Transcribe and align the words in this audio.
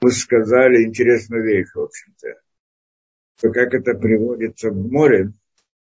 мы 0.00 0.10
сказали 0.10 0.84
интересную 0.84 1.44
вещь, 1.44 1.68
в 1.74 1.80
общем-то. 1.80 2.40
Что 3.36 3.52
как 3.52 3.74
это 3.74 3.94
приводится 3.94 4.70
в 4.70 4.90
море, 4.90 5.32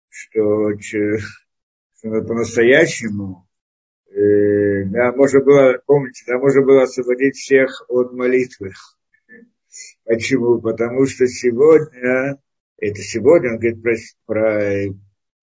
что, 0.08 0.78
что 0.78 1.18
по-настоящему 2.02 3.46
э, 4.10 4.84
да, 4.84 5.12
можно 5.12 5.40
было, 5.40 5.82
помните, 5.86 6.24
да, 6.26 6.38
можно 6.38 6.62
было 6.62 6.82
освободить 6.82 7.36
всех 7.36 7.84
от 7.88 8.12
молитвы. 8.12 8.72
Почему? 10.04 10.60
Потому 10.60 11.06
что 11.06 11.26
сегодня, 11.26 12.38
это 12.78 13.00
сегодня, 13.00 13.52
он 13.52 13.58
говорит 13.58 13.82
про, 13.82 13.96
про 14.26 14.94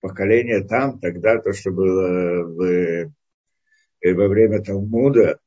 поколение 0.02 0.64
там, 0.64 1.00
тогда, 1.00 1.40
то, 1.40 1.54
что 1.54 1.72
было 1.72 2.44
в, 2.44 2.62
э, 2.62 4.14
во 4.14 4.28
время 4.28 4.62
Талмуда, 4.64 5.40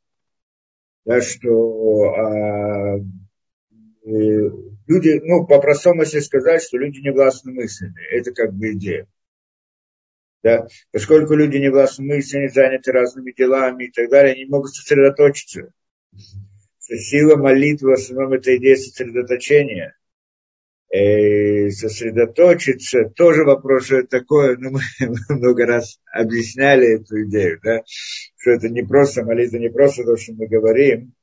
да, 1.05 1.21
что 1.21 2.14
а, 2.14 2.96
э, 2.96 4.50
люди, 4.87 5.21
ну, 5.25 5.46
по-простому, 5.46 6.03
если 6.03 6.21
сказать, 6.21 6.63
что 6.63 6.79
люди 6.79 7.00
не 7.00 7.13
властны 7.13 7.53
мыслями, 7.53 8.00
это 8.11 8.32
как 8.32 8.53
бы 8.53 8.72
идея. 8.72 9.07
Да? 10.43 10.67
Поскольку 10.90 11.35
люди 11.35 11.57
не 11.57 11.71
властны 11.71 12.04
мыслями, 12.04 12.49
заняты 12.49 12.93
разными 12.93 13.32
делами 13.32 13.85
и 13.85 13.90
так 13.90 14.11
далее, 14.11 14.35
они 14.35 14.46
могут 14.46 14.75
сосредоточиться. 14.75 15.73
Сила 16.79 17.37
молитвы 17.37 17.90
в 17.90 17.95
основном 17.95 18.32
это 18.32 18.57
идея 18.57 18.76
сосредоточения 18.76 19.96
сосредоточиться, 20.93 23.11
тоже 23.17 23.45
вопрос, 23.45 23.87
что 23.87 23.99
это 23.99 24.21
такое, 24.21 24.57
ну, 24.59 24.73
мы 24.73 24.81
много 25.37 25.67
раз 25.67 25.99
объясняли 26.13 27.01
эту 27.01 27.25
идею, 27.25 27.59
да, 27.63 27.82
что 27.87 28.51
это 28.51 28.68
не 28.68 28.82
просто 28.82 29.25
молитва, 29.25 29.57
не 29.57 29.71
просто 29.71 30.05
то, 30.05 30.17
что 30.17 30.35
мы 30.35 30.46
говорим, 30.46 31.15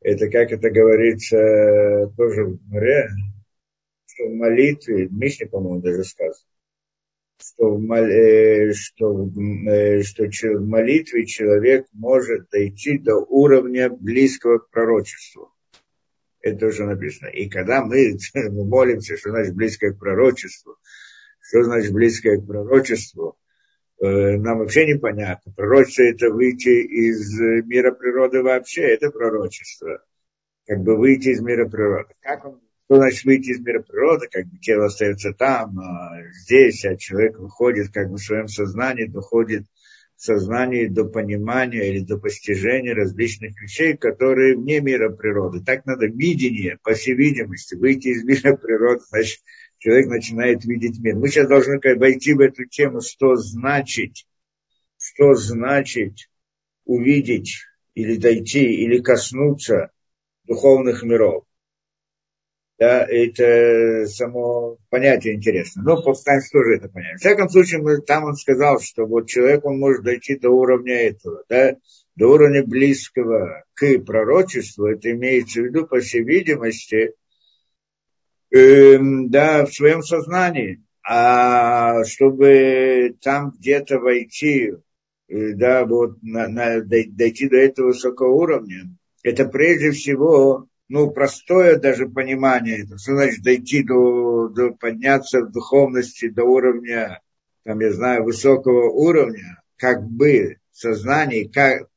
это, 0.00 0.30
как 0.30 0.52
это 0.52 0.70
говорится, 0.70 2.10
тоже 2.16 2.44
в 2.44 2.60
море, 2.68 3.08
что 4.06 4.28
в 4.28 4.34
молитве, 4.34 5.08
Мишне, 5.10 5.46
по-моему, 5.46 5.80
даже 5.80 6.04
сказано, 6.04 6.46
что 7.40 7.70
в, 7.70 7.80
мол, 7.80 8.04
э, 8.04 8.72
что, 8.72 9.12
в, 9.12 9.68
э, 9.68 10.02
что 10.02 10.24
в 10.24 10.66
молитве 10.66 11.26
человек 11.26 11.86
может 11.92 12.48
дойти 12.50 12.98
до 12.98 13.16
уровня 13.16 13.90
близкого 13.90 14.58
к 14.58 14.70
пророчеству. 14.70 15.52
Это 16.40 16.66
уже 16.66 16.84
написано. 16.84 17.28
И 17.28 17.48
когда 17.48 17.84
мы, 17.84 18.16
мы 18.34 18.64
молимся, 18.64 19.16
что 19.16 19.30
значит 19.30 19.54
близкое 19.54 19.92
к 19.92 19.98
пророчеству, 19.98 20.76
что 21.40 21.62
значит 21.62 21.92
близкое 21.92 22.40
к 22.40 22.46
пророчеству, 22.46 23.36
э, 24.00 24.36
нам 24.36 24.58
вообще 24.58 24.86
непонятно. 24.86 25.52
Пророчество 25.56 26.02
это 26.02 26.30
выйти 26.30 26.68
из 26.68 27.38
мира 27.66 27.92
природы 27.92 28.42
вообще, 28.42 28.82
это 28.82 29.10
пророчество. 29.10 30.04
Как 30.66 30.80
бы 30.80 30.96
выйти 30.96 31.30
из 31.30 31.40
мира 31.40 31.68
природы. 31.68 32.14
Как 32.20 32.44
он, 32.44 32.60
что 32.84 32.96
значит 32.96 33.24
выйти 33.24 33.50
из 33.50 33.60
мира 33.60 33.82
природы, 33.82 34.28
как 34.30 34.46
бы 34.46 34.58
тело 34.58 34.86
остается 34.86 35.32
там, 35.32 35.78
а 35.80 36.22
здесь, 36.44 36.84
а 36.84 36.96
человек 36.96 37.38
выходит 37.38 37.92
как 37.92 38.10
бы 38.10 38.16
в 38.16 38.22
своем 38.22 38.48
сознании, 38.48 39.06
доходит 39.06 39.64
сознании 40.20 40.86
до 40.86 41.04
понимания 41.04 41.88
или 41.88 42.00
до 42.00 42.18
постижения 42.18 42.94
различных 42.94 43.60
вещей, 43.60 43.96
которые 43.96 44.56
вне 44.56 44.80
мира 44.80 45.10
природы. 45.10 45.62
Так 45.64 45.86
надо 45.86 46.06
видение, 46.06 46.78
по 46.82 46.94
всей 46.94 47.14
видимости, 47.14 47.76
выйти 47.76 48.08
из 48.08 48.24
мира 48.24 48.56
природы, 48.56 49.02
значит, 49.08 49.40
человек 49.78 50.08
начинает 50.08 50.64
видеть 50.64 50.98
мир. 50.98 51.16
Мы 51.16 51.28
сейчас 51.28 51.48
должны 51.48 51.78
как, 51.78 51.98
войти 51.98 52.34
в 52.34 52.40
эту 52.40 52.64
тему, 52.64 53.00
что 53.00 53.36
значит, 53.36 54.26
что 54.98 55.34
значит 55.34 56.28
увидеть 56.84 57.64
или 57.94 58.16
дойти, 58.16 58.64
или 58.64 59.00
коснуться 59.00 59.92
духовных 60.44 61.02
миров 61.04 61.47
да, 62.78 63.04
это 63.04 64.06
само 64.06 64.78
понятие 64.88 65.34
интересно. 65.34 65.82
Но 65.82 66.00
попытаемся 66.00 66.50
тоже 66.52 66.76
это 66.76 66.88
понять. 66.88 67.16
В 67.16 67.20
всяком 67.20 67.48
случае, 67.48 67.82
мы, 67.82 68.00
там 68.00 68.24
он 68.24 68.34
сказал, 68.34 68.80
что 68.80 69.04
вот 69.04 69.28
человек, 69.28 69.64
он 69.64 69.78
может 69.78 70.04
дойти 70.04 70.36
до 70.36 70.50
уровня 70.50 70.94
этого, 70.94 71.42
да, 71.48 71.76
до 72.14 72.28
уровня 72.28 72.64
близкого 72.64 73.64
к 73.74 73.98
пророчеству, 74.00 74.86
это 74.86 75.10
имеется 75.10 75.60
в 75.60 75.64
виду, 75.64 75.86
по 75.86 75.98
всей 75.98 76.22
видимости, 76.22 77.14
э, 78.54 78.98
да, 79.00 79.66
в 79.66 79.74
своем 79.74 80.02
сознании. 80.02 80.82
А 81.02 82.04
чтобы 82.04 83.16
там 83.22 83.54
где-то 83.58 83.98
войти, 83.98 84.74
э, 85.28 85.52
да, 85.54 85.84
вот 85.84 86.22
на, 86.22 86.46
на, 86.46 86.80
дойти 86.80 87.48
до 87.48 87.56
этого 87.56 87.88
высокого 87.88 88.28
уровня, 88.34 88.84
это 89.24 89.46
прежде 89.46 89.90
всего 89.90 90.68
ну, 90.88 91.10
простое 91.10 91.78
даже 91.78 92.08
понимание, 92.08 92.82
это, 92.84 92.98
что 92.98 93.14
значит 93.14 93.42
дойти 93.42 93.82
до, 93.82 94.48
до, 94.48 94.70
подняться 94.70 95.42
в 95.42 95.52
духовности 95.52 96.28
до 96.28 96.44
уровня, 96.44 97.20
там, 97.64 97.80
я 97.80 97.92
знаю, 97.92 98.24
высокого 98.24 98.90
уровня, 98.90 99.62
как 99.76 100.02
бы 100.04 100.56
сознание, 100.72 101.48
как, 101.48 101.88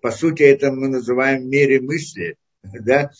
по 0.00 0.10
сути, 0.10 0.42
это 0.42 0.72
мы 0.72 0.88
называем 0.88 1.42
в 1.42 1.46
мире 1.46 1.80
мысли, 1.80 2.36
да, 2.62 3.10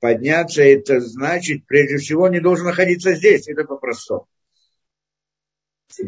подняться, 0.00 0.62
это 0.62 1.00
значит, 1.00 1.66
прежде 1.66 1.98
всего, 1.98 2.28
не 2.28 2.40
должен 2.40 2.66
находиться 2.66 3.14
здесь, 3.14 3.48
это 3.48 3.64
по-простому. 3.64 4.26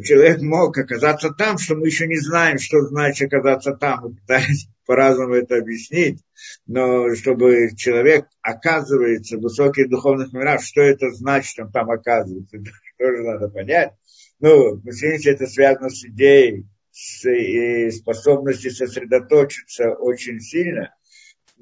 Человек 0.05 0.41
мог 0.43 0.77
оказаться 0.77 1.31
там, 1.31 1.59
что 1.59 1.75
мы 1.75 1.87
еще 1.87 2.07
не 2.07 2.19
знаем, 2.19 2.59
что 2.59 2.83
значит 2.83 3.33
оказаться 3.33 3.73
там, 3.73 4.03
мы 4.05 4.19
по-разному 4.87 5.35
это 5.35 5.57
объяснить, 5.57 6.21
но 6.67 7.15
чтобы 7.15 7.71
человек 7.77 8.27
оказывается 8.43 9.39
в 9.39 9.43
высоких 9.43 9.89
духовных 9.89 10.33
мирах, 10.33 10.63
что 10.63 10.83
это 10.83 11.11
значит, 11.11 11.59
он 11.59 11.73
там 11.73 11.91
оказывается, 11.91 12.59
тоже 12.99 13.23
надо 13.23 13.49
понять. 13.49 13.93
Ну, 14.39 14.81
извините, 14.85 15.31
это 15.31 15.47
связано 15.47 15.91
с 15.91 16.05
идеей, 16.05 16.67
с 16.93 17.99
способностью 17.99 18.71
сосредоточиться 18.73 19.91
очень 19.93 20.41
сильно. 20.41 20.95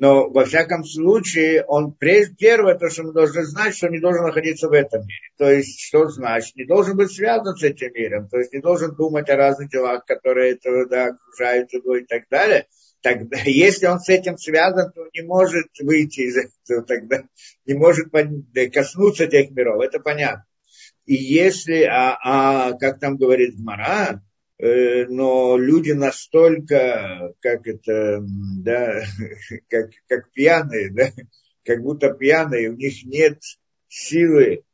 Но, 0.01 0.31
во 0.31 0.45
всяком 0.45 0.85
случае, 0.85 1.65
он 1.65 1.93
первое, 1.93 2.77
то, 2.77 2.89
что 2.89 3.03
мы 3.03 3.13
должны 3.13 3.45
знать, 3.45 3.77
что 3.77 3.89
не 3.89 3.99
должен 3.99 4.25
находиться 4.25 4.69
в 4.69 4.73
этом 4.73 5.01
мире. 5.01 5.33
То 5.37 5.51
есть, 5.51 5.81
что 5.81 6.09
значит? 6.09 6.57
Не 6.57 6.65
должен 6.65 6.97
быть 6.97 7.11
связан 7.11 7.57
с 7.57 7.63
этим 7.63 7.93
миром. 7.95 8.29
То 8.29 8.39
есть, 8.39 8.53
не 8.53 8.61
должен 8.61 8.95
думать 8.95 9.29
о 9.29 9.37
разных 9.37 9.71
делах, 9.71 10.05
которые 10.07 10.53
этого 10.53 10.87
да, 10.87 11.07
окружают 11.09 11.73
его 11.73 11.97
и 11.97 12.05
так 12.05 12.25
далее 12.31 12.67
тогда, 13.03 13.39
если 13.45 13.87
он 13.87 14.01
с 14.01 14.09
этим 14.09 14.37
связан, 14.39 14.93
то 14.93 15.07
не 15.15 15.23
может 15.23 15.67
выйти 15.81 16.21
из 16.21 16.37
этого, 16.37 16.85
тогда 16.85 17.25
не 17.67 17.75
может 17.75 18.09
коснуться 18.73 19.27
тех 19.27 19.51
миров, 19.51 19.83
это 19.83 20.01
понятно. 20.01 20.45
И 21.07 21.15
если, 21.15 21.85
а, 21.85 22.19
а 22.23 22.73
как 22.75 23.01
там 23.01 23.17
говорит 23.17 23.59
Мара, 23.59 24.11
э, 24.11 24.19
но 24.59 25.57
люди 25.57 25.93
настолько, 25.93 27.33
как 27.41 27.67
это, 27.67 28.21
да, 28.23 29.03
как, 29.69 29.91
как 30.09 30.33
пьяные, 30.33 30.91
да, 30.91 31.11
как 31.65 31.81
будто 31.83 32.13
пьяные, 32.13 32.71
у 32.71 32.75
них 32.75 33.05
нет 33.05 33.41
силы 33.89 34.65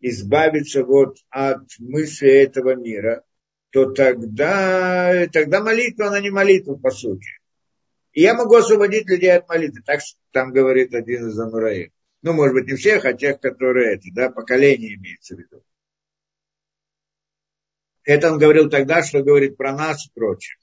избавиться 0.00 0.84
вот 0.84 1.16
от 1.30 1.62
мысли 1.78 2.30
этого 2.30 2.74
мира, 2.74 3.24
то 3.70 3.92
тогда, 3.92 5.26
тогда 5.32 5.62
молитва, 5.62 6.08
она 6.08 6.20
не 6.20 6.30
молитва, 6.30 6.74
по 6.74 6.90
сути. 6.90 7.28
И 8.12 8.22
я 8.22 8.34
могу 8.34 8.56
освободить 8.56 9.08
людей 9.08 9.32
от 9.32 9.48
молитвы. 9.48 9.82
Так 9.86 10.00
там 10.32 10.52
говорит 10.52 10.94
один 10.94 11.28
из 11.28 11.38
амураев. 11.38 11.92
Ну, 12.22 12.32
может 12.32 12.54
быть, 12.54 12.66
не 12.66 12.74
всех, 12.74 13.04
а 13.04 13.12
тех, 13.12 13.40
которые 13.40 13.94
эти, 13.94 14.10
да, 14.12 14.30
поколение 14.30 14.96
имеется 14.96 15.36
в 15.36 15.38
виду. 15.38 15.62
Это 18.04 18.32
он 18.32 18.38
говорил 18.38 18.68
тогда, 18.70 19.02
что 19.02 19.22
говорит 19.22 19.56
про 19.56 19.72
нас 19.72 20.06
и 20.06 20.10
прочее. 20.14 20.56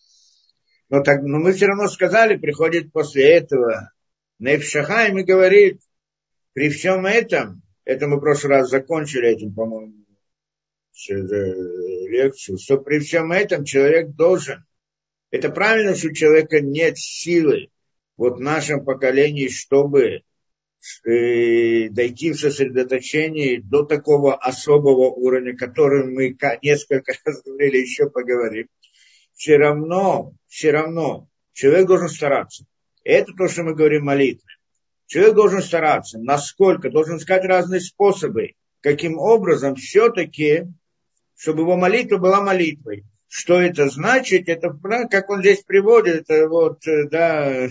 Но, 0.90 1.03
так, 1.03 1.22
но 1.22 1.40
мы 1.40 1.53
все 1.53 1.68
равно 1.68 1.88
сказали, 1.88 2.38
приходит 2.38 2.92
после 2.92 3.30
этого 3.34 3.92
Нейфшахайм 4.40 5.18
и 5.20 5.24
говорит, 5.24 5.81
при 6.53 6.70
всем 6.70 7.06
этом, 7.06 7.62
это 7.84 8.07
мы 8.07 8.18
в 8.18 8.22
прошлый 8.22 8.57
раз 8.57 8.69
закончили 8.69 9.30
этим, 9.30 9.54
по-моему, 9.54 9.94
э, 11.10 11.13
лекцию, 11.13 12.57
что 12.57 12.78
при 12.78 13.00
всем 13.00 13.31
этом 13.31 13.66
человек 13.66 14.10
должен 14.12 14.66
это 15.30 15.50
правильно, 15.50 15.95
что 15.95 16.07
у 16.07 16.13
человека 16.13 16.62
нет 16.62 16.98
силы 16.98 17.69
вот 18.16 18.38
в 18.38 18.42
нашем 18.42 18.86
поколении, 18.86 19.50
чтобы 19.50 20.22
э, 21.06 21.89
дойти 21.89 22.31
в 22.31 22.39
сосредоточении 22.39 23.57
до 23.57 23.83
такого 23.83 24.35
особого 24.35 25.09
уровня, 25.09 25.56
которым 25.56 26.13
мы 26.13 26.38
несколько 26.62 27.13
раз 27.25 27.41
говорили, 27.44 27.77
еще 27.77 28.09
поговорим. 28.09 28.68
Все 29.33 29.57
равно, 29.57 30.33
все 30.47 30.71
равно 30.71 31.27
человек 31.53 31.88
должен 31.88 32.09
стараться. 32.09 32.65
Это 33.03 33.33
то, 33.33 33.47
что 33.47 33.63
мы 33.63 33.75
говорим 33.75 34.06
молитвы. 34.06 34.50
Человек 35.06 35.35
должен 35.35 35.62
стараться, 35.62 36.19
насколько, 36.19 36.89
должен 36.89 37.18
искать 37.18 37.45
разные 37.45 37.80
способы, 37.80 38.53
каким 38.81 39.18
образом 39.18 39.75
все-таки, 39.75 40.65
чтобы 41.38 41.62
его 41.62 41.77
молитва 41.77 42.18
была 42.18 42.41
молитвой. 42.41 43.06
Что 43.30 43.62
это 43.62 43.89
значит? 43.89 44.50
Это, 44.50 44.77
как 45.09 45.30
он 45.30 45.41
здесь 45.41 45.62
приводит, 45.63 46.30
это 46.30 46.47
вот, 46.47 46.85
э, 46.88 47.07
да, 47.09 47.68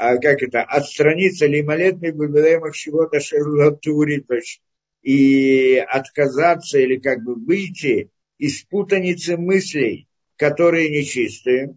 а 0.00 0.16
как 0.16 0.42
это, 0.42 0.62
отстраниться 0.62 1.46
лималетный 1.46 2.12
бульбелемах 2.12 2.74
чего-то 2.74 3.20
шерлатури, 3.20 4.20
то 4.20 4.34
есть 4.34 4.62
и 5.02 5.76
отказаться 5.76 6.78
или 6.78 6.96
как 6.98 7.22
бы 7.22 7.34
выйти 7.34 8.10
из 8.38 8.62
путаницы 8.62 9.36
мыслей, 9.36 10.08
которые 10.36 10.88
нечистые. 10.88 11.76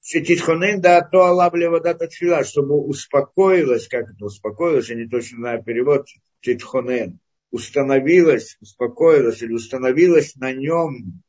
Сетитхонен 0.00 0.80
да 0.80 1.00
то 1.02 1.26
алаблева 1.26 1.78
дата 1.80 2.08
тфила, 2.08 2.42
чтобы 2.42 2.74
успокоилась, 2.84 3.86
как 3.86 4.10
это 4.10 4.24
успокоилась, 4.24 4.90
я 4.90 4.96
не 4.96 5.06
точно 5.06 5.38
знаю 5.38 5.62
перевод, 5.62 6.08
титхонен, 6.40 7.20
установилась, 7.52 8.56
успокоилась 8.60 9.42
или 9.42 9.52
установилась 9.52 10.34
на 10.34 10.52
нем 10.52 11.22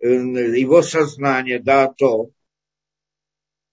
э, 0.00 0.08
его 0.08 0.80
сознание, 0.80 1.58
да, 1.58 1.88
то, 1.88 2.30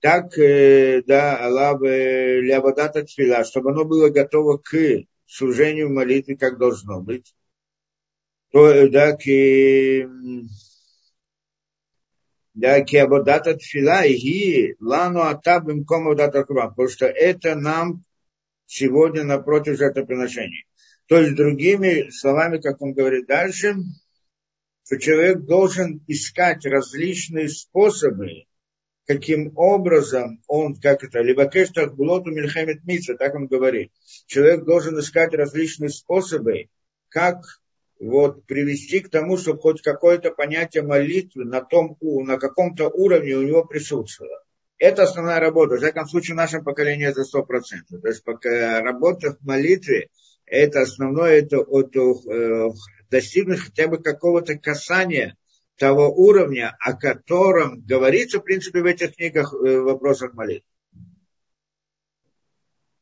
так, 0.01 0.37
э, 0.37 1.01
да, 1.05 1.37
Аллах 1.37 1.81
лявадата 1.81 3.03
тфила, 3.03 3.43
чтобы 3.43 3.71
оно 3.71 3.85
было 3.85 4.09
готово 4.09 4.57
к 4.57 4.75
служению 5.25 5.93
молитвы, 5.93 6.37
как 6.37 6.57
должно 6.57 7.01
быть. 7.01 7.35
То, 8.51 8.67
э, 8.69 8.89
да, 8.89 9.15
к, 9.15 9.23
да, 12.53 12.81
к 12.83 12.93
абодата 12.95 13.55
тфила 13.55 14.05
и 14.05 14.75
лану 14.79 15.21
атаб 15.21 15.69
им 15.69 15.85
комодата 15.85 16.43
потому 16.43 16.87
что 16.87 17.05
это 17.05 17.55
нам 17.55 18.03
сегодня 18.65 19.23
напротив 19.23 19.77
жертвоприношения. 19.77 20.63
То 21.07 21.19
есть, 21.19 21.35
другими 21.35 22.09
словами, 22.11 22.59
как 22.59 22.81
он 22.81 22.93
говорит 22.93 23.27
дальше, 23.27 23.75
что 24.85 24.97
человек 24.97 25.41
должен 25.41 26.03
искать 26.07 26.65
различные 26.65 27.49
способы, 27.49 28.45
каким 29.09 29.53
образом 29.55 30.39
он, 30.45 30.75
как 30.75 31.03
это, 31.03 31.21
либо 31.21 31.47
кештах 31.47 31.95
булоту 31.95 32.29
мильхемет 32.29 32.83
митса, 32.83 33.15
так 33.15 33.33
он 33.33 33.47
говорит. 33.47 33.91
Человек 34.27 34.65
должен 34.65 34.99
искать 34.99 35.33
различные 35.33 35.89
способы, 35.89 36.67
как 37.09 37.37
вот 37.99 38.45
привести 38.45 38.99
к 38.99 39.09
тому, 39.09 39.39
чтобы 39.39 39.61
хоть 39.61 39.81
какое-то 39.81 40.29
понятие 40.29 40.83
молитвы 40.83 41.45
на, 41.45 41.61
том, 41.61 41.97
на 42.01 42.37
каком-то 42.37 42.87
уровне 42.89 43.33
у 43.33 43.41
него 43.41 43.65
присутствовало. 43.65 44.43
Это 44.77 45.01
основная 45.01 45.39
работа. 45.39 45.77
В 45.77 45.79
всяком 45.79 46.07
случае, 46.07 46.35
в 46.35 46.37
нашем 46.37 46.63
поколении 46.63 47.07
это 47.07 47.23
сто 47.23 47.43
процентов. 47.43 48.01
То 48.03 48.07
есть 48.09 48.23
пока 48.23 48.79
работа 48.81 49.37
в 49.41 49.43
молитве, 49.43 50.09
это 50.45 50.81
основное, 50.81 51.39
это 51.39 51.61
от, 51.61 51.95
э, 51.95 52.69
достигнуть 53.09 53.61
хотя 53.61 53.87
бы 53.87 53.97
какого-то 53.97 54.55
касания 54.59 55.35
того 55.79 56.13
уровня, 56.13 56.75
о 56.79 56.93
котором 56.93 57.81
говорится, 57.81 58.39
в 58.39 58.43
принципе, 58.43 58.81
в 58.81 58.85
этих 58.85 59.15
книгах, 59.15 59.53
э, 59.53 59.79
в 59.79 59.85
вопросах 59.85 60.33
молитвы. 60.33 60.67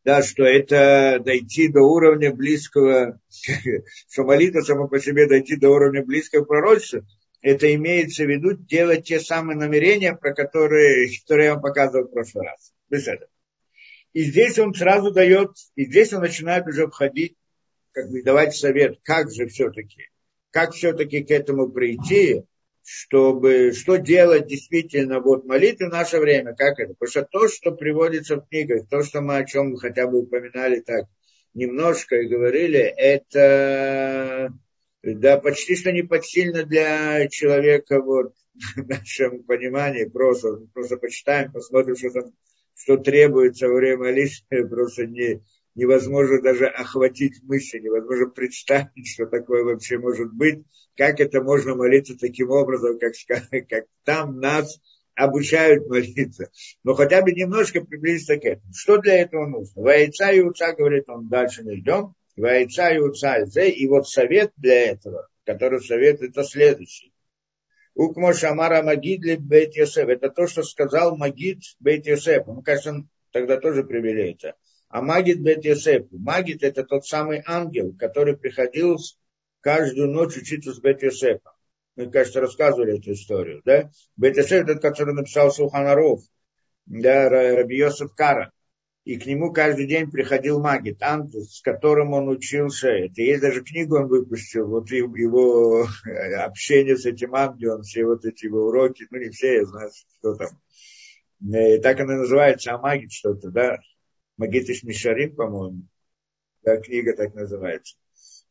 Да, 0.05 0.23
что 0.23 0.43
это 0.45 1.19
дойти 1.19 1.67
до 1.67 1.81
уровня 1.81 2.33
близкого, 2.33 3.19
что 4.09 4.23
молитва 4.23 4.61
сама 4.61 4.87
по 4.87 4.99
себе 4.99 5.27
дойти 5.27 5.57
до 5.57 5.69
уровня 5.69 6.05
близкого 6.05 6.45
пророчества, 6.45 7.05
это 7.41 7.73
имеется 7.75 8.23
в 8.23 8.29
виду 8.29 8.53
делать 8.53 9.05
те 9.05 9.19
самые 9.19 9.57
намерения, 9.57 10.15
про 10.15 10.33
которые, 10.33 11.09
которые 11.21 11.47
я 11.47 11.53
вам 11.55 11.63
показывал 11.63 12.07
в 12.07 12.11
прошлый 12.11 12.45
раз. 12.45 12.73
Без 12.89 13.07
этого. 13.07 13.29
И 14.13 14.23
здесь 14.23 14.57
он 14.59 14.73
сразу 14.73 15.11
дает, 15.11 15.51
и 15.75 15.85
здесь 15.85 16.13
он 16.13 16.21
начинает 16.21 16.65
уже 16.67 16.87
входить, 16.87 17.35
как 17.91 18.09
бы 18.09 18.21
давать 18.21 18.55
совет, 18.55 18.99
как 19.03 19.31
же 19.31 19.47
все-таки, 19.47 20.09
как 20.51 20.73
все-таки 20.73 21.23
к 21.23 21.31
этому 21.31 21.69
прийти, 21.69 22.45
чтобы, 22.89 23.73
что 23.73 23.97
делать 23.97 24.47
действительно 24.47 25.19
вот 25.19 25.43
молитвы 25.43 25.87
в 25.87 25.91
наше 25.91 26.19
время, 26.19 26.55
как 26.55 26.79
это? 26.79 26.93
Потому 26.93 27.09
что 27.09 27.23
то, 27.23 27.47
что 27.49 27.71
приводится 27.73 28.37
в 28.37 28.47
книгах, 28.47 28.87
то, 28.87 29.03
что 29.03 29.19
мы 29.19 29.35
о 29.35 29.43
чем 29.43 29.75
хотя 29.75 30.07
бы 30.07 30.19
упоминали 30.19 30.79
так 30.79 31.05
немножко 31.53 32.15
и 32.15 32.29
говорили, 32.29 32.79
это 32.79 34.53
да, 35.03 35.37
почти 35.37 35.75
что 35.75 35.91
не 35.91 36.03
подсильно 36.03 36.63
для 36.63 37.27
человека 37.27 38.01
вот, 38.01 38.33
в 38.77 38.87
нашем 38.87 39.43
понимании, 39.43 40.05
просто, 40.05 40.55
просто 40.73 40.95
почитаем, 40.95 41.51
посмотрим, 41.51 41.97
что 41.97 42.11
там, 42.11 42.31
что 42.73 42.95
требуется 42.95 43.67
во 43.67 43.75
время 43.75 43.97
молитвы, 43.97 44.65
просто 44.69 45.07
не, 45.07 45.43
невозможно 45.77 46.41
даже 46.41 46.65
охватить 46.65 47.41
мысли, 47.43 47.79
невозможно 47.79 48.27
представить, 48.27 49.07
что 49.07 49.27
такое 49.27 49.63
вообще 49.63 49.99
может 49.99 50.33
быть, 50.33 50.63
как 50.97 51.19
это 51.19 51.41
можно 51.41 51.75
молиться 51.75 52.17
таким 52.19 52.49
образом, 52.49 52.99
как, 52.99 53.13
как 53.69 53.85
там 54.03 54.39
нас 54.39 54.81
обучают 55.15 55.87
молиться. 55.87 56.49
Но 56.83 56.95
хотя 56.95 57.21
бы 57.21 57.31
немножко 57.31 57.81
приблизиться 57.81 58.37
к 58.37 58.45
этому. 58.45 58.73
Что 58.73 58.97
для 58.97 59.21
этого 59.21 59.45
нужно? 59.45 59.81
Вайца 59.81 60.31
и 60.31 60.41
уца, 60.41 60.73
говорит 60.73 61.07
он, 61.09 61.29
дальше 61.29 61.63
мы 61.63 61.75
идем. 61.75 62.15
Вайца 62.35 62.89
и 62.89 62.97
уца, 62.97 63.37
и 63.37 63.87
вот 63.87 64.09
совет 64.09 64.51
для 64.57 64.91
этого, 64.91 65.27
который 65.45 65.79
совет, 65.79 66.21
это 66.21 66.43
следующий. 66.43 67.13
Укмо 67.93 68.33
Шамара 68.33 68.83
Магид 68.83 69.41
Бейт 69.41 69.75
Йосеф. 69.75 70.07
Это 70.07 70.29
то, 70.29 70.47
что 70.47 70.61
сказал 70.61 71.17
Магид 71.17 71.59
Бейт 71.79 72.05
Йосеф. 72.05 72.45
Ну, 72.45 72.61
кажется, 72.61 73.07
тогда 73.31 73.57
тоже 73.57 73.83
привели 73.83 74.33
это. 74.33 74.55
А 74.97 75.01
Магид 75.03 75.41
Бет 75.41 75.63
Йосефу. 75.63 76.17
Магид 76.17 76.63
это 76.63 76.83
тот 76.83 77.05
самый 77.05 77.43
ангел, 77.45 77.95
который 77.99 78.35
приходил 78.35 78.97
каждую 79.61 80.09
ночь 80.09 80.35
учиться 80.37 80.73
с 80.73 80.79
Бет 80.79 81.03
Йосефа. 81.03 81.51
Мы, 81.95 82.09
кажется, 82.09 82.41
рассказывали 82.41 82.97
эту 82.97 83.11
историю. 83.11 83.61
Да? 83.63 83.91
Бет 84.15 84.37
Йосеф, 84.37 84.63
этот, 84.63 84.81
который 84.81 85.13
написал 85.13 85.51
Суханаров, 85.51 86.21
да, 86.87 87.29
Раби 87.29 87.77
Йосеф 87.77 88.15
Кара. 88.15 88.51
И 89.03 89.17
к 89.17 89.27
нему 89.27 89.53
каждый 89.53 89.85
день 89.85 90.09
приходил 90.09 90.59
магит, 90.59 90.99
ангел, 91.03 91.43
с 91.43 91.61
которым 91.61 92.13
он 92.13 92.27
учился. 92.27 92.89
Это 92.89 93.21
есть 93.21 93.41
даже 93.41 93.63
книгу 93.63 93.97
он 93.97 94.07
выпустил, 94.07 94.67
вот 94.67 94.89
его 94.89 95.87
общение 96.43 96.97
с 96.97 97.05
этим 97.05 97.35
ангелом, 97.35 97.83
все 97.83 98.03
вот 98.03 98.25
эти 98.25 98.45
его 98.45 98.65
уроки, 98.65 99.05
ну 99.11 99.19
не 99.19 99.29
все, 99.29 99.57
я 99.57 99.65
знаю, 99.65 99.91
что 100.17 100.33
там. 100.33 100.59
И 101.53 101.77
так 101.81 101.99
она 101.99 102.15
называется, 102.15 102.73
а 102.73 102.79
магит 102.79 103.11
что-то, 103.11 103.51
да, 103.51 103.77
Магитиш 104.37 104.83
Мишарим, 104.83 105.35
по-моему. 105.35 105.83
Да, 106.63 106.77
книга 106.77 107.15
так 107.15 107.33
называется. 107.33 107.97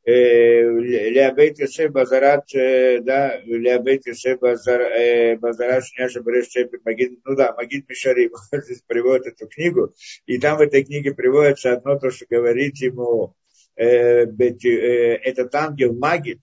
Леобейт 0.05 1.59
Йосеф 1.59 1.91
Базарат, 1.91 2.45
да, 2.53 3.41
Леобейт 3.41 4.07
Йосеф 4.07 4.39
Базарат, 4.39 5.85
Шняша 5.85 6.21
Береш 6.21 6.49
Шепет 6.49 6.85
Магид, 6.85 7.19
ну 7.25 7.35
да, 7.35 7.53
Магид 7.55 7.89
Мишарим, 7.89 8.31
здесь 8.53 8.83
приводит 8.87 9.27
эту 9.27 9.49
книгу, 9.49 9.93
и 10.27 10.39
там 10.39 10.59
в 10.59 10.61
этой 10.61 10.85
книге 10.85 11.13
приводится 11.13 11.73
одно 11.73 11.99
то, 11.99 12.11
что 12.11 12.25
говорит 12.31 12.77
ему 12.77 13.35
этот 13.75 15.55
ангел 15.55 15.93
Магид, 15.93 16.41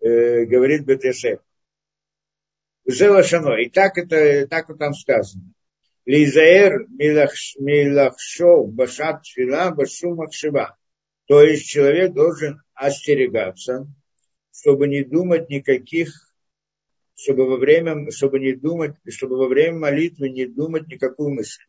говорит 0.00 0.86
Бет 0.86 1.04
Йосеф. 1.04 1.40
Шано. 2.88 3.60
И 3.60 3.68
так 3.68 3.98
это, 3.98 4.46
так 4.48 4.68
вот 4.68 4.78
там 4.78 4.94
сказано. 4.94 5.44
Лизаэр 6.12 6.72
милахшов 7.66 8.60
башат 8.78 9.18
фила 9.32 9.70
башу 9.70 10.08
макшива. 10.16 10.66
То 11.28 11.40
есть 11.42 11.66
человек 11.72 12.12
должен 12.14 12.62
остерегаться, 12.74 13.86
чтобы 14.52 14.88
не 14.88 15.04
думать 15.04 15.48
никаких, 15.48 16.08
чтобы 17.14 17.42
во 17.48 17.58
время, 17.58 18.10
чтобы 18.10 18.40
не 18.40 18.54
думать, 18.54 18.96
чтобы 19.08 19.36
во 19.36 19.46
время 19.46 19.78
молитвы 19.78 20.30
не 20.30 20.46
думать 20.46 20.88
никакую 20.88 21.30
мысль. 21.30 21.62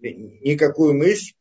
Никакую 0.00 0.94
мысль, 0.94 1.34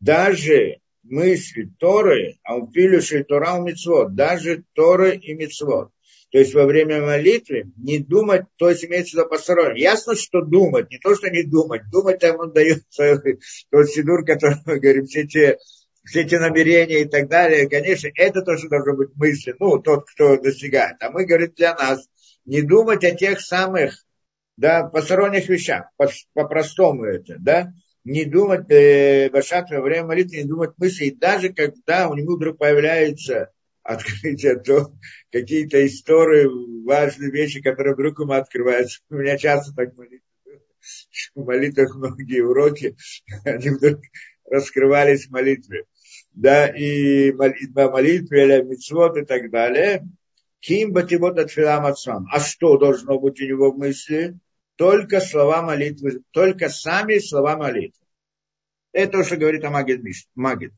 даже 0.00 0.80
мысли 1.02 1.70
Торы, 1.78 2.36
а 2.42 2.56
он 2.56 2.70
пилюши 2.70 3.24
Тора 3.24 3.54
у 3.54 3.64
Мицвод, 3.64 4.14
даже 4.14 4.64
Торы 4.74 5.16
и 5.16 5.32
Мицвод. 5.32 5.90
То 6.30 6.38
есть 6.38 6.54
во 6.54 6.66
время 6.66 7.00
молитвы 7.00 7.72
не 7.76 7.98
думать, 7.98 8.42
то 8.56 8.68
есть 8.68 8.84
имеется 8.84 9.16
в 9.16 9.20
виду 9.20 9.28
постороннее. 9.28 9.82
Ясно, 9.82 10.16
что 10.16 10.42
думать, 10.42 10.90
не 10.90 10.98
то, 10.98 11.14
что 11.14 11.30
не 11.30 11.44
думать. 11.44 11.82
Думать 11.90 12.18
там 12.18 12.40
он 12.40 12.52
дает 12.52 12.82
тот 13.70 13.88
сидур, 13.88 14.24
который 14.24 14.56
мы 14.66 14.80
говорим, 14.80 15.06
все 15.06 15.26
те, 15.26 15.58
все 16.04 16.22
эти 16.22 16.34
намерения 16.34 17.02
и 17.02 17.04
так 17.04 17.28
далее. 17.28 17.68
Конечно, 17.68 18.08
это 18.14 18.42
тоже 18.42 18.68
должно 18.68 18.94
быть 18.94 19.10
мысли, 19.14 19.54
ну, 19.58 19.78
тот, 19.78 20.06
кто 20.10 20.36
достигает. 20.36 20.96
А 21.00 21.10
мы 21.10 21.26
говорим 21.26 21.52
для 21.56 21.74
нас, 21.74 22.08
не 22.44 22.62
думать 22.62 23.04
о 23.04 23.12
тех 23.12 23.40
самых, 23.40 24.04
да, 24.56 24.84
посторонних 24.84 25.48
вещах, 25.48 25.90
по-простому 26.32 27.02
по 27.02 27.06
это, 27.06 27.36
да, 27.38 27.72
не 28.04 28.24
думать, 28.24 28.70
э, 28.70 29.30
во 29.30 29.80
время 29.80 30.06
молитвы, 30.06 30.38
не 30.38 30.44
думать 30.44 30.70
мысли, 30.78 31.06
и 31.06 31.16
даже 31.16 31.52
когда 31.52 32.08
у 32.08 32.14
него 32.14 32.36
вдруг 32.36 32.56
появляется 32.58 33.50
открытие, 33.86 34.56
то 34.56 34.92
какие-то 35.30 35.84
истории, 35.86 36.84
важные 36.84 37.30
вещи, 37.30 37.62
которые 37.62 37.94
вдруг 37.94 38.20
ему 38.20 38.32
открываются. 38.32 39.00
У 39.10 39.16
меня 39.16 39.36
часто 39.38 39.74
так 39.74 39.96
молитва. 39.96 40.26
В 41.34 41.44
молитвах 41.44 41.96
многие 41.96 42.42
уроки, 42.42 42.96
они 43.44 43.70
вдруг 43.70 44.00
раскрывались 44.48 45.26
в 45.26 45.30
молитве. 45.30 45.84
Да, 46.32 46.68
и 46.68 47.32
молитва, 47.32 47.90
молитве, 47.90 48.44
или 48.44 48.62
митцвот 48.62 49.16
и 49.16 49.24
так 49.24 49.50
далее. 49.50 50.06
Ким 50.60 50.92
бативот 50.92 51.38
от 51.38 51.56
отцам. 51.56 52.26
А 52.30 52.40
что 52.40 52.76
должно 52.76 53.18
быть 53.18 53.40
у 53.40 53.44
него 53.44 53.72
в 53.72 53.78
мысли? 53.78 54.38
только 54.76 55.20
слова 55.20 55.62
молитвы, 55.62 56.22
только 56.30 56.68
сами 56.68 57.18
слова 57.18 57.56
молитвы. 57.56 58.06
Это 58.92 59.18
то, 59.18 59.24
что 59.24 59.36
говорит 59.36 59.64
о 59.64 59.70
Магид. 59.70 60.02
Магид. 60.34 60.72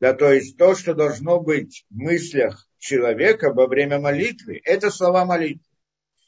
Да, 0.00 0.14
то 0.14 0.32
есть 0.32 0.56
то, 0.56 0.74
что 0.74 0.94
должно 0.94 1.40
быть 1.40 1.84
в 1.90 1.96
мыслях 1.96 2.66
человека 2.78 3.52
во 3.52 3.66
время 3.66 4.00
молитвы, 4.00 4.60
это 4.64 4.90
слова 4.90 5.26
молитвы. 5.26 5.64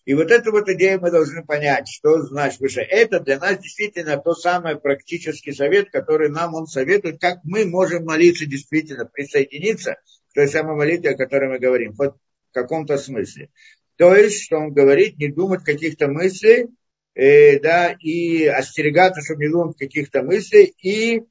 И 0.05 0.15
вот 0.15 0.31
эту 0.31 0.51
вот 0.51 0.69
идею 0.69 1.01
мы 1.01 1.11
должны 1.11 1.45
понять, 1.45 1.89
что 1.89 2.21
значит, 2.23 2.61
что 2.71 2.81
это 2.81 3.21
для 3.21 3.39
нас 3.39 3.59
действительно 3.59 4.19
то 4.19 4.35
самое 4.35 4.77
практический 4.77 5.53
совет, 5.53 5.91
который 5.91 6.29
нам 6.29 6.55
он 6.55 6.67
советует, 6.67 7.21
как 7.21 7.39
мы 7.45 7.65
можем 7.65 8.05
молиться 8.05 8.45
действительно, 8.45 9.07
присоединиться 9.07 9.97
к 10.31 10.35
той 10.35 10.49
самой 10.49 10.77
молитве, 10.77 11.11
о 11.11 11.17
которой 11.17 11.51
мы 11.51 11.59
говорим, 11.59 11.93
вот 11.93 12.17
в 12.51 12.53
каком-то 12.53 12.99
смысле. 12.99 13.49
То 13.97 14.15
есть, 14.15 14.43
что 14.43 14.59
он 14.59 14.73
говорит, 14.73 15.19
не 15.19 15.29
думать 15.29 15.63
каких-то 15.63 16.09
мыслей, 16.09 16.69
э, 17.15 17.61
да, 17.61 17.93
и 17.93 18.45
остерегаться, 18.47 19.23
чтобы 19.23 19.45
не 19.45 19.51
думать 19.51 19.79
каких-то 19.79 20.23
мыслей, 20.23 20.75
и, 20.83 21.23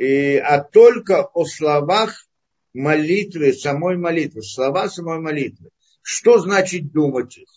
и, 0.00 0.38
а 0.38 0.64
только 0.64 1.24
о 1.24 1.44
словах 1.44 2.26
молитвы, 2.72 3.52
самой 3.52 3.98
молитвы, 3.98 4.42
слова 4.42 4.88
самой 4.88 5.20
молитвы. 5.20 5.68
Что 6.00 6.38
значит 6.38 6.90
думать 6.90 7.36
их? 7.36 7.48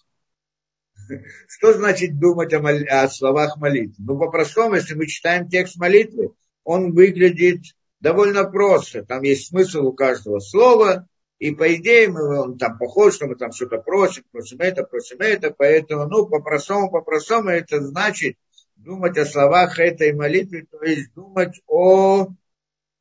Что 1.48 1.72
значит 1.72 2.20
думать 2.20 2.54
о, 2.54 2.60
мол... 2.60 2.76
о 2.90 3.08
словах 3.08 3.56
молитвы? 3.56 3.96
Ну, 4.00 4.20
по-простому, 4.20 4.76
если 4.76 4.94
мы 4.94 5.08
читаем 5.08 5.48
текст 5.48 5.78
молитвы, 5.78 6.34
он 6.66 6.92
выглядит 6.92 7.62
довольно 8.02 8.44
просто. 8.44 9.06
Там 9.06 9.22
есть 9.22 9.48
смысл 9.48 9.88
у 9.88 9.94
каждого 9.94 10.40
слова, 10.40 11.08
и 11.40 11.52
по 11.52 11.74
идее 11.74 12.10
мы, 12.10 12.42
он 12.42 12.58
там 12.58 12.78
похож, 12.78 13.14
что 13.14 13.28
мы 13.28 13.38
там 13.38 13.54
что-то 13.54 13.78
просим, 13.78 14.26
просим 14.34 14.58
это, 14.60 14.84
просим 14.84 15.20
это, 15.20 15.56
поэтому, 15.58 16.08
ну, 16.10 16.28
по-простому, 16.28 16.92
по-простому 16.92 17.52
это 17.52 17.80
значит 17.80 18.36
думать 18.84 19.18
о 19.18 19.26
словах 19.26 19.80
этой 19.80 20.14
молитвы, 20.14 20.68
то 20.70 20.84
есть 20.84 21.14
думать 21.14 21.62
о, 21.68 22.28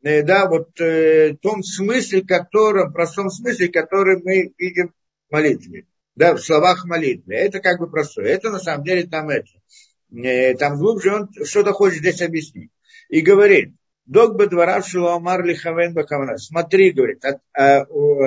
э, 0.02 0.22
да, 0.22 0.48
вот 0.48 0.80
э, 0.80 1.36
том 1.40 1.62
смысле, 1.62 2.22
котором, 2.22 2.92
простом 2.92 3.30
смысле, 3.30 3.68
который 3.68 4.22
мы 4.22 4.52
видим 4.58 4.92
в 5.28 5.32
молитве 5.32 5.86
да, 6.14 6.34
в 6.34 6.40
словах 6.40 6.84
молитвы. 6.84 7.34
Это 7.34 7.60
как 7.60 7.78
бы 7.78 7.90
простое. 7.90 8.26
Это 8.26 8.50
на 8.50 8.58
самом 8.58 8.84
деле 8.84 9.04
там 9.04 9.28
это. 9.30 9.48
Э, 10.14 10.54
там 10.54 10.76
глубже 10.76 11.14
он 11.14 11.28
что-то 11.44 11.72
хочет 11.72 11.98
здесь 11.98 12.22
объяснить. 12.22 12.70
И 13.08 13.20
говорит, 13.20 13.74
Дог 14.04 14.36
Бадварав 14.36 14.86
Шилоамар 14.86 15.44
Лихавен 15.44 15.94
Бахавна. 15.94 16.36
Смотри, 16.36 16.90
говорит, 16.90 17.24
от, 17.24 17.40
а, 17.54 17.84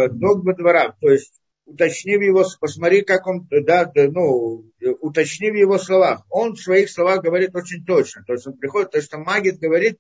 Дог 0.10 0.44
Бадварав, 0.44 0.96
то 1.00 1.10
есть 1.10 1.34
уточни 1.66 2.18
в 2.18 2.22
его, 2.22 2.46
посмотри, 2.60 3.02
как 3.02 3.28
он, 3.28 3.48
да, 3.50 3.92
ну, 3.96 4.72
уточни 5.02 5.52
в 5.52 5.56
его 5.56 5.78
словах. 5.78 6.24
Он 6.30 6.54
в 6.54 6.62
своих 6.62 6.90
словах 6.90 7.24
говорит 7.24 7.56
очень 7.56 7.84
точно. 7.86 8.24
То 8.26 8.34
есть 8.34 8.48
он 8.48 8.58
приходит, 8.58 8.92
то, 8.92 9.02
что 9.02 9.18
Магит 9.18 9.60
говорит, 9.60 10.00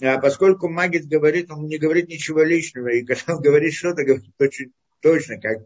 а 0.00 0.18
поскольку 0.18 0.68
Магит 0.68 1.06
говорит, 1.06 1.50
он 1.50 1.66
не 1.66 1.78
говорит 1.78 2.08
ничего 2.08 2.42
лишнего, 2.42 2.88
и 2.88 3.04
когда 3.04 3.36
он 3.36 3.42
говорит 3.42 3.74
что-то, 3.74 4.04
говорит 4.04 4.24
очень 4.38 4.72
точно, 5.00 5.40
как 5.40 5.58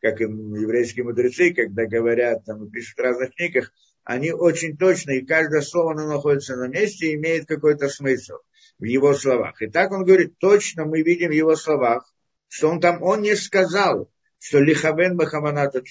как 0.00 0.20
и 0.20 0.24
еврейские 0.24 1.04
мудрецы, 1.04 1.52
когда 1.52 1.86
говорят, 1.86 2.44
там, 2.44 2.70
пишут 2.70 2.96
в 2.96 3.02
разных 3.02 3.34
книгах, 3.34 3.72
они 4.04 4.32
очень 4.32 4.76
точно, 4.76 5.12
и 5.12 5.24
каждое 5.24 5.60
слово 5.60 5.92
оно 5.92 6.08
находится 6.08 6.56
на 6.56 6.68
месте 6.68 7.08
и 7.08 7.14
имеет 7.16 7.46
какой-то 7.46 7.88
смысл 7.88 8.36
в 8.78 8.84
его 8.84 9.12
словах. 9.14 9.60
И 9.60 9.66
так 9.66 9.92
он 9.92 10.04
говорит, 10.04 10.38
точно 10.38 10.86
мы 10.86 11.02
видим 11.02 11.28
в 11.28 11.34
его 11.34 11.54
словах, 11.54 12.10
что 12.48 12.70
он 12.70 12.80
там, 12.80 13.02
он 13.02 13.20
не 13.20 13.36
сказал, 13.36 14.10
что 14.40 14.58
лихавен 14.58 15.16
бахаманата 15.16 15.82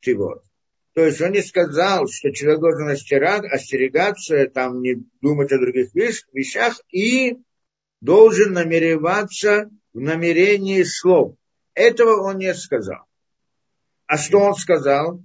тивот. 0.00 0.44
То 0.94 1.04
есть 1.04 1.20
он 1.20 1.32
не 1.32 1.42
сказал, 1.42 2.06
что 2.08 2.30
человек 2.32 2.60
должен 2.60 2.88
остерегаться, 2.88 4.46
там, 4.48 4.80
не 4.80 5.02
думать 5.20 5.52
о 5.52 5.58
других 5.58 5.94
вещах 5.94 6.80
и 6.90 7.38
должен 8.00 8.52
намереваться 8.52 9.70
в 9.92 10.00
намерении 10.00 10.82
слов. 10.84 11.36
Этого 11.74 12.22
он 12.22 12.38
не 12.38 12.54
сказал. 12.54 13.04
А 14.06 14.16
что 14.16 14.38
он 14.38 14.54
сказал? 14.54 15.22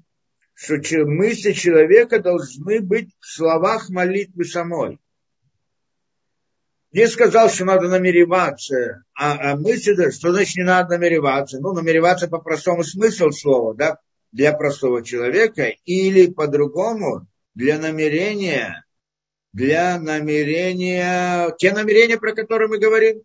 Что 0.53 0.77
мысли 1.05 1.53
человека 1.53 2.19
должны 2.19 2.81
быть 2.81 3.09
в 3.19 3.25
словах 3.25 3.89
молитвы 3.89 4.45
самой. 4.45 4.99
Не 6.91 7.07
сказал, 7.07 7.49
что 7.49 7.63
надо 7.63 7.87
намереваться, 7.87 9.03
а, 9.15 9.51
а 9.51 9.55
мысли, 9.55 10.11
что 10.11 10.33
значит 10.33 10.57
не 10.57 10.63
надо 10.63 10.97
намереваться? 10.97 11.59
Ну, 11.59 11.71
намереваться 11.73 12.27
по 12.27 12.39
простому 12.39 12.83
смыслу 12.83 13.31
слова, 13.31 13.73
да, 13.73 13.97
для 14.33 14.51
простого 14.51 15.03
человека, 15.03 15.71
или 15.85 16.27
по-другому, 16.27 17.27
для 17.55 17.79
намерения, 17.79 18.85
для 19.53 19.99
намерения, 19.99 21.53
те 21.57 21.71
намерения, 21.71 22.17
про 22.17 22.33
которые 22.33 22.67
мы 22.67 22.77
говорим, 22.77 23.21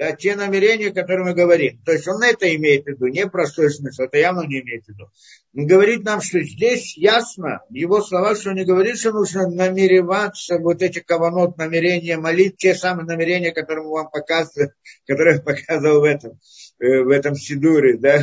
да, 0.00 0.12
те 0.12 0.34
намерения, 0.34 0.88
о 0.88 0.94
которых 0.94 1.26
мы 1.26 1.34
говорим. 1.34 1.78
То 1.84 1.92
есть 1.92 2.08
он 2.08 2.22
это 2.22 2.52
имеет 2.56 2.84
в 2.84 2.88
виду, 2.88 3.08
не 3.08 3.26
простой 3.26 3.70
смысл, 3.70 4.04
это 4.04 4.16
явно 4.16 4.46
не 4.46 4.60
имеет 4.60 4.86
в 4.86 4.88
виду. 4.88 5.10
Он 5.54 5.66
говорит 5.66 6.04
нам, 6.04 6.22
что 6.22 6.40
здесь 6.40 6.96
ясно, 6.96 7.60
в 7.68 7.74
его 7.74 8.00
словах, 8.00 8.38
что 8.38 8.48
он 8.48 8.56
не 8.56 8.64
говорит, 8.64 8.96
что 8.96 9.12
нужно 9.12 9.46
намереваться, 9.50 10.56
вот 10.56 10.80
эти 10.80 11.00
каванот, 11.00 11.58
намерения 11.58 12.16
молить, 12.16 12.56
те 12.56 12.74
самые 12.74 13.04
намерения, 13.04 13.52
которые 13.52 13.84
мы 13.84 13.92
вам 13.92 14.10
показывали, 14.10 14.72
которые 15.06 15.36
я 15.36 15.42
показывал 15.42 16.00
в 16.00 16.04
этом, 16.04 16.40
э, 16.78 17.02
в 17.02 17.10
этом 17.10 17.34
сидуре, 17.34 17.98
да, 17.98 18.22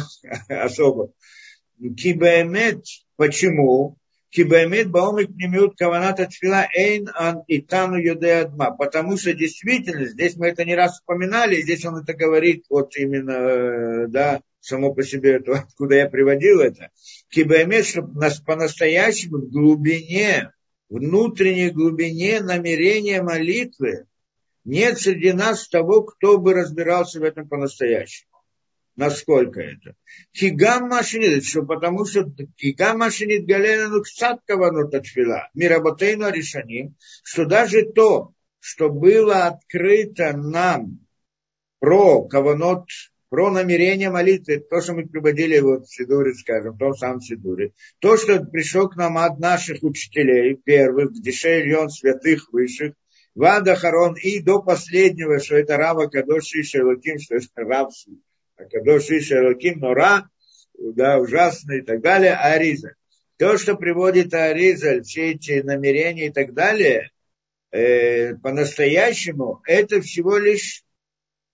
особо. 0.50 1.12
Кибаэмет, 1.80 2.86
почему? 3.18 4.00
Кибаймет 4.30 4.92
баомик 4.92 5.30
пнемиут 5.34 5.78
каваната 5.78 6.26
тфила 6.26 6.68
эйн 6.76 7.10
ан 7.16 7.44
итану 7.48 7.98
адма. 7.98 8.72
Потому 8.72 9.18
что 9.18 9.34
действительно, 9.34 10.06
здесь 10.06 10.36
мы 10.36 10.48
это 10.48 10.66
не 10.66 10.76
раз 10.76 10.94
вспоминали, 10.94 11.62
здесь 11.62 11.86
он 11.86 11.98
это 11.98 12.14
говорит, 12.14 12.66
вот 12.70 12.96
именно, 12.98 13.32
э, 13.32 14.08
да, 14.08 14.42
само 14.60 14.94
по 14.94 15.04
себе, 15.04 15.34
это, 15.38 15.60
откуда 15.60 15.96
я 15.96 16.10
приводил 16.10 16.60
это. 16.60 16.90
Кибаймет, 17.30 17.86
чтобы 17.86 18.20
нас 18.20 18.40
по-настоящему 18.40 19.38
в 19.38 19.50
глубине, 19.50 20.52
внутренней 20.90 21.70
глубине 21.70 22.42
намерения 22.42 23.22
молитвы 23.22 24.06
нет 24.66 25.00
среди 25.00 25.32
нас 25.32 25.68
того, 25.70 26.04
кто 26.04 26.38
бы 26.38 26.54
разбирался 26.54 27.22
в 27.22 27.24
этом 27.24 27.48
по-настоящему 27.48 28.37
насколько 28.98 29.62
это. 29.62 29.96
Кигам 30.34 30.90
машинит, 30.90 31.46
что 31.46 31.64
потому 31.64 32.06
что 32.06 32.30
кигам 32.58 32.98
машинит 32.98 33.46
галенану 33.46 34.02
ксат 34.02 34.42
каванут 34.46 34.94
отфила, 34.94 35.48
миработейну 35.54 36.30
решаним, 36.30 36.96
что 37.24 37.46
даже 37.46 37.84
то, 37.84 38.34
что 38.60 38.90
было 38.90 39.46
открыто 39.46 40.36
нам 40.36 41.00
про 41.80 42.24
каванот, 42.24 42.88
про 43.30 43.52
намерение 43.52 44.10
молитвы, 44.10 44.66
то, 44.68 44.82
что 44.82 44.94
мы 44.94 45.06
приводили 45.06 45.60
вот 45.60 45.86
в 45.86 45.94
Сидуре, 45.94 46.34
скажем, 46.34 46.74
в 46.74 46.80
том 46.80 46.96
самом 46.96 47.22
Сидуре, 47.22 47.74
то, 48.00 48.18
что 48.18 48.44
пришло 48.44 48.88
к 48.88 48.96
нам 48.96 49.18
от 49.18 49.38
наших 49.40 49.84
учителей, 49.84 50.56
первых, 50.56 51.14
Дешельон, 51.14 51.90
святых, 51.90 52.52
высших, 52.52 52.94
Вада 53.36 53.76
Харон 53.76 54.16
и 54.16 54.42
до 54.42 54.64
последнего, 54.64 55.40
что 55.40 55.58
это 55.58 55.78
Рава 55.78 56.08
Кадоши 56.08 56.64
Шелуким, 56.64 57.20
что 57.20 57.36
это 57.36 57.48
Рав 57.58 57.94
Акадош 58.58 59.10
Иша 59.12 59.40
Элоким, 59.40 59.80
Нора, 59.80 60.30
да, 60.78 61.20
ужасно 61.20 61.74
и 61.74 61.82
так 61.82 62.02
далее, 62.02 62.34
Ариза. 62.34 62.96
То, 63.38 63.58
что 63.58 63.76
приводит 63.76 64.34
Аризаль, 64.34 65.04
все 65.04 65.32
эти 65.32 65.62
намерения 65.62 66.28
и 66.28 66.32
так 66.32 66.54
далее, 66.54 67.12
э, 67.72 68.36
по-настоящему, 68.36 69.62
это 69.66 70.02
всего 70.02 70.38
лишь 70.38 70.84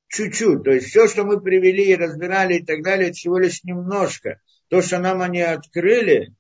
чуть-чуть. 0.08 0.64
То 0.64 0.72
есть 0.72 0.88
все, 0.88 1.08
что 1.08 1.26
мы 1.26 1.42
привели 1.42 1.92
и 1.92 1.96
разбирали 1.96 2.56
и 2.56 2.64
так 2.64 2.84
далее, 2.84 3.10
это 3.10 3.18
всего 3.18 3.38
лишь 3.38 3.64
немножко. 3.64 4.40
То, 4.70 4.82
что 4.82 5.00
нам 5.00 5.22
они 5.22 5.42
открыли, 5.42 6.34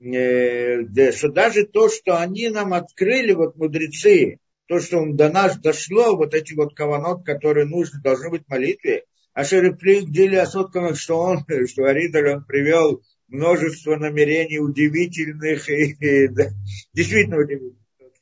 э, 0.00 1.12
что 1.12 1.30
даже 1.30 1.66
то, 1.66 1.88
что 1.88 2.20
они 2.20 2.48
нам 2.48 2.74
открыли, 2.74 3.32
вот 3.32 3.56
мудрецы, 3.56 4.38
то, 4.66 4.78
что 4.78 5.04
до 5.04 5.30
нас 5.30 5.58
дошло, 5.58 6.16
вот 6.16 6.34
эти 6.34 6.54
вот 6.54 6.76
каванот, 6.76 7.24
которые 7.24 7.66
нужны, 7.66 8.00
должны 8.00 8.30
быть 8.30 8.44
в 8.44 8.50
молитве, 8.50 9.04
а 9.36 9.44
Шереплик 9.44 10.08
Дили 10.08 10.36
Асотканов, 10.36 10.98
что 10.98 11.18
он, 11.18 11.44
что 11.68 11.84
Аридаль, 11.84 12.36
он 12.36 12.44
привел 12.44 13.02
множество 13.28 13.96
намерений 13.96 14.58
удивительных 14.58 15.68
и, 15.68 15.92
и 16.00 16.28
да, 16.28 16.46
действительно 16.94 17.40
удивительных. 17.40 17.76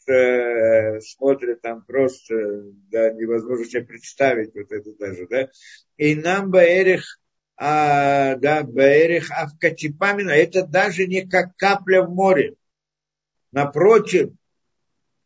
Э, 0.09 1.01
смотрит 1.01 1.63
там 1.63 1.85
просто, 1.85 2.35
да, 2.91 3.13
невозможно 3.13 3.65
себе 3.65 3.85
представить 3.85 4.55
вот 4.57 4.73
это 4.73 4.93
даже, 4.99 5.29
да. 5.29 5.49
И 5.99 6.17
нам 6.17 6.51
Баэрих, 6.51 7.05
а, 7.57 8.35
да, 8.35 8.65
Баэрих 8.65 9.31
Авкатипамина, 9.31 10.31
это 10.31 10.67
даже 10.67 11.07
не 11.07 11.25
как 11.27 11.57
капля 11.57 12.03
в 12.03 12.11
море. 12.11 12.57
Напротив, 13.53 14.33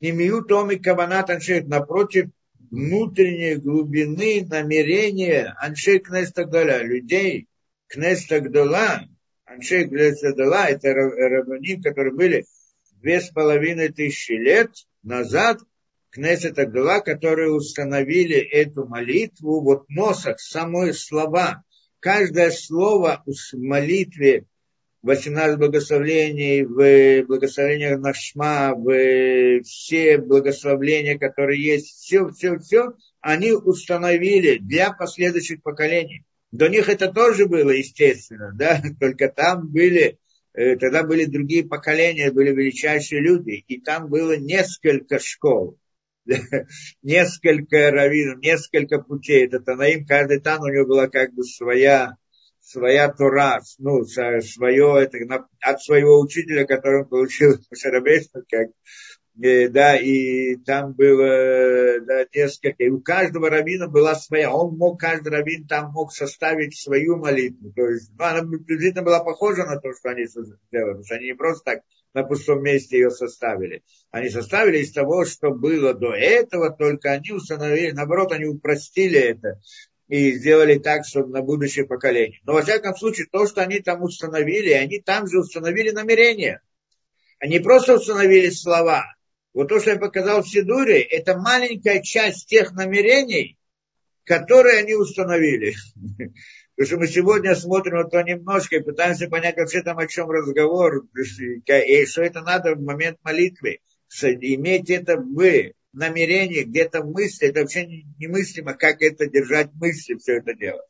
не 0.00 0.12
миют 0.12 0.52
он 0.52 0.71
и 0.71 0.76
каванат 0.76 1.30
напротив, 1.66 2.28
внутренней 2.70 3.56
глубины 3.56 4.46
намерения 4.46 5.54
Аншей 5.58 5.98
Кнестагдаля, 5.98 6.82
людей 6.82 7.48
Кнестагдала, 7.88 9.08
Аншей 9.44 9.88
Кнестагдала, 9.88 10.66
это 10.66 10.92
рабаним, 10.92 11.82
которые 11.82 12.14
были 12.14 12.44
две 13.00 13.20
с 13.20 13.30
половиной 13.30 13.90
тысячи 13.90 14.32
лет 14.32 14.70
назад 15.02 15.60
Кнессет 16.10 16.58
Агдула, 16.58 17.00
которые 17.00 17.52
установили 17.52 18.37
эту 18.37 18.87
молитву, 18.87 19.60
вот 19.60 19.88
носах, 19.88 20.40
самые 20.40 20.94
слова. 20.94 21.62
Каждое 22.00 22.50
слово 22.50 23.22
в 23.26 23.56
молитве 23.56 24.46
18 25.02 25.58
благословений, 25.58 26.64
в 26.64 27.26
благословениях 27.26 28.00
Нашма, 28.00 28.74
в 28.74 29.62
все 29.62 30.18
благословления, 30.18 31.18
которые 31.18 31.62
есть, 31.62 31.98
все, 31.98 32.30
все, 32.30 32.58
все, 32.58 32.94
они 33.20 33.52
установили 33.52 34.58
для 34.58 34.92
последующих 34.92 35.62
поколений. 35.62 36.24
До 36.50 36.68
них 36.68 36.88
это 36.88 37.12
тоже 37.12 37.46
было, 37.46 37.70
естественно, 37.70 38.52
да, 38.54 38.82
только 39.00 39.28
там 39.28 39.68
были, 39.68 40.18
э, 40.54 40.76
тогда 40.76 41.04
были 41.04 41.26
другие 41.26 41.64
поколения, 41.64 42.32
были 42.32 42.50
величайшие 42.50 43.20
люди, 43.20 43.64
и 43.68 43.80
там 43.80 44.08
было 44.08 44.36
несколько 44.36 45.18
школ, 45.18 45.78
несколько 47.02 47.90
раввинов, 47.90 48.40
несколько 48.40 48.98
путей. 48.98 49.46
Это 49.46 49.60
Танаим, 49.60 50.06
каждый 50.06 50.40
там 50.40 50.62
у 50.62 50.68
него 50.68 50.86
была 50.86 51.08
как 51.08 51.34
бы 51.34 51.44
своя, 51.44 52.16
своя 52.68 53.10
Тора, 53.10 53.60
ну, 53.78 54.04
свое, 54.04 55.02
это, 55.02 55.46
от 55.62 55.82
своего 55.82 56.20
учителя, 56.20 56.66
который 56.66 57.02
он 57.02 57.08
получил 57.08 57.56
Шарабейство, 57.75 58.42
как 58.48 58.68
Э, 59.40 59.68
да, 59.68 59.96
и 59.96 60.56
там 60.56 60.94
было 60.94 62.00
да, 62.00 62.26
несколько, 62.34 62.82
и 62.82 62.88
у 62.88 63.00
каждого 63.00 63.48
раввина 63.48 63.87
была 63.87 64.16
своя, 64.16 64.52
он 64.52 64.76
мог, 64.76 64.98
каждый 64.98 65.28
раввин 65.28 65.64
там 65.68 65.92
мог 65.92 66.12
составить 66.12 66.76
свою 66.76 67.16
молитву, 67.18 67.72
то 67.72 67.87
есть 67.88 68.10
ну, 68.18 68.25
она 68.25 68.40
приблизительно 68.40 69.04
была 69.04 69.22
похожа 69.22 69.64
на 69.64 69.78
то, 69.78 69.92
что 69.92 70.10
они 70.10 70.26
сделали, 70.26 70.56
потому 70.72 71.04
что 71.04 71.14
они 71.14 71.26
не 71.26 71.34
просто 71.34 71.64
так 71.64 71.82
на 72.14 72.25
пустом 72.25 72.64
месте 72.64 72.98
ее 72.98 73.10
составили, 73.10 73.84
они 74.10 74.28
составили 74.28 74.78
из 74.78 74.90
того, 74.92 75.25
что 75.25 75.52
было 75.52 75.94
до 75.94 76.12
этого, 76.14 76.70
только 76.70 77.12
они 77.12 77.30
установили, 77.30 77.92
наоборот, 77.92 78.32
они 78.32 78.46
упростили 78.46 79.20
это, 79.20 79.60
и 80.08 80.32
сделали 80.32 80.78
так, 80.78 81.04
чтобы 81.06 81.30
на 81.30 81.42
будущее 81.42 81.86
поколение. 81.86 82.40
Но, 82.44 82.54
во 82.54 82.62
всяком 82.62 82.96
случае, 82.96 83.26
то, 83.30 83.46
что 83.46 83.62
они 83.62 83.80
там 83.80 84.02
установили, 84.02 84.72
они 84.72 85.00
там 85.00 85.26
же 85.26 85.40
установили 85.40 85.90
намерение. 85.90 86.60
Они 87.38 87.60
просто 87.60 87.94
установили 87.94 88.50
слова, 88.50 89.04
вот 89.58 89.68
то, 89.68 89.80
что 89.80 89.90
я 89.90 89.98
показал 89.98 90.42
в 90.42 90.48
Сидуре, 90.48 91.00
это 91.00 91.36
маленькая 91.36 92.00
часть 92.00 92.46
тех 92.48 92.72
намерений, 92.72 93.58
которые 94.24 94.78
они 94.78 94.94
установили. 94.94 95.74
Потому 96.76 96.86
что 96.86 96.96
мы 96.98 97.06
сегодня 97.08 97.56
смотрим 97.56 97.96
на 97.96 98.04
то 98.04 98.22
немножко 98.22 98.76
и 98.76 98.82
пытаемся 98.84 99.28
понять, 99.28 99.56
вообще 99.56 99.82
там 99.82 99.98
о 99.98 100.06
чем 100.06 100.30
разговор, 100.30 101.06
и 101.16 102.06
что 102.06 102.22
это 102.22 102.42
надо 102.42 102.76
в 102.76 102.80
момент 102.80 103.18
молитвы. 103.24 103.80
Иметь 104.22 104.90
это 104.90 105.16
в 105.16 105.26
намерении, 105.92 106.62
где-то 106.62 107.02
мысли, 107.02 107.49
это 107.49 107.61
вообще 107.61 107.87
немыслимо, 108.18 108.75
как 108.75 109.02
это 109.02 109.26
держать 109.26 109.71
мысли, 109.75 110.14
все 110.14 110.38
это 110.38 110.54
дело. 110.54 110.85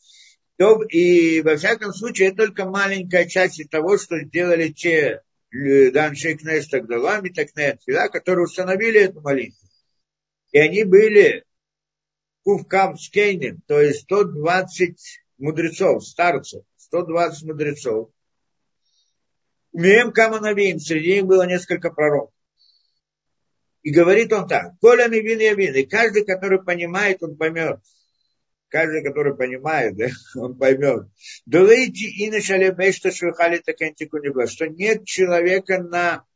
И 0.90 1.40
во 1.43 1.57
всяком 1.57 1.93
случае, 1.93 2.28
это 2.28 2.47
только 2.47 2.64
маленькая 2.64 3.26
часть 3.26 3.62
того, 3.71 3.97
что 3.97 4.19
сделали 4.21 4.69
те 4.69 5.23
Даншей 5.50 6.37
Кнес 6.37 6.69
Тагдала, 6.69 7.21
Митакнет, 7.21 7.81
да, 7.87 8.09
которые 8.09 8.45
установили 8.45 9.00
эту 9.02 9.21
молитву. 9.21 9.67
И 10.50 10.59
они 10.59 10.85
были 10.85 11.45
Кувкам 12.43 12.99
Скейнин, 12.99 13.61
то 13.67 13.81
есть 13.81 14.00
120 14.02 14.99
мудрецов, 15.38 16.05
старцев, 16.05 16.64
120 16.76 17.45
мудрецов. 17.45 18.11
Умеем 19.73 20.12
Каманавин, 20.12 20.81
среди 20.81 21.17
них 21.17 21.26
было 21.26 21.47
несколько 21.47 21.90
пророков. 21.90 22.35
И 23.88 23.90
говорит 23.90 24.30
он 24.35 24.47
так, 24.47 24.78
Коля 24.83 25.09
Мивин 25.09 25.38
Явин, 25.38 25.75
и 25.75 25.83
каждый, 25.85 26.23
который 26.26 26.62
понимает, 26.62 27.23
он 27.23 27.38
поймет. 27.38 27.80
Каждый, 28.68 29.02
который 29.02 29.35
понимает, 29.35 29.97
да, 29.97 30.09
он 30.38 30.59
поймет. 30.59 31.09
Дулейти 31.47 32.04
и 32.04 32.30
начали 32.30 32.91
что 32.91 33.10
швихали 33.10 33.56
такентику 33.56 34.19
не 34.19 34.28
было, 34.28 34.47
что 34.47 34.69
нет 34.69 35.06
человека 35.06 35.82
на, 35.82 36.26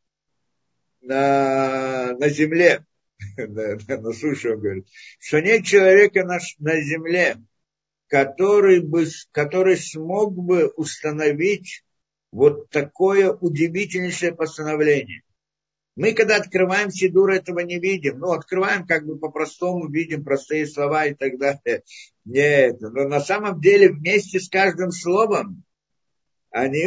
на, 1.02 2.16
на 2.16 2.28
земле, 2.30 2.86
на 3.36 4.12
суше 4.14 4.54
он 4.54 4.60
говорит, 4.60 4.86
что 5.20 5.42
нет 5.42 5.66
человека 5.66 6.24
на, 6.24 6.38
на 6.58 6.80
земле, 6.80 7.36
который, 8.06 8.80
бы, 8.80 9.04
который 9.30 9.76
смог 9.76 10.34
бы 10.34 10.68
установить 10.68 11.84
вот 12.30 12.70
такое 12.70 13.30
удивительнейшее 13.30 14.34
постановление. 14.34 15.22
Мы, 15.94 16.12
когда 16.12 16.36
открываем 16.36 16.90
Сидур, 16.90 17.30
этого 17.30 17.60
не 17.60 17.78
видим. 17.78 18.18
Ну, 18.18 18.32
открываем 18.32 18.86
как 18.86 19.04
бы 19.04 19.18
по-простому, 19.18 19.88
видим 19.88 20.24
простые 20.24 20.66
слова 20.66 21.06
и 21.06 21.14
так 21.14 21.38
далее. 21.38 21.82
Нет, 22.24 22.80
но 22.80 23.08
на 23.08 23.20
самом 23.20 23.60
деле 23.60 23.90
вместе 23.90 24.40
с 24.40 24.48
каждым 24.48 24.90
словом 24.90 25.64
они, 26.50 26.86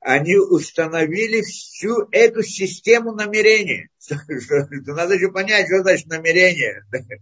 они 0.00 0.36
установили 0.36 1.42
всю 1.42 2.08
эту 2.10 2.42
систему 2.42 3.12
намерения. 3.12 3.88
Надо 4.86 5.18
же 5.18 5.30
понять, 5.30 5.66
что 5.66 5.82
значит 5.82 6.06
намерение. 6.06 6.84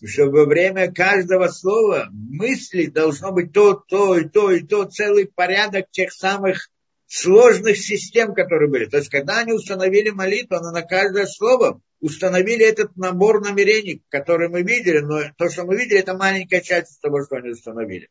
Что 0.00 0.26
во 0.26 0.44
время 0.44 0.92
каждого 0.92 1.48
слова 1.48 2.08
мысли 2.12 2.86
должно 2.86 3.32
быть 3.32 3.52
то, 3.52 3.74
то 3.74 4.16
и 4.16 4.28
то, 4.28 4.52
и 4.52 4.60
то, 4.60 4.84
целый 4.84 5.26
порядок 5.26 5.90
тех 5.90 6.12
самых 6.12 6.70
сложных 7.08 7.78
систем, 7.78 8.34
которые 8.34 8.70
были. 8.70 8.84
То 8.84 8.98
есть, 8.98 9.08
когда 9.08 9.40
они 9.40 9.52
установили 9.52 10.10
молитву, 10.10 10.56
она 10.56 10.70
на 10.70 10.82
каждое 10.82 11.26
слово 11.26 11.80
установили 12.00 12.64
этот 12.64 12.96
набор 12.96 13.42
намерений, 13.42 14.02
которые 14.08 14.50
мы 14.50 14.62
видели, 14.62 15.00
но 15.00 15.22
то, 15.36 15.48
что 15.48 15.64
мы 15.64 15.76
видели, 15.76 15.98
это 15.98 16.14
маленькая 16.16 16.60
часть 16.60 17.00
того, 17.00 17.24
что 17.24 17.36
они 17.36 17.50
установили. 17.50 18.08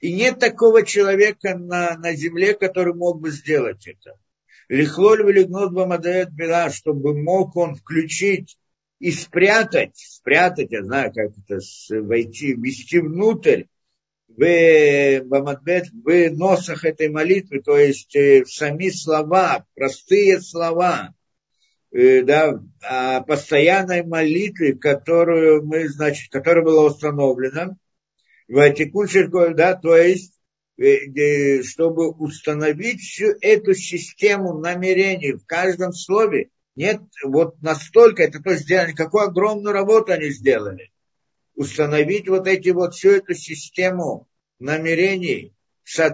И 0.00 0.12
нет 0.12 0.40
такого 0.40 0.82
человека 0.84 1.56
на, 1.56 1.96
на 1.96 2.14
земле, 2.14 2.54
который 2.54 2.94
мог 2.94 3.20
бы 3.20 3.30
сделать 3.30 3.86
это. 3.86 4.18
Лихлоль 4.68 5.24
велигнот 5.24 5.72
бамадает 5.72 6.32
бела, 6.32 6.70
чтобы 6.70 7.16
мог 7.16 7.54
он 7.56 7.76
включить 7.76 8.56
и 8.98 9.12
спрятать, 9.12 9.96
спрятать, 9.96 10.72
я 10.72 10.82
знаю, 10.82 11.12
как 11.12 11.32
это, 11.36 11.60
войти, 12.02 12.54
ввести 12.54 12.98
внутрь 12.98 13.64
в 14.36 15.20
Бамадбет, 15.24 15.88
в 15.92 16.30
носах 16.30 16.84
этой 16.84 17.08
молитвы, 17.08 17.60
то 17.60 17.76
есть 17.76 18.14
э, 18.16 18.44
в 18.44 18.52
сами 18.52 18.88
слова, 18.90 19.66
простые 19.74 20.40
слова, 20.40 21.14
э, 21.92 22.22
да, 22.22 22.60
о 22.82 23.20
постоянной 23.22 24.04
молитве, 24.04 24.74
которую 24.74 25.64
мы, 25.66 25.88
значит, 25.88 26.30
которая 26.30 26.64
была 26.64 26.84
установлена, 26.84 27.76
в 28.48 28.58
Атикульшерколь, 28.58 29.54
да, 29.54 29.74
то 29.74 29.96
есть, 29.96 30.34
э, 30.78 31.62
чтобы 31.62 32.10
установить 32.10 33.00
всю 33.00 33.34
эту 33.40 33.74
систему 33.74 34.58
намерений 34.58 35.32
в 35.32 35.44
каждом 35.46 35.92
слове, 35.92 36.50
нет, 36.74 37.00
вот 37.24 37.60
настолько, 37.60 38.22
это 38.22 38.42
то 38.42 38.54
сделали, 38.54 38.92
какую 38.92 39.24
огромную 39.24 39.74
работу 39.74 40.12
они 40.12 40.30
сделали 40.30 40.91
установить 41.62 42.28
вот 42.28 42.46
эти 42.46 42.70
вот 42.70 42.94
всю 42.94 43.10
эту 43.12 43.34
систему 43.34 44.28
намерений 44.58 45.54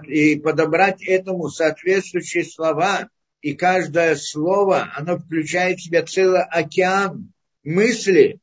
и 0.07 0.37
подобрать 0.37 1.03
этому 1.03 1.49
соответствующие 1.49 2.45
слова, 2.45 3.09
и 3.41 3.55
каждое 3.55 4.17
слово, 4.17 4.91
оно 4.97 5.19
включает 5.19 5.79
в 5.79 5.85
себя 5.85 6.05
целый 6.05 6.43
океан 6.43 7.33
мысли, 7.63 8.41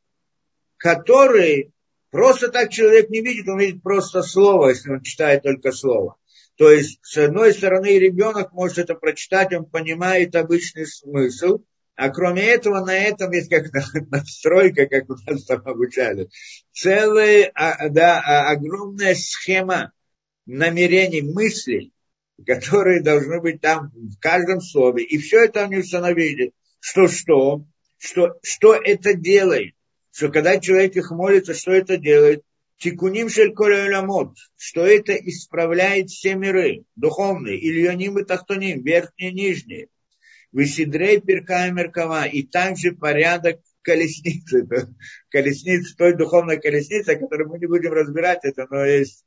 которые 0.77 1.71
просто 2.11 2.49
так 2.49 2.71
человек 2.71 3.09
не 3.09 3.21
видит, 3.21 3.47
он 3.47 3.59
видит 3.59 3.83
просто 3.83 4.21
слово, 4.21 4.69
если 4.69 4.91
он 4.91 5.01
читает 5.01 5.43
только 5.43 5.71
слово. 5.71 6.15
То 6.57 6.69
есть, 6.71 6.99
с 7.01 7.17
одной 7.17 7.53
стороны, 7.53 7.99
ребенок 7.99 8.53
может 8.53 8.77
это 8.77 8.95
прочитать, 8.95 9.53
он 9.53 9.65
понимает 9.65 10.35
обычный 10.35 10.87
смысл, 10.87 11.59
а 11.95 12.09
кроме 12.09 12.43
этого, 12.43 12.83
на 12.83 12.95
этом 12.95 13.31
есть 13.31 13.49
как 13.49 13.71
настройка, 14.11 14.85
как 14.87 15.09
у 15.09 15.15
нас 15.25 15.45
там 15.45 15.61
обучали. 15.65 16.29
Целая, 16.73 17.51
да, 17.89 18.21
а, 18.21 18.51
огромная 18.51 19.15
схема 19.15 19.93
намерений, 20.45 21.21
мыслей, 21.21 21.93
которые 22.45 23.01
должны 23.01 23.39
быть 23.39 23.61
там 23.61 23.91
в 23.93 24.19
каждом 24.19 24.59
слове. 24.59 25.03
И 25.03 25.17
все 25.17 25.45
это 25.45 25.63
они 25.63 25.77
установили, 25.77 26.51
что 26.79 27.07
что, 27.07 27.65
что, 27.97 28.37
что 28.43 28.75
это 28.75 29.13
делает. 29.13 29.73
Что 30.11 30.29
когда 30.29 30.59
человек 30.59 30.95
их 30.97 31.11
молится, 31.11 31.53
что 31.53 31.71
это 31.71 31.97
делает? 31.97 32.43
Тикуним 32.77 33.29
шельколяламот, 33.29 34.35
что 34.57 34.85
это 34.85 35.13
исправляет 35.13 36.09
все 36.09 36.35
миры, 36.35 36.83
духовные, 36.97 37.57
ильоним 37.57 38.19
и 38.19 38.25
тахтоним, 38.25 38.83
верхние 38.83 39.31
и 39.31 39.33
нижние 39.33 39.87
Висидрей 40.55 41.19
Перкая 41.19 41.71
Меркава, 41.71 42.25
и 42.25 42.43
также 42.43 42.93
порядок 42.93 43.59
колесницы, 43.81 44.65
колесницы, 45.29 45.95
той 45.97 46.15
духовной 46.15 46.59
колесницы, 46.61 47.17
которую 47.17 47.49
мы 47.49 47.59
не 47.59 47.67
будем 47.67 47.91
разбирать, 47.91 48.39
это, 48.43 48.65
но 48.69 48.85
есть 48.85 49.25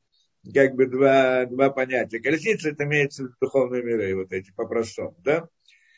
как 0.55 0.75
бы 0.75 0.87
два, 0.87 1.45
два 1.45 1.69
понятия. 1.69 2.21
Колесница, 2.21 2.71
это 2.71 2.85
имеется 2.85 3.25
в 3.25 3.39
духовные 3.41 3.83
миры, 3.83 4.17
вот 4.17 4.33
эти 4.33 4.51
по-простому, 4.53 5.17
да? 5.23 5.49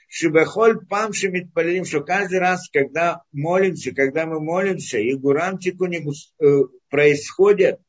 Шибахоль 0.08 0.84
пам 0.86 1.12
шемитпалим, 1.12 1.84
что 1.84 2.00
каждый 2.00 2.40
раз, 2.40 2.68
когда 2.68 3.22
молимся, 3.30 3.94
когда 3.94 4.26
мы 4.26 4.40
молимся, 4.40 4.98
и 4.98 5.14
гурам 5.14 5.58
тикуни 5.58 6.02
э, 6.40 6.64
происходят 6.88 7.80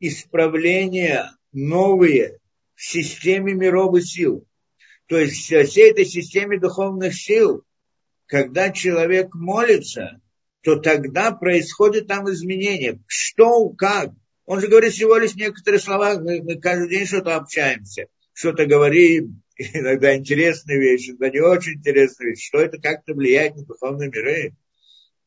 исправления 0.00 1.30
новые 1.52 2.40
в 2.74 2.82
системе 2.82 3.54
миров 3.54 3.96
и 3.96 4.00
сил. 4.00 4.44
То 5.06 5.18
есть 5.18 5.36
всей 5.36 5.90
этой 5.90 6.04
системе 6.04 6.58
духовных 6.58 7.14
сил, 7.14 7.64
когда 8.26 8.70
человек 8.70 9.34
молится, 9.34 10.20
то 10.62 10.76
тогда 10.76 11.30
происходит 11.30 12.08
там 12.08 12.28
изменения. 12.30 12.98
Что, 13.06 13.68
как? 13.70 14.10
Он 14.46 14.60
же 14.60 14.68
говорит 14.68 14.92
всего 14.92 15.16
лишь 15.16 15.34
некоторые 15.34 15.80
слова, 15.80 16.18
мы, 16.18 16.42
мы 16.42 16.56
каждый 16.60 16.88
день 16.88 17.06
что-то 17.06 17.36
общаемся, 17.36 18.06
что-то 18.32 18.66
говорим, 18.66 19.42
иногда 19.56 20.16
интересные 20.16 20.78
вещи, 20.78 21.10
иногда 21.10 21.30
не 21.30 21.40
очень 21.40 21.74
интересные 21.74 22.30
вещи. 22.30 22.48
Что 22.48 22.58
это 22.58 22.78
как-то 22.78 23.14
влияет 23.14 23.56
на 23.56 23.64
духовные 23.64 24.08
миры? 24.08 24.54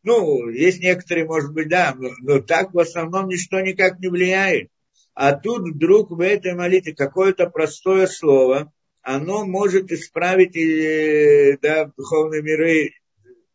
Ну, 0.04 0.50
есть 0.50 0.80
некоторые, 0.80 1.26
может 1.26 1.54
быть, 1.54 1.70
да, 1.70 1.94
но, 1.98 2.10
но 2.22 2.42
так 2.42 2.74
в 2.74 2.80
основном 2.80 3.28
ничто 3.28 3.60
никак 3.60 4.00
не 4.00 4.08
влияет. 4.08 4.70
А 5.14 5.34
тут 5.34 5.70
вдруг 5.70 6.12
в 6.12 6.22
этой 6.22 6.54
молитве 6.54 6.96
какое-то 6.96 7.50
простое 7.50 8.08
слово, 8.08 8.72
оно 9.10 9.44
может 9.44 9.92
исправить 9.92 10.56
э, 10.56 11.58
да, 11.64 11.92
духовные 11.98 12.44
миры, 12.44 12.92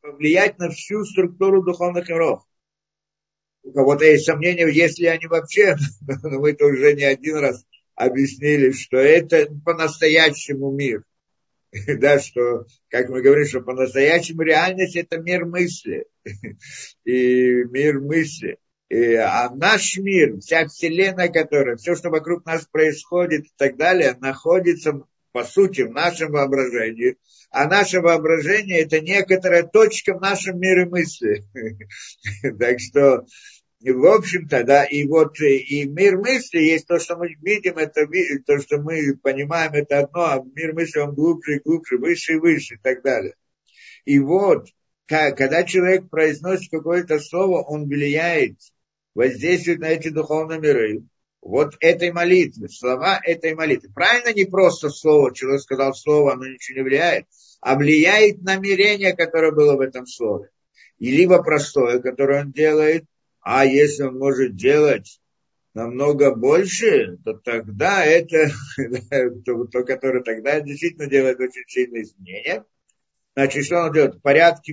повлиять 0.01 0.59
на 0.59 0.69
всю 0.71 1.05
структуру 1.05 1.63
духовных 1.63 2.09
миров. 2.09 2.43
У 3.63 3.71
кого-то 3.71 4.05
есть 4.05 4.25
сомнения, 4.25 4.67
если 4.69 5.07
они 5.07 5.27
вообще, 5.27 5.77
но 6.25 6.41
мы 6.41 6.51
это 6.51 6.67
уже 6.67 6.95
не 6.95 7.05
один 7.05 7.37
раз 7.37 7.65
объяснили, 7.95 8.73
что 8.73 8.97
это 8.97 9.47
по-настоящему 9.65 10.73
мир. 10.73 11.05
Да, 11.99 12.19
что, 12.19 12.67
как 12.89 13.09
мы 13.09 13.23
говорим, 13.23 13.47
что 13.47 13.61
по-настоящему 13.61 14.43
реальность 14.43 14.97
это 14.97 15.19
мир 15.19 15.45
мысли. 15.45 16.07
И 17.05 17.65
мир 17.65 18.01
мысли. 18.01 18.59
И, 18.89 19.15
а 19.15 19.51
наш 19.51 19.99
мир, 19.99 20.39
вся 20.41 20.67
вселенная, 20.67 21.29
которая, 21.29 21.77
все, 21.77 21.95
что 21.95 22.11
вокруг 22.11 22.45
нас 22.45 22.67
происходит 22.67 23.47
и 23.47 23.53
так 23.57 23.77
далее, 23.77 24.17
находится, 24.21 25.05
по 25.35 25.43
сути, 25.43 25.81
в 25.81 25.91
нашем 25.91 26.31
воображении. 26.31 27.17
А 27.51 27.67
наше 27.67 28.01
воображение 28.01 28.83
это 28.83 29.01
некоторая 29.01 29.65
точка 29.65 30.15
в 30.15 30.21
нашем 30.21 30.61
мире 30.61 30.87
мысли. 30.87 31.43
Так 32.59 32.79
что 32.79 33.27
в 33.81 34.07
общем-то, 34.07 34.63
да, 34.63 34.85
и 34.85 35.07
вот 35.07 35.39
э, 35.41 35.57
и 35.57 35.85
мир 35.87 36.17
мысли 36.19 36.59
есть 36.59 36.87
то, 36.87 36.99
что 37.01 37.17
мы 37.17 37.35
видим, 37.43 37.77
это 37.77 38.07
то, 38.47 38.59
что 38.61 38.79
мы 38.79 39.17
понимаем, 39.17 39.73
это 39.73 39.99
одно, 39.99 40.21
а 40.21 40.43
мир 40.55 40.73
мысли, 40.73 41.01
он 41.01 41.15
глубже 41.15 41.57
и 41.57 41.59
глубже, 41.59 41.99
выше 41.99 42.35
и 42.35 42.39
выше 42.39 42.75
и 42.77 42.79
так 42.79 43.03
далее. 43.03 43.35
И 44.05 44.21
вот, 44.21 44.69
когда 45.07 45.65
человек 45.65 46.09
произносит 46.09 46.71
какое-то 46.71 47.19
слово, 47.19 47.61
он 47.63 47.87
влияет, 47.87 48.57
воздействует 49.15 49.81
на 49.81 49.87
эти 49.87 50.09
духовные 50.09 50.61
миры. 50.61 51.03
Вот 51.45 51.75
этой 51.81 52.11
молитвы, 52.11 52.71
слова 52.71 53.21
этой 53.23 53.55
молитвы. 53.55 53.91
Правильно 53.95 54.33
не 54.33 54.47
просто 54.47 54.89
слово, 54.89 55.35
человек 55.35 55.61
сказал 55.61 55.93
слово, 55.95 56.33
оно 56.33 56.47
ничего 56.47 56.79
не 56.79 56.85
влияет, 56.85 57.27
а 57.61 57.77
влияет 57.77 58.43
намерение, 58.43 59.15
которое 59.15 59.53
было 59.53 59.77
в 59.77 59.81
этом 59.81 60.07
слове. 60.07 60.49
И 60.99 61.11
либо 61.11 61.43
простое, 61.43 62.01
которое 62.01 62.45
он 62.45 62.53
делает, 62.53 63.05
а 63.43 63.67
если 63.67 64.05
он 64.05 64.17
может 64.17 64.57
делать 64.57 65.21
намного 65.75 66.35
больше, 66.35 67.19
то 67.27 67.35
тогда 67.35 68.03
это, 68.03 68.51
то, 69.45 69.65
то, 69.67 69.85
которое 69.85 70.23
тогда 70.23 70.61
действительно 70.61 71.09
делает 71.09 71.39
очень 71.39 71.65
сильные 71.69 72.05
изменения. 72.05 72.65
Значит, 73.37 73.67
что 73.67 73.83
он 73.83 73.93
делает? 73.93 74.15
В 74.15 74.23
порядке 74.23 74.73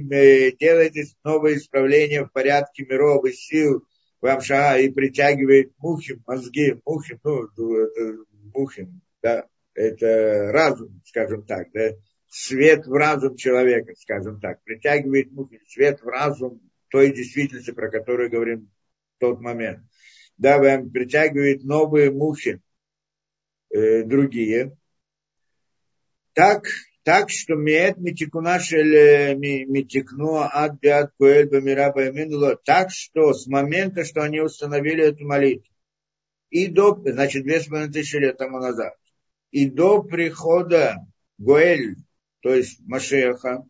делает 0.57 0.93
новые 1.25 1.57
исправления 1.57 2.23
в 2.23 2.31
порядке 2.31 2.85
миров 2.85 3.25
и 3.25 3.33
сил 3.33 3.83
Вамша 4.21 4.77
и 4.77 4.89
притягивает 4.89 5.73
мухим, 5.79 6.23
мозги, 6.27 6.79
мухим, 6.85 7.19
ну, 7.23 7.45
это 7.45 8.17
мухим, 8.53 9.01
да, 9.21 9.47
это 9.73 10.51
разум, 10.51 11.01
скажем 11.05 11.43
так, 11.45 11.71
да, 11.73 11.91
свет 12.29 12.85
в 12.85 12.93
разум 12.93 13.35
человека, 13.35 13.93
скажем 13.97 14.39
так, 14.39 14.63
притягивает 14.63 15.31
мухим, 15.31 15.59
свет 15.67 16.01
в 16.01 16.07
разум 16.07 16.61
той 16.89 17.13
действительности, 17.13 17.71
про 17.71 17.89
которую 17.89 18.29
говорим 18.29 18.69
в 19.15 19.19
тот 19.19 19.41
момент. 19.41 19.83
Да, 20.37 20.59
вам 20.59 20.91
притягивает 20.91 21.63
новые 21.63 22.11
мухи, 22.11 22.61
э, 23.69 24.03
другие. 24.03 24.77
Так, 26.33 26.65
так 27.03 27.29
что 27.29 27.55
мед 27.55 27.97
митикуна 27.97 28.59
шель 28.59 29.35
митикну 29.35 30.35
ад 30.37 30.79
биад 30.79 31.11
куэль 31.17 31.49
бамира 31.49 31.91
байминула, 31.91 32.55
так 32.55 32.91
что 32.91 33.33
с 33.33 33.47
момента, 33.47 34.03
что 34.03 34.21
они 34.21 34.39
установили 34.39 35.03
эту 35.05 35.25
молитву, 35.25 35.73
и 36.49 36.67
до, 36.67 37.01
значит, 37.05 37.43
две 37.43 37.59
с 37.59 37.67
половиной 37.67 37.93
тысячи 37.93 38.17
лет 38.17 38.37
тому 38.37 38.59
назад, 38.59 38.93
и 39.51 39.69
до 39.69 40.03
прихода 40.03 40.97
Гуэль, 41.37 41.95
то 42.41 42.53
есть 42.53 42.79
Машеха, 42.85 43.63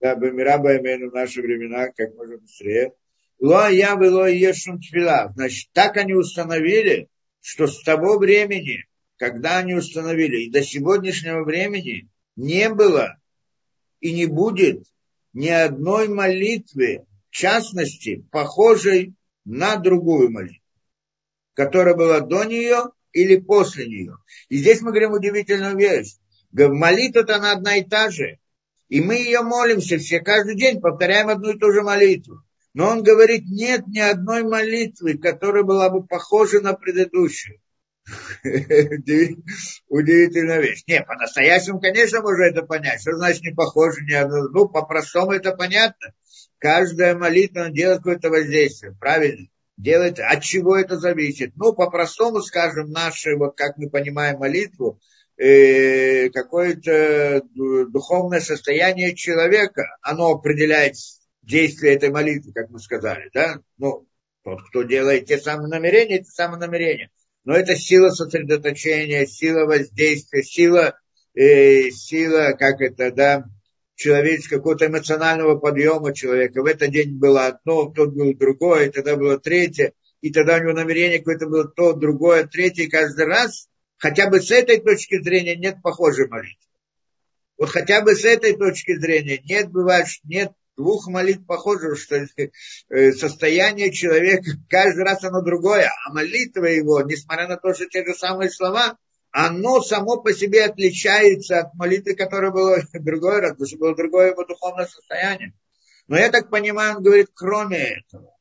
да, 0.00 0.14
Бамира 0.14 0.58
Баймену 0.58 1.10
в 1.10 1.14
наши 1.14 1.40
времена, 1.40 1.88
как 1.88 2.14
можно 2.14 2.38
быстрее. 2.38 2.92
Ло 3.38 3.68
я 3.68 3.96
было 3.96 4.26
ешум 4.26 4.80
тфила. 4.80 5.32
Значит, 5.34 5.70
так 5.72 5.96
они 5.96 6.14
установили, 6.14 7.08
что 7.40 7.66
с 7.66 7.82
того 7.82 8.18
времени, 8.18 8.86
когда 9.16 9.58
они 9.58 9.74
установили, 9.74 10.42
и 10.42 10.50
до 10.50 10.62
сегодняшнего 10.62 11.42
времени 11.42 12.08
не 12.36 12.68
было 12.68 13.18
и 14.00 14.12
не 14.12 14.26
будет 14.26 14.84
ни 15.32 15.48
одной 15.48 16.08
молитвы, 16.08 17.06
в 17.30 17.34
частности, 17.34 18.26
похожей 18.30 19.14
на 19.44 19.76
другую 19.76 20.30
молитву, 20.30 20.62
которая 21.54 21.94
была 21.94 22.20
до 22.20 22.44
нее 22.44 22.90
или 23.12 23.36
после 23.36 23.86
нее. 23.86 24.16
И 24.48 24.58
здесь 24.58 24.82
мы 24.82 24.90
говорим 24.90 25.12
удивительную 25.12 25.76
вещь. 25.76 26.16
Молитва-то 26.52 27.36
она 27.36 27.52
одна 27.52 27.76
и 27.76 27.84
та 27.84 28.10
же. 28.10 28.38
И 28.88 29.00
мы 29.00 29.16
ее 29.16 29.42
молимся 29.42 29.98
все, 29.98 30.20
каждый 30.20 30.56
день 30.56 30.80
повторяем 30.80 31.28
одну 31.28 31.50
и 31.50 31.58
ту 31.58 31.72
же 31.72 31.82
молитву. 31.82 32.42
Но 32.72 32.88
он 32.88 33.02
говорит, 33.02 33.44
нет 33.46 33.86
ни 33.86 33.98
одной 33.98 34.42
молитвы, 34.42 35.18
которая 35.18 35.64
была 35.64 35.88
бы 35.90 36.06
похожа 36.06 36.60
на 36.60 36.74
предыдущую. 36.74 37.58
Удивительная 39.88 40.60
вещь. 40.60 40.84
Не, 40.86 41.02
по-настоящему, 41.02 41.80
конечно, 41.80 42.20
можно 42.22 42.44
это 42.44 42.62
понять. 42.62 43.00
Что 43.00 43.16
значит 43.16 43.42
не 43.42 43.52
похоже 43.52 44.00
одно? 44.16 44.48
Ну, 44.48 44.68
по-простому 44.68 45.32
это 45.32 45.52
понятно. 45.56 46.12
Каждая 46.58 47.16
молитва 47.16 47.70
делает 47.70 47.98
какое-то 47.98 48.30
воздействие. 48.30 48.94
Правильно? 48.98 49.48
Делает. 49.76 50.20
От 50.20 50.42
чего 50.42 50.76
это 50.76 50.98
зависит? 50.98 51.52
Ну, 51.56 51.72
по-простому, 51.72 52.40
скажем, 52.42 52.90
наши, 52.90 53.36
вот 53.36 53.56
как 53.56 53.76
мы 53.76 53.90
понимаем 53.90 54.38
молитву, 54.38 55.00
э, 55.36 56.30
какое-то 56.30 57.42
духовное 57.54 58.40
состояние 58.40 59.14
человека, 59.14 59.84
оно 60.00 60.30
определяет 60.30 60.94
действие 61.42 61.94
этой 61.94 62.10
молитвы, 62.10 62.52
как 62.52 62.70
мы 62.70 62.78
сказали, 62.78 63.30
да? 63.34 63.60
Ну, 63.78 64.06
тот, 64.44 64.62
кто 64.68 64.82
делает 64.82 65.26
те 65.26 65.38
самые 65.38 65.68
намерения, 65.68 66.18
те 66.18 66.30
самые 66.30 66.60
намерения. 66.60 67.10
Но 67.46 67.54
это 67.54 67.76
сила 67.76 68.10
сосредоточения, 68.10 69.24
сила 69.24 69.66
воздействия, 69.66 70.42
сила, 70.42 70.98
э, 71.34 71.90
сила, 71.90 72.56
как 72.58 72.80
это, 72.80 73.12
да, 73.12 73.44
человеческого, 73.94 74.58
какого-то 74.58 74.86
эмоционального 74.86 75.56
подъема 75.56 76.12
человека. 76.12 76.60
В 76.60 76.66
этот 76.66 76.90
день 76.90 77.16
было 77.16 77.46
одно, 77.46 77.84
в 77.84 77.94
тот 77.94 78.12
был 78.14 78.34
другое, 78.34 78.86
и 78.86 78.90
тогда 78.90 79.16
было 79.16 79.38
третье, 79.38 79.92
и 80.22 80.32
тогда 80.32 80.56
у 80.56 80.60
него 80.60 80.72
намерение 80.72 81.18
какое-то 81.18 81.46
было 81.46 81.68
то, 81.68 81.92
другое, 81.92 82.48
третье, 82.48 82.82
и 82.82 82.88
каждый 82.88 83.26
раз 83.26 83.68
хотя 83.96 84.28
бы 84.28 84.40
с 84.40 84.50
этой 84.50 84.80
точки 84.80 85.22
зрения 85.22 85.54
нет 85.54 85.76
похожей 85.82 86.26
молитвы. 86.26 86.58
Вот 87.58 87.68
хотя 87.68 88.02
бы 88.02 88.16
с 88.16 88.24
этой 88.24 88.56
точки 88.56 88.98
зрения 88.98 89.40
нет, 89.44 89.70
бывает, 89.70 90.08
нет 90.24 90.50
двух 90.76 91.08
молитв 91.08 91.46
похожих, 91.46 91.98
что 91.98 92.26
э, 92.88 93.12
состояние 93.12 93.92
человека 93.92 94.50
каждый 94.68 95.04
раз 95.04 95.24
оно 95.24 95.42
другое, 95.42 95.90
а 96.04 96.12
молитва 96.12 96.66
его, 96.66 97.00
несмотря 97.02 97.48
на 97.48 97.56
то, 97.56 97.74
что 97.74 97.86
те 97.86 98.04
же 98.04 98.14
самые 98.14 98.50
слова, 98.50 98.96
оно 99.30 99.82
само 99.82 100.22
по 100.22 100.32
себе 100.32 100.64
отличается 100.64 101.60
от 101.60 101.74
молитвы, 101.74 102.14
которая 102.14 102.50
была 102.50 102.78
другой 102.94 103.40
раз, 103.40 103.52
потому 103.52 103.68
что 103.68 103.78
было 103.78 103.96
другое 103.96 104.30
его 104.30 104.44
духовное 104.44 104.86
состояние. 104.86 105.52
Но 106.08 106.16
я 106.16 106.30
так 106.30 106.50
понимаю, 106.50 106.96
он 106.96 107.02
говорит, 107.02 107.28
кроме 107.34 107.78
этого, 107.78 108.34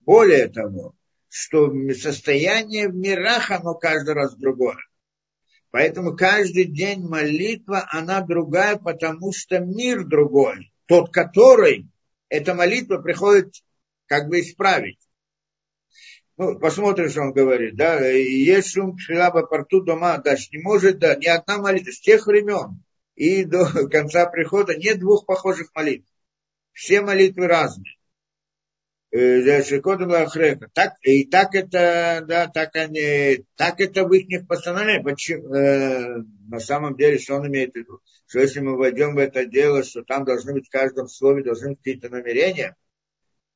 более 0.00 0.48
того, 0.48 0.94
что 1.28 1.70
состояние 1.94 2.88
в 2.88 2.94
мирах, 2.94 3.50
оно 3.50 3.74
каждый 3.74 4.14
раз 4.14 4.34
другое. 4.36 4.78
Поэтому 5.70 6.16
каждый 6.16 6.64
день 6.64 7.06
молитва, 7.06 7.86
она 7.90 8.22
другая, 8.22 8.76
потому 8.76 9.32
что 9.32 9.58
мир 9.58 10.04
другой. 10.04 10.72
Тот, 10.88 11.12
который 11.12 11.86
эта 12.30 12.54
молитва 12.54 12.96
приходит 12.96 13.54
как 14.06 14.28
бы 14.28 14.40
исправить. 14.40 14.98
Ну, 16.38 16.58
посмотрим, 16.58 17.10
что 17.10 17.20
он 17.20 17.32
говорит, 17.32 17.76
да, 17.76 18.00
есть 18.00 18.72
шум 18.72 18.96
шилаба 18.96 19.42
порту 19.46 19.82
дома, 19.82 20.16
да, 20.18 20.34
не 20.34 20.62
может, 20.62 20.98
да, 20.98 21.14
ни 21.16 21.26
одна 21.26 21.58
молитва 21.58 21.90
с 21.90 22.00
тех 22.00 22.26
времен, 22.26 22.82
и 23.16 23.44
до 23.44 23.66
конца 23.90 24.24
прихода 24.26 24.76
нет 24.76 24.98
двух 24.98 25.26
похожих 25.26 25.74
молитв. 25.74 26.08
Все 26.72 27.02
молитвы 27.02 27.48
разные. 27.48 27.97
Э, 29.10 29.62
так, 30.74 30.96
и 31.02 31.24
так 31.24 31.54
это, 31.54 32.24
да, 32.28 32.46
так 32.48 32.76
они, 32.76 33.46
так 33.56 33.80
это 33.80 34.04
в 34.04 34.12
их 34.12 34.46
постановлении. 34.46 35.02
Почему, 35.02 35.54
э, 35.54 36.22
на 36.48 36.60
самом 36.60 36.94
деле, 36.94 37.18
что 37.18 37.36
он 37.36 37.46
имеет 37.46 37.72
в 37.72 37.76
виду? 37.76 38.00
Что 38.26 38.40
если 38.40 38.60
мы 38.60 38.76
войдем 38.76 39.14
в 39.14 39.18
это 39.18 39.46
дело, 39.46 39.82
что 39.82 40.02
там 40.02 40.24
должны 40.24 40.52
быть 40.52 40.66
в 40.66 40.70
каждом 40.70 41.08
слове 41.08 41.42
должны 41.42 41.70
быть 41.70 41.78
какие-то 41.78 42.10
намерения, 42.10 42.76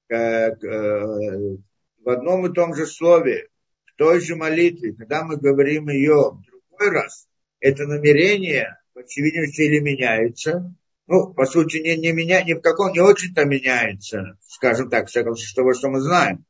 как, 0.09 0.65
э, 0.65 1.59
в 2.03 2.09
одном 2.09 2.47
и 2.47 2.55
том 2.55 2.75
же 2.75 2.87
слове, 2.87 3.49
в 3.85 3.95
той 3.97 4.21
же 4.21 4.37
молитве, 4.37 4.95
когда 4.95 5.23
мы 5.23 5.37
говорим 5.37 5.91
ее 5.91 6.31
в 6.33 6.43
другой 6.47 6.91
раз, 6.95 7.29
это 7.61 7.85
намерение, 7.85 8.79
по 8.95 9.03
всей 9.03 9.23
видимости, 9.23 9.61
или 9.61 9.81
меняется, 9.81 10.75
ну, 11.07 11.33
по 11.35 11.47
сути, 11.47 11.79
не, 11.79 11.97
не, 11.97 12.13
меня, 12.13 12.43
ни 12.43 12.55
в 12.55 12.61
каком, 12.61 12.93
не 12.93 13.01
очень-то 13.01 13.45
меняется, 13.45 14.39
скажем 14.47 14.89
так, 14.89 15.09
всяком 15.09 15.35
того, 15.55 15.75
что 15.75 15.91
мы 15.91 16.01
знаем. 16.01 16.45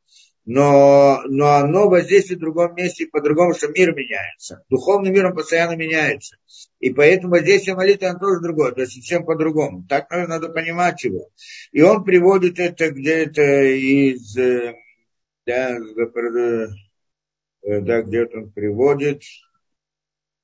Но, 0.44 1.22
но 1.26 1.54
оно 1.54 1.88
воздействует 1.88 2.38
в 2.38 2.42
другом 2.42 2.74
месте 2.74 3.06
по-другому, 3.06 3.54
что 3.54 3.68
мир 3.68 3.94
меняется. 3.94 4.64
Духовный 4.68 5.10
мир 5.10 5.26
он 5.26 5.36
постоянно 5.36 5.76
меняется. 5.76 6.36
И 6.80 6.90
поэтому 6.90 7.30
воздействие 7.30 7.76
молитвы 7.76 8.08
он 8.08 8.18
тоже 8.18 8.40
другое, 8.40 8.72
то 8.72 8.80
есть 8.80 8.94
совсем 8.94 9.24
по-другому. 9.24 9.86
Так 9.88 10.10
наверное, 10.10 10.40
надо 10.40 10.52
понимать 10.52 11.04
его. 11.04 11.28
И 11.70 11.80
он 11.80 12.02
приводит 12.02 12.58
это 12.58 12.90
где-то 12.90 13.62
из, 13.62 14.36
э, 14.36 14.74
да, 15.46 15.78
да 17.62 18.02
где-то 18.02 18.38
он 18.38 18.50
приводит, 18.50 19.22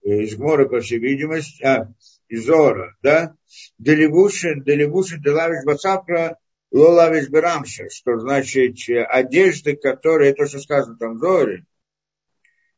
из 0.03 0.37
Гмора, 0.37 0.69
по 0.69 0.81
всей 0.81 0.99
видимости, 1.01 1.63
а, 1.65 1.93
Изора, 2.29 2.97
да, 3.03 3.35
Делевушин, 3.79 4.63
Делевушин, 4.63 5.23
Делавиш 5.23 5.65
Бацапра, 5.65 6.39
Лолавиш 6.71 7.29
Берамша, 7.29 7.89
что 7.89 8.19
значит 8.19 8.77
одежды, 9.09 9.77
которые, 9.77 10.35
то, 10.35 10.47
что 10.47 10.59
сказано 10.59 10.99
там 10.99 11.15
в 11.15 11.19
Зоре, 11.21 11.65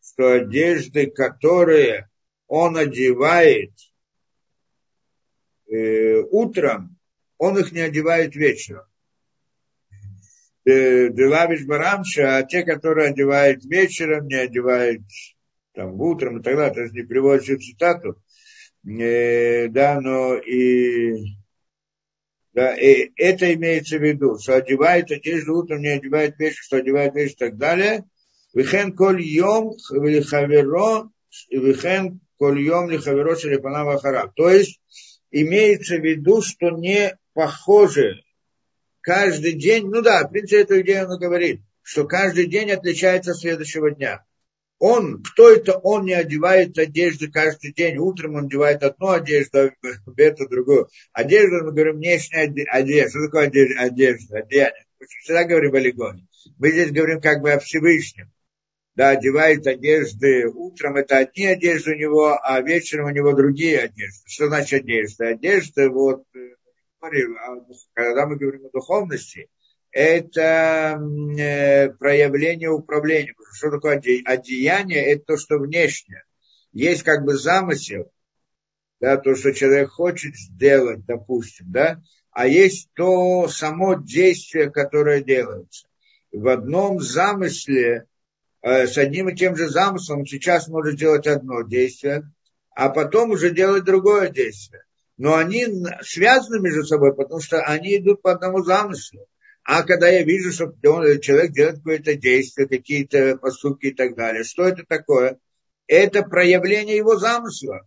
что 0.00 0.34
одежды, 0.34 1.10
которые 1.10 2.08
он 2.46 2.76
одевает 2.76 3.72
э, 5.68 6.20
утром, 6.30 6.96
он 7.38 7.58
их 7.58 7.72
не 7.72 7.80
одевает 7.80 8.36
вечером. 8.36 8.84
Делавиш 10.64 11.64
Барамша, 11.64 12.36
а 12.36 12.42
те, 12.42 12.62
которые 12.62 13.08
одевают 13.08 13.64
вечером, 13.64 14.26
не 14.26 14.34
одевают 14.34 15.02
там 15.72 16.00
утром 16.00 16.38
и 16.38 16.42
так 16.42 16.54
далее, 16.54 16.74
то 16.74 16.82
есть 16.82 16.94
не 16.94 17.02
приводит 17.02 17.62
цитату, 17.62 18.22
э, 18.85 19.69
да, 19.69 20.01
но 20.01 20.37
и, 20.37 21.37
да, 22.53 22.75
и 22.75 23.11
это 23.16 23.53
имеется 23.55 23.99
в 23.99 24.03
виду, 24.03 24.38
что 24.38 24.57
одевает 24.57 25.11
одежду 25.11 25.57
утром, 25.57 25.83
не 25.83 25.88
одевает 25.88 26.38
вечер, 26.38 26.62
что 26.62 26.77
одевает 26.79 27.14
вечер 27.14 27.35
и 27.35 27.38
так 27.38 27.57
далее. 27.57 28.05
Вихен 28.55 28.97
коль 28.97 29.23
йом 29.23 29.77
хаверо, 29.79 31.11
вихен 31.51 32.21
коль 32.38 32.61
йом 32.62 32.90
лихаверо 32.90 33.37
шелепана 33.37 33.85
вахара. 33.85 34.33
То 34.35 34.51
есть 34.51 34.81
имеется 35.31 35.97
в 35.97 36.05
виду, 36.05 36.43
что 36.43 36.71
не 36.71 37.16
похоже 37.35 38.23
каждый 39.01 39.53
день, 39.53 39.87
ну 39.87 40.03
да, 40.03 40.27
в 40.27 40.31
принципе, 40.31 40.62
эту 40.62 40.81
идею 40.81 41.09
он 41.09 41.19
говорит, 41.19 41.61
что 41.83 42.07
каждый 42.07 42.47
день 42.47 42.71
отличается 42.71 43.33
от 43.33 43.38
следующего 43.38 43.90
дня 43.90 44.25
он, 44.81 45.23
кто 45.23 45.51
это 45.51 45.77
он 45.79 46.07
не 46.07 46.14
одевает 46.14 46.79
одежды 46.79 47.31
каждый 47.31 47.73
день. 47.73 47.99
Утром 47.99 48.37
он 48.37 48.47
одевает 48.47 48.83
одну 48.83 49.11
одежду, 49.11 49.59
а 49.59 49.71
эту 50.16 50.49
другую. 50.49 50.88
Одежда, 51.12 51.64
мы 51.64 51.73
говорим, 51.73 51.97
внешняя 51.97 52.51
одежда. 52.71 53.11
Что 53.11 53.27
такое 53.27 53.47
одежда? 53.47 53.83
Одежда, 53.83 54.38
одеяние. 54.38 54.87
Мы 54.99 55.07
всегда 55.07 55.45
говорим 55.45 55.75
о 55.75 55.81
легоне. 55.81 56.27
Мы 56.59 56.71
здесь 56.71 56.93
говорим 56.93 57.21
как 57.21 57.43
бы 57.43 57.53
о 57.53 57.59
Всевышнем. 57.59 58.33
Да, 58.95 59.11
одевает 59.11 59.66
одежды. 59.66 60.49
Утром 60.49 60.97
это 60.97 61.19
одни 61.19 61.45
одежды 61.45 61.93
у 61.93 61.97
него, 61.97 62.38
а 62.43 62.61
вечером 62.62 63.07
у 63.07 63.11
него 63.11 63.35
другие 63.35 63.81
одежды. 63.81 64.23
Что 64.27 64.49
значит 64.49 64.85
одежда? 64.85 65.29
Одежда, 65.29 65.90
вот, 65.90 66.25
э, 66.35 66.55
когда 67.93 68.27
мы 68.27 68.37
говорим 68.37 68.64
о 68.64 68.71
духовности, 68.71 69.51
это 69.92 71.00
э, 71.38 71.90
проявление 71.90 72.70
управления. 72.70 73.35
Что 73.53 73.70
такое 73.70 73.96
одеяние? 73.96 75.05
Это 75.12 75.24
то, 75.24 75.37
что 75.37 75.59
внешнее. 75.59 76.24
Есть 76.72 77.03
как 77.03 77.24
бы 77.24 77.37
замысел, 77.37 78.11
да, 79.00 79.16
то, 79.16 79.35
что 79.35 79.53
человек 79.53 79.90
хочет 79.90 80.37
сделать, 80.37 81.05
допустим, 81.05 81.66
да, 81.70 82.00
а 82.31 82.46
есть 82.46 82.90
то 82.94 83.48
само 83.48 83.94
действие, 83.94 84.70
которое 84.70 85.22
делается. 85.22 85.88
В 86.31 86.46
одном 86.46 87.00
замысле, 87.00 88.07
э, 88.62 88.87
с 88.87 88.96
одним 88.96 89.31
и 89.31 89.35
тем 89.35 89.57
же 89.57 89.68
замыслом 89.68 90.26
сейчас 90.26 90.68
может 90.68 90.96
делать 90.96 91.26
одно 91.26 91.62
действие, 91.62 92.31
а 92.72 92.88
потом 92.88 93.31
уже 93.31 93.50
делать 93.50 93.85
другое 93.85 94.29
действие. 94.29 94.85
Но 95.16 95.35
они 95.35 95.66
связаны 96.03 96.61
между 96.61 96.85
собой, 96.85 97.14
потому 97.14 97.40
что 97.40 97.61
они 97.62 97.96
идут 97.96 98.22
по 98.22 98.33
одному 98.33 98.62
замыслу. 98.62 99.26
А 99.64 99.83
когда 99.83 100.09
я 100.09 100.23
вижу, 100.23 100.53
что 100.53 100.73
человек 101.20 101.53
делает 101.53 101.77
какое-то 101.77 102.14
действие, 102.14 102.68
какие-то 102.68 103.37
поступки 103.37 103.87
и 103.87 103.94
так 103.94 104.16
далее, 104.16 104.44
что 104.44 104.64
это 104.64 104.85
такое? 104.85 105.38
Это 105.87 106.23
проявление 106.23 106.96
его 106.96 107.16
замысла. 107.16 107.87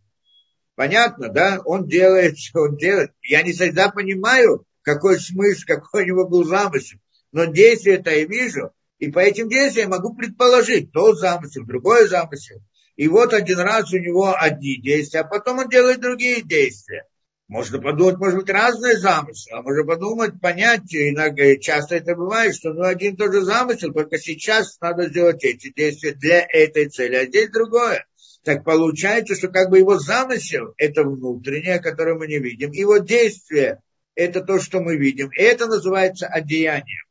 Понятно, 0.76 1.30
да? 1.30 1.62
Он 1.66 1.88
делает, 1.88 2.38
что 2.38 2.62
он 2.62 2.78
делает. 2.78 3.12
Я 3.22 3.44
не 3.44 3.52
всегда 3.54 3.90
понимаю, 3.90 4.66
какой 4.82 5.20
смысл, 5.20 5.64
какой 5.66 6.04
у 6.04 6.08
него 6.08 6.28
был 6.28 6.44
замысел. 6.44 7.00
Но 7.32 7.46
действие 7.46 7.98
это 7.98 8.12
я 8.12 8.26
вижу, 8.26 8.72
и 9.00 9.12
по 9.12 9.20
этим 9.20 9.50
действиям 9.50 9.90
могу 9.90 10.16
предположить 10.16 10.92
тот 10.92 11.20
замысел, 11.20 11.66
другой 11.66 12.08
замысел. 12.08 12.62
И 12.96 13.08
вот 13.08 13.34
один 13.34 13.60
раз 13.60 13.92
у 13.92 13.98
него 13.98 14.36
одни 14.38 14.80
действия, 14.80 15.22
а 15.22 15.28
потом 15.28 15.60
он 15.60 15.70
делает 15.70 16.00
другие 16.00 16.42
действия. 16.42 17.06
Можно 17.50 17.80
подумать, 17.80 18.18
может 18.18 18.40
быть, 18.40 18.50
разные 18.50 18.98
замыслы, 18.98 19.52
а 19.58 19.62
можно 19.62 19.84
подумать, 19.84 20.40
понять, 20.40 20.94
иногда 20.96 21.56
часто 21.58 21.96
это 21.96 22.16
бывает, 22.16 22.56
что 22.56 22.74
ну, 22.74 22.84
один 22.84 23.14
и 23.14 23.18
тот 23.18 23.34
же 23.34 23.42
замысел, 23.42 23.92
только 23.92 24.18
сейчас 24.18 24.80
надо 24.80 25.10
сделать 25.10 25.44
эти 25.44 25.72
действия 25.74 26.14
для 26.14 26.46
этой 26.48 26.88
цели, 26.88 27.16
а 27.16 27.26
здесь 27.26 27.50
другое. 27.52 28.06
Так 28.44 28.64
получается, 28.64 29.36
что 29.36 29.50
как 29.50 29.70
бы 29.70 29.80
его 29.80 30.00
замысел– 30.00 30.74
это 30.78 31.04
внутреннее, 31.04 31.80
которое 31.80 32.16
мы 32.16 32.28
не 32.28 32.40
видим, 32.40 32.72
его 32.72 32.98
действие– 32.98 33.82
это 34.16 34.42
то, 34.42 34.60
что 34.60 34.80
мы 34.80 34.96
видим, 34.96 35.30
и 35.30 35.42
это 35.42 35.68
называется 35.68 36.28
одеянием. 36.28 37.06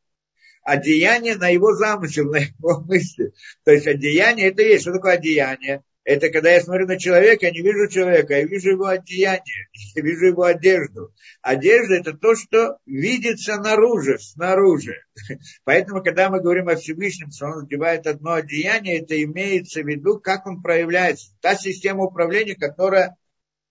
Одеяние 0.63 1.37
на 1.37 1.49
его 1.49 1.75
замысел, 1.75 2.31
на 2.31 2.39
его 2.39 2.81
мысли. 2.87 3.33
То 3.65 3.73
есть 3.73 3.87
одеяние– 3.87 4.49
это 4.51 4.63
есть. 4.63 4.83
Что 4.83 4.93
такое 4.93 5.15
одеяние? 5.15 5.83
Это 6.05 6.31
когда 6.31 6.51
я 6.51 6.61
смотрю 6.61 6.87
на 6.87 6.99
человека, 6.99 7.47
я 7.47 7.53
не 7.53 7.61
вижу 7.61 7.89
человека, 7.89 8.35
я 8.35 8.45
вижу 8.45 8.71
его 8.71 8.87
одеяние, 8.87 9.69
я 9.95 10.03
вижу 10.03 10.27
его 10.27 10.43
одежду. 10.43 11.15
Одежда 11.43 11.95
это 11.95 12.13
то, 12.15 12.35
что 12.35 12.79
видится 12.87 13.57
наружу, 13.59 14.19
снаружи. 14.19 14.97
Поэтому, 15.65 16.03
когда 16.03 16.29
мы 16.29 16.41
говорим 16.41 16.69
о 16.69 16.77
Всевышнем, 16.77 17.31
что 17.31 17.47
он 17.47 17.65
одевает 17.65 18.07
одно 18.09 18.33
одеяние, 18.33 19.01
это 19.01 19.23
имеется 19.23 19.83
в 19.83 19.87
виду, 19.87 20.19
как 20.19 20.47
он 20.47 20.61
проявляется. 20.61 21.33
Та 21.41 21.55
система 21.55 22.05
управления, 22.05 22.57
которая, 22.57 23.17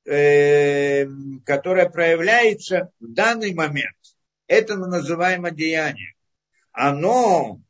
э, 0.05 1.05
которая 1.45 1.89
проявляется 1.89 2.91
в 3.01 3.11
данный 3.11 3.53
момент. 3.53 3.95
Это 4.47 4.77
мы 4.77 4.87
называем 4.87 5.43
одеяние. 5.43 6.13
Оно 6.71 7.61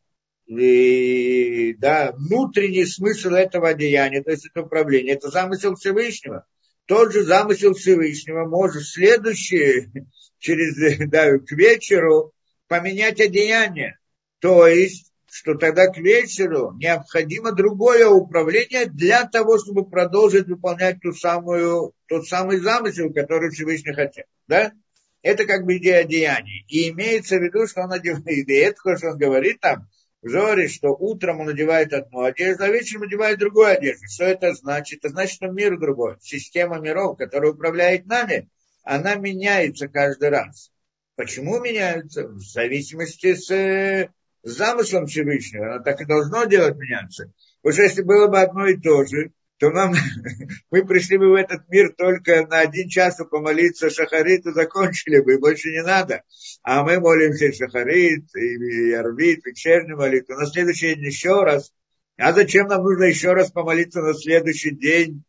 и, 0.60 1.74
да, 1.78 2.12
внутренний 2.12 2.86
смысл 2.86 3.30
этого 3.30 3.74
деяния, 3.74 4.22
то 4.22 4.32
есть 4.32 4.48
это 4.48 4.64
управление, 4.64 5.16
это 5.16 5.30
замысел 5.30 5.76
Всевышнего. 5.76 6.46
Тот 6.88 7.14
же 7.14 7.24
замысел 7.24 7.74
Всевышнего 7.74 8.46
может 8.46 8.84
следующее, 8.84 9.92
через, 10.40 11.08
да, 11.10 11.38
к 11.38 11.52
вечеру 11.52 12.34
поменять 12.68 13.22
одеяние. 13.22 13.98
То 14.40 14.68
есть, 14.68 15.12
что 15.32 15.56
тогда 15.56 15.88
к 15.88 15.98
вечеру 15.98 16.74
необходимо 16.78 17.54
другое 17.54 18.08
управление 18.10 18.88
для 18.88 19.26
того, 19.26 19.58
чтобы 19.58 19.90
продолжить 19.90 20.48
выполнять 20.48 21.00
ту 21.00 21.14
самую, 21.14 21.94
тот 22.08 22.28
самый 22.28 22.58
замысел, 22.58 23.14
который 23.14 23.52
Всевышний 23.52 23.94
хотел. 23.94 24.26
Да? 24.48 24.74
Это 25.22 25.46
как 25.46 25.66
бы 25.66 25.78
идея 25.78 26.04
деяний. 26.04 26.66
И 26.68 26.90
имеется 26.90 27.38
в 27.38 27.42
виду, 27.42 27.68
что 27.68 27.84
он 27.84 27.94
одевает, 27.94 28.26
и 28.50 28.54
это, 28.54 28.98
что 28.98 29.12
он 29.12 29.18
говорит 29.18 29.62
там, 29.62 29.88
Жоре, 30.24 30.68
что 30.68 30.90
утром 30.90 31.40
он 31.40 31.50
одевает 31.50 31.94
одну 31.94 32.22
одежду, 32.24 32.64
а 32.64 32.70
вечером 32.70 33.04
одевает 33.04 33.40
другую 33.40 33.68
одежду. 33.68 34.06
Что 34.08 34.26
это 34.26 34.54
значит? 34.54 35.00
Это 35.00 35.10
значит, 35.10 35.36
что 35.36 35.48
мир 35.48 35.80
другой. 35.80 36.18
Система 36.22 36.80
миров, 36.80 37.18
которая 37.18 37.52
управляет 37.52 38.06
нами, 38.06 38.50
она 38.84 39.16
меняется 39.16 39.88
каждый 39.88 40.30
раз. 40.30 40.72
Почему 41.16 41.60
меняется? 41.60 42.28
В 42.28 42.40
зависимости 42.40 43.34
с, 43.34 43.48
с 43.48 44.52
замыслом 44.52 45.08
Всевышнего. 45.08 45.74
Она 45.76 45.84
так 45.84 46.02
и 46.02 46.06
должно 46.06 46.46
делать 46.46 46.78
меняться. 46.78 47.34
Потому 47.62 47.74
что 47.74 47.84
если 47.84 48.02
было 48.04 48.28
бы 48.28 48.42
одно 48.42 48.68
и 48.68 48.78
то 48.78 49.06
же, 49.06 49.32
то 49.62 49.70
нам, 49.70 49.94
мы 50.72 50.84
пришли 50.84 51.20
бы 51.20 51.30
в 51.30 51.36
этот 51.36 51.70
мир 51.70 51.94
только 51.96 52.48
на 52.48 52.62
один 52.62 52.90
час 52.90 53.22
помолиться 53.30 53.92
шахарит 53.92 54.48
и 54.48 54.54
закончили 54.54 55.20
бы, 55.20 55.36
и 55.36 55.38
больше 55.38 55.70
не 55.70 55.84
надо. 55.84 56.24
А 56.64 56.84
мы 56.84 57.00
молимся 57.00 57.54
шахарит, 57.54 58.26
и 58.36 58.92
арбит, 58.94 59.46
вечернюю 59.46 59.98
молитву. 59.98 60.34
На 60.34 60.48
следующий 60.48 60.96
день 60.96 61.06
еще 61.06 61.44
раз. 61.44 61.72
А 62.18 62.34
зачем 62.34 62.70
нам 62.70 62.84
нужно 62.84 63.04
еще 63.04 63.34
раз 63.34 63.52
помолиться 63.52 64.02
на 64.02 64.16
следующий 64.16 64.72
день? 64.72 65.24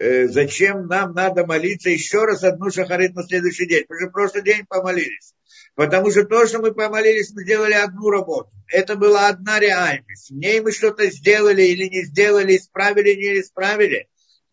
Э, 0.00 0.28
зачем 0.28 0.86
нам 0.86 1.12
надо 1.12 1.44
молиться 1.44 1.90
еще 1.90 2.24
раз 2.24 2.44
одну 2.44 2.70
шахарит 2.70 3.14
на 3.14 3.24
следующий 3.24 3.66
день? 3.66 3.84
Мы 3.88 3.98
же 3.98 4.08
в 4.08 4.12
прошлый 4.12 4.44
день 4.44 4.64
помолились. 4.68 5.34
Потому 5.74 6.10
что 6.10 6.24
то, 6.24 6.46
что 6.46 6.60
мы 6.60 6.72
помолились, 6.72 7.32
мы 7.32 7.42
сделали 7.42 7.74
одну 7.74 8.10
работу. 8.10 8.50
Это 8.68 8.94
была 8.94 9.28
одна 9.28 9.58
реальность. 9.58 10.30
В 10.30 10.34
ней 10.34 10.60
мы 10.60 10.70
что-то 10.70 11.10
сделали 11.10 11.62
или 11.62 11.88
не 11.88 12.04
сделали, 12.04 12.56
исправили 12.56 13.10
или 13.10 13.34
не 13.34 13.40
исправили. 13.40 14.08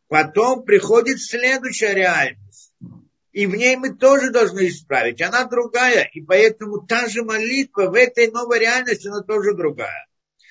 Потом 0.08 0.64
приходит 0.64 1.22
следующая 1.22 1.94
реальность. 1.94 2.74
И 3.32 3.46
в 3.46 3.56
ней 3.56 3.76
мы 3.76 3.94
тоже 3.96 4.32
должны 4.32 4.68
исправить. 4.68 5.22
Она 5.22 5.44
другая. 5.46 6.10
И 6.14 6.22
поэтому 6.22 6.88
та 6.88 7.08
же 7.08 7.24
молитва 7.24 7.90
в 7.90 7.94
этой 7.94 8.32
новой 8.32 8.60
реальности, 8.60 9.08
она 9.08 9.22
тоже 9.22 9.54
другая. 9.54 10.08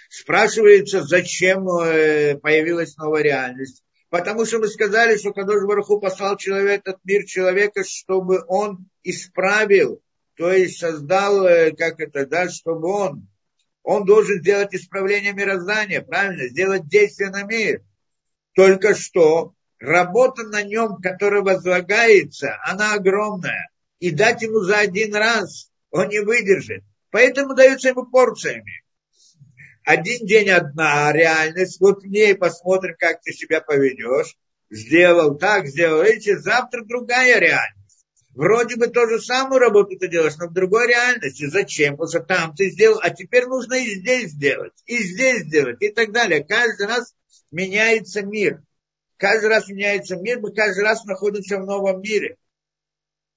Спрашивается, 0.08 1.02
зачем 1.02 1.68
э, 1.68 2.36
появилась 2.36 2.96
новая 2.96 3.22
реальность. 3.22 3.82
Потому 4.14 4.44
что 4.44 4.60
мы 4.60 4.68
сказали, 4.68 5.16
что 5.16 5.32
Кадош 5.32 5.64
Бараху 5.64 5.98
послал 5.98 6.36
человек, 6.36 6.82
этот 6.86 7.04
мир 7.04 7.24
человека, 7.24 7.82
чтобы 7.82 8.44
он 8.46 8.88
исправил 9.02 10.00
то 10.36 10.52
есть 10.52 10.78
создал, 10.78 11.46
э, 11.46 11.72
как 11.72 12.00
это, 12.00 12.26
да, 12.26 12.48
чтобы 12.48 12.88
он, 12.88 13.28
он 13.82 14.04
должен 14.04 14.40
сделать 14.40 14.72
исправление 14.74 15.32
мироздания, 15.32 16.00
правильно, 16.00 16.48
сделать 16.48 16.88
действие 16.88 17.30
на 17.30 17.42
мир. 17.44 17.82
Только 18.54 18.94
что 18.94 19.54
работа 19.78 20.44
на 20.44 20.62
нем, 20.62 20.96
которая 21.02 21.42
возлагается, 21.42 22.56
она 22.64 22.94
огромная. 22.94 23.68
И 23.98 24.10
дать 24.10 24.42
ему 24.42 24.60
за 24.60 24.78
один 24.78 25.14
раз 25.14 25.70
он 25.90 26.08
не 26.08 26.20
выдержит. 26.20 26.82
Поэтому 27.10 27.54
дается 27.54 27.88
ему 27.88 28.06
порциями. 28.06 28.83
Один 29.84 30.26
день 30.26 30.50
одна 30.50 31.12
реальность, 31.12 31.78
вот 31.80 32.02
в 32.02 32.06
ней 32.06 32.34
посмотрим, 32.34 32.96
как 32.98 33.20
ты 33.20 33.32
себя 33.32 33.60
поведешь. 33.60 34.36
Сделал 34.70 35.36
так, 35.36 35.66
сделал 35.66 36.02
эти, 36.02 36.36
завтра 36.36 36.82
другая 36.84 37.38
реальность. 37.38 38.06
Вроде 38.34 38.76
бы 38.76 38.88
ту 38.88 39.06
же 39.06 39.20
самую 39.20 39.60
работу 39.60 39.96
ты 39.96 40.08
делаешь, 40.08 40.36
но 40.38 40.48
в 40.48 40.54
другой 40.54 40.88
реальности. 40.88 41.46
Зачем? 41.46 41.96
Потому 41.96 42.08
что 42.08 42.20
там 42.20 42.54
ты 42.54 42.70
сделал, 42.70 42.98
а 43.00 43.10
теперь 43.10 43.46
нужно 43.46 43.74
и 43.74 43.94
здесь 43.94 44.30
сделать, 44.30 44.72
и 44.86 44.98
здесь 44.98 45.44
сделать, 45.44 45.80
и 45.80 45.90
так 45.90 46.12
далее. 46.12 46.42
Каждый 46.42 46.86
раз 46.86 47.14
меняется 47.52 48.22
мир. 48.22 48.62
Каждый 49.18 49.50
раз 49.50 49.68
меняется 49.68 50.16
мир, 50.16 50.40
мы 50.40 50.52
каждый 50.52 50.82
раз 50.82 51.04
находимся 51.04 51.58
в 51.58 51.66
новом 51.66 52.00
мире. 52.00 52.36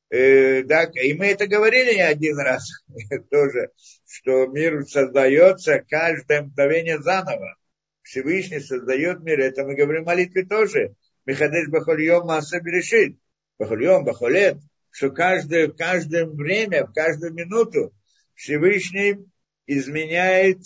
Э, 0.09 0.63
да, 0.63 0.85
и 0.85 1.13
мы 1.13 1.27
это 1.27 1.45
говорили 1.45 1.95
не 1.95 2.01
один 2.01 2.39
раз 2.39 2.67
тоже, 3.29 3.71
что 4.07 4.47
мир 4.47 4.85
создается 4.85 5.83
каждое 5.87 6.43
мгновение 6.43 6.99
заново. 7.01 7.57
Всевышний 8.01 8.59
создает 8.59 9.21
мир. 9.21 9.39
Это 9.39 9.65
мы 9.65 9.75
говорим 9.75 10.03
в 10.03 10.07
молитве 10.07 10.45
тоже. 10.45 10.95
Михадеш 11.25 11.67
Бахольем 11.67 12.25
Маса 12.25 12.59
Берешит. 12.61 13.17
Бахольем, 13.59 14.05
Бахолет 14.05 14.57
что 14.97 15.11
каждое, 15.11 15.67
в 15.67 15.75
каждое 15.75 16.25
время, 16.25 16.87
в 16.87 16.91
каждую 16.91 17.31
минуту 17.31 17.93
Всевышний 18.33 19.27
изменяет, 19.67 20.57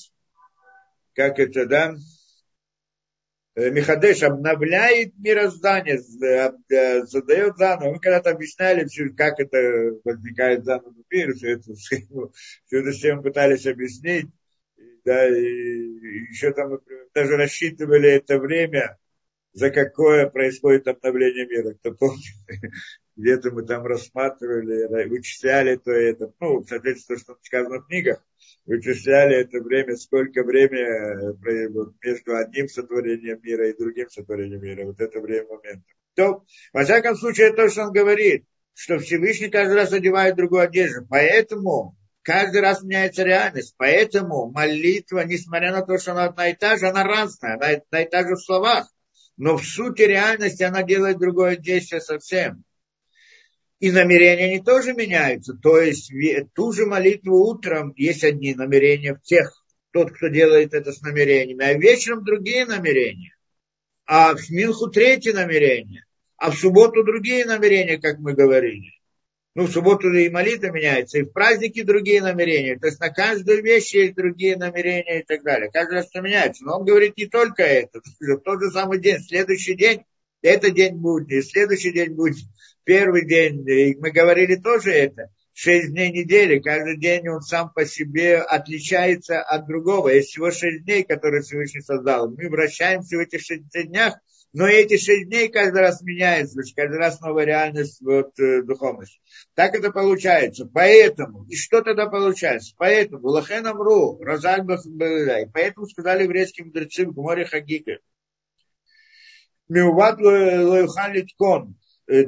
как 1.13 1.37
это, 1.37 1.65
да, 1.65 1.95
Михадеш 3.69 4.23
обновляет 4.23 5.13
мироздание, 5.17 5.99
э, 5.99 7.05
задает 7.05 7.57
заново. 7.57 7.93
Мы 7.93 7.99
когда-то 7.99 8.31
объясняли, 8.31 8.87
как 9.15 9.39
это 9.39 9.99
возникает 10.03 10.63
заново 10.63 10.95
мир, 11.09 11.33
все 11.33 11.53
это, 11.53 11.73
все 11.75 12.31
это 12.71 12.91
всем 12.91 13.21
пытались 13.21 13.67
объяснить. 13.67 14.27
Да, 15.03 15.27
и 15.27 16.29
еще 16.29 16.53
там 16.53 16.79
даже 17.13 17.35
рассчитывали 17.35 18.11
это 18.11 18.37
время, 18.37 18.97
за 19.53 19.71
какое 19.71 20.29
происходит 20.29 20.87
обновление 20.87 21.47
мира. 21.47 21.73
Кто 21.73 21.93
помнит? 21.93 22.35
где-то 23.15 23.51
мы 23.51 23.63
там 23.63 23.85
рассматривали, 23.85 25.07
вычисляли 25.07 25.75
то 25.77 25.91
это, 25.91 26.33
ну, 26.39 26.63
соответственно, 26.67 27.19
что 27.19 27.37
сказано 27.41 27.79
в 27.79 27.87
книгах, 27.87 28.23
вычисляли 28.65 29.37
это 29.37 29.59
время, 29.59 29.95
сколько 29.95 30.43
время 30.43 30.79
э, 30.79 31.67
между 32.03 32.35
одним 32.35 32.67
сотворением 32.67 33.39
мира 33.41 33.69
и 33.69 33.77
другим 33.77 34.09
сотворением 34.09 34.61
мира, 34.61 34.85
вот 34.85 34.99
это 34.99 35.19
время 35.19 35.47
момента. 35.47 35.83
То, 36.15 36.43
во 36.73 36.83
всяком 36.83 37.15
случае, 37.15 37.53
то, 37.53 37.69
что 37.69 37.83
он 37.83 37.93
говорит, 37.93 38.45
что 38.73 38.99
Всевышний 38.99 39.49
каждый 39.49 39.75
раз 39.75 39.93
одевает 39.93 40.35
другую 40.35 40.63
одежду, 40.63 41.05
поэтому 41.09 41.97
каждый 42.21 42.61
раз 42.61 42.83
меняется 42.83 43.23
реальность, 43.23 43.75
поэтому 43.77 44.51
молитва, 44.51 45.23
несмотря 45.25 45.71
на 45.71 45.81
то, 45.81 45.97
что 45.97 46.11
она 46.11 46.25
одна 46.25 46.49
и 46.49 46.55
та 46.55 46.77
же, 46.77 46.87
она 46.87 47.03
разная, 47.03 47.55
она 47.55 47.67
одна 47.67 48.01
и 48.01 48.09
та 48.09 48.27
же 48.27 48.35
в 48.35 48.41
словах, 48.41 48.87
но 49.37 49.57
в 49.57 49.65
сути 49.65 50.03
реальности 50.03 50.63
она 50.63 50.83
делает 50.83 51.17
другое 51.17 51.55
действие 51.55 52.01
совсем. 52.01 52.63
И 53.81 53.91
намерения 53.91 54.45
они 54.45 54.61
тоже 54.61 54.93
меняются. 54.93 55.53
То 55.55 55.81
есть 55.81 56.13
ту 56.53 56.71
же 56.71 56.85
молитву 56.85 57.47
утром 57.47 57.93
есть 57.97 58.23
одни 58.23 58.53
намерения 58.53 59.15
в 59.15 59.21
тех, 59.23 59.51
тот, 59.91 60.11
кто 60.11 60.27
делает 60.27 60.75
это 60.75 60.91
с 60.93 61.01
намерениями, 61.01 61.65
а 61.65 61.73
вечером 61.73 62.23
другие 62.23 62.67
намерения. 62.67 63.35
А 64.05 64.35
в 64.35 64.49
Минху 64.51 64.87
третье 64.91 65.33
намерение, 65.33 66.05
а 66.37 66.51
в 66.51 66.55
субботу 66.57 67.03
другие 67.03 67.43
намерения, 67.45 67.97
как 67.97 68.19
мы 68.19 68.33
говорили. 68.33 68.91
Ну, 69.55 69.65
в 69.65 69.71
субботу 69.71 70.13
и 70.13 70.29
молитва 70.29 70.67
меняется, 70.67 71.17
и 71.17 71.23
в 71.23 71.31
праздники 71.33 71.81
другие 71.81 72.21
намерения. 72.21 72.77
То 72.77 72.85
есть 72.85 72.99
на 72.99 73.09
каждую 73.09 73.63
вещь 73.63 73.95
есть 73.95 74.13
другие 74.13 74.57
намерения 74.57 75.21
и 75.21 75.23
так 75.23 75.41
далее. 75.41 75.71
Каждый 75.71 75.95
раз 75.95 76.07
все 76.07 76.21
меняется. 76.21 76.63
Но 76.63 76.77
он 76.77 76.85
говорит 76.85 77.17
не 77.17 77.25
только 77.25 77.63
это. 77.63 77.99
В 78.19 78.37
тот 78.45 78.61
же 78.61 78.69
самый 78.69 78.99
день, 78.99 79.19
следующий 79.19 79.73
день, 79.73 80.03
это 80.43 80.69
день 80.69 80.95
будет, 80.95 81.45
следующий 81.47 81.91
день 81.91 82.13
будет 82.13 82.37
первый 82.83 83.25
день, 83.25 83.67
и 83.67 83.95
мы 83.95 84.11
говорили 84.11 84.55
тоже 84.55 84.91
это, 84.91 85.29
шесть 85.53 85.91
дней 85.91 86.11
недели, 86.11 86.59
каждый 86.59 86.97
день 86.97 87.27
он 87.27 87.41
сам 87.41 87.71
по 87.73 87.85
себе 87.85 88.37
отличается 88.37 89.41
от 89.41 89.67
другого. 89.67 90.09
Есть 90.09 90.29
всего 90.29 90.51
шесть 90.51 90.85
дней, 90.85 91.03
которые 91.03 91.41
Всевышний 91.41 91.81
создал. 91.81 92.29
Мы 92.29 92.49
вращаемся 92.49 93.17
в 93.17 93.19
этих 93.19 93.41
шесть 93.41 93.69
днях, 93.69 94.15
но 94.53 94.67
эти 94.67 94.97
шесть 94.97 95.29
дней 95.29 95.47
каждый 95.47 95.81
раз 95.81 96.01
меняются, 96.01 96.61
каждый 96.75 96.97
раз 96.97 97.21
новая 97.21 97.45
реальность 97.45 98.01
вот, 98.01 98.37
э, 98.39 98.63
духовности. 98.63 99.21
Так 99.55 99.75
это 99.75 99.91
получается. 99.91 100.65
Поэтому, 100.65 101.45
и 101.45 101.55
что 101.55 101.81
тогда 101.81 102.07
получается? 102.07 102.73
Поэтому, 102.77 103.27
Лахен 103.27 103.65
Амру, 103.65 104.19
Розаль 104.21 104.65
поэтому 105.53 105.87
сказали 105.87 106.23
еврейским 106.23 106.67
мудрецы 106.67 107.05
в 107.05 107.15
море 107.15 107.45
Хагика, 107.45 107.99
Миуват 109.69 110.19
лоюхан 110.19 111.13
кон, 111.37 111.75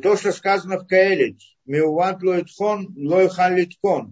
то, 0.01 0.15
что 0.15 0.31
сказано 0.31 0.79
в 0.79 0.87
Каэлит, 0.87 1.39
Меуват 1.65 2.23
лойтхон 2.23 2.93
лойхан 2.95 3.57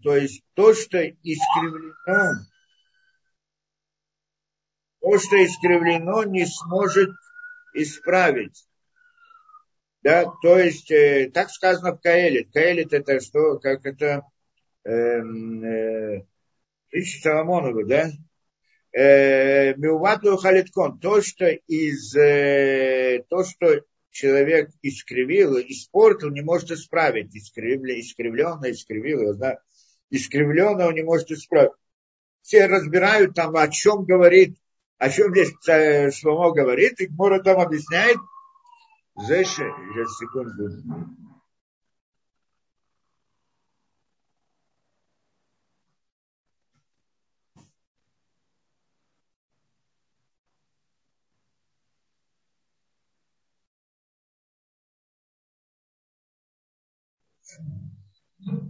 то 0.02 0.16
есть 0.16 0.44
то, 0.54 0.74
что 0.74 1.00
искривлено, 1.24 2.46
то, 5.00 5.18
что 5.18 5.46
искривлено, 5.46 6.24
не 6.24 6.46
сможет 6.46 7.12
исправить. 7.74 8.66
Да, 10.04 10.26
то 10.42 10.58
есть, 10.58 10.92
э, 10.92 11.30
так 11.32 11.50
сказано 11.52 11.96
в 11.96 12.02
Каэлит. 12.02 12.52
Каэлит 12.52 12.92
это 12.92 13.20
что, 13.20 13.60
как 13.60 13.86
это, 13.86 14.24
эм, 14.84 15.64
э, 15.64 16.26
э, 16.92 17.02
Соломонова, 17.22 17.86
да? 17.86 18.10
Э, 18.94 19.76
Меувату 19.76 20.38
халиткон, 20.38 21.00
то, 21.00 21.22
что 21.22 21.48
из, 21.50 22.16
э, 22.16 23.24
то, 23.30 23.44
что 23.44 23.84
человек 24.12 24.70
искривил, 24.82 25.58
испортил, 25.58 26.30
не 26.30 26.42
может 26.42 26.72
исправить. 26.72 27.36
Искривлено, 27.36 28.00
искривленно, 28.00 28.72
искривил, 28.72 29.36
да? 29.38 29.60
искривленно 30.10 30.92
не 30.92 31.02
может 31.02 31.32
исправить. 31.32 31.72
Все 32.42 32.68
разбирают 32.68 33.34
там, 33.34 33.56
о 33.56 33.68
чем 33.70 34.04
говорит, 34.04 34.58
о 34.98 35.10
чем 35.10 35.34
здесь 35.34 35.54
Шломо 36.16 36.52
говорит, 36.52 37.00
и 37.00 37.08
Гмора 37.08 37.42
там 37.42 37.60
объясняет. 37.60 38.18
Зэши, 39.16 39.64
сейчас 39.64 40.18
секунду. 40.18 41.31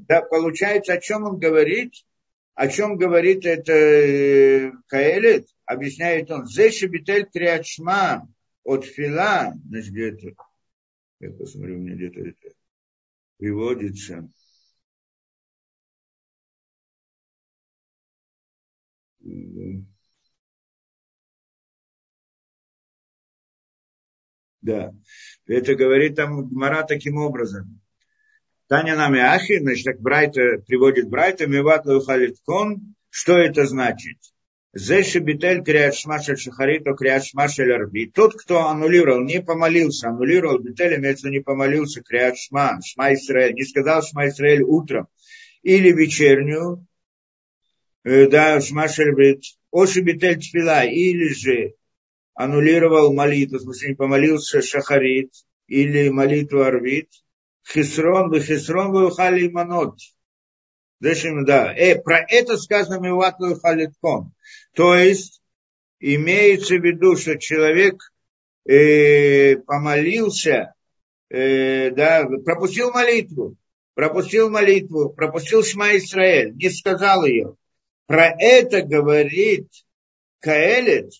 Да, 0.07 0.21
получается, 0.21 0.93
о 0.93 0.99
чем 0.99 1.23
он 1.23 1.39
говорит? 1.39 1.93
О 2.53 2.67
чем 2.67 2.97
говорит 2.97 3.45
это 3.45 3.73
э, 3.73 4.71
Каэлит? 4.88 5.47
Объясняет 5.65 6.29
он. 6.32 6.45
Зеши 6.45 6.88
битель 6.88 7.25
триачма 7.32 8.27
от 8.63 8.86
фила, 8.86 9.53
значит, 9.67 9.91
где-то, 9.91 10.36
я 11.19 11.32
посмотрю, 11.32 11.77
у 11.77 11.79
меня 11.79 11.95
где-то 11.95 12.19
это 12.19 12.55
приводится. 13.38 14.29
Да. 24.61 24.93
Это 25.47 25.75
говорит 25.75 26.15
там 26.15 26.47
Мара 26.51 26.84
таким 26.84 27.17
образом. 27.17 27.80
Таня 28.72 28.95
нами 28.95 29.19
ахи, 29.19 29.59
значит, 29.59 29.84
так 29.84 29.99
Брайта 29.99 30.63
приводит 30.65 31.09
Брайта, 31.09 31.45
миват 31.45 31.86
лухалит 31.86 32.38
кон. 32.45 32.95
Что 33.09 33.34
это 33.38 33.65
значит? 33.65 34.17
Зеши 34.74 35.19
битель 35.19 35.61
криат 35.61 35.93
шмашель 35.93 36.38
шахарито 36.38 36.95
шмашель 37.19 37.74
арби. 37.74 38.05
Тот, 38.05 38.34
кто 38.34 38.65
аннулировал, 38.67 39.26
не 39.26 39.41
помолился, 39.41 40.07
аннулировал 40.07 40.59
битель, 40.59 40.95
имеется 40.95 41.30
не 41.30 41.41
помолился 41.41 42.01
криат 42.01 42.38
шма, 42.38 42.80
Исраэль, 42.80 43.55
не 43.55 43.65
сказал 43.65 44.03
шма 44.03 44.30
Исраэль 44.30 44.63
утром 44.63 45.07
или 45.63 45.91
вечернюю, 45.91 46.88
э, 48.05 48.30
да, 48.30 48.61
шмашель 48.61 49.13
бит, 49.13 49.43
оши 49.69 49.99
битель 49.99 50.39
тфила, 50.39 50.86
или 50.86 51.28
же 51.34 51.74
аннулировал 52.36 53.13
молитву, 53.13 53.57
в 53.57 53.63
смысле 53.63 53.89
не 53.89 53.95
помолился 53.95 54.61
шахарит 54.61 55.34
или 55.67 56.07
молитву 56.07 56.61
арвит, 56.61 57.09
хисрон 57.68 58.30
бы 58.30 58.39
хисрон 58.39 58.91
бы 58.91 59.07
ухали 59.07 59.47
манот. 59.49 59.97
Да. 60.99 61.74
Э, 61.76 61.99
про 61.99 62.20
это 62.28 62.57
сказано 62.57 62.99
Миватлу 62.99 63.55
Халитком. 63.55 64.34
То 64.76 64.95
есть, 64.95 65.41
имеется 65.99 66.76
в 66.76 66.84
виду, 66.84 67.16
что 67.18 67.39
человек 67.39 67.95
э, 68.66 69.57
помолился, 69.57 70.76
э, 71.30 71.89
да, 71.91 72.28
пропустил 72.45 72.91
молитву, 72.91 73.57
пропустил 73.95 74.51
молитву, 74.51 75.09
пропустил 75.09 75.64
Шма 75.64 75.97
Исраэль, 75.97 76.53
не 76.53 76.70
сказал 76.70 77.26
ее. 77.26 77.55
Про 78.05 78.36
это 78.38 78.84
говорит 78.84 79.68
Каэлет, 80.39 81.14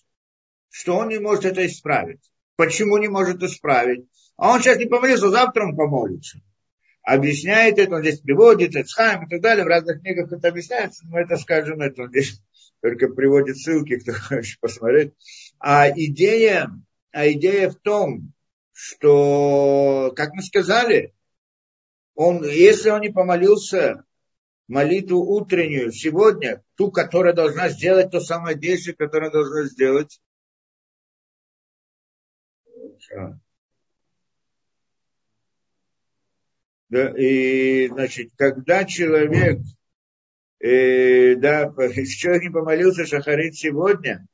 что 0.70 0.96
он 0.96 1.08
не 1.08 1.18
может 1.18 1.44
это 1.44 1.66
исправить. 1.66 2.20
Почему 2.54 2.98
не 2.98 3.08
может 3.08 3.42
исправить? 3.42 4.06
А 4.36 4.52
он 4.52 4.60
сейчас 4.60 4.78
не 4.78 4.86
помолился, 4.86 5.30
завтра 5.30 5.64
он 5.64 5.76
помолится 5.76 6.40
объясняет 7.02 7.78
это, 7.78 7.96
он 7.96 8.02
здесь 8.02 8.20
приводит, 8.20 8.76
Эцхайм 8.76 9.26
и 9.26 9.28
так 9.28 9.40
далее, 9.40 9.64
в 9.64 9.68
разных 9.68 10.00
книгах 10.00 10.32
это 10.32 10.48
объясняется, 10.48 11.04
но 11.06 11.18
это, 11.18 11.36
скажем, 11.36 11.80
это 11.80 12.02
он 12.02 12.10
здесь 12.10 12.40
только 12.80 13.08
приводит 13.08 13.58
ссылки, 13.58 13.98
кто 13.98 14.12
хочет 14.28 14.60
посмотреть. 14.60 15.12
А 15.58 15.90
идея, 15.90 16.70
а 17.10 17.30
идея 17.32 17.70
в 17.70 17.76
том, 17.76 18.32
что, 18.72 20.12
как 20.16 20.32
мы 20.34 20.42
сказали, 20.42 21.14
он, 22.14 22.44
если 22.44 22.90
он 22.90 23.00
не 23.00 23.10
помолился 23.10 24.04
молитву 24.68 25.18
утреннюю 25.18 25.92
сегодня, 25.92 26.62
ту, 26.76 26.90
которая 26.90 27.32
должна 27.32 27.68
сделать 27.68 28.10
то 28.10 28.20
самое 28.20 28.56
действие, 28.56 28.94
которое 28.94 29.30
должна 29.30 29.64
сделать, 29.64 30.20
Да, 36.92 37.08
и, 37.16 37.88
значит, 37.88 38.32
когда 38.36 38.84
человек, 38.84 39.60
э, 40.60 41.36
да, 41.36 41.72
если 41.78 42.04
человек 42.04 42.42
не 42.42 42.50
помолился 42.50 43.06
шахарит 43.06 43.54
сегодня, 43.54 44.26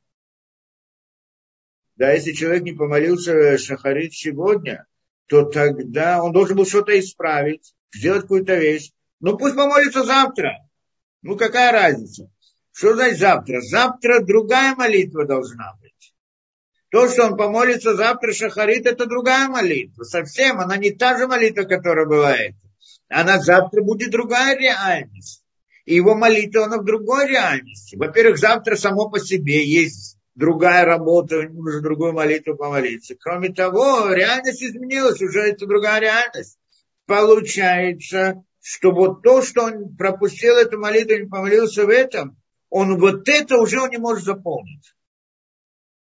да, 1.95 2.11
если 2.11 2.33
человек 2.33 2.63
не 2.63 2.73
помолился 2.73 3.57
шахарит 3.57 4.13
сегодня, 4.13 4.85
то 5.27 5.45
тогда 5.45 6.21
он 6.21 6.33
должен 6.33 6.57
был 6.57 6.65
что-то 6.65 6.99
исправить, 6.99 7.73
сделать 7.93 8.23
какую-то 8.23 8.55
вещь. 8.55 8.91
Ну 9.21 9.37
пусть 9.37 9.55
помолится 9.55 10.03
завтра. 10.03 10.57
Ну 11.21 11.37
какая 11.37 11.71
разница? 11.71 12.29
Что 12.73 12.93
значит 12.93 13.19
завтра? 13.19 13.61
Завтра 13.61 14.19
другая 14.19 14.75
молитва 14.75 15.25
должна. 15.25 15.78
То, 16.91 17.07
что 17.07 17.25
он 17.25 17.37
помолится 17.37 17.95
завтра 17.95 18.33
шахарит, 18.33 18.87
это 18.87 19.05
другая 19.05 19.47
молитва. 19.47 20.03
Совсем, 20.03 20.59
она 20.59 20.75
не 20.77 20.91
та 20.91 21.17
же 21.17 21.27
молитва, 21.27 21.63
которая 21.63 22.05
бывает. 22.05 22.55
Она 23.09 23.39
завтра 23.39 23.83
будет 23.83 24.11
другая 24.11 24.57
реальность. 24.57 25.43
И 25.85 25.95
его 25.95 26.15
молитва, 26.15 26.65
она 26.65 26.77
в 26.77 26.85
другой 26.85 27.27
реальности. 27.27 27.95
Во-первых, 27.95 28.37
завтра 28.37 28.75
само 28.75 29.09
по 29.09 29.19
себе 29.19 29.65
есть 29.65 30.17
другая 30.35 30.85
работа, 30.85 31.43
нужно 31.49 31.81
другую 31.81 32.13
молитву 32.13 32.55
помолиться. 32.55 33.15
Кроме 33.19 33.49
того, 33.49 34.11
реальность 34.11 34.63
изменилась, 34.63 35.21
уже 35.21 35.41
это 35.41 35.67
другая 35.67 35.99
реальность. 35.99 36.57
Получается, 37.05 38.43
что 38.61 38.91
вот 38.91 39.21
то, 39.21 39.41
что 39.41 39.65
он 39.65 39.95
пропустил 39.95 40.55
эту 40.55 40.79
молитву, 40.79 41.17
не 41.17 41.27
помолился 41.27 41.85
в 41.85 41.89
этом, 41.89 42.37
он 42.69 42.99
вот 42.99 43.27
это 43.27 43.57
уже 43.57 43.77
не 43.89 43.97
может 43.97 44.23
заполнить. 44.23 44.93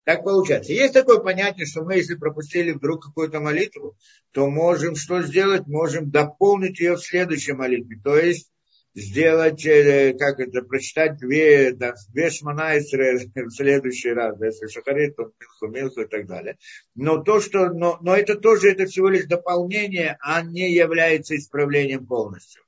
Так 0.04 0.24
получается. 0.24 0.74
Есть 0.74 0.94
такое 0.94 1.20
понятие, 1.20 1.68
что 1.68 1.84
мы, 1.84 1.96
если 1.96 2.16
пропустили 2.16 2.72
вдруг 2.72 3.06
какую-то 3.06 3.40
молитву, 3.40 3.96
то 4.32 4.50
можем 4.50 4.96
что 4.96 5.22
сделать? 5.22 5.68
Можем 5.68 6.10
дополнить 6.10 6.80
ее 6.80 6.96
в 6.96 7.04
следующей 7.04 7.54
молитве. 7.54 8.00
То 8.04 8.18
есть 8.18 8.52
сделать, 8.96 9.64
э, 9.66 10.16
как 10.18 10.40
это, 10.40 10.64
прочитать 10.64 11.18
две, 11.18 11.72
да, 11.72 11.94
две 12.10 12.32
шманайсры 12.32 13.20
в 13.36 13.52
следующий 13.52 14.10
раз, 14.10 14.38
да, 14.38 14.48
если 14.48 14.68
шахарит, 14.68 15.16
то 15.16 15.32
милху, 15.40 15.68
милху 15.68 16.02
и 16.02 16.08
так 16.08 16.26
далее. 16.26 16.58
Но 16.96 17.22
то, 17.22 17.40
что, 17.40 17.70
но, 17.70 18.00
но 18.02 18.16
это 18.16 18.36
тоже, 18.36 18.72
это 18.72 18.88
всего 18.88 19.08
лишь 19.08 19.26
дополнение, 19.26 20.18
а 20.22 20.42
не 20.42 20.72
является 20.74 21.38
исправлением 21.38 22.08
полностью. 22.08 22.64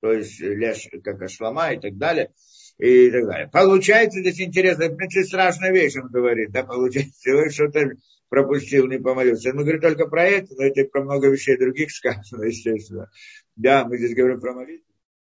То 0.00 0.12
есть, 0.12 0.40
ляш, 0.40 0.88
как 1.02 1.20
ашлама 1.20 1.72
и 1.72 1.80
так 1.80 1.98
далее 1.98 2.32
и 2.80 3.10
так 3.10 3.26
далее. 3.26 3.50
Получается 3.52 4.20
здесь 4.20 4.40
интересно, 4.40 4.88
в 4.88 4.96
принципе, 4.96 5.24
страшная 5.24 5.70
вещь, 5.70 5.96
он 5.96 6.08
говорит, 6.08 6.50
да, 6.50 6.64
получается, 6.64 7.20
человек 7.22 7.52
что-то 7.52 7.90
пропустил, 8.28 8.86
не 8.86 8.98
помолился. 8.98 9.52
Мы 9.52 9.62
говорим 9.62 9.80
только 9.80 10.06
про 10.06 10.24
это, 10.24 10.54
но 10.56 10.64
это 10.64 10.84
про 10.84 11.02
много 11.02 11.28
вещей 11.28 11.58
других 11.58 11.90
сказано, 11.92 12.44
естественно. 12.44 13.10
Да, 13.56 13.84
мы 13.84 13.98
здесь 13.98 14.14
говорим 14.14 14.40
про 14.40 14.54
молитву. 14.54 14.86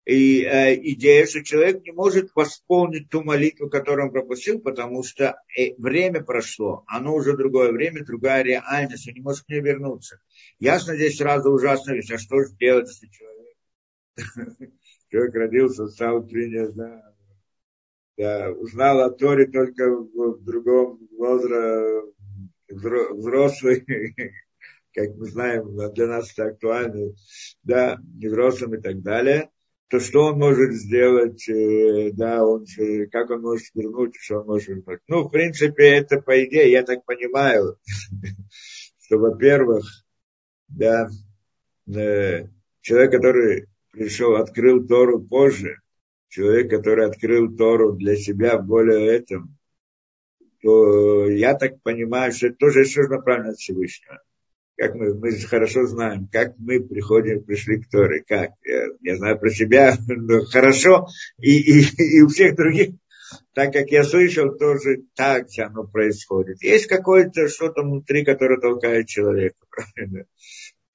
И 0.05 0.43
э, 0.43 0.75
идея, 0.93 1.25
что 1.25 1.43
человек 1.43 1.83
не 1.83 1.91
может 1.91 2.31
восполнить 2.33 3.09
ту 3.09 3.23
молитву, 3.23 3.69
которую 3.69 4.07
он 4.07 4.13
пропустил, 4.13 4.59
потому 4.61 5.03
что 5.03 5.35
э, 5.57 5.73
время 5.77 6.23
прошло, 6.23 6.85
оно 6.87 7.13
уже 7.13 7.35
другое 7.35 7.73
время, 7.73 8.05
другая 8.05 8.41
реальность, 8.41 9.07
он 9.07 9.15
не 9.15 9.21
может 9.21 9.45
к 9.45 9.49
ней 9.49 9.59
вернуться. 9.59 10.21
Ясно, 10.59 10.95
здесь 10.95 11.17
сразу 11.17 11.51
ужасная 11.51 11.95
вещь, 11.95 12.09
а 12.11 12.17
что 12.17 12.41
же 12.41 12.55
делать, 12.57 12.87
если 12.87 13.09
человек, 13.09 14.71
человек 15.11 15.35
родился, 15.35 15.87
стал 15.87 16.25
принят, 16.25 16.73
да, 16.73 17.16
я 18.17 18.51
узнал 18.51 19.01
о 19.01 19.11
Торе 19.11 19.45
только 19.45 19.89
в 19.89 20.43
другом 20.43 21.07
возрасте, 21.17 22.11
взрослый, 22.69 23.85
как 24.93 25.15
мы 25.15 25.25
знаем, 25.27 25.93
для 25.93 26.07
нас 26.07 26.31
это 26.33 26.49
актуально, 26.49 27.13
да, 27.63 27.99
взрослым 28.19 28.75
и 28.75 28.81
так 28.81 29.01
далее, 29.01 29.49
то 29.89 29.99
что 29.99 30.25
он 30.25 30.39
может 30.39 30.73
сделать, 30.73 31.47
э, 31.47 32.11
да, 32.11 32.43
он, 32.43 32.65
как 33.11 33.29
он 33.29 33.41
может 33.41 33.67
вернуть, 33.73 34.15
что 34.19 34.39
он 34.39 34.47
может 34.47 34.67
вернуть. 34.67 34.99
Ну, 35.07 35.23
в 35.23 35.29
принципе, 35.29 35.97
это 35.97 36.19
по 36.19 36.43
идее, 36.43 36.71
я 36.71 36.83
так 36.83 37.05
понимаю, 37.05 37.77
что, 39.01 39.17
во-первых, 39.17 39.85
да, 40.67 41.07
э, 41.87 42.47
человек, 42.81 43.11
который 43.11 43.67
пришел, 43.93 44.35
открыл 44.35 44.85
Тору 44.85 45.21
позже, 45.21 45.77
человек, 46.29 46.69
который 46.69 47.07
открыл 47.07 47.55
Тору 47.55 47.93
для 47.93 48.15
себя 48.15 48.57
более 48.57 49.07
этом, 49.15 49.57
то 50.61 51.29
я 51.29 51.53
так 51.53 51.81
понимаю, 51.81 52.31
что 52.31 52.47
это 52.47 52.57
тоже 52.57 52.85
что 52.85 53.03
направлено 53.03 53.51
от 53.51 53.57
Всевышнего. 53.57 54.21
Как 54.75 54.93
мы, 54.93 55.15
мы 55.15 55.31
хорошо 55.31 55.87
знаем, 55.87 56.27
как 56.31 56.53
мы 56.59 56.79
приходим, 56.79 57.43
пришли 57.43 57.81
к 57.81 57.89
Торе, 57.89 58.23
как. 58.27 58.51
Я, 58.63 58.87
я 59.01 59.15
знаю 59.15 59.39
про 59.39 59.49
себя, 59.49 59.95
но 60.07 60.41
хорошо, 60.45 61.07
и, 61.39 61.79
и, 61.79 62.17
и 62.17 62.21
у 62.21 62.27
всех 62.27 62.55
других, 62.55 62.91
так 63.53 63.73
как 63.73 63.89
я 63.89 64.03
слышал, 64.03 64.55
тоже 64.55 65.03
так 65.15 65.47
оно 65.57 65.83
происходит. 65.83 66.61
Есть 66.61 66.87
какое-то 66.87 67.47
что-то 67.47 67.81
внутри, 67.81 68.23
которое 68.23 68.59
толкает 68.59 69.07
человека, 69.07 69.57
правильно? 69.95 70.25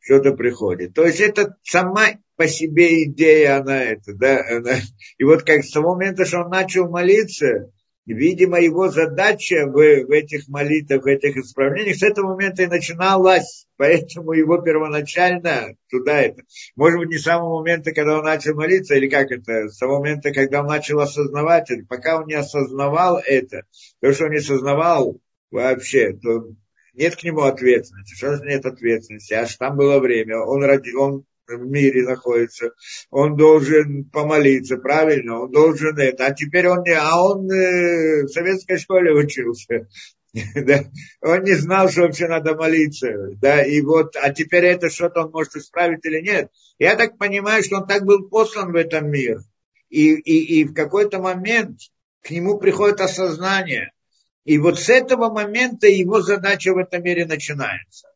Что-то 0.02 0.32
приходит. 0.32 0.94
То 0.94 1.04
есть 1.04 1.20
это 1.20 1.56
сама 1.62 2.08
по 2.36 2.48
себе 2.48 3.04
идея, 3.04 3.58
она 3.58 3.84
это, 3.84 4.14
да, 4.14 4.42
она, 4.50 4.72
и 5.16 5.22
вот 5.22 5.44
как 5.44 5.62
с 5.62 5.70
того 5.70 5.94
момента, 5.94 6.24
что 6.24 6.40
он 6.40 6.50
начал 6.50 6.88
молиться, 6.88 7.70
видимо, 8.04 8.58
его 8.58 8.88
задача 8.88 9.64
в, 9.64 9.74
в 9.74 10.10
этих 10.10 10.48
молитвах, 10.48 11.04
в 11.04 11.06
этих 11.06 11.36
исправлениях 11.36 11.96
с 11.96 12.02
этого 12.02 12.32
момента 12.32 12.64
и 12.64 12.66
начиналась, 12.66 13.66
поэтому 13.76 14.32
его 14.32 14.58
первоначально 14.58 15.76
туда 15.88 16.20
это, 16.20 16.42
может 16.74 16.98
быть, 16.98 17.10
не 17.10 17.18
с 17.18 17.22
самого 17.22 17.60
момента, 17.60 17.92
когда 17.92 18.18
он 18.18 18.24
начал 18.24 18.56
молиться, 18.56 18.96
или 18.96 19.08
как 19.08 19.30
это, 19.30 19.68
с 19.68 19.78
того 19.78 20.00
момента, 20.00 20.32
когда 20.32 20.62
он 20.62 20.66
начал 20.66 20.98
осознавать 20.98 21.70
это, 21.70 21.86
пока 21.88 22.18
он 22.18 22.26
не 22.26 22.34
осознавал 22.34 23.20
это, 23.24 23.66
то, 24.00 24.12
что 24.12 24.24
он 24.24 24.32
не 24.32 24.38
осознавал 24.38 25.20
вообще, 25.52 26.12
то 26.14 26.48
нет 26.94 27.16
к 27.16 27.22
нему 27.22 27.42
ответственности. 27.42 28.14
Что 28.14 28.36
значит 28.36 28.46
нет 28.46 28.66
ответственности? 28.66 29.32
Аж 29.34 29.56
там 29.56 29.76
было 29.76 29.98
время, 29.98 30.38
он, 30.38 30.64
ради, 30.64 30.92
он 30.94 31.24
в 31.46 31.66
мире 31.66 32.02
находится, 32.06 32.70
он 33.10 33.36
должен 33.36 34.04
помолиться, 34.04 34.76
правильно, 34.76 35.40
он 35.40 35.50
должен 35.50 35.98
это, 35.98 36.26
а 36.26 36.34
теперь 36.34 36.68
он 36.68 36.82
не, 36.82 36.92
а 36.92 37.20
он 37.20 37.50
э, 37.50 38.22
в 38.24 38.28
советской 38.28 38.78
школе 38.78 39.12
учился, 39.12 39.88
да, 40.54 40.84
он 41.20 41.42
не 41.42 41.54
знал, 41.54 41.88
что 41.90 42.02
вообще 42.02 42.28
надо 42.28 42.54
молиться, 42.54 43.08
да, 43.40 43.62
и 43.62 43.80
вот, 43.82 44.16
а 44.16 44.32
теперь 44.32 44.64
это 44.64 44.88
что-то 44.88 45.24
он 45.24 45.30
может 45.30 45.56
исправить 45.56 46.04
или 46.04 46.20
нет. 46.20 46.50
Я 46.78 46.96
так 46.96 47.18
понимаю, 47.18 47.62
что 47.62 47.78
он 47.78 47.86
так 47.86 48.04
был 48.04 48.28
послан 48.28 48.72
в 48.72 48.76
этом 48.76 49.10
мир, 49.10 49.40
и, 49.90 50.14
и, 50.14 50.60
и 50.60 50.64
в 50.64 50.74
какой-то 50.74 51.20
момент 51.20 51.78
к 52.22 52.30
нему 52.30 52.58
приходит 52.58 53.00
осознание, 53.00 53.92
и 54.44 54.58
вот 54.58 54.78
с 54.78 54.88
этого 54.88 55.32
момента 55.32 55.86
его 55.86 56.20
задача 56.20 56.72
в 56.72 56.78
этом 56.78 57.02
мире 57.02 57.26
начинается. 57.26 58.08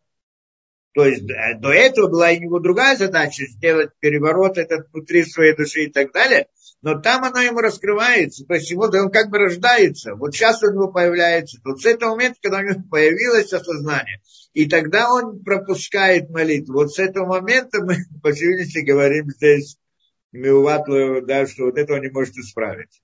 То 0.94 1.04
есть 1.04 1.30
э, 1.30 1.58
до 1.58 1.70
этого 1.70 2.08
была 2.08 2.30
у 2.30 2.40
него 2.40 2.58
другая 2.58 2.96
задача, 2.96 3.44
сделать 3.46 3.90
переворот 4.00 4.56
этот 4.56 4.90
внутри 4.92 5.24
своей 5.24 5.54
души 5.54 5.84
и 5.84 5.92
так 5.92 6.10
далее, 6.12 6.46
но 6.80 6.98
там 6.98 7.24
оно 7.24 7.40
ему 7.40 7.60
раскрывается, 7.60 8.46
то 8.46 8.54
есть 8.54 8.70
его, 8.70 8.84
он 8.84 9.10
как 9.10 9.30
бы 9.30 9.38
рождается. 9.38 10.14
Вот 10.14 10.34
сейчас 10.34 10.62
у 10.62 10.72
него 10.72 10.88
появляется, 10.88 11.60
вот 11.64 11.82
с 11.82 11.84
этого 11.84 12.12
момента, 12.12 12.38
когда 12.42 12.58
у 12.58 12.62
него 12.62 12.82
появилось 12.90 13.52
осознание, 13.52 14.22
и 14.54 14.66
тогда 14.66 15.12
он 15.12 15.44
пропускает 15.44 16.30
молитву. 16.30 16.74
Вот 16.74 16.94
с 16.94 16.98
этого 16.98 17.26
момента 17.26 17.82
мы, 17.82 17.96
по 18.22 18.30
говорим 18.30 19.30
здесь, 19.30 19.76
Миуватлу, 20.32 21.20
да, 21.22 21.46
что 21.46 21.64
вот 21.64 21.78
этого 21.78 21.98
не 21.98 22.08
может 22.08 22.36
исправить. 22.36 23.02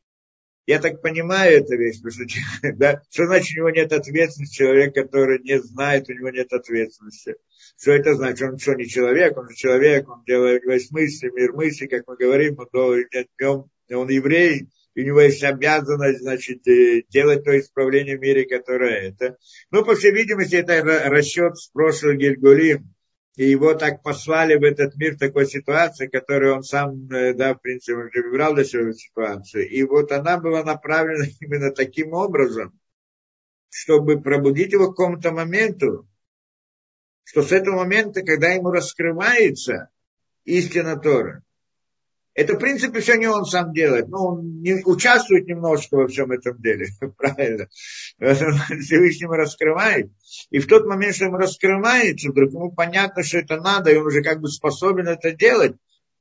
Я 0.67 0.79
так 0.79 1.03
понимаю 1.03 1.59
эту 1.59 1.77
вещь, 1.77 2.01
потому 2.03 2.29
что, 2.29 2.73
да, 2.77 3.03
что 3.11 3.27
значит 3.27 3.57
у 3.57 3.61
него 3.61 3.71
нет 3.71 3.93
ответственности, 3.93 4.57
человек, 4.57 4.95
который 4.95 5.41
не 5.41 5.61
знает, 5.61 6.09
у 6.09 6.13
него 6.13 6.31
нет 6.31 6.53
ответственности. 6.53 7.35
Что 7.81 7.93
это 7.93 8.15
значит? 8.15 8.49
Он 8.49 8.59
что, 8.59 8.75
не 8.75 8.87
человек, 8.87 9.37
он 9.37 9.49
же 9.49 9.57
человек, 9.57 10.09
он 10.09 10.23
делает, 10.25 10.63
у 10.63 10.67
него 10.67 10.75
есть 10.75 10.93
мысли, 10.93 11.31
мир 11.31 11.53
мысли, 11.53 11.87
как 11.87 12.07
мы 12.07 12.17
говорим, 12.17 12.57
он, 12.59 13.05
он, 13.43 13.71
он 13.91 14.09
еврей, 14.09 14.69
у 14.95 15.01
него 15.01 15.21
есть 15.21 15.43
обязанность, 15.43 16.21
значит, 16.21 16.67
э, 16.69 17.03
делать 17.09 17.45
то 17.45 17.59
исправление 17.59 18.17
в 18.17 18.21
мире, 18.21 18.47
которое 18.47 19.09
это. 19.09 19.39
Ну, 19.71 19.85
по 19.85 19.95
всей 19.95 20.13
видимости, 20.13 20.55
это 20.57 20.83
расчет 20.83 21.57
с 21.57 21.69
прошлого 21.69 22.15
Гильгулим, 22.15 22.95
и 23.37 23.49
его 23.49 23.75
так 23.75 24.03
послали 24.03 24.57
в 24.57 24.63
этот 24.63 24.95
мир 24.97 25.15
в 25.15 25.19
такой 25.19 25.47
ситуации, 25.47 26.07
которую 26.07 26.57
он 26.57 26.63
сам, 26.63 27.09
э, 27.11 27.33
да, 27.33 27.55
в 27.55 27.61
принципе, 27.61 27.95
уже 27.95 28.23
выбрал 28.23 28.55
для 28.55 28.65
себя 28.65 28.93
ситуацию. 28.93 29.69
И 29.69 29.83
вот 29.85 30.13
она 30.13 30.39
была 30.39 30.63
направлена 30.63 31.27
именно 31.41 31.71
таким 31.71 32.13
образом, 32.13 32.79
чтобы 33.71 34.21
пробудить 34.21 34.73
его 34.73 34.89
к 34.89 34.97
какому-то 34.97 35.33
моменту, 35.33 36.07
что 37.25 37.43
с 37.43 37.53
этого 37.53 37.77
момента, 37.77 38.23
когда 38.23 38.49
ему 38.49 38.71
раскрывается 38.71 39.89
истина 40.45 40.99
Тора, 40.99 41.43
это, 42.35 42.55
в 42.55 42.59
принципе, 42.59 43.01
все 43.01 43.17
не 43.17 43.27
он 43.27 43.45
сам 43.45 43.73
делает. 43.73 44.09
Ну, 44.09 44.19
он 44.19 44.61
не, 44.63 44.83
участвует 44.85 45.47
немножко 45.47 45.97
во 45.97 46.09
всем 46.09 46.33
этом 46.33 46.61
деле, 46.61 46.87
правильно. 47.19 47.69
Всевышнему 48.19 49.35
раскрывает. 49.35 50.11
И 50.51 50.59
в 50.59 50.67
тот 50.67 50.87
момент, 50.87 51.15
что 51.15 51.27
ему 51.27 51.37
раскрывается, 51.37 52.31
вдруг 52.31 52.53
ему 52.53 52.73
понятно, 52.73 53.23
что 53.23 53.39
это 53.39 53.57
надо, 53.57 53.91
и 53.91 53.97
он 53.97 54.07
уже 54.07 54.23
как 54.23 54.41
бы 54.41 54.49
способен 54.49 55.09
это 55.09 55.33
делать. 55.33 55.75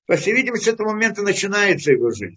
По 0.05 0.17
всей 0.17 0.33
видимости, 0.33 0.65
с 0.65 0.73
этого 0.73 0.89
момента 0.89 1.21
начинается 1.21 1.91
его 1.91 2.11
жизнь. 2.11 2.35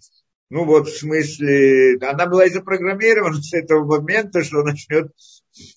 Ну 0.49 0.63
вот, 0.63 0.87
в 0.87 0.97
смысле, 0.97 1.97
она 2.01 2.27
была 2.27 2.45
и 2.45 2.51
запрограммирована 2.51 3.41
с 3.41 3.53
этого 3.53 3.83
момента, 3.83 4.43
что 4.43 4.59
он 4.59 4.65
начнет 4.65 5.11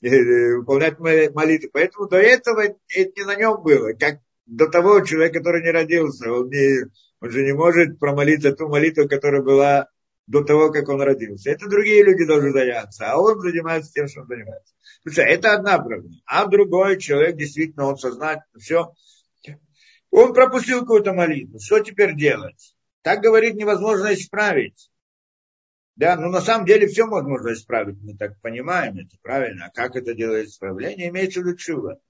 э, 0.02 0.56
выполнять 0.56 1.00
молитвы. 1.00 1.70
Поэтому 1.72 2.06
до 2.06 2.18
этого 2.18 2.60
это 2.60 3.12
не 3.16 3.24
на 3.24 3.34
нем 3.34 3.62
было. 3.62 3.92
Как 3.94 4.20
до 4.46 4.68
того 4.68 5.00
человек, 5.00 5.32
который 5.32 5.62
не 5.62 5.70
родился, 5.70 6.30
он 6.30 6.48
не, 6.50 6.84
он 7.20 7.30
же 7.30 7.44
не 7.44 7.52
может 7.52 7.98
промолиться 7.98 8.52
ту 8.52 8.68
молитву, 8.68 9.08
которая 9.08 9.42
была 9.42 9.88
до 10.26 10.44
того, 10.44 10.70
как 10.70 10.88
он 10.88 11.00
родился. 11.00 11.50
Это 11.50 11.68
другие 11.68 12.04
люди 12.04 12.26
должны 12.26 12.52
заняться, 12.52 13.10
а 13.10 13.18
он 13.18 13.40
занимается 13.40 13.92
тем, 13.92 14.08
что 14.08 14.20
он 14.20 14.28
занимается. 14.28 14.74
Слушай, 15.02 15.24
это 15.32 15.54
одна 15.54 15.78
проблема. 15.78 16.16
А 16.26 16.46
другой 16.46 16.98
человек, 16.98 17.36
действительно, 17.36 17.86
он 17.86 17.96
сознательно, 17.96 18.58
все. 18.58 18.92
Он 20.10 20.32
пропустил 20.32 20.80
какую-то 20.80 21.12
молитву. 21.12 21.58
Что 21.58 21.80
теперь 21.80 22.14
делать? 22.14 22.76
Так 23.02 23.20
говорит, 23.20 23.54
невозможно 23.54 24.12
исправить. 24.12 24.90
Да, 25.96 26.16
но 26.16 26.28
на 26.28 26.40
самом 26.40 26.66
деле 26.66 26.86
все 26.86 27.06
возможно 27.06 27.52
исправить, 27.52 27.96
мы 28.00 28.16
так 28.16 28.40
понимаем 28.40 28.98
это, 28.98 29.16
правильно? 29.20 29.66
А 29.66 29.70
как 29.70 29.96
это 29.96 30.14
делает 30.14 30.48
исправление? 30.48 31.08
Имеется 31.08 31.40
в 31.40 31.44
виду 31.44 31.56
чудо 31.56 32.00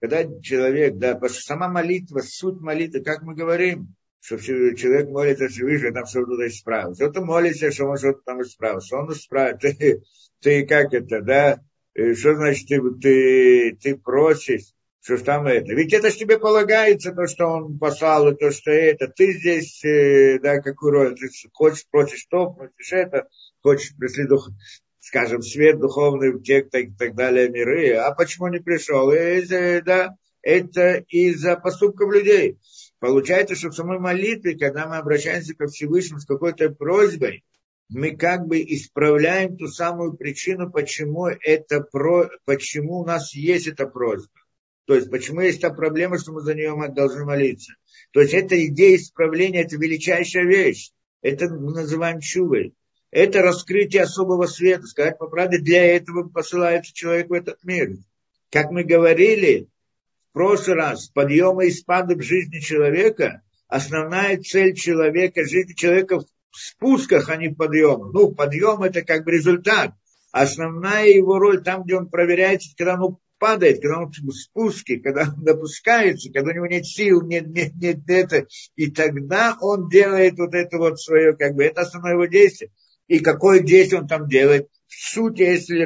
когда 0.00 0.24
человек, 0.40 0.96
да, 0.96 1.14
потому 1.14 1.30
что 1.30 1.42
сама 1.42 1.68
молитва, 1.68 2.20
суть 2.20 2.60
молитвы, 2.60 3.02
как 3.02 3.22
мы 3.22 3.34
говорим, 3.34 3.94
что 4.20 4.38
человек 4.38 5.08
молится 5.08 5.48
Всевышнему, 5.48 5.94
там 5.94 6.06
что-то 6.06 6.46
исправить. 6.46 6.96
Кто-то 6.96 7.22
молится, 7.22 7.70
что 7.70 7.86
он 7.86 7.96
что-то 7.96 8.20
там 8.24 8.42
исправил, 8.42 8.80
что 8.80 8.98
он 8.98 9.12
исправит. 9.12 9.60
Ты, 9.60 10.02
ты 10.40 10.66
как 10.66 10.94
это, 10.94 11.20
да? 11.20 11.60
Что 11.94 12.34
значит 12.34 12.68
ты, 12.68 12.80
ты, 13.00 13.76
ты 13.76 13.96
просишь, 13.96 14.72
что 15.02 15.18
там 15.18 15.46
это? 15.46 15.74
Ведь 15.74 15.92
это 15.92 16.10
ж 16.10 16.14
тебе 16.14 16.38
полагается, 16.38 17.12
то, 17.12 17.26
что 17.26 17.46
он 17.46 17.78
послал, 17.78 18.28
и 18.28 18.36
то, 18.36 18.50
что 18.50 18.70
это. 18.70 19.08
Ты 19.08 19.32
здесь, 19.32 19.84
э, 19.84 20.38
да, 20.38 20.60
какую 20.62 20.92
роль? 20.92 21.14
Ты 21.16 21.28
хочешь, 21.52 21.86
просишь 21.90 22.24
то, 22.30 22.50
просишь 22.50 22.92
это, 22.92 23.28
хочешь 23.62 23.92
дух, 24.28 24.48
скажем, 25.00 25.42
свет 25.42 25.80
духовный 25.80 26.32
в 26.32 26.42
и 26.42 26.92
так 26.92 27.14
далее 27.14 27.48
миры. 27.48 27.94
А 27.94 28.12
почему 28.12 28.48
не 28.48 28.60
пришел? 28.60 29.10
И, 29.10 29.80
да, 29.80 30.14
это 30.42 31.04
из-за 31.08 31.56
поступков 31.56 32.12
людей. 32.12 32.58
Получается, 32.98 33.56
что 33.56 33.70
в 33.70 33.74
самой 33.74 33.98
молитве, 33.98 34.58
когда 34.58 34.86
мы 34.86 34.98
обращаемся 34.98 35.54
ко 35.54 35.66
Всевышнему 35.66 36.20
с 36.20 36.26
какой-то 36.26 36.68
просьбой, 36.70 37.44
мы 37.88 38.14
как 38.14 38.46
бы 38.46 38.60
исправляем 38.60 39.56
ту 39.56 39.66
самую 39.66 40.12
причину, 40.12 40.70
почему, 40.70 41.26
это 41.26 41.80
про, 41.80 42.30
почему 42.44 43.00
у 43.00 43.06
нас 43.06 43.34
есть 43.34 43.66
эта 43.66 43.86
просьба. 43.86 44.30
То 44.84 44.94
есть, 44.94 45.10
почему 45.10 45.40
есть 45.40 45.60
та 45.60 45.70
проблема, 45.70 46.18
что 46.18 46.32
мы 46.32 46.42
за 46.42 46.54
нее 46.54 46.76
должны 46.94 47.24
молиться. 47.24 47.74
То 48.12 48.20
есть, 48.20 48.34
эта 48.34 48.64
идея 48.66 48.96
исправления, 48.96 49.62
это 49.62 49.76
величайшая 49.76 50.44
вещь. 50.44 50.90
Это 51.22 51.48
мы 51.48 51.72
называем 51.72 52.20
чувой 52.20 52.74
это 53.10 53.42
раскрытие 53.42 54.02
особого 54.02 54.46
света. 54.46 54.86
Сказать 54.86 55.18
по 55.18 55.26
правде, 55.26 55.58
для 55.58 55.96
этого 55.96 56.28
посылается 56.28 56.94
человек 56.94 57.28
в 57.28 57.32
этот 57.32 57.62
мир. 57.64 57.96
Как 58.50 58.70
мы 58.70 58.84
говорили 58.84 59.68
в 60.30 60.32
прошлый 60.34 60.76
раз, 60.76 61.08
подъемы 61.08 61.66
и 61.66 61.72
спады 61.72 62.16
в 62.16 62.22
жизни 62.22 62.60
человека, 62.60 63.42
основная 63.68 64.38
цель 64.38 64.74
человека, 64.74 65.44
жизни 65.44 65.74
человека 65.74 66.20
в 66.20 66.26
спусках, 66.52 67.28
а 67.28 67.36
не 67.36 67.48
в 67.48 67.54
подъемах. 67.54 68.12
Ну, 68.12 68.32
подъем 68.32 68.82
это 68.82 69.02
как 69.02 69.24
бы 69.24 69.32
результат. 69.32 69.92
Основная 70.32 71.06
его 71.06 71.38
роль 71.38 71.62
там, 71.62 71.82
где 71.82 71.96
он 71.96 72.08
проверяется, 72.08 72.72
когда 72.76 73.00
он 73.00 73.18
падает, 73.38 73.80
когда 73.80 74.02
он 74.02 74.12
в 74.12 74.32
спуске, 74.32 74.98
когда 74.98 75.22
он 75.22 75.42
допускается, 75.42 76.30
когда 76.32 76.52
у 76.52 76.54
него 76.54 76.66
нет 76.66 76.86
сил, 76.86 77.22
нет, 77.22 77.48
нет, 77.48 77.72
нет, 77.74 77.98
это, 78.06 78.46
и 78.76 78.90
тогда 78.90 79.56
он 79.60 79.88
делает 79.88 80.38
вот 80.38 80.54
это 80.54 80.78
вот 80.78 81.00
свое, 81.00 81.34
как 81.34 81.54
бы, 81.54 81.64
это 81.64 81.80
основное 81.80 82.12
его 82.12 82.26
действие 82.26 82.70
и 83.10 83.18
какое 83.18 83.58
действие 83.58 84.02
он 84.02 84.06
там 84.06 84.28
делает. 84.28 84.68
В 84.86 84.94
сути, 84.94 85.42
если 85.42 85.84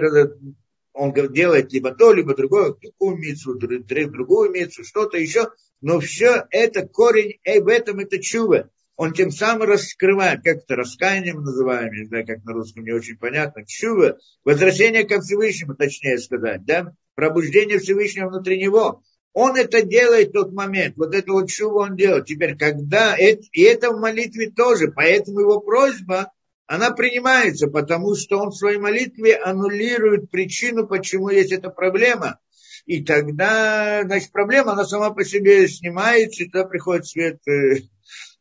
он 0.92 1.14
делает 1.32 1.72
либо 1.72 1.94
то, 1.94 2.12
либо 2.12 2.36
другое, 2.36 2.74
такую 2.74 3.16
мицу, 3.16 3.54
другую 3.54 4.50
мицу, 4.50 4.84
что-то 4.84 5.16
еще, 5.16 5.48
но 5.80 6.00
все 6.00 6.44
это 6.50 6.86
корень, 6.86 7.38
и 7.42 7.60
в 7.60 7.68
этом 7.68 8.00
это 8.00 8.20
чува. 8.20 8.68
Он 8.96 9.14
тем 9.14 9.30
самым 9.30 9.66
раскрывает, 9.68 10.44
как 10.44 10.58
это 10.58 10.76
раскаянием 10.76 11.40
называем, 11.42 11.94
не 11.94 12.04
знаю, 12.06 12.26
как 12.26 12.44
на 12.44 12.52
русском 12.52 12.84
не 12.84 12.92
очень 12.92 13.16
понятно, 13.16 13.64
чува, 13.66 14.18
возвращение 14.44 15.04
ко 15.04 15.22
Всевышнему, 15.22 15.74
точнее 15.74 16.18
сказать, 16.18 16.66
да, 16.66 16.92
пробуждение 17.14 17.78
Всевышнего 17.78 18.28
внутри 18.28 18.62
него. 18.62 19.02
Он 19.32 19.56
это 19.56 19.80
делает 19.80 20.28
в 20.28 20.32
тот 20.32 20.52
момент, 20.52 20.94
вот 20.98 21.14
это 21.14 21.32
вот 21.32 21.48
чува 21.48 21.84
он 21.84 21.96
делает. 21.96 22.26
Теперь, 22.26 22.54
когда, 22.54 23.16
и 23.16 23.62
это 23.62 23.92
в 23.92 23.98
молитве 23.98 24.50
тоже, 24.50 24.92
поэтому 24.94 25.40
его 25.40 25.60
просьба, 25.60 26.30
она 26.66 26.92
принимается, 26.92 27.68
потому 27.68 28.14
что 28.14 28.38
он 28.38 28.50
в 28.50 28.56
своей 28.56 28.78
молитве 28.78 29.36
аннулирует 29.36 30.30
причину, 30.30 30.86
почему 30.86 31.28
есть 31.28 31.52
эта 31.52 31.70
проблема. 31.70 32.38
И 32.86 33.02
тогда, 33.04 34.02
значит, 34.04 34.32
проблема, 34.32 34.72
она 34.72 34.84
сама 34.84 35.10
по 35.10 35.24
себе 35.24 35.68
снимается, 35.68 36.44
и 36.44 36.48
тогда 36.48 36.68
приходит 36.68 37.06
свет 37.06 37.38
э, 37.46 37.80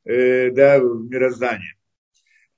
э, 0.05 0.51
да, 0.51 0.80
в 0.80 1.09
мироздание. 1.09 1.76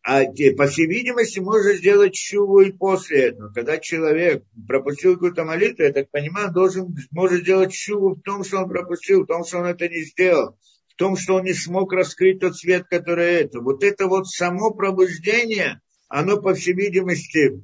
А 0.04 0.24
по 0.56 0.68
всей 0.68 0.86
видимости, 0.86 1.40
можно 1.40 1.74
сделать 1.74 2.14
чуву 2.14 2.62
и 2.62 2.72
после 2.72 3.30
этого. 3.30 3.52
Когда 3.52 3.80
человек 3.80 4.44
пропустил 4.68 5.14
какую-то 5.14 5.46
молитву, 5.46 5.84
я 5.84 5.92
так 5.92 6.12
понимаю, 6.12 6.52
должен, 6.52 6.96
может 7.10 7.42
сделать 7.42 7.74
чуву 7.74 8.14
в 8.14 8.22
том, 8.22 8.44
что 8.44 8.60
он 8.60 8.70
пропустил, 8.70 9.24
в 9.24 9.28
том, 9.28 9.44
что 9.44 9.60
он 9.60 9.66
это 9.66 9.90
не 9.90 10.04
сделал 10.04 10.58
том, 10.96 11.18
что 11.18 11.36
он 11.36 11.44
не 11.44 11.54
смог 11.54 11.94
раскрыть 11.94 12.40
тот 12.40 12.58
свет, 12.58 12.86
который 12.90 13.34
это. 13.34 13.60
Вот 13.60 13.84
это 13.84 14.08
вот 14.08 14.28
само 14.28 14.72
пробуждение, 14.72 15.82
оно, 16.08 16.42
по 16.42 16.54
всей 16.54 16.74
видимости, 16.74 17.62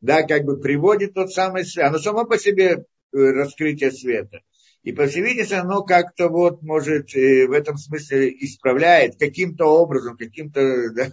да, 0.00 0.22
как 0.22 0.44
бы 0.44 0.60
приводит 0.60 1.14
тот 1.14 1.32
самый 1.32 1.64
свет. 1.64 1.86
Оно 1.86 1.98
само 1.98 2.24
по 2.24 2.38
себе 2.38 2.64
э, 2.66 2.82
раскрытие 3.12 3.90
света. 3.90 4.40
И, 4.84 4.92
по 4.92 5.06
всей 5.06 5.22
видимости, 5.22 5.54
оно 5.54 5.82
как-то 5.82 6.28
вот, 6.28 6.60
может, 6.60 7.14
в 7.14 7.52
этом 7.52 7.78
смысле 7.78 8.28
исправляет 8.28 9.18
каким-то 9.18 9.64
образом, 9.64 10.18
каким-то, 10.18 10.90
да, 10.94 11.10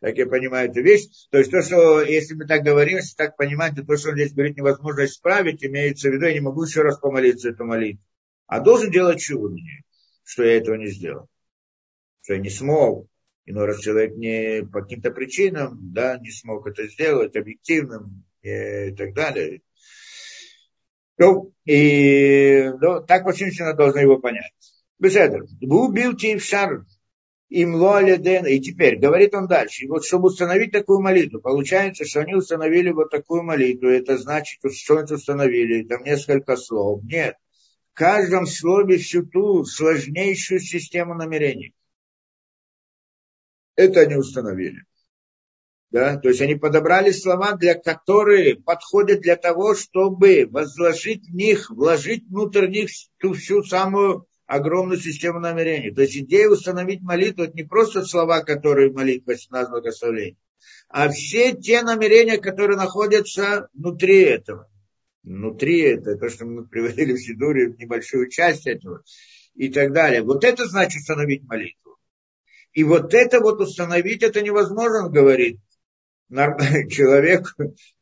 так 0.00 0.16
я 0.16 0.26
понимаю, 0.26 0.70
эту 0.70 0.80
вещь. 0.80 1.06
То 1.30 1.36
есть 1.36 1.50
то, 1.50 1.60
что, 1.60 2.00
если 2.00 2.34
мы 2.34 2.46
так 2.46 2.62
говорим, 2.62 2.96
если 2.96 3.14
так 3.14 3.36
понимаем, 3.36 3.74
то 3.74 3.84
то, 3.84 3.98
что 3.98 4.10
он 4.10 4.14
здесь 4.14 4.32
говорит, 4.32 4.56
невозможно 4.56 5.04
исправить, 5.04 5.62
имеется 5.62 6.08
в 6.08 6.14
виду, 6.14 6.24
я 6.24 6.32
не 6.32 6.40
могу 6.40 6.64
еще 6.64 6.80
раз 6.80 6.98
помолиться 6.98 7.50
эту 7.50 7.66
молитву. 7.66 8.02
А 8.46 8.60
должен 8.60 8.90
делать 8.90 9.20
чудо 9.20 9.50
мне, 9.50 9.82
что 10.30 10.44
я 10.44 10.58
этого 10.58 10.76
не 10.76 10.86
сделал. 10.86 11.28
Что 12.22 12.34
я 12.34 12.40
не 12.40 12.50
смог. 12.50 13.08
Иной 13.46 13.66
раз 13.66 13.80
человек 13.80 14.14
не 14.14 14.64
по 14.64 14.82
каким-то 14.82 15.10
причинам, 15.10 15.76
да, 15.92 16.18
не 16.18 16.30
смог 16.30 16.68
это 16.68 16.86
сделать, 16.86 17.34
объективным 17.34 18.24
и 18.42 18.92
так 18.92 19.12
далее. 19.12 19.62
Ну, 21.18 21.52
и 21.64 22.70
ну, 22.80 23.02
так 23.04 23.24
Васильевна 23.24 23.72
должна 23.72 24.02
его 24.02 24.18
понять. 24.18 24.52
Беседер. 25.00 25.42
Убил 25.62 26.16
шар 26.38 26.84
им 27.48 27.74
лоаледен. 27.74 28.46
И 28.46 28.60
теперь, 28.60 29.00
говорит 29.00 29.34
он 29.34 29.48
дальше, 29.48 29.84
и 29.84 29.88
вот 29.88 30.04
чтобы 30.04 30.28
установить 30.28 30.70
такую 30.70 31.00
молитву, 31.00 31.40
получается, 31.40 32.04
что 32.04 32.20
они 32.20 32.36
установили 32.36 32.90
вот 32.90 33.10
такую 33.10 33.42
молитву, 33.42 33.88
это 33.88 34.16
значит, 34.16 34.60
что 34.72 34.98
они 34.98 35.12
установили, 35.12 35.82
там 35.82 36.04
несколько 36.04 36.56
слов. 36.56 37.02
Нет, 37.02 37.34
каждом 38.00 38.46
слове 38.46 38.96
всю 38.96 39.26
ту 39.26 39.62
сложнейшую 39.66 40.58
систему 40.58 41.12
намерений. 41.12 41.74
Это 43.76 44.00
они 44.00 44.16
установили. 44.16 44.86
Да? 45.90 46.16
То 46.16 46.30
есть 46.30 46.40
они 46.40 46.54
подобрали 46.54 47.10
слова, 47.10 47.52
для 47.52 47.74
которые 47.74 48.56
подходят 48.56 49.20
для 49.20 49.36
того, 49.36 49.74
чтобы 49.74 50.48
возложить 50.50 51.28
в 51.28 51.34
них, 51.34 51.68
вложить 51.68 52.26
внутрь 52.26 52.68
них 52.68 52.88
ту 53.18 53.34
всю 53.34 53.62
самую 53.64 54.26
огромную 54.46 54.98
систему 54.98 55.38
намерений. 55.38 55.90
То 55.90 56.00
есть 56.00 56.16
идея 56.16 56.48
установить 56.48 57.02
молитву, 57.02 57.44
это 57.44 57.52
не 57.52 57.64
просто 57.64 58.06
слова, 58.06 58.40
которые 58.40 58.92
молитва, 58.92 59.32
18 59.32 59.70
благословений, 59.70 60.38
а 60.88 61.10
все 61.10 61.52
те 61.52 61.82
намерения, 61.82 62.38
которые 62.38 62.78
находятся 62.78 63.68
внутри 63.74 64.22
этого. 64.22 64.69
Внутри 65.22 65.80
это, 65.80 66.16
то, 66.16 66.28
что 66.28 66.46
мы 66.46 66.66
приводили 66.68 67.12
в 67.12 67.18
Сидуре, 67.18 67.74
небольшую 67.78 68.28
часть 68.28 68.66
этого 68.66 69.02
и 69.54 69.68
так 69.68 69.92
далее. 69.92 70.22
Вот 70.22 70.44
это 70.44 70.66
значит 70.66 71.00
установить 71.00 71.42
молитву. 71.42 71.98
И 72.72 72.84
вот 72.84 73.14
это 73.14 73.40
вот 73.40 73.60
установить, 73.60 74.22
это 74.22 74.42
невозможно, 74.42 75.08
говорит, 75.08 75.60
человек, 76.30 77.54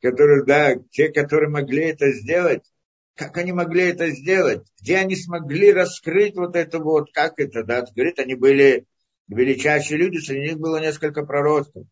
который, 0.02 0.44
да, 0.44 0.76
те, 0.90 1.08
которые 1.08 1.48
могли 1.48 1.84
это 1.84 2.12
сделать, 2.12 2.62
как 3.18 3.36
они 3.36 3.52
могли 3.52 3.88
это 3.88 4.10
сделать? 4.10 4.62
Где 4.80 4.98
они 4.98 5.16
смогли 5.16 5.72
раскрыть 5.72 6.36
вот 6.36 6.54
это 6.54 6.78
вот, 6.78 7.10
как 7.12 7.40
это, 7.40 7.64
да, 7.64 7.84
говорит, 7.94 8.20
они 8.20 8.36
были 8.36 8.86
величайшие 9.26 9.98
люди, 9.98 10.18
среди 10.18 10.50
них 10.50 10.58
было 10.58 10.80
несколько 10.80 11.24
пророков. 11.24 11.84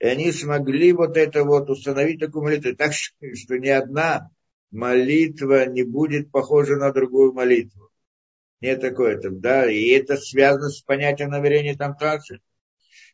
И 0.00 0.06
они 0.06 0.32
смогли 0.32 0.92
вот 0.92 1.16
это 1.16 1.44
вот 1.44 1.70
установить 1.70 2.18
такую 2.20 2.44
молитву. 2.44 2.74
Так 2.74 2.92
что, 2.92 3.14
что 3.34 3.58
ни 3.58 3.68
одна 3.68 4.30
молитва 4.70 5.66
не 5.66 5.82
будет 5.82 6.30
похожа 6.30 6.76
на 6.76 6.92
другую 6.92 7.32
молитву. 7.32 7.90
Нет 8.60 8.80
такое-то, 8.80 9.30
да, 9.30 9.70
и 9.70 9.88
это 9.88 10.16
связано 10.16 10.68
с 10.68 10.82
понятием 10.82 11.30
намерения 11.30 11.76
там 11.76 11.96
также. 11.96 12.40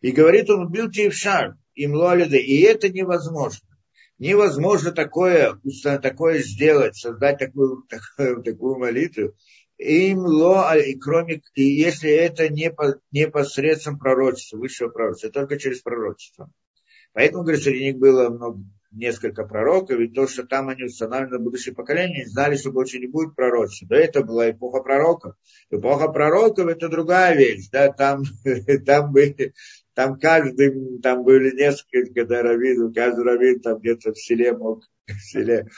И 0.01 0.11
говорит 0.11 0.51
он, 0.51 0.71
бил 0.71 0.89
в 0.89 1.13
шар, 1.13 1.57
им 1.75 1.95
лолиды, 1.95 2.39
и 2.39 2.63
это 2.63 2.89
невозможно. 2.89 3.69
Невозможно 4.19 4.93
такое, 4.93 5.61
такое 5.83 6.39
сделать, 6.41 6.97
создать 6.97 7.39
такую, 7.39 7.85
такую, 7.89 8.43
такую 8.43 8.79
молитву. 8.79 9.35
Им 9.79 10.21
ло, 10.21 10.75
и 10.75 10.99
кроме, 10.99 11.43
и 11.55 11.63
если 11.63 12.11
это 12.11 12.49
не, 12.49 12.71
по, 12.71 12.99
не 13.11 13.29
посредством 13.29 13.99
пророчества, 13.99 14.57
высшего 14.57 14.89
пророчества, 14.89 15.31
только 15.31 15.59
через 15.59 15.83
пророчество. 15.83 16.51
Поэтому, 17.13 17.43
говорит, 17.43 17.63
среди 17.63 17.85
них 17.85 17.99
было 17.99 18.31
много, 18.31 18.65
несколько 18.97 19.45
пророков, 19.45 20.01
и 20.01 20.09
то, 20.09 20.27
что 20.27 20.45
там 20.45 20.69
они 20.69 20.85
устанавливали 20.85 21.39
на 21.39 21.45
будущее 21.45 21.75
поколение, 21.75 22.27
знали, 22.27 22.57
что 22.57 22.73
больше 22.73 22.99
не 22.99 23.07
будет 23.07 23.35
пророчества. 23.35 23.89
До 23.89 23.97
этого 23.97 24.25
была 24.25 24.51
эпоха 24.51 24.81
пророков. 24.83 25.35
Эпоха 25.71 26.09
пророков– 26.09 26.67
это 26.69 26.89
другая 26.89 27.37
вещь. 27.37 27.69
Да? 27.71 27.93
Там, 27.93 28.23
там 28.87 29.13
были 29.13 29.53
там 29.97 30.19
каждый, 30.19 31.01
там 31.01 31.25
были 31.25 31.57
несколько 31.57 32.27
да, 32.27 32.43
раввинов, 32.43 32.95
каждый 32.95 33.25
раввин 33.25 33.61
там 33.61 33.79
где-то 33.79 34.13
в 34.13 34.19
селе 34.19 34.53
мог, 34.53 34.85
в 35.07 35.21
селе 35.23 35.69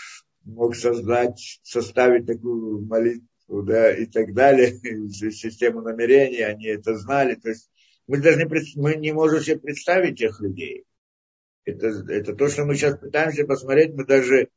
мог 0.44 0.74
создать, 0.74 1.60
составить 1.62 2.26
такую 2.26 2.84
молитву, 2.84 3.62
да, 3.62 3.94
и 3.94 4.06
так 4.06 4.34
далее, 4.34 4.76
систему 5.10 5.82
намерений, 5.82 6.42
они 6.42 6.66
это 6.66 6.96
знали. 6.96 7.36
То 7.36 7.50
есть 7.50 7.70
мы 8.08 8.18
даже 8.18 8.38
не, 8.38 8.80
мы 8.80 8.96
не 8.96 9.12
можем 9.12 9.40
себе 9.40 9.60
представить 9.60 10.18
тех 10.18 10.40
людей. 10.40 10.84
Это, 11.68 11.88
это 12.12 12.34
то, 12.34 12.48
что 12.48 12.64
мы 12.64 12.74
сейчас 12.74 12.98
пытаемся 12.98 13.46
посмотреть, 13.46 13.94
мы 13.94 14.04
даже 14.04 14.48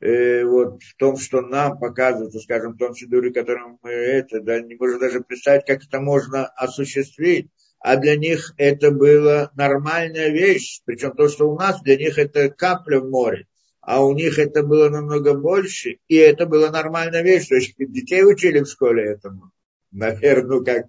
э, 0.00 0.44
вот 0.44 0.82
в 0.82 0.96
том, 0.96 1.16
что 1.16 1.40
нам 1.40 1.78
показывается, 1.78 2.38
скажем, 2.40 2.72
в 2.72 2.78
том 2.78 2.94
сидуре, 2.94 3.32
которым 3.32 3.78
мы 3.82 3.90
это, 3.90 4.40
да, 4.40 4.60
не 4.60 4.76
можем 4.76 5.00
даже 5.00 5.20
представить, 5.20 5.66
как 5.66 5.84
это 5.84 6.00
можно 6.00 6.46
осуществить 6.46 7.50
а 7.80 7.96
для 7.96 8.16
них 8.16 8.52
это 8.58 8.90
была 8.90 9.50
нормальная 9.56 10.28
вещь. 10.28 10.82
Причем 10.84 11.12
то, 11.12 11.28
что 11.28 11.50
у 11.50 11.58
нас, 11.58 11.80
для 11.82 11.96
них 11.96 12.18
это 12.18 12.50
капля 12.50 13.00
в 13.00 13.08
море, 13.08 13.46
а 13.80 14.04
у 14.04 14.12
них 14.14 14.38
это 14.38 14.62
было 14.62 14.90
намного 14.90 15.34
больше, 15.34 15.96
и 16.06 16.16
это 16.16 16.46
была 16.46 16.70
нормальная 16.70 17.22
вещь. 17.22 17.48
То 17.48 17.54
есть 17.56 17.74
детей 17.78 18.22
учили 18.22 18.60
в 18.60 18.66
школе 18.66 19.04
этому, 19.04 19.50
наверное, 19.90 20.58
ну 20.58 20.64
как 20.64 20.86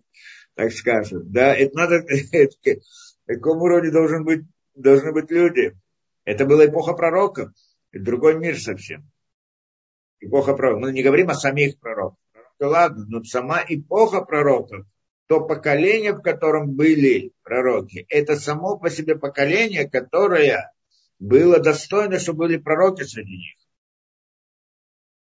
так 0.53 0.73
скажем. 0.73 1.31
Да, 1.31 1.55
это 1.55 1.75
надо, 1.77 1.95
это, 2.33 2.81
каком 3.25 3.61
уровне 3.61 3.91
должен 3.91 4.25
быть, 4.25 4.41
должны 4.75 5.11
быть 5.11 5.31
люди. 5.31 5.75
Это 6.23 6.45
была 6.45 6.65
эпоха 6.65 6.93
пророков, 6.93 7.49
другой 7.91 8.37
мир 8.37 8.59
совсем. 8.59 9.09
Эпоха 10.19 10.53
пророков. 10.53 10.83
Мы 10.83 10.91
не 10.93 11.03
говорим 11.03 11.29
о 11.29 11.35
самих 11.35 11.79
пророках. 11.79 12.17
Ладно, 12.59 13.05
но 13.07 13.23
сама 13.23 13.63
эпоха 13.67 14.21
пророков, 14.21 14.85
то 15.27 15.41
поколение, 15.41 16.13
в 16.13 16.21
котором 16.21 16.75
были 16.75 17.31
пророки, 17.41 18.05
это 18.09 18.35
само 18.35 18.77
по 18.77 18.89
себе 18.89 19.17
поколение, 19.17 19.89
которое 19.89 20.71
было 21.17 21.59
достойно, 21.59 22.19
чтобы 22.19 22.45
были 22.45 22.57
пророки 22.57 23.03
среди 23.03 23.37
них. 23.37 23.55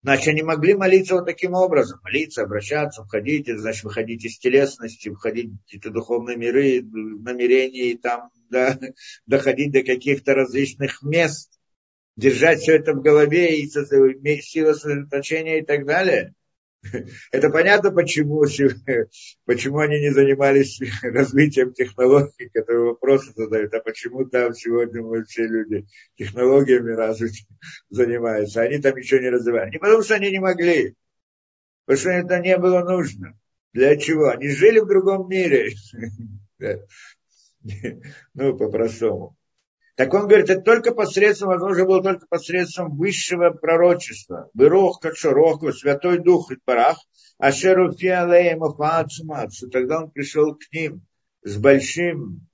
Значит, 0.04 0.28
они 0.28 0.44
могли 0.44 0.76
молиться 0.76 1.16
вот 1.16 1.26
таким 1.26 1.54
образом, 1.54 2.02
молиться, 2.04 2.44
обращаться, 2.44 3.06
входить, 3.06 3.48
значит, 3.48 3.86
выходить 3.86 4.26
из 4.26 4.38
телесности, 4.38 5.10
входить 5.10 5.52
в 5.52 5.58
какие-то 5.64 5.92
духовные 5.92 6.36
миры, 6.36 6.84
намерения, 6.84 7.92
и 7.92 7.98
там, 7.98 8.30
да, 8.50 8.78
доходить 9.26 9.72
до 9.72 9.82
каких-то 9.82 10.34
различных 10.34 11.02
мест, 11.04 11.58
держать 12.18 12.60
все 12.60 12.76
это 12.76 12.94
в 12.94 13.02
голове 13.02 13.58
и 13.58 13.70
сила 14.42 14.74
сосредоточения 14.74 15.60
и 15.60 15.66
так 15.66 15.86
далее. 15.86 16.36
Это 17.32 17.50
понятно, 17.50 17.92
почему, 17.92 18.44
почему 19.46 19.80
они 19.80 20.00
не 20.00 20.12
занимались 20.12 20.80
развитием 21.02 21.74
технологий, 21.74 22.50
которые 22.54 22.86
вопросы 22.86 23.32
задают, 23.36 23.74
а 23.74 23.80
почему 23.80 24.26
там 24.26 24.54
сегодня 24.54 25.02
мы 25.02 25.24
все 25.24 25.48
люди 25.48 25.86
технологиями 26.16 26.92
развить 26.92 27.48
занимаются, 27.90 28.62
они 28.62 28.80
там 28.80 28.96
ничего 28.98 29.22
не 29.22 29.30
развивают. 29.30 29.74
Не 29.74 29.80
потому 29.80 30.04
что 30.04 30.16
они 30.16 30.30
не 30.32 30.40
могли, 30.40 30.96
потому 31.86 32.00
что 32.00 32.10
это 32.10 32.40
не 32.40 32.58
было 32.58 32.84
нужно. 32.84 33.38
Для 33.74 33.96
чего? 33.98 34.30
Они 34.30 34.50
жили 34.50 34.80
в 34.80 34.88
другом 34.88 35.30
мире. 35.30 35.72
Ну, 38.34 38.58
по-простому. 38.58 39.38
Так 39.96 40.12
он 40.14 40.28
говорит, 40.28 40.50
это 40.50 40.62
только 40.62 40.94
посредством, 40.94 41.50
возможно, 41.50 41.86
было 41.86 42.02
только 42.02 42.26
посредством 42.28 42.96
высшего 42.98 43.52
пророчества. 43.52 44.50
Бырох, 44.54 45.00
Качароху, 45.00 45.72
Святой 45.72 46.18
Дух 46.18 46.52
и 46.52 46.56
Парах, 46.56 46.98
Ашеру 47.38 47.94
Фиалеем 47.94 48.64
Афаацумацу. 48.64 49.70
Тогда 49.70 50.04
он 50.04 50.10
пришел 50.10 50.56
к 50.56 50.64
ним 50.74 51.06
с 51.44 51.58
большим 51.58 52.48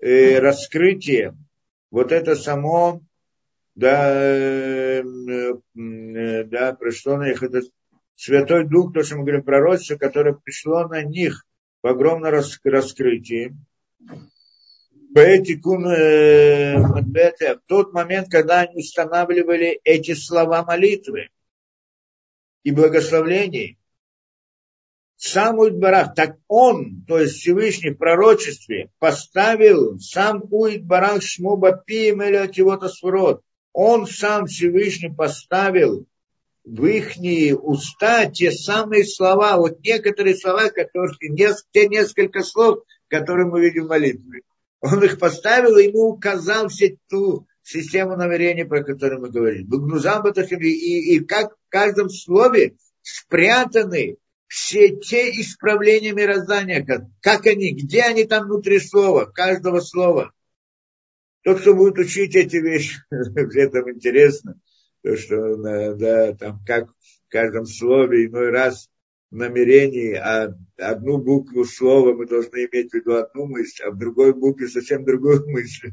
э, 0.00 0.40
раскрытием. 0.40 1.46
Вот 1.92 2.10
это 2.10 2.34
само, 2.34 3.02
да, 3.76 4.12
э, 4.12 5.02
э, 5.02 6.44
да, 6.44 6.74
пришло 6.74 7.16
на 7.18 7.28
них, 7.28 7.42
это 7.42 7.60
Святой 8.16 8.68
Дух, 8.68 8.92
то, 8.92 9.04
что 9.04 9.16
мы 9.16 9.22
говорим, 9.22 9.44
пророчество, 9.44 9.96
которое 9.96 10.34
пришло 10.34 10.88
на 10.88 11.02
них 11.02 11.46
в 11.82 11.86
огромном 11.86 12.32
раскрытии 12.64 13.56
Бетикун 15.12 15.86
э, 15.88 16.76
в 16.78 17.60
тот 17.66 17.92
момент, 17.92 18.28
когда 18.30 18.60
они 18.60 18.76
устанавливали 18.76 19.80
эти 19.82 20.14
слова 20.14 20.64
молитвы 20.64 21.30
и 22.62 22.70
благословлений, 22.70 23.76
сам 25.16 25.58
Уидбарах, 25.58 26.14
так 26.14 26.38
он, 26.46 27.04
то 27.08 27.18
есть 27.18 27.38
Всевышний 27.38 27.90
в 27.90 27.98
пророчестве, 27.98 28.90
поставил 29.00 29.98
сам 29.98 30.44
Уидбарах 30.48 31.22
Шмуба 31.22 31.72
Пием 31.72 32.22
или 32.22 32.36
Акивота 32.36 32.88
Сурот, 32.88 33.42
он 33.72 34.06
сам 34.06 34.46
Всевышний 34.46 35.12
поставил 35.12 36.06
в 36.64 36.84
их 36.86 37.16
уста 37.60 38.26
те 38.26 38.52
самые 38.52 39.04
слова, 39.04 39.56
вот 39.56 39.80
некоторые 39.80 40.36
слова, 40.36 40.68
которые, 40.68 41.16
те 41.72 41.88
несколько 41.88 42.42
слов, 42.42 42.84
которые 43.08 43.46
мы 43.46 43.60
видим 43.60 43.86
в 43.86 43.88
молитве. 43.88 44.42
Он 44.80 45.02
их 45.04 45.18
поставил, 45.18 45.76
и 45.76 45.88
ему 45.88 46.10
указал 46.10 46.68
все 46.68 46.96
ту 47.08 47.46
систему 47.62 48.16
намерений, 48.16 48.64
про 48.64 48.82
которую 48.82 49.20
мы 49.20 49.30
говорим. 49.30 49.68
И, 49.68 51.16
и 51.16 51.20
как 51.20 51.52
в 51.52 51.68
каждом 51.68 52.08
слове 52.08 52.76
спрятаны 53.02 54.16
все 54.46 54.96
те 54.96 55.30
исправления 55.40 56.12
мироздания, 56.12 56.84
как, 56.84 57.02
как 57.20 57.46
они, 57.46 57.72
где 57.72 58.02
они 58.02 58.24
там 58.24 58.46
внутри 58.46 58.80
слова, 58.80 59.26
каждого 59.26 59.80
слова. 59.80 60.32
Тот, 61.42 61.60
кто 61.60 61.74
будет 61.74 61.98
учить 61.98 62.34
эти 62.34 62.56
вещи, 62.56 63.00
это 63.10 63.78
интересно, 63.90 64.60
то, 65.02 65.16
что 65.16 65.56
да, 65.94 66.34
там 66.34 66.60
как 66.66 66.90
в 66.90 67.28
каждом 67.28 67.64
слове 67.64 68.26
иной 68.26 68.50
раз 68.50 68.88
намерении, 69.30 70.14
а 70.14 70.54
одну 70.76 71.18
букву 71.18 71.64
слова 71.64 72.14
мы 72.14 72.26
должны 72.26 72.66
иметь 72.66 72.90
в 72.90 72.94
виду 72.94 73.14
одну 73.14 73.46
мысль, 73.46 73.82
а 73.84 73.90
в 73.90 73.98
другой 73.98 74.34
букве 74.34 74.68
совсем 74.68 75.04
другую 75.04 75.46
мысль. 75.50 75.92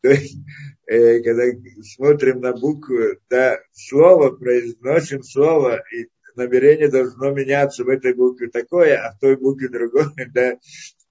То 0.00 0.10
есть, 0.10 0.38
э, 0.86 1.20
когда 1.22 1.44
смотрим 1.82 2.40
на 2.40 2.52
букву, 2.52 3.16
да, 3.30 3.60
слово, 3.72 4.30
произносим 4.30 5.22
слово, 5.22 5.82
и 5.94 6.08
намерение 6.34 6.88
должно 6.88 7.30
меняться 7.30 7.84
в 7.84 7.88
этой 7.88 8.14
букве 8.14 8.48
такое, 8.48 8.96
а 8.96 9.14
в 9.14 9.18
той 9.20 9.36
букве 9.36 9.68
другое, 9.68 10.10
да, 10.34 10.58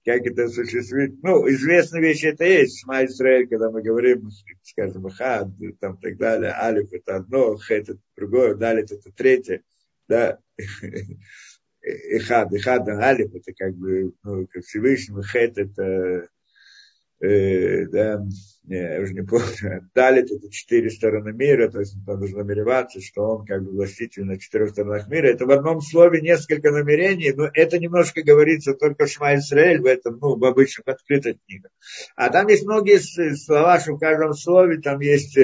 как 0.04 0.26
это 0.26 0.48
существует. 0.48 1.14
Ну, 1.22 1.48
известная 1.48 2.00
вещь 2.00 2.24
это 2.24 2.44
есть, 2.44 2.80
Шма 2.80 3.04
Исраэль, 3.04 3.48
когда 3.48 3.70
мы 3.70 3.82
говорим, 3.82 4.28
скажем, 4.62 5.08
Хад, 5.08 5.48
там 5.80 5.96
так 5.98 6.16
далее, 6.16 6.52
Алиф 6.52 6.92
это 6.92 7.16
одно, 7.16 7.56
Хет 7.56 7.88
это 7.88 7.98
другое, 8.16 8.54
Далит 8.56 8.90
это 8.90 9.10
третье, 9.12 9.62
да, 10.08 10.38
Ихад, 11.82 12.52
Ихад, 12.52 12.88
Алиф 12.88 13.34
это 13.34 13.52
как 13.52 13.74
бы, 13.74 14.12
ну, 14.22 14.46
как 14.46 14.64
Всевышний, 14.64 15.22
Хет 15.22 15.58
это 15.58 16.28
э, 17.20 17.86
да, 17.86 18.22
не, 18.64 18.76
я 18.76 19.00
уже 19.00 19.14
не 19.14 19.22
помню, 19.22 19.88
Далит 19.94 20.30
это 20.30 20.50
четыре 20.50 20.90
стороны 20.90 21.32
мира, 21.32 21.68
то 21.68 21.80
есть 21.80 21.96
должен 22.04 22.38
намереваться, 22.38 23.00
что 23.00 23.36
он 23.36 23.46
как 23.46 23.64
бы 23.64 23.72
властитель 23.72 24.24
на 24.24 24.38
четырех 24.38 24.70
сторонах 24.70 25.08
мира. 25.08 25.28
Это 25.28 25.46
в 25.46 25.50
одном 25.50 25.80
слове 25.80 26.20
несколько 26.20 26.70
намерений, 26.70 27.32
но 27.32 27.48
это 27.52 27.78
немножко 27.78 28.22
говорится 28.22 28.74
только 28.74 29.06
в 29.06 29.10
Шма 29.10 29.36
в 29.36 29.86
этом, 29.86 30.18
ну, 30.20 30.36
в 30.36 30.44
обычных 30.44 30.86
открытых 30.86 31.36
книгах. 31.46 31.72
А 32.16 32.30
там 32.30 32.48
есть 32.48 32.64
многие 32.64 32.98
слова, 33.34 33.80
что 33.80 33.94
в 33.94 33.98
каждом 33.98 34.34
слове 34.34 34.80
там 34.80 35.00
есть 35.00 35.36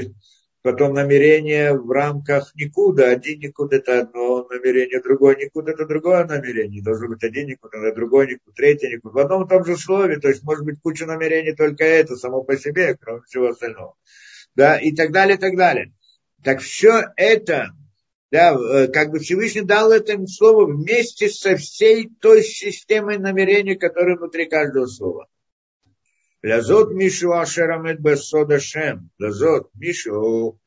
потом 0.71 0.93
намерение 0.93 1.73
в 1.73 1.91
рамках 1.91 2.55
никуда. 2.55 3.09
Один 3.09 3.41
никуда 3.41 3.79
это 3.79 4.01
одно 4.01 4.47
намерение, 4.49 5.01
другое 5.01 5.35
никуда 5.37 5.73
это 5.73 5.87
другое 5.87 6.27
намерение. 6.27 6.83
Должно 6.83 7.09
быть 7.09 7.25
один 7.25 7.47
никуда, 7.47 7.91
другой 7.95 8.27
никуда, 8.27 8.53
третий 8.55 8.89
никуда. 8.89 9.15
В 9.15 9.19
одном 9.25 9.47
и 9.47 9.49
том 9.49 9.65
же 9.65 9.79
слове, 9.79 10.19
то 10.19 10.29
есть 10.29 10.43
может 10.43 10.67
быть 10.67 10.79
куча 10.83 11.07
намерений 11.07 11.55
только 11.55 11.85
это, 11.85 12.17
само 12.17 12.43
по 12.43 12.55
себе, 12.59 12.99
кроме 13.01 13.23
всего 13.23 13.49
остального. 13.49 13.95
Да, 14.55 14.77
и 14.79 14.95
так 14.95 15.11
далее, 15.11 15.39
и 15.39 15.41
так 15.41 15.57
далее. 15.57 15.95
Так 16.45 16.61
все 16.61 17.13
это, 17.17 17.71
да, 18.31 18.55
э, 18.55 18.89
как 18.89 19.11
бы 19.11 19.21
Всевышний 19.21 19.63
дал 19.63 19.91
это 19.91 20.19
слово 20.27 20.67
вместе 20.67 21.31
со 21.31 21.57
всей 21.57 22.11
той 22.21 22.43
системой 22.43 23.17
намерений, 23.17 23.75
которая 23.75 24.19
внутри 24.19 24.45
каждого 24.45 24.85
слова. 24.85 25.29
Лазот 26.43 26.93
Мишу 26.93 27.33
Ашерамет 27.33 28.01
Басода 28.01 28.61
Шем. 28.61 29.11
Лазот 29.19 29.71
Мишу 29.75 30.59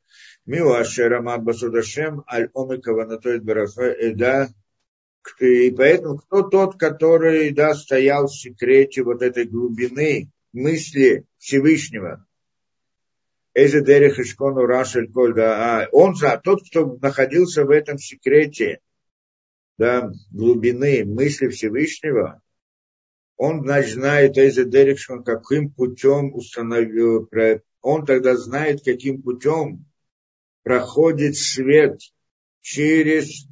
Миу 0.46 0.74
Ашерамат 0.74 1.44
Басода 1.44 1.82
Шем 1.82 2.24
Аль 2.30 2.50
Омика 2.54 2.94
Ванатоид 2.94 3.44
Эда. 3.44 4.50
И 5.40 5.72
поэтому 5.72 6.18
кто 6.18 6.42
тот, 6.44 6.78
который 6.78 7.52
да, 7.52 7.76
стоял 7.76 8.28
в 8.28 8.36
секрете 8.36 9.04
вот 9.04 9.22
этой 9.22 9.46
глубины 9.46 10.32
мысли 10.52 11.26
Всевышнего, 11.38 12.26
Эзе 13.54 13.84
Дерех 13.84 14.18
Кольда. 15.14 15.88
Он 15.92 16.16
за 16.16 16.42
тот, 16.44 16.68
кто 16.68 16.98
находился 17.02 17.66
в 17.66 17.70
этом 17.70 17.98
секрете 17.98 18.80
да, 19.78 20.12
глубины 20.32 21.04
мысли 21.06 21.48
Всевышнего, 21.48 22.42
он, 23.44 23.66
знает 23.66 24.38
Эйзе 24.38 24.66
Дерекшон, 24.66 25.24
каким 25.24 25.72
путем 25.72 26.36
установил, 26.36 27.28
он 27.82 28.06
тогда 28.06 28.38
знает, 28.38 28.84
каким 28.86 29.24
путем 29.24 29.86
проходит 30.62 31.36
свет 31.36 32.00
через 32.62 33.48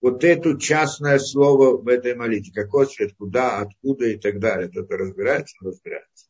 вот 0.00 0.24
это 0.24 0.58
частное 0.58 1.18
слово 1.18 1.76
в 1.76 1.86
этой 1.88 2.14
молитве. 2.14 2.54
Какой 2.54 2.86
свет, 2.86 3.14
куда, 3.18 3.58
откуда 3.58 4.06
и 4.06 4.16
так 4.16 4.40
далее. 4.40 4.70
Кто-то 4.70 4.96
разбирается, 4.96 5.54
разбирается. 5.60 6.26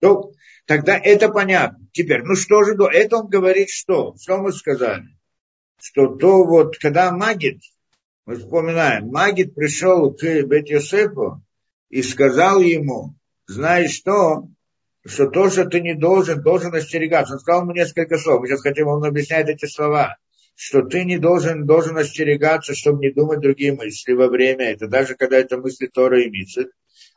То, 0.00 0.32
тогда 0.66 0.98
это 0.98 1.30
понятно. 1.30 1.86
Теперь, 1.92 2.24
ну 2.24 2.34
что 2.34 2.62
же, 2.64 2.74
это 2.92 3.16
он 3.16 3.28
говорит 3.28 3.70
что? 3.70 4.14
Что 4.20 4.36
мы 4.36 4.52
сказали? 4.52 5.16
Что 5.80 6.14
то 6.14 6.44
вот, 6.44 6.76
когда 6.76 7.10
магит, 7.10 7.62
мы 8.24 8.36
вспоминаем, 8.36 9.08
Магид 9.08 9.54
пришел 9.54 10.12
к 10.12 10.22
Бет 10.22 10.70
и 11.90 12.02
сказал 12.02 12.60
ему, 12.60 13.14
знаешь 13.46 13.92
что, 13.92 14.48
что 15.04 15.26
то, 15.28 15.50
что 15.50 15.64
ты 15.64 15.80
не 15.80 15.94
должен, 15.94 16.40
должен 16.42 16.74
остерегаться. 16.74 17.34
Он 17.34 17.40
сказал 17.40 17.62
ему 17.62 17.72
несколько 17.72 18.18
слов. 18.18 18.40
Мы 18.40 18.46
сейчас 18.46 18.62
хотим, 18.62 18.86
он 18.86 19.04
объясняет 19.04 19.48
эти 19.48 19.66
слова. 19.66 20.16
Что 20.54 20.82
ты 20.82 21.04
не 21.04 21.18
должен, 21.18 21.66
должен 21.66 21.96
остерегаться, 21.96 22.74
чтобы 22.74 23.00
не 23.00 23.12
думать 23.12 23.40
другие 23.40 23.72
мысли 23.72 24.12
во 24.12 24.28
время 24.28 24.72
этого, 24.72 24.90
даже 24.90 25.16
когда 25.16 25.38
это 25.38 25.58
мысли 25.58 25.88
Тора 25.88 26.22
и 26.22 26.30
Мицет. 26.30 26.70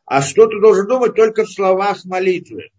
А 0.05 0.21
что 0.21 0.47
ты 0.47 0.59
должен 0.59 0.87
думать 0.87 1.15
только 1.15 1.45
в 1.45 1.51
словах 1.51 2.03
молитвы. 2.05 2.71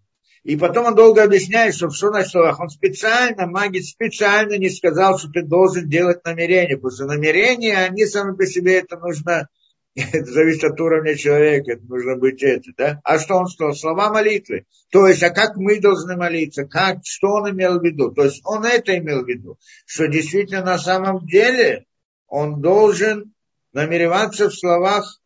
И 0.46 0.56
потом 0.56 0.86
он 0.86 0.94
долго 0.94 1.24
объясняет, 1.24 1.74
что 1.74 1.88
в 1.88 2.00
на 2.02 2.24
он 2.60 2.68
специально, 2.68 3.48
магит 3.48 3.84
специально 3.84 4.56
не 4.56 4.70
сказал, 4.70 5.18
что 5.18 5.28
ты 5.28 5.42
должен 5.42 5.88
делать 5.88 6.24
намерения, 6.24 6.76
потому 6.76 6.92
что 6.92 7.06
намерения, 7.06 7.78
они 7.78 8.06
сами 8.06 8.36
по 8.36 8.46
себе 8.46 8.78
это 8.78 8.96
нужно, 8.96 9.48
это 9.96 10.24
зависит 10.24 10.62
от 10.62 10.80
уровня 10.80 11.16
человека, 11.16 11.72
это 11.72 11.84
нужно 11.86 12.14
быть 12.14 12.44
это, 12.44 12.70
да? 12.76 13.00
А 13.02 13.18
что 13.18 13.38
он 13.38 13.48
сказал? 13.48 13.74
Слова 13.74 14.12
молитвы. 14.12 14.66
То 14.92 15.08
есть, 15.08 15.24
а 15.24 15.30
как 15.30 15.56
мы 15.56 15.80
должны 15.80 16.16
молиться? 16.16 16.64
Как, 16.64 16.98
что 17.02 17.26
он 17.26 17.50
имел 17.50 17.80
в 17.80 17.84
виду? 17.84 18.12
То 18.12 18.22
есть, 18.22 18.40
он 18.44 18.64
это 18.64 18.96
имел 18.96 19.24
в 19.24 19.28
виду, 19.28 19.58
что 19.84 20.06
действительно 20.06 20.62
на 20.62 20.78
самом 20.78 21.26
деле 21.26 21.86
он 22.28 22.60
должен 22.60 23.34
намереваться 23.72 24.48
в 24.48 24.54
словах 24.54 25.20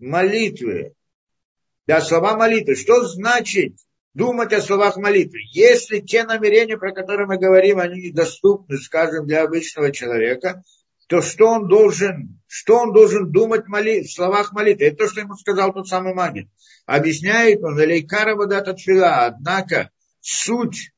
молитвы. 0.00 0.94
Да, 1.86 2.00
слова 2.00 2.36
молитвы. 2.36 2.74
Что 2.74 3.06
значит 3.06 3.74
думать 4.14 4.52
о 4.52 4.60
словах 4.60 4.96
молитвы. 4.96 5.38
Если 5.52 6.00
те 6.00 6.24
намерения, 6.24 6.76
про 6.76 6.92
которые 6.92 7.26
мы 7.26 7.38
говорим, 7.38 7.78
они 7.78 8.08
недоступны, 8.08 8.78
скажем, 8.78 9.26
для 9.26 9.42
обычного 9.42 9.92
человека, 9.92 10.62
то 11.06 11.22
что 11.22 11.46
он 11.46 11.68
должен, 11.68 12.40
что 12.46 12.78
он 12.78 12.92
должен 12.92 13.30
думать 13.30 13.66
моли, 13.66 14.02
в 14.02 14.12
словах 14.12 14.52
молитвы? 14.52 14.86
Это 14.86 14.98
то, 15.04 15.08
что 15.08 15.20
ему 15.20 15.34
сказал 15.34 15.72
тот 15.72 15.88
самый 15.88 16.14
магит. 16.14 16.48
Объясняет 16.86 17.62
он, 17.62 17.78
Лейкара 17.78 18.36
Вадат 18.36 18.68
Атфила, 18.68 19.26
однако 19.26 19.90
суть 20.20 20.92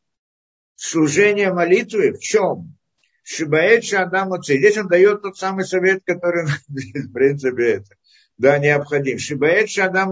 служения 0.74 1.52
молитвы 1.52 2.12
в 2.12 2.20
чем? 2.20 2.76
Шибаэт 3.24 3.84
Шадам 3.84 4.42
Здесь 4.42 4.76
он 4.76 4.88
дает 4.88 5.22
тот 5.22 5.36
самый 5.38 5.64
совет, 5.64 6.02
который, 6.04 6.46
в 6.68 7.12
принципе, 7.12 7.76
это 7.76 7.94
да, 8.42 8.58
необходим. 8.58 9.18
Шибаэт 9.20 9.68
шадам 9.70 10.10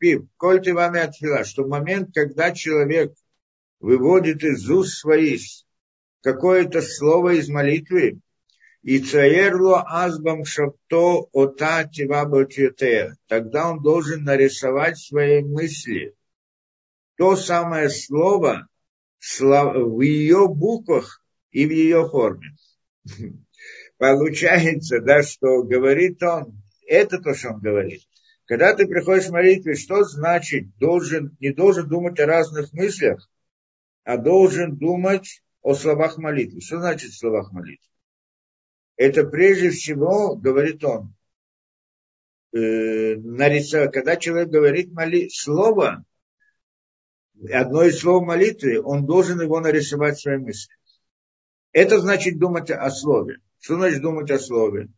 пив, 0.00 0.22
коль 0.38 0.62
ты 0.62 0.72
вами 0.72 1.00
отфила, 1.00 1.44
что 1.44 1.62
в 1.62 1.68
момент, 1.68 2.08
когда 2.14 2.50
человек 2.52 3.12
выводит 3.80 4.42
из 4.42 4.70
уст 4.70 4.94
своих 4.98 5.42
какое-то 6.22 6.80
слово 6.80 7.34
из 7.34 7.50
молитвы, 7.50 8.20
и 8.80 8.98
цаерло 8.98 9.84
азбам 9.86 10.46
шапто 10.46 11.28
ота 11.34 11.84
тиваботюте, 11.84 13.12
тогда 13.26 13.70
он 13.70 13.82
должен 13.82 14.24
нарисовать 14.24 14.96
свои 14.96 15.42
мысли. 15.42 16.14
То 17.18 17.36
самое 17.36 17.90
слово 17.90 18.68
в 19.38 20.00
ее 20.00 20.48
буквах 20.48 21.22
и 21.50 21.66
в 21.66 21.70
ее 21.70 22.08
форме. 22.08 22.56
Получается, 23.98 25.00
да, 25.00 25.22
что 25.22 25.62
говорит 25.62 26.22
он, 26.22 26.62
это 26.86 27.18
то, 27.18 27.34
что 27.34 27.50
он 27.50 27.60
говорит. 27.60 28.02
Когда 28.46 28.74
ты 28.74 28.86
приходишь 28.86 29.26
в 29.26 29.32
молитве, 29.32 29.74
что 29.74 30.04
значит 30.04 30.76
должен, 30.78 31.36
не 31.40 31.52
должен 31.52 31.88
думать 31.88 32.18
о 32.20 32.26
разных 32.26 32.72
мыслях, 32.72 33.28
а 34.04 34.16
должен 34.16 34.76
думать 34.76 35.42
о 35.62 35.74
словах 35.74 36.16
молитвы. 36.16 36.60
Что 36.60 36.78
значит 36.78 37.12
словах 37.12 37.52
молитвы? 37.52 37.84
Это 38.96 39.24
прежде 39.24 39.70
всего, 39.70 40.36
говорит 40.36 40.84
он, 40.84 41.14
э, 42.52 43.16
нарисовать, 43.16 43.92
когда 43.92 44.16
человек 44.16 44.48
говорит 44.48 44.92
моли, 44.92 45.28
слово, 45.28 46.04
одно 47.52 47.82
из 47.82 47.98
слов 47.98 48.24
молитвы, 48.24 48.80
он 48.80 49.06
должен 49.06 49.40
его 49.40 49.58
нарисовать 49.60 50.18
в 50.18 50.22
своей 50.22 50.38
мысли. 50.38 50.72
Это 51.72 51.98
значит 51.98 52.38
думать 52.38 52.70
о 52.70 52.88
слове. 52.90 53.40
Что 53.58 53.74
значит 53.74 54.00
думать 54.00 54.30
о 54.30 54.38
слове? 54.38 54.88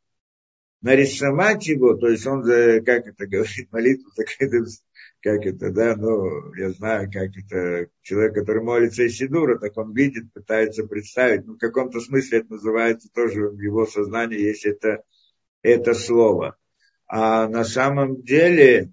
Нарисовать 0.80 1.66
его, 1.66 1.94
то 1.94 2.08
есть 2.08 2.26
он, 2.26 2.42
как 2.42 3.06
это 3.06 3.26
говорит, 3.26 3.68
молитву, 3.72 4.10
так 4.16 4.26
это, 4.38 4.64
как 5.20 5.44
это, 5.44 5.70
да, 5.70 5.96
ну, 5.96 6.54
я 6.54 6.70
знаю, 6.70 7.10
как 7.12 7.30
это, 7.36 7.90
человек, 8.02 8.34
который 8.34 8.62
молится 8.62 9.02
из 9.02 9.16
Сидура, 9.16 9.58
так 9.58 9.76
он 9.76 9.92
видит, 9.92 10.32
пытается 10.32 10.86
представить, 10.86 11.46
ну, 11.46 11.54
в 11.54 11.58
каком-то 11.58 12.00
смысле 12.00 12.38
это 12.38 12.52
называется 12.52 13.08
тоже 13.12 13.48
в 13.48 13.58
его 13.58 13.86
сознании, 13.86 14.38
есть 14.38 14.66
это, 14.66 15.02
это 15.62 15.94
слово. 15.94 16.56
А 17.08 17.48
на 17.48 17.64
самом 17.64 18.22
деле 18.22 18.92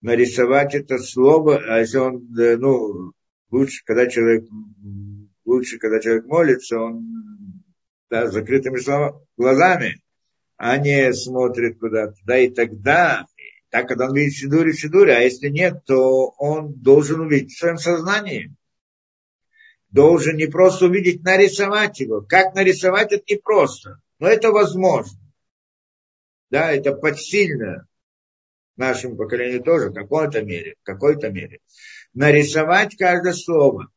нарисовать 0.00 0.74
это 0.74 0.98
слово, 0.98 1.56
а 1.56 1.80
если 1.80 1.98
он, 1.98 2.38
э, 2.38 2.56
ну, 2.56 3.12
лучше, 3.50 3.82
когда 3.84 4.06
человек, 4.06 4.44
лучше, 5.44 5.78
когда 5.78 5.98
человек 5.98 6.26
молится, 6.26 6.78
он 6.78 7.64
да, 8.10 8.26
с 8.26 8.32
закрытыми 8.32 8.78
глазами, 9.36 10.00
а 10.58 10.76
не 10.76 11.12
смотрит 11.14 11.78
куда-то. 11.78 12.16
Да, 12.24 12.36
и 12.36 12.50
тогда, 12.50 13.26
так, 13.70 13.88
когда 13.88 14.06
он 14.06 14.14
видит 14.14 14.34
Сидури, 14.34 14.72
Сидури, 14.72 15.12
а 15.12 15.20
если 15.20 15.48
нет, 15.48 15.84
то 15.86 16.34
он 16.36 16.74
должен 16.74 17.20
увидеть 17.20 17.52
в 17.52 17.58
своем 17.58 17.78
сознании. 17.78 18.52
Должен 19.90 20.36
не 20.36 20.46
просто 20.46 20.86
увидеть, 20.86 21.22
нарисовать 21.22 22.00
его. 22.00 22.20
Как 22.20 22.54
нарисовать, 22.54 23.12
это 23.12 23.24
непросто. 23.32 24.00
Но 24.18 24.26
это 24.26 24.50
возможно. 24.50 25.18
Да, 26.50 26.72
это 26.72 26.92
подсильно 26.92 27.86
нашему 28.76 29.16
поколению 29.16 29.62
тоже 29.62 29.90
в 29.90 29.94
какой-то 29.94 30.42
мере, 30.42 30.74
в 30.82 30.84
какой-то 30.84 31.30
мере. 31.30 31.60
Нарисовать 32.14 32.96
каждое 32.96 33.32
слово. 33.32 33.88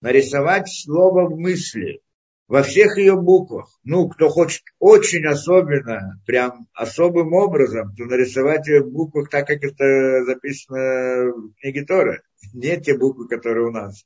Нарисовать 0.00 0.68
слово 0.68 1.28
в 1.28 1.38
мысли. 1.38 2.02
Во 2.48 2.62
всех 2.62 2.96
ее 2.96 3.16
буквах. 3.16 3.68
Ну, 3.82 4.08
кто 4.08 4.28
хочет 4.28 4.62
очень 4.78 5.26
особенно, 5.26 6.20
прям 6.26 6.68
особым 6.74 7.32
образом, 7.32 7.94
то 7.96 8.04
нарисовать 8.04 8.68
ее 8.68 8.82
в 8.82 8.90
буквах 8.92 9.28
так, 9.30 9.46
как 9.48 9.64
это 9.64 10.24
записано 10.24 11.32
в 11.32 11.54
книге 11.60 11.84
Тора. 11.84 12.22
Не 12.54 12.80
те 12.80 12.96
буквы, 12.96 13.26
которые 13.26 13.66
у 13.66 13.72
нас. 13.72 14.04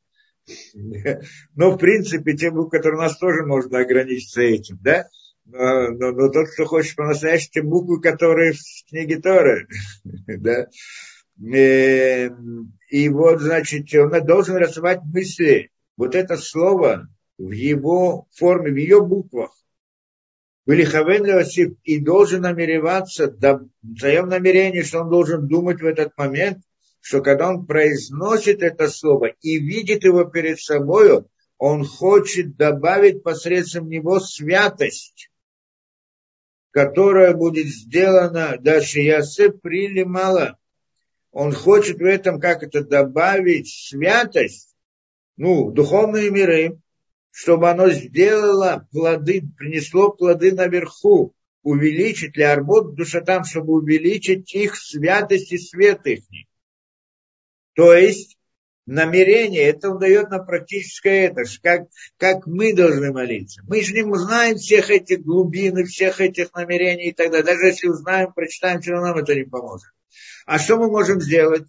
Но, 1.55 1.73
в 1.73 1.79
принципе, 1.79 2.35
те 2.35 2.51
буквы, 2.51 2.79
которые 2.79 2.99
у 2.99 3.03
нас 3.03 3.19
тоже 3.19 3.45
можно 3.45 3.79
ограничиться 3.79 4.41
этим, 4.41 4.79
да? 4.81 5.07
но, 5.53 5.91
но, 5.91 6.13
но 6.13 6.29
тот, 6.29 6.49
кто 6.49 6.65
хочет 6.65 6.97
по-настоящему, 6.97 7.71
буквы, 7.71 8.01
которые 8.01 8.53
в 8.53 8.89
книге 8.89 9.21
Торы, 9.21 9.67
да, 10.27 10.67
э, 11.55 12.31
и 12.89 13.09
вот, 13.09 13.41
значит, 13.41 13.95
он 13.95 14.27
должен 14.27 14.57
рисовать 14.57 15.01
мысли, 15.05 15.71
вот 15.97 16.15
это 16.15 16.37
слово 16.37 17.09
в 17.41 17.51
его 17.51 18.27
форме, 18.33 18.71
в 18.71 18.77
ее 18.77 19.01
буквах, 19.01 19.57
и 20.67 21.99
должен 21.99 22.43
намереваться, 22.43 23.31
да, 23.31 23.61
в 23.83 23.99
своем 23.99 24.29
намерении, 24.29 24.83
что 24.83 25.01
он 25.01 25.11
должен 25.11 25.49
думать 25.49 25.81
в 25.81 25.87
этот 25.87 26.17
момент, 26.17 26.59
что 27.01 27.23
когда 27.23 27.49
он 27.49 27.67
произносит 27.67 28.63
это 28.63 28.89
слово 28.89 29.33
и 29.41 29.59
видит 29.59 30.05
его 30.05 30.25
перед 30.25 30.61
собой, 30.61 31.25
он 31.57 31.85
хочет 31.85 32.57
добавить 32.57 33.23
посредством 33.23 33.89
него 33.89 34.21
святость 34.21 35.31
которая 36.71 37.35
будет 37.35 37.67
сделана, 37.67 38.57
дальше 38.61 39.01
Ясе 39.01 39.51
прили 39.51 40.05
мало. 40.05 40.57
Он 41.33 41.53
хочет 41.53 41.99
в 41.99 42.05
этом 42.05 42.41
как 42.41 42.63
это 42.63 42.85
добавить 42.85 43.69
святость, 43.69 44.75
ну, 45.37 45.71
духовные 45.71 46.31
миры, 46.31 46.81
чтобы 47.31 47.71
оно 47.71 47.91
сделало 47.91 48.87
плоды, 48.91 49.43
принесло 49.57 50.11
плоды 50.11 50.53
наверху, 50.53 51.35
увеличить 51.63 52.37
ли 52.37 52.43
арбот 52.43 52.95
душа 52.95 53.21
там, 53.21 53.45
чтобы 53.45 53.75
увеличить 53.75 54.55
их 54.55 54.77
святость 54.77 55.53
и 55.53 55.59
свет 55.59 56.07
их. 56.07 56.25
То 57.75 57.95
есть 57.95 58.39
намерение, 58.87 59.63
это 59.63 59.91
он 59.91 59.99
дает 59.99 60.31
нам 60.31 60.45
практическое 60.45 61.29
это, 61.29 61.43
как, 61.63 61.89
как 62.17 62.47
мы 62.47 62.75
должны 62.75 63.13
молиться. 63.13 63.63
Мы 63.67 63.83
же 63.83 63.95
не 63.95 64.15
знаем 64.17 64.57
всех 64.57 64.91
этих 64.91 65.23
глубин 65.23 65.85
всех 65.87 66.21
этих 66.21 66.53
намерений 66.55 67.09
и 67.11 67.13
так 67.13 67.31
далее. 67.31 67.47
Даже 67.47 67.67
если 67.67 67.89
узнаем, 67.89 68.33
прочитаем, 68.33 68.81
все 68.81 68.93
равно 68.93 69.09
нам 69.09 69.19
это 69.19 69.35
не 69.35 69.45
поможет. 69.45 69.91
А 70.47 70.59
что 70.59 70.77
мы 70.77 70.91
можем 70.91 71.21
сделать? 71.21 71.65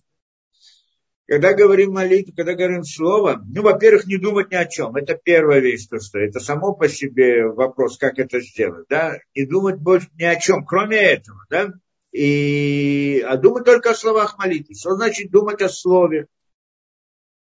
Когда 1.27 1.53
говорим 1.53 1.93
молитву, 1.93 2.33
когда 2.35 2.53
говорим 2.53 2.83
слово, 2.83 3.41
ну, 3.45 3.61
во-первых, 3.61 4.05
не 4.05 4.17
думать 4.17 4.51
ни 4.51 4.55
о 4.55 4.65
чем. 4.65 4.95
Это 4.95 5.15
первая 5.15 5.59
вещь, 5.59 5.87
то, 5.87 5.99
что 5.99 6.19
это 6.19 6.39
само 6.39 6.73
по 6.73 6.89
себе 6.89 7.47
вопрос, 7.47 7.97
как 7.97 8.19
это 8.19 8.41
сделать, 8.41 8.87
да, 8.89 9.17
и 9.33 9.45
думать 9.45 9.77
больше 9.77 10.09
ни 10.15 10.23
о 10.23 10.35
чем, 10.35 10.65
кроме 10.65 10.97
этого, 10.97 11.45
да, 11.49 11.71
и, 12.11 13.23
а 13.25 13.37
думать 13.37 13.63
только 13.63 13.91
о 13.91 13.95
словах 13.95 14.37
молитвы. 14.37 14.75
Что 14.75 14.95
значит 14.95 15.31
думать 15.31 15.61
о 15.61 15.69
слове? 15.69 16.27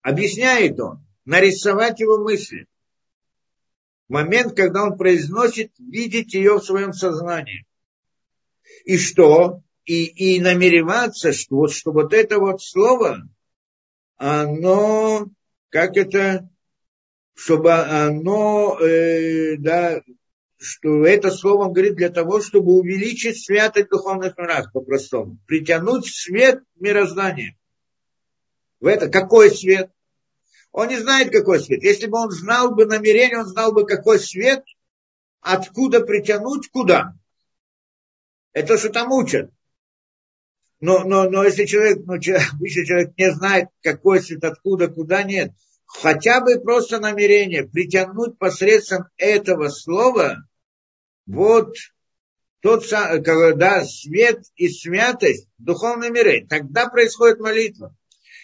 Объясняет 0.01 0.79
он, 0.79 1.05
нарисовать 1.25 1.99
его 1.99 2.23
мысли. 2.23 2.67
В 4.07 4.13
момент, 4.13 4.55
когда 4.55 4.83
он 4.83 4.97
произносит, 4.97 5.73
видеть 5.79 6.33
ее 6.33 6.59
в 6.59 6.63
своем 6.63 6.93
сознании. 6.93 7.65
И 8.85 8.97
что? 8.97 9.61
И, 9.83 10.05
и 10.05 10.39
намереваться, 10.39 11.33
что 11.33 11.55
вот, 11.57 11.73
что 11.73 11.91
вот 11.91 12.13
это 12.13 12.39
вот 12.39 12.61
слово, 12.61 13.27
оно, 14.17 15.27
как 15.69 15.97
это, 15.97 16.49
чтобы 17.33 17.73
оно, 17.73 18.79
э, 18.79 19.57
да, 19.57 20.01
что 20.57 21.05
это 21.05 21.31
слово 21.31 21.65
говорит 21.65 21.95
для 21.95 22.09
того, 22.09 22.41
чтобы 22.41 22.73
увеличить 22.73 23.43
святость 23.43 23.89
духовных 23.89 24.37
мирах, 24.37 24.71
по-простому. 24.71 25.37
Притянуть 25.45 26.05
свет 26.07 26.63
мироздания. 26.75 27.57
В 28.79 28.87
это 28.87 29.09
какой 29.09 29.51
свет? 29.51 29.91
Он 30.71 30.89
не 30.89 30.97
знает, 30.97 31.31
какой 31.31 31.59
свет. 31.59 31.83
Если 31.83 32.07
бы 32.07 32.17
он 32.17 32.31
знал 32.31 32.73
бы 32.73 32.85
намерение, 32.85 33.39
он 33.39 33.45
знал 33.45 33.71
бы, 33.71 33.85
какой 33.85 34.19
свет, 34.19 34.63
откуда 35.39 36.01
притянуть, 36.01 36.69
куда. 36.69 37.13
Это 38.51 38.77
что 38.77 38.89
там 38.89 39.11
учат. 39.11 39.51
Но, 40.81 41.03
но, 41.03 41.29
но 41.29 41.43
если 41.43 41.65
человек, 41.65 41.99
ну, 42.05 42.13
обычный 42.13 42.85
человек 42.85 43.17
не 43.17 43.31
знает, 43.31 43.69
какой 43.81 44.21
свет, 44.21 44.43
откуда, 44.43 44.87
куда, 44.87 45.23
нет. 45.23 45.51
Хотя 45.85 46.41
бы 46.41 46.59
просто 46.59 46.99
намерение 46.99 47.63
притянуть 47.63 48.37
посредством 48.37 49.05
этого 49.17 49.69
слова 49.69 50.47
вот 51.25 51.75
тот 52.61 52.83
когда 52.87 53.85
свет 53.85 54.41
и 54.55 54.67
святость 54.69 55.47
в 55.59 55.63
духовном 55.63 56.11
мире. 56.13 56.45
Тогда 56.49 56.89
происходит 56.89 57.39
молитва. 57.39 57.95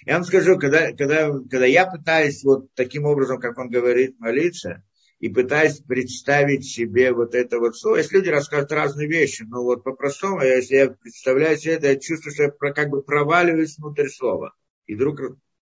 Я 0.06 0.16
вам 0.16 0.24
скажу, 0.24 0.58
когда, 0.58 0.92
когда, 0.94 1.32
когда 1.32 1.66
я 1.66 1.86
пытаюсь 1.86 2.44
вот 2.44 2.74
таким 2.76 3.06
образом, 3.06 3.40
как 3.40 3.58
он 3.58 3.70
говорит, 3.70 4.20
молиться, 4.20 4.84
и 5.22 5.30
пытаюсь 5.30 5.78
представить 5.78 6.66
себе 6.66 7.14
вот 7.14 7.36
это 7.36 7.60
вот 7.60 7.78
слово. 7.78 7.98
Если 7.98 8.18
люди 8.18 8.30
рассказывают 8.30 8.72
разные 8.72 9.08
вещи, 9.08 9.44
но 9.44 9.64
вот 9.64 9.84
по-простому, 9.84 10.42
если 10.42 10.76
я 10.76 10.90
представляю 10.90 11.58
себе 11.58 11.76
это, 11.76 11.88
я 11.90 11.96
чувствую, 11.96 12.34
что 12.34 12.44
я 12.44 12.74
как 12.74 12.90
бы 12.90 13.04
проваливаюсь 13.04 13.78
внутрь 13.78 14.08
слова. 14.10 14.56
И 14.88 14.96
вдруг 14.96 15.20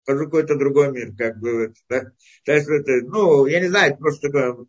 хожу 0.05 0.25
какой-то 0.25 0.57
другой 0.57 0.91
мир, 0.91 1.15
как 1.17 1.39
бы, 1.39 1.73
да? 1.89 2.11
Это, 2.45 2.93
ну, 3.07 3.47
я 3.47 3.61
не 3.61 3.69
знаю, 3.69 3.93
это 3.93 3.99
просто 3.99 4.27
такое, 4.27 4.67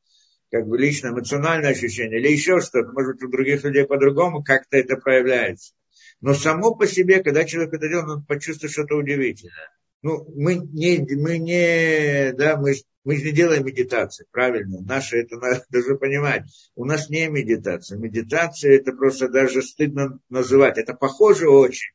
как 0.51 0.67
бы 0.67 0.77
личное 0.77 1.11
эмоциональное 1.11 1.71
ощущение, 1.71 2.19
или 2.19 2.31
еще 2.31 2.61
что-то, 2.61 2.91
может 2.91 3.15
быть, 3.15 3.23
у 3.23 3.31
других 3.31 3.63
людей 3.63 3.85
по-другому 3.85 4.43
как-то 4.43 4.77
это 4.77 4.97
проявляется. 4.97 5.73
Но 6.21 6.35
само 6.35 6.75
по 6.75 6.85
себе, 6.85 7.23
когда 7.23 7.43
человек 7.43 7.73
это 7.73 7.89
делает, 7.89 8.09
он 8.09 8.23
почувствует 8.23 8.71
что-то 8.71 8.97
удивительное. 8.97 9.71
Ну, 10.05 10.23
мы 10.35 10.57
не, 10.57 10.99
мы 11.15 11.39
не, 11.39 12.31
да, 12.33 12.57
мы, 12.57 12.75
мы 13.03 13.15
не 13.15 13.31
делаем 13.31 13.65
медитации, 13.65 14.27
правильно? 14.29 14.79
Наше 14.81 15.17
это 15.17 15.37
надо 15.37 15.65
даже 15.71 15.95
понимать. 15.95 16.43
У 16.75 16.85
нас 16.85 17.09
не 17.09 17.27
медитация. 17.27 17.97
Медитация 17.97 18.75
это 18.75 18.91
просто 18.91 19.29
даже 19.29 19.63
стыдно 19.63 20.19
называть. 20.29 20.77
Это 20.77 20.93
похоже 20.93 21.49
очень, 21.49 21.89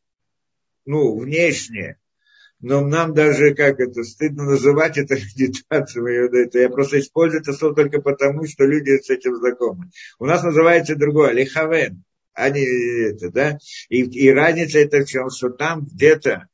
ну, 0.87 1.21
внешне. 1.21 2.01
Но 2.59 2.81
нам 2.81 3.15
даже, 3.15 3.55
как 3.55 3.79
это, 3.79 4.03
стыдно 4.03 4.43
называть 4.43 4.99
это 4.99 5.15
медитацией. 5.37 6.47
Это, 6.47 6.59
я 6.59 6.69
просто 6.69 6.99
использую 6.99 7.43
это 7.43 7.53
слово 7.53 7.77
только 7.77 8.03
потому, 8.03 8.45
что 8.45 8.65
люди 8.65 9.01
с 9.01 9.09
этим 9.09 9.37
знакомы. 9.37 9.93
У 10.19 10.25
нас 10.25 10.43
называется 10.43 10.97
другое, 10.97 11.31
лихавен 11.31 12.03
а 12.41 12.49
не 12.51 13.11
это, 13.11 13.31
да. 13.31 13.59
И, 13.89 14.03
и 14.03 14.31
разница 14.31 14.79
это 14.79 15.01
в 15.01 15.07
чем, 15.07 15.31
что 15.31 15.51
там 15.51 15.85
где-то, 15.85 16.49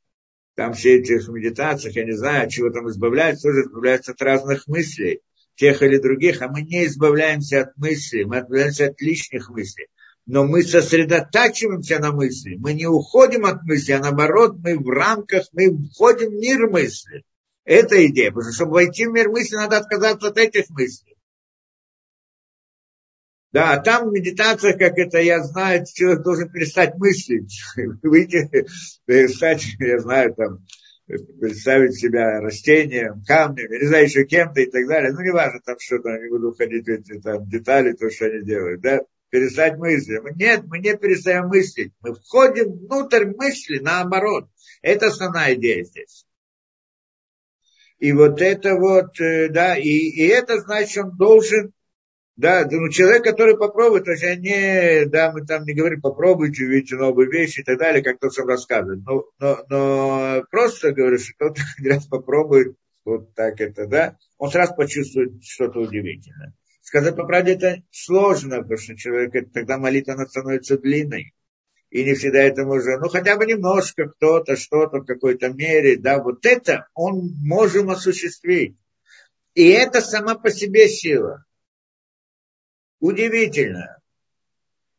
там 0.57 0.73
все 0.73 0.95
эти 0.95 1.11
медитациях, 1.29 1.95
я 1.95 2.03
не 2.03 2.13
знаю, 2.13 2.45
от 2.45 2.49
чего 2.49 2.71
там 2.71 2.89
избавляются, 2.89 3.49
тоже 3.49 3.61
избавляются 3.61 4.13
от 4.13 4.21
разных 4.23 4.67
мыслей, 4.67 5.21
тех 5.53 5.83
или 5.83 5.99
других, 5.99 6.41
а 6.41 6.47
мы 6.47 6.63
не 6.63 6.87
избавляемся 6.87 7.61
от 7.61 7.77
мыслей, 7.77 8.25
мы 8.25 8.39
избавляемся 8.39 8.87
от 8.87 8.99
лишних 8.99 9.51
мыслей. 9.51 9.85
Но 10.25 10.45
мы 10.45 10.63
сосредотачиваемся 10.63 11.99
на 11.99 12.11
мысли, 12.11 12.55
мы 12.57 12.73
не 12.73 12.87
уходим 12.87 13.45
от 13.45 13.61
мысли, 13.65 13.91
а 13.91 13.99
наоборот, 13.99 14.57
мы 14.57 14.79
в 14.79 14.89
рамках, 14.89 15.45
мы 15.53 15.77
входим 15.93 16.31
в 16.31 16.41
мир 16.41 16.67
мысли. 16.71 17.23
Это 17.63 18.03
идея. 18.07 18.31
Потому 18.31 18.45
что, 18.45 18.55
чтобы 18.55 18.71
войти 18.71 19.05
в 19.05 19.11
мир 19.11 19.29
мысли, 19.29 19.55
надо 19.55 19.77
отказаться 19.77 20.29
от 20.29 20.37
этих 20.39 20.69
мыслей. 20.71 21.16
Да, 23.53 23.73
а 23.73 23.79
там 23.79 24.11
медитация, 24.11 24.73
как 24.73 24.97
это 24.97 25.19
я 25.19 25.41
знаю, 25.41 25.85
человек 25.91 26.21
должен 26.21 26.49
перестать 26.49 26.95
мыслить, 26.95 27.61
выйти, 28.03 28.49
перестать, 29.05 29.65
я 29.79 29.99
знаю, 29.99 30.35
там, 30.35 30.65
представить 31.07 31.97
себя 31.97 32.41
растением, 32.41 33.23
камнем, 33.25 33.71
не 33.71 33.87
знаю, 33.87 34.05
еще 34.05 34.25
кем-то 34.25 34.59
и 34.59 34.69
так 34.69 34.85
далее. 34.87 35.13
Ну, 35.13 35.21
неважно, 35.21 35.61
там 35.65 35.77
что-то, 35.79 36.09
не 36.17 36.29
буду 36.29 36.49
уходить 36.49 36.85
в 36.85 36.89
эти 36.89 37.19
там, 37.21 37.47
детали, 37.47 37.93
то, 37.93 38.09
что 38.09 38.25
они 38.25 38.43
делают, 38.43 38.81
да, 38.81 39.01
перестать 39.29 39.77
мыслить. 39.77 40.21
Нет, 40.35 40.63
мы 40.67 40.79
не 40.79 40.97
перестаем 40.97 41.47
мыслить. 41.47 41.93
Мы 42.01 42.15
входим 42.15 42.73
внутрь 42.73 43.25
мысли, 43.25 43.79
наоборот. 43.79 44.49
Это 44.81 45.07
основная 45.07 45.55
идея 45.55 45.83
здесь. 45.83 46.25
И 47.99 48.11
вот 48.11 48.41
это 48.41 48.75
вот, 48.75 49.19
э, 49.19 49.49
да, 49.49 49.75
и, 49.75 49.89
и 49.89 50.27
это 50.27 50.59
значит, 50.59 51.03
он 51.03 51.17
должен 51.17 51.73
да, 52.37 52.67
ну, 52.69 52.87
человек, 52.89 53.23
который 53.23 53.57
попробует, 53.57 54.05
то 54.05 54.11
есть 54.11 54.23
они, 54.23 55.05
да, 55.07 55.31
мы 55.31 55.43
там 55.43 55.65
не 55.65 55.73
говорим, 55.73 56.01
попробуйте, 56.01 56.65
увидите 56.65 56.95
новые 56.95 57.27
вещи 57.29 57.61
и 57.61 57.63
так 57.63 57.79
далее, 57.79 58.03
как 58.03 58.19
то 58.19 58.29
сам 58.29 58.47
рассказывает. 58.47 59.03
Но, 59.03 59.25
но, 59.39 59.65
но 59.69 60.43
просто 60.51 60.91
говорю, 60.91 61.17
что 61.17 61.33
кто-то 61.33 61.61
раз 61.83 62.05
попробует, 62.05 62.75
вот 63.05 63.33
так 63.33 63.59
это, 63.59 63.87
да, 63.87 64.17
он 64.37 64.51
сразу 64.51 64.75
почувствует 64.75 65.43
что-то 65.43 65.79
удивительное. 65.79 66.53
Сказать 66.81 67.15
по 67.15 67.25
правде, 67.25 67.53
это 67.53 67.81
сложно, 67.89 68.61
потому 68.61 68.77
что 68.77 68.95
человек, 68.95 69.51
тогда 69.51 69.79
молитва 69.79 70.13
она 70.13 70.27
становится 70.27 70.77
длинной. 70.77 71.33
И 71.89 72.03
не 72.03 72.13
всегда 72.13 72.43
это 72.43 72.65
можно, 72.65 72.99
ну 72.99 73.09
хотя 73.09 73.35
бы 73.35 73.47
немножко 73.47 74.09
кто-то, 74.09 74.57
что-то 74.57 74.99
в 74.99 75.05
какой-то 75.05 75.49
мере, 75.49 75.97
да, 75.97 76.21
вот 76.21 76.45
это 76.45 76.87
он 76.93 77.33
можем 77.41 77.89
осуществить. 77.89 78.77
И 79.55 79.69
это 79.69 80.01
сама 80.01 80.35
по 80.35 80.51
себе 80.51 80.87
сила. 80.87 81.46
Удивительно. 82.99 83.97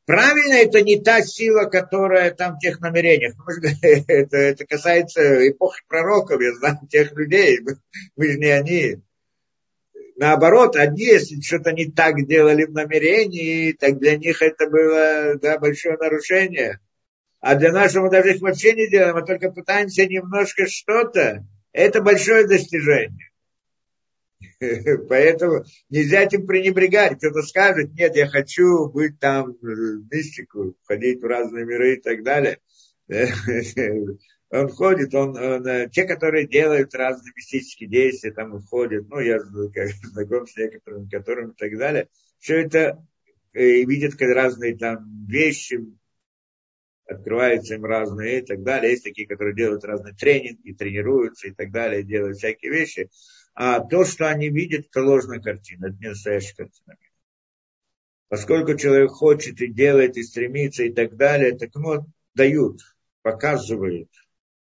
Правильно, 0.08 0.54
это 0.54 0.80
не 0.80 0.98
та 0.98 1.20
сила, 1.20 1.64
которая 1.64 2.30
там 2.30 2.56
в 2.56 2.60
тех 2.60 2.80
намерениях. 2.80 3.34
Это, 4.08 4.36
это 4.38 4.66
касается 4.66 5.46
эпохи 5.50 5.82
пророков, 5.86 6.40
я 6.40 6.54
знаю 6.54 6.78
тех 6.90 7.12
людей, 7.12 7.60
мы, 8.16 8.26
же 8.26 8.38
не 8.38 8.46
они. 8.46 9.02
Наоборот, 10.16 10.76
одни, 10.76 11.04
если 11.04 11.38
что-то 11.42 11.72
не 11.72 11.90
так 11.90 12.26
делали 12.26 12.64
в 12.64 12.72
намерении, 12.72 13.72
так 13.72 13.98
для 13.98 14.16
них 14.16 14.40
это 14.40 14.68
было 14.70 15.34
да, 15.34 15.58
большое 15.58 15.98
нарушение. 15.98 16.80
А 17.40 17.54
для 17.54 17.70
мы 17.70 18.10
даже 18.10 18.34
их 18.34 18.40
вообще 18.40 18.72
не 18.72 18.88
делаем, 18.88 19.16
а 19.16 19.26
только 19.26 19.50
пытаемся 19.50 20.06
немножко 20.06 20.66
что-то, 20.66 21.44
это 21.72 22.00
большое 22.00 22.46
достижение. 22.46 23.27
Поэтому 25.08 25.64
нельзя 25.90 26.22
этим 26.22 26.46
пренебрегать. 26.46 27.18
Кто-то 27.18 27.42
скажет, 27.42 27.92
нет, 27.94 28.16
я 28.16 28.26
хочу 28.26 28.88
быть 28.88 29.18
там 29.18 29.56
в 29.60 30.12
мистику, 30.12 30.74
входить 30.84 31.20
в 31.20 31.26
разные 31.26 31.64
миры 31.64 31.94
и 31.94 32.00
так 32.00 32.22
далее. 32.22 32.58
Он 34.50 34.68
входит, 34.68 35.14
он, 35.14 35.36
он, 35.36 35.66
э, 35.66 35.90
те, 35.90 36.04
которые 36.04 36.46
делают 36.48 36.94
разные 36.94 37.34
мистические 37.36 37.86
действия, 37.86 38.32
там 38.32 38.58
входят, 38.62 39.06
ну, 39.10 39.20
я 39.20 39.40
знаком 39.42 40.46
с 40.46 40.56
некоторыми, 40.56 41.06
которым 41.10 41.50
и 41.50 41.54
так 41.54 41.76
далее, 41.76 42.08
все 42.38 42.62
это 42.62 43.06
э, 43.52 43.84
видят 43.84 44.14
как 44.14 44.34
разные 44.34 44.74
там 44.74 45.26
вещи, 45.26 45.80
открываются 47.06 47.74
им 47.74 47.84
разные 47.84 48.40
и 48.40 48.46
так 48.46 48.62
далее. 48.62 48.92
Есть 48.92 49.04
такие, 49.04 49.26
которые 49.26 49.54
делают 49.54 49.84
разные 49.84 50.14
тренинги, 50.14 50.72
тренируются 50.72 51.48
и 51.48 51.52
так 51.52 51.70
далее, 51.70 52.02
делают 52.02 52.38
всякие 52.38 52.72
вещи. 52.72 53.10
А 53.60 53.80
то, 53.80 54.04
что 54.04 54.30
они 54.30 54.50
видят, 54.50 54.86
это 54.86 55.02
ложная 55.02 55.40
картина, 55.40 55.86
это 55.86 55.96
не 55.98 56.10
настоящая 56.10 56.54
картина. 56.54 56.96
Поскольку 58.28 58.76
человек 58.76 59.10
хочет 59.10 59.60
и 59.60 59.66
делает, 59.66 60.16
и 60.16 60.22
стремится, 60.22 60.84
и 60.84 60.92
так 60.92 61.16
далее, 61.16 61.58
так 61.58 61.74
ему 61.74 62.06
дают, 62.36 62.82
показывают. 63.22 64.10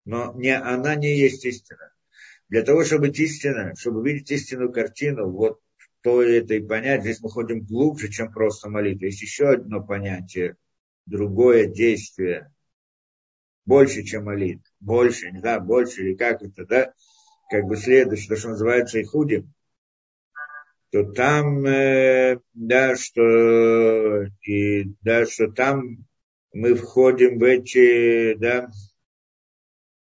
Но 0.06 0.32
не, 0.32 0.56
она 0.56 0.94
не 0.94 1.18
есть 1.18 1.44
истина. 1.44 1.92
Для 2.48 2.62
того, 2.62 2.82
чтобы 2.82 3.08
быть 3.08 3.20
истина, 3.20 3.74
чтобы 3.76 4.02
видеть 4.08 4.30
истинную 4.30 4.72
картину, 4.72 5.28
вот 5.32 5.60
то 6.00 6.22
это 6.22 6.54
и 6.54 6.66
понять, 6.66 7.02
здесь 7.02 7.20
мы 7.20 7.28
ходим 7.28 7.60
глубже, 7.60 8.08
чем 8.08 8.32
просто 8.32 8.70
молитва. 8.70 9.04
Есть 9.04 9.20
еще 9.20 9.50
одно 9.50 9.84
понятие, 9.84 10.56
другое 11.04 11.66
действие, 11.66 12.50
больше, 13.66 14.02
чем 14.02 14.24
молитва. 14.24 14.64
Больше, 14.80 15.30
не 15.30 15.40
знаю, 15.40 15.60
больше 15.60 16.00
или 16.00 16.14
как 16.14 16.40
это, 16.40 16.64
да? 16.64 16.94
Как 17.48 17.64
бы 17.64 17.76
следует, 17.76 18.20
что, 18.20 18.36
что 18.36 18.50
называется 18.50 19.00
Ихуди, 19.00 19.46
то 20.90 21.04
там, 21.12 21.66
э, 21.66 22.38
да, 22.54 22.96
что, 22.96 24.24
и, 24.42 24.84
да, 25.02 25.26
что 25.26 25.48
там 25.48 26.06
мы 26.52 26.74
входим 26.74 27.38
в 27.38 27.42
эти, 27.42 28.34
да, 28.34 28.70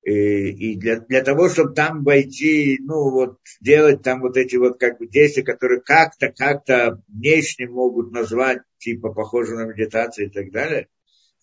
и, 0.03 0.73
и 0.73 0.77
для, 0.77 1.01
для 1.01 1.23
того, 1.23 1.51
чтобы 1.51 1.75
там 1.75 2.03
войти, 2.03 2.79
ну, 2.81 3.11
вот, 3.11 3.39
делать 3.61 4.03
там 4.03 4.21
вот 4.21 4.37
эти 4.39 4.57
вот, 4.57 4.81
как 4.81 4.99
бы, 4.99 5.07
действия, 5.07 5.43
которые 5.43 5.83
как-то, 5.83 6.33
как-то 6.33 7.03
внешне 7.09 7.69
могут 7.69 8.11
назвать, 8.11 8.63
типа, 8.79 9.13
похоже 9.13 9.57
на 9.57 9.67
медитацию 9.67 10.29
и 10.29 10.31
так 10.31 10.51
далее, 10.53 10.89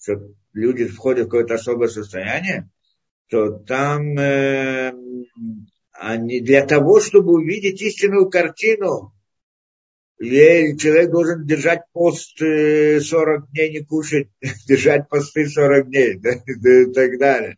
что 0.01 0.33
люди 0.53 0.85
входят 0.85 1.27
в 1.27 1.29
какое-то 1.29 1.55
особое 1.55 1.87
состояние, 1.87 2.69
то 3.29 3.51
там 3.51 4.17
э, 4.17 4.93
а 5.99 6.17
не 6.17 6.41
для 6.41 6.65
того, 6.65 6.99
чтобы 6.99 7.33
увидеть 7.33 7.81
истинную 7.81 8.29
картину. 8.29 9.13
Человек 10.19 11.11
должен 11.11 11.45
держать 11.45 11.81
пост 11.91 12.39
40 12.39 12.41
э, 12.41 12.99
дней, 13.51 13.71
не 13.71 13.85
кушать, 13.85 14.29
держать 14.67 15.07
посты 15.09 15.47
40 15.47 15.87
дней 15.89 16.15
да, 16.19 16.31
и 16.31 16.91
так 16.91 17.19
далее. 17.19 17.57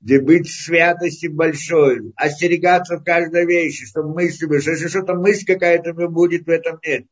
Где 0.00 0.20
быть 0.20 0.50
святости 0.50 1.28
большой, 1.28 2.12
остерегаться 2.16 2.98
в 2.98 3.04
каждой 3.04 3.46
вещи, 3.46 3.86
чтобы 3.86 4.12
мысль, 4.12 4.46
если 4.52 4.88
что-то 4.88 5.14
мысль 5.14 5.46
какая-то 5.46 5.94
будет 6.08 6.44
в 6.44 6.50
этом 6.50 6.78
нет 6.84 7.06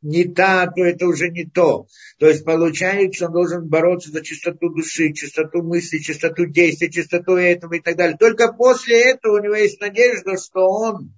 не 0.00 0.24
та, 0.24 0.66
то 0.66 0.84
это 0.84 1.06
уже 1.06 1.28
не 1.30 1.44
то. 1.44 1.86
То 2.18 2.28
есть 2.28 2.44
получается, 2.44 3.26
он 3.26 3.32
должен 3.32 3.68
бороться 3.68 4.10
за 4.10 4.22
чистоту 4.22 4.70
души, 4.70 5.12
чистоту 5.12 5.62
мысли, 5.62 5.98
чистоту 5.98 6.46
действий, 6.46 6.90
чистоту 6.90 7.32
этого 7.34 7.74
и 7.74 7.80
так 7.80 7.96
далее. 7.96 8.16
Только 8.16 8.52
после 8.52 9.12
этого 9.12 9.38
у 9.38 9.42
него 9.42 9.54
есть 9.54 9.80
надежда, 9.80 10.36
что 10.36 10.68
он 10.68 11.12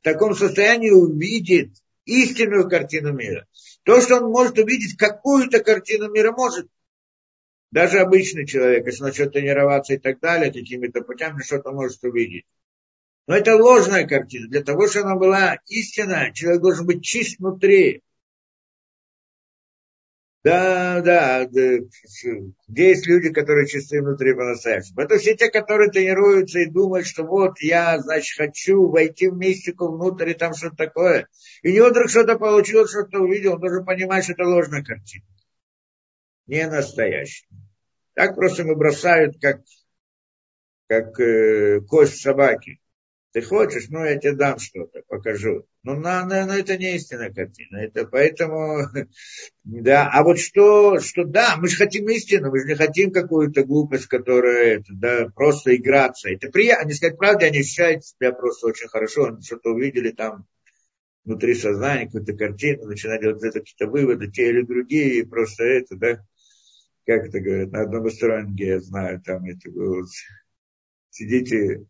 в 0.00 0.04
таком 0.04 0.34
состоянии 0.34 0.90
увидит 0.90 1.72
истинную 2.04 2.68
картину 2.68 3.12
мира. 3.12 3.46
То, 3.84 4.00
что 4.00 4.16
он 4.16 4.30
может 4.30 4.58
увидеть 4.58 4.96
какую-то 4.96 5.60
картину 5.60 6.10
мира, 6.10 6.32
может. 6.32 6.68
Даже 7.72 7.98
обычный 7.98 8.46
человек, 8.46 8.86
если 8.86 9.02
начнет 9.02 9.32
тренироваться 9.32 9.94
и 9.94 9.98
так 9.98 10.20
далее, 10.20 10.52
какими-то 10.52 11.02
путями, 11.02 11.42
что-то 11.42 11.72
может 11.72 12.02
увидеть. 12.04 12.46
Но 13.26 13.36
это 13.36 13.56
ложная 13.56 14.06
картина. 14.06 14.48
Для 14.48 14.62
того, 14.62 14.86
чтобы 14.86 15.06
она 15.06 15.16
была 15.16 15.58
истинная, 15.66 16.32
человек 16.32 16.62
должен 16.62 16.86
быть 16.86 17.04
чист 17.04 17.38
внутри. 17.38 18.02
Да, 20.46 21.00
да, 21.00 21.44
где 21.44 21.88
есть 22.68 23.04
люди, 23.08 23.32
которые 23.32 23.66
чисты 23.66 24.00
внутри 24.00 24.32
по-настоящему. 24.32 25.00
Это 25.00 25.18
все 25.18 25.34
те, 25.34 25.50
которые 25.50 25.90
тренируются 25.90 26.60
и 26.60 26.70
думают, 26.70 27.08
что 27.08 27.24
вот 27.24 27.60
я, 27.60 27.98
значит, 27.98 28.38
хочу 28.38 28.88
войти 28.88 29.26
в 29.26 29.36
мистику 29.36 29.88
внутрь, 29.88 30.30
и 30.30 30.34
там 30.34 30.54
что-то 30.54 30.76
такое. 30.76 31.26
И 31.62 31.72
не 31.72 31.80
вдруг 31.80 32.08
что-то 32.08 32.38
получилось, 32.38 32.90
что-то 32.90 33.22
увидел, 33.22 33.54
он 33.54 33.60
должен 33.60 33.84
понимать, 33.84 34.22
что 34.22 34.34
это 34.34 34.44
ложная 34.44 34.84
картина. 34.84 35.24
Не 36.46 36.68
настоящая. 36.68 37.48
Так 38.14 38.36
просто 38.36 38.62
мы 38.62 38.76
бросают, 38.76 39.40
как, 39.40 39.62
как 40.86 41.18
э, 41.18 41.80
кость 41.80 42.20
собаки. 42.20 42.78
Ты 43.36 43.42
хочешь, 43.42 43.90
ну 43.90 44.02
я 44.02 44.16
тебе 44.16 44.32
дам 44.32 44.58
что-то, 44.58 45.02
покажу. 45.08 45.66
Но, 45.82 45.92
но, 45.94 46.24
но, 46.24 46.46
но 46.46 46.54
это 46.54 46.78
не 46.78 46.96
истинная 46.96 47.30
картина. 47.30 47.76
Это 47.76 48.06
поэтому, 48.06 48.84
да. 49.64 50.08
А 50.10 50.22
вот 50.24 50.38
что, 50.38 51.00
что 51.00 51.24
да, 51.24 51.58
мы 51.58 51.68
же 51.68 51.76
хотим 51.76 52.08
истину, 52.08 52.50
мы 52.50 52.60
же 52.60 52.66
не 52.66 52.76
хотим 52.76 53.12
какую-то 53.12 53.64
глупость, 53.64 54.06
которая, 54.06 54.78
это, 54.78 54.86
да, 54.94 55.28
просто 55.34 55.76
играться. 55.76 56.30
Это 56.30 56.48
приятно, 56.50 56.84
они 56.84 56.94
сказать 56.94 57.18
правду, 57.18 57.44
они 57.44 57.58
ощущают 57.60 58.06
себя 58.06 58.32
просто 58.32 58.68
очень 58.68 58.88
хорошо, 58.88 59.26
они 59.26 59.42
что-то 59.42 59.68
увидели 59.68 60.12
там 60.12 60.46
внутри 61.26 61.54
сознания, 61.54 62.06
какую-то 62.06 62.32
картину, 62.32 62.86
начинают 62.86 63.20
делать 63.20 63.44
это 63.44 63.60
какие-то 63.60 63.88
выводы, 63.88 64.30
те 64.30 64.48
или 64.48 64.62
другие, 64.62 65.18
и 65.18 65.26
просто 65.26 65.62
это, 65.62 65.94
да, 65.96 66.24
как 67.04 67.26
это 67.26 67.40
говорят, 67.40 67.70
на 67.70 67.82
одном 67.82 68.06
из 68.06 68.18
я 68.58 68.80
знаю, 68.80 69.20
там 69.20 69.44
это 69.44 69.70
было, 69.70 70.06
сидите 71.10 71.84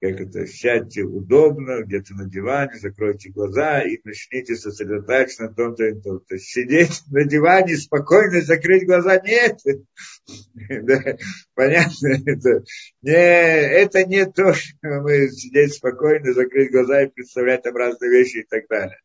как 0.00 0.20
это, 0.20 0.46
сядьте 0.46 1.02
удобно, 1.02 1.82
где-то 1.82 2.14
на 2.14 2.28
диване, 2.28 2.78
закройте 2.78 3.30
глаза 3.30 3.80
и 3.80 3.98
начните 4.04 4.54
сосредотачиваться 4.54 5.44
на 5.44 5.54
том-то 5.54 5.84
и 5.84 6.00
том. 6.00 6.20
То 6.20 6.38
сидеть 6.38 7.02
на 7.10 7.24
диване 7.24 7.76
спокойно, 7.76 8.42
закрыть 8.42 8.84
глаза, 8.84 9.18
нет. 9.20 9.58
понятно, 11.54 12.08
это 12.26 12.64
не, 13.00 13.12
это 13.12 14.04
не 14.04 14.26
то, 14.26 14.52
что 14.52 15.00
мы 15.00 15.28
сидеть 15.30 15.74
спокойно, 15.74 16.34
закрыть 16.34 16.70
глаза 16.70 17.02
и 17.02 17.10
представлять 17.10 17.62
там 17.62 17.74
разные 17.74 18.10
вещи 18.10 18.38
и 18.38 18.46
так 18.46 18.66
далее. 18.68 18.98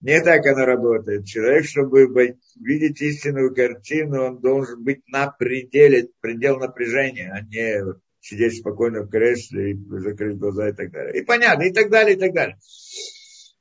Не 0.00 0.22
так 0.22 0.46
оно 0.46 0.64
работает. 0.64 1.26
Человек, 1.26 1.66
чтобы 1.66 2.08
видеть 2.58 3.02
истинную 3.02 3.54
картину, 3.54 4.22
он 4.22 4.40
должен 4.40 4.82
быть 4.82 5.06
на 5.08 5.30
пределе, 5.30 6.08
предел 6.20 6.58
напряжения, 6.58 7.30
а 7.30 7.42
не 7.42 7.84
сидеть 8.30 8.58
спокойно 8.58 9.02
в 9.02 9.10
кресле 9.10 9.72
и 9.72 9.78
закрыть 9.98 10.38
глаза 10.38 10.68
и 10.68 10.72
так 10.72 10.90
далее. 10.92 11.20
И 11.20 11.24
понятно, 11.24 11.64
и 11.64 11.72
так 11.72 11.90
далее, 11.90 12.16
и 12.16 12.18
так 12.18 12.32
далее. 12.32 12.56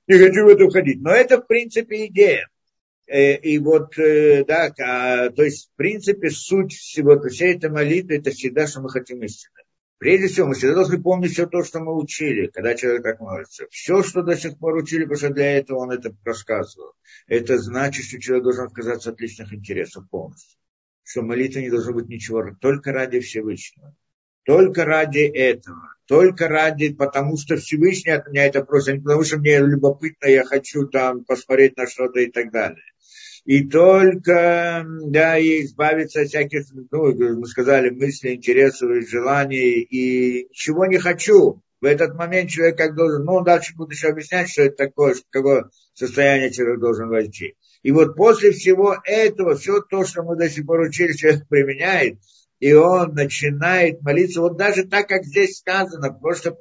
Не 0.08 0.18
хочу 0.18 0.46
в 0.46 0.48
это 0.48 0.66
уходить. 0.66 1.02
Но 1.02 1.12
это, 1.12 1.42
в 1.42 1.48
принципе, 1.48 2.06
идея. 2.06 2.48
Э, 3.08 3.36
и 3.36 3.58
вот, 3.58 3.98
э, 3.98 4.46
да, 4.46 4.70
то 4.70 5.44
есть, 5.44 5.72
в 5.72 5.76
принципе, 5.76 6.30
суть 6.30 6.74
всего, 6.74 7.20
всей 7.28 7.56
этой 7.56 7.72
молитвы, 7.72 8.18
это 8.18 8.30
всегда, 8.30 8.68
что 8.68 8.82
мы 8.82 8.90
хотим 8.90 9.24
истины. 9.24 9.64
Прежде 9.98 10.28
всего, 10.28 10.48
мы 10.48 10.54
всегда 10.54 10.76
должны 10.76 11.02
помнить 11.02 11.34
все 11.34 11.46
то, 11.46 11.64
что 11.64 11.80
мы 11.80 11.94
учили, 11.94 12.48
когда 12.48 12.74
человек 12.74 13.04
так 13.04 13.20
молится. 13.20 13.66
Все, 13.70 14.02
что 14.02 14.22
до 14.22 14.38
сих 14.38 14.58
пор 14.58 14.76
учили, 14.76 15.04
потому 15.04 15.18
что 15.18 15.30
для 15.30 15.58
этого 15.58 15.80
он 15.80 15.92
это 15.92 16.16
рассказывал. 16.24 16.94
Это 17.28 17.58
значит, 17.58 18.06
что 18.06 18.20
человек 18.20 18.44
должен 18.44 18.66
отказаться 18.66 19.10
от 19.10 19.20
личных 19.20 19.54
интересов 19.54 20.10
полностью. 20.10 20.58
Что 21.04 21.24
молитва 21.24 21.60
не 21.60 21.70
должна 21.70 21.92
быть 21.92 22.08
ничего, 22.08 22.56
только 22.62 22.94
ради 22.94 23.20
Всевышнего. 23.20 23.94
Только 24.46 24.86
ради 24.86 25.20
этого. 25.20 25.96
Только 26.08 26.48
ради, 26.48 26.92
потому 26.92 27.38
что 27.38 27.58
Всевышний 27.58 28.14
от 28.14 28.28
меня 28.28 28.46
это 28.48 28.64
просит, 28.64 28.96
не 28.96 29.00
потому 29.02 29.24
что 29.24 29.38
мне 29.38 29.60
любопытно, 29.60 30.28
я 30.28 30.44
хочу 30.44 30.88
там 30.88 31.24
посмотреть 31.24 31.78
на 31.78 31.86
что-то 31.86 32.20
и 32.20 32.32
так 32.32 32.52
далее. 32.52 32.84
И 33.46 33.68
только, 33.68 34.86
да, 35.06 35.38
и 35.38 35.62
избавиться 35.64 36.22
от 36.22 36.28
всяких, 36.28 36.66
ну, 36.92 37.14
мы 37.38 37.46
сказали, 37.46 37.90
мыслей, 37.90 38.36
интересов 38.36 38.90
и 38.92 39.06
желаний, 39.06 39.82
и 39.82 40.52
чего 40.52 40.86
не 40.86 40.98
хочу. 40.98 41.62
В 41.82 41.86
этот 41.86 42.16
момент 42.16 42.50
человек 42.50 42.78
как 42.78 42.96
должен, 42.96 43.24
ну, 43.24 43.42
дальше 43.42 43.76
буду 43.76 43.92
еще 43.92 44.10
объяснять, 44.10 44.50
что 44.50 44.64
это 44.64 44.76
такое, 44.76 45.16
какое 45.30 45.70
состояние 45.94 46.52
человек 46.52 46.80
должен 46.80 47.08
войти. 47.08 47.56
И 47.84 47.92
вот 47.92 48.16
после 48.16 48.52
всего 48.52 48.98
этого, 49.06 49.56
все 49.56 49.82
то, 49.82 50.04
что 50.06 50.24
мы 50.24 50.36
до 50.36 50.50
сих 50.50 50.66
пор 50.66 50.82
учили, 50.82 51.14
человек 51.14 51.48
применяет, 51.48 52.20
и 52.60 52.74
он 52.74 53.14
начинает 53.14 54.02
молиться, 54.02 54.42
вот 54.42 54.58
даже 54.58 54.84
так, 54.84 55.08
как 55.08 55.24
здесь 55.24 55.58
сказано, 55.58 56.12
просто 56.14 56.56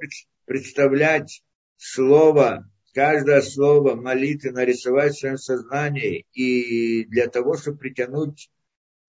представлять 0.44 1.42
слово, 1.76 2.70
каждое 2.94 3.42
слово 3.42 3.94
молитвы 3.94 4.52
нарисовать 4.52 5.14
в 5.14 5.18
своем 5.18 5.38
сознании, 5.38 6.24
и 6.32 7.04
для 7.06 7.26
того, 7.26 7.56
чтобы 7.56 7.78
притянуть 7.78 8.48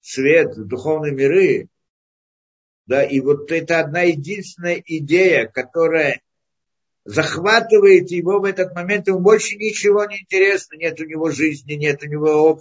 свет 0.02 0.56
в 0.56 0.68
духовные 0.68 1.14
миры, 1.14 1.70
да, 2.88 3.04
и 3.04 3.20
вот 3.20 3.52
это 3.52 3.80
одна 3.80 4.02
единственная 4.02 4.82
идея, 4.84 5.46
которая 5.46 6.22
захватывает 7.06 8.10
его 8.10 8.40
в 8.40 8.46
этот 8.46 8.74
момент, 8.74 9.08
ему 9.08 9.20
больше 9.20 9.58
ничего 9.58 10.06
не 10.06 10.22
интересно, 10.22 10.76
нет 10.76 11.00
у 11.00 11.06
него 11.06 11.30
жизни, 11.30 11.74
нет 11.74 12.02
у 12.02 12.08
него 12.08 12.60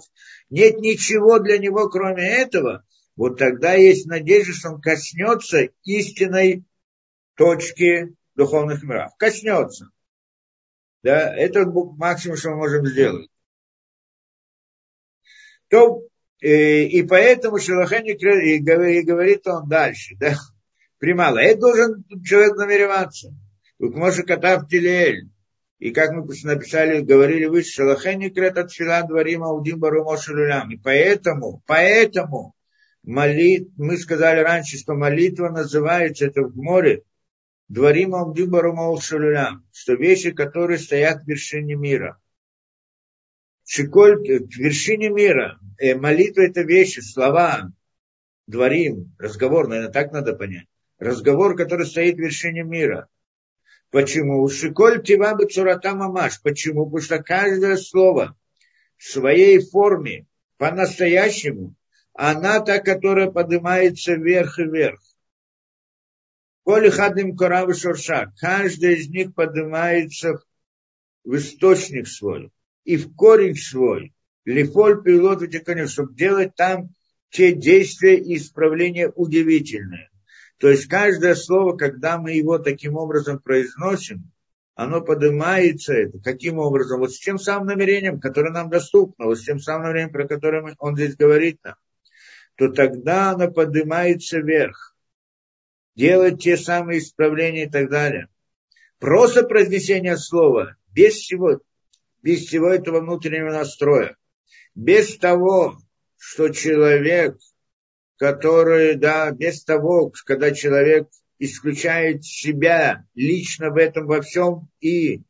нет 0.51 0.77
ничего 0.77 1.39
для 1.39 1.57
него, 1.57 1.89
кроме 1.89 2.27
этого– 2.27 2.85
вот 3.19 3.37
тогда 3.37 3.73
есть 3.73 4.05
надежда, 4.05 4.53
что 4.53 4.69
он 4.69 4.81
коснется 4.81 5.67
истинной 5.83 6.63
точки 7.35 8.15
духовных 8.33 8.81
миров. 8.83 9.11
Коснется. 9.17 9.89
Да, 11.03 11.35
это 11.35 11.65
максимум, 11.65 12.37
что 12.37 12.51
мы 12.51 12.55
можем 12.55 12.85
сделать. 12.85 13.29
То, 15.67 16.03
и, 16.39 16.47
э, 16.47 16.83
и 16.85 17.03
поэтому 17.03 17.59
Шелаханик 17.59 18.23
и 18.23 18.59
говорит 19.03 19.45
он 19.47 19.67
дальше, 19.67 20.15
да, 20.17 20.35
примало. 20.97 21.39
Это 21.39 21.59
должен 21.59 22.05
человек 22.23 22.55
намереваться. 22.55 23.35
Укмоша 23.79 24.23
Катав 24.23 24.69
Тилель. 24.69 25.29
И 25.79 25.91
как 25.91 26.11
мы 26.11 26.25
написали, 26.45 27.01
говорили 27.01 27.47
вы, 27.47 27.63
Шалахеник 27.63 28.37
это 28.37 28.63
тфила 28.63 29.03
дворим 29.05 29.43
аудим 29.43 29.77
бару 29.77 30.05
И 30.69 30.77
поэтому, 30.77 31.61
поэтому 31.67 32.55
молит, 33.09 33.71
мы 33.75 33.97
сказали 33.97 34.41
раньше, 34.41 34.77
что 34.77 34.93
молитва 34.93 35.49
называется, 35.49 36.27
это 36.27 36.43
в 36.43 36.55
море, 36.55 37.03
Дворим 37.67 38.15
Амдюбарумал 38.15 38.99
Шалюлям, 38.99 39.65
что 39.71 39.93
вещи, 39.93 40.31
которые 40.31 40.77
стоят 40.79 41.23
в 41.23 41.27
вершине 41.27 41.75
мира. 41.75 42.19
Шиколь, 43.65 44.17
в 44.17 44.55
вершине 44.57 45.09
мира, 45.09 45.59
э, 45.79 45.95
молитва 45.95 46.41
это 46.41 46.61
вещи, 46.61 46.99
слова, 46.99 47.71
дворим, 48.47 49.15
разговор, 49.19 49.67
наверное, 49.67 49.91
так 49.91 50.11
надо 50.11 50.35
понять. 50.35 50.65
Разговор, 50.97 51.55
который 51.55 51.85
стоит 51.85 52.15
в 52.15 52.19
вершине 52.19 52.63
мира. 52.63 53.07
Почему? 53.91 54.47
Шиколь 54.49 55.03
тивабы 55.03 55.45
цурата 55.45 55.95
мамаш. 55.95 56.41
Почему? 56.41 56.85
Потому 56.85 57.01
что 57.01 57.23
каждое 57.23 57.77
слово 57.77 58.35
в 58.97 59.03
своей 59.03 59.59
форме, 59.59 60.25
по-настоящему, 60.57 61.75
она 62.13 62.59
та, 62.59 62.79
которая 62.79 63.31
поднимается 63.31 64.15
вверх 64.15 64.59
и 64.59 64.63
вверх. 64.63 65.01
Коли 66.63 66.89
хадим 66.89 67.35
корав 67.35 67.75
шурша, 67.75 68.31
каждый 68.39 68.95
из 68.95 69.09
них 69.09 69.33
поднимается 69.33 70.39
в 71.23 71.35
источник 71.35 72.07
свой 72.07 72.51
и 72.83 72.97
в 72.97 73.15
корень 73.15 73.55
свой. 73.55 74.13
Лифоль 74.45 75.01
пилот 75.03 75.41
чтобы 75.89 76.15
делать 76.15 76.55
там 76.55 76.89
те 77.29 77.53
действия 77.53 78.17
и 78.17 78.37
исправления 78.37 79.09
удивительные. 79.09 80.09
То 80.57 80.69
есть 80.69 80.87
каждое 80.87 81.35
слово, 81.35 81.77
когда 81.77 82.17
мы 82.17 82.33
его 82.33 82.59
таким 82.59 82.95
образом 82.97 83.39
произносим, 83.39 84.31
оно 84.75 85.01
поднимается 85.01 85.93
это. 85.93 86.19
Каким 86.19 86.59
образом? 86.59 86.99
Вот 86.99 87.13
с 87.13 87.19
тем 87.19 87.37
самым 87.39 87.67
намерением, 87.67 88.19
которое 88.19 88.51
нам 88.51 88.69
доступно, 88.69 89.25
вот 89.25 89.39
с 89.39 89.43
тем 89.43 89.59
самым 89.59 89.87
намерением, 89.87 90.11
про 90.11 90.27
которое 90.27 90.75
он 90.79 90.95
здесь 90.95 91.15
говорит 91.15 91.59
нам 91.63 91.75
то 92.59 92.67
тогда 92.67 93.31
она 93.31 93.49
поднимается 93.49 94.39
вверх, 94.39 94.93
делает 95.95 96.41
те 96.41 96.57
самые 96.57 96.99
исправления 96.99 97.67
и 97.67 97.69
так 97.69 97.89
далее. 97.89 98.27
Просто 98.99 99.43
произнесение 99.43 100.17
слова, 100.17 100.75
без 100.93 101.13
всего, 101.13 101.61
без 102.21 102.45
всего 102.45 102.67
этого 102.67 102.99
внутреннего 102.99 103.51
настроя, 103.51 104.17
без 104.75 105.17
того, 105.17 105.77
что 106.17 106.49
человек, 106.49 107.37
который, 108.17 108.95
да, 108.95 109.31
без 109.31 109.63
того, 109.63 110.11
когда 110.25 110.51
человек 110.51 111.07
исключает 111.37 112.25
себя 112.25 113.05
лично 113.15 113.69
в 113.69 113.77
этом 113.77 114.05
во 114.05 114.21
всем 114.21 114.67
и 114.81 115.21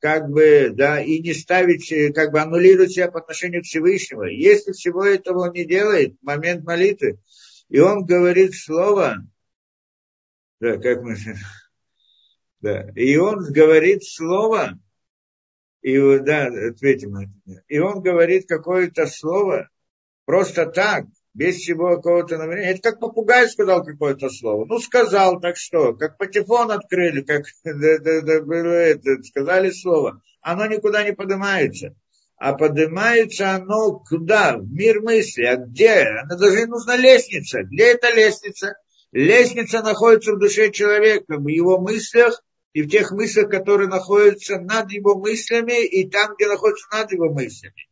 как 0.00 0.30
бы, 0.30 0.70
да, 0.72 1.00
и 1.00 1.20
не 1.20 1.34
ставить, 1.34 1.92
э, 1.92 2.12
как 2.12 2.32
бы 2.32 2.40
аннулировать 2.40 2.92
себя 2.92 3.10
по 3.10 3.20
отношению 3.20 3.62
к 3.62 3.66
Всевышнему. 3.66 4.24
Если 4.24 4.72
всего 4.72 5.04
этого 5.04 5.48
он 5.48 5.52
не 5.52 5.64
делает, 5.64 6.16
момент 6.22 6.64
молитвы, 6.64 7.18
и 7.68 7.78
он 7.78 8.04
говорит 8.04 8.54
слово, 8.54 9.18
да, 10.58 10.78
как 10.78 11.02
мы, 11.02 11.16
да, 12.60 12.88
и 12.96 13.16
он 13.16 13.52
говорит 13.52 14.02
слово, 14.04 14.78
и, 15.82 15.98
да, 16.18 16.46
ответим 16.46 17.16
и 17.68 17.78
он 17.78 18.02
говорит 18.02 18.46
какое-то 18.48 19.06
слово 19.06 19.68
просто 20.24 20.66
так, 20.66 21.06
без 21.34 21.56
всего 21.56 21.96
какого-то 21.96 22.38
намерения. 22.38 22.72
Это 22.72 22.90
как 22.90 23.00
попугай 23.00 23.48
сказал 23.48 23.84
какое-то 23.84 24.28
слово. 24.30 24.64
Ну, 24.64 24.78
сказал, 24.78 25.40
так 25.40 25.56
что? 25.56 25.94
Как 25.94 26.18
патефон 26.18 26.70
открыли, 26.70 27.22
как 27.22 27.46
сказали 29.24 29.70
слово. 29.70 30.22
Оно 30.42 30.66
никуда 30.66 31.04
не 31.04 31.12
поднимается. 31.12 31.94
А 32.36 32.54
поднимается 32.54 33.50
оно 33.50 33.98
куда? 33.98 34.56
В 34.56 34.72
мир 34.72 35.02
мысли. 35.02 35.44
А 35.44 35.56
где? 35.56 36.04
Она 36.22 36.36
даже 36.36 36.66
нужна 36.66 36.96
лестница. 36.96 37.62
Где 37.62 37.92
эта 37.92 38.10
лестница? 38.12 38.76
Лестница 39.12 39.82
находится 39.82 40.32
в 40.32 40.38
душе 40.38 40.70
человека, 40.70 41.36
в 41.36 41.46
его 41.48 41.78
мыслях 41.78 42.42
и 42.72 42.82
в 42.82 42.88
тех 42.88 43.10
мыслях, 43.10 43.50
которые 43.50 43.88
находятся 43.88 44.58
над 44.58 44.92
его 44.92 45.16
мыслями, 45.18 45.84
и 45.84 46.08
там, 46.08 46.34
где 46.34 46.46
находятся 46.46 46.86
над 46.92 47.12
его 47.12 47.28
мыслями. 47.32 47.89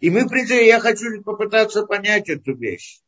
И 0.00 0.10
мы, 0.10 0.24
в 0.24 0.28
принципе, 0.28 0.66
я 0.66 0.80
хочу 0.80 1.22
попытаться 1.22 1.84
понять 1.84 2.28
эту 2.28 2.56
вещь. 2.56 3.00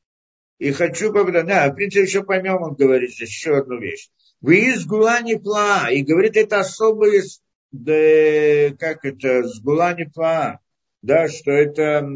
И 0.58 0.70
хочу 0.72 1.12
попытаться, 1.12 1.46
да, 1.46 1.70
в 1.70 1.74
принципе, 1.74 2.04
еще 2.04 2.22
поймем, 2.22 2.62
он 2.62 2.74
говорит 2.74 3.10
здесь 3.10 3.30
еще 3.30 3.56
одну 3.56 3.78
вещь. 3.78 4.08
Вы 4.40 4.72
из 4.72 4.86
гулани 4.86 5.36
пла, 5.36 5.90
и 5.90 6.02
говорит, 6.02 6.36
это 6.36 6.60
особый, 6.60 7.22
да, 7.70 8.76
как 8.78 9.04
это, 9.04 9.44
с 9.44 9.60
гулани 9.60 10.04
пла, 10.04 10.60
да, 11.00 11.28
что 11.28 11.50
это, 11.50 12.06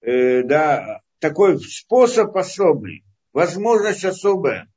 э, 0.00 0.42
да, 0.42 1.00
такой 1.18 1.60
способ 1.60 2.36
особый, 2.36 3.04
возможность 3.32 4.04
особая, 4.04 4.68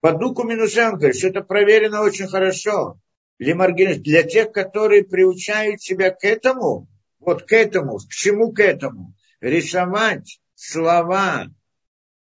По 0.00 0.12
духу 0.12 0.44
Минусен 0.44 0.96
говорит, 0.96 1.16
что 1.16 1.28
это 1.28 1.40
проверено 1.40 2.02
очень 2.02 2.28
хорошо. 2.28 2.98
Для 3.38 4.22
тех, 4.22 4.52
которые 4.52 5.04
приучают 5.04 5.82
себя 5.82 6.10
к 6.10 6.24
этому, 6.24 6.86
вот 7.26 7.42
к 7.42 7.52
этому, 7.52 7.98
к 7.98 8.08
чему 8.08 8.52
к 8.52 8.60
этому? 8.60 9.14
Рисовать 9.40 10.40
слова 10.54 11.48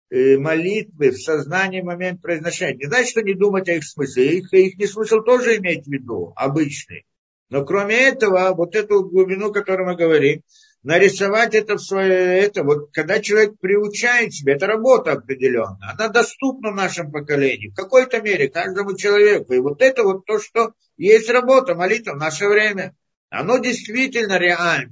э, 0.10 0.38
молитвы 0.38 1.12
в 1.12 1.22
сознании 1.22 1.82
момент 1.82 2.22
произношения. 2.22 2.78
Не 2.78 2.86
значит, 2.86 3.10
что 3.10 3.22
не 3.22 3.36
думать 3.36 3.70
о 3.70 3.74
их 3.74 3.86
смысле. 3.86 4.38
Их, 4.38 4.54
их 4.54 4.78
не 4.78 4.88
смысл 4.88 5.18
тоже 5.20 5.58
иметь 5.58 5.86
в 5.86 5.92
виду, 5.92 6.34
обычный. 6.36 7.06
Но 7.50 7.64
кроме 7.64 7.96
этого, 7.96 8.54
вот 8.56 8.76
эту 8.76 9.04
глубину, 9.04 9.50
о 9.50 9.54
которой 9.54 9.86
мы 9.86 9.96
говорим, 9.96 10.42
нарисовать 10.82 11.56
это 11.56 11.76
в 11.76 11.82
свое, 11.82 12.40
это 12.40 12.64
вот, 12.64 12.92
когда 12.92 13.20
человек 13.20 13.60
приучает 13.60 14.34
себя, 14.34 14.56
это 14.56 14.66
работа 14.68 15.12
определенная, 15.12 15.94
она 15.94 16.08
доступна 16.10 16.72
нашему 16.72 17.12
поколению, 17.12 17.72
в 17.72 17.76
какой-то 17.76 18.22
мере, 18.22 18.50
каждому 18.50 18.96
человеку. 18.96 19.54
И 19.54 19.60
вот 19.60 19.82
это 19.82 20.04
вот 20.04 20.26
то, 20.26 20.40
что 20.40 20.74
есть 20.96 21.30
работа, 21.30 21.76
молитва 21.76 22.14
в 22.14 22.18
наше 22.18 22.48
время, 22.48 22.96
оно 23.30 23.58
действительно 23.58 24.38
реально. 24.38 24.92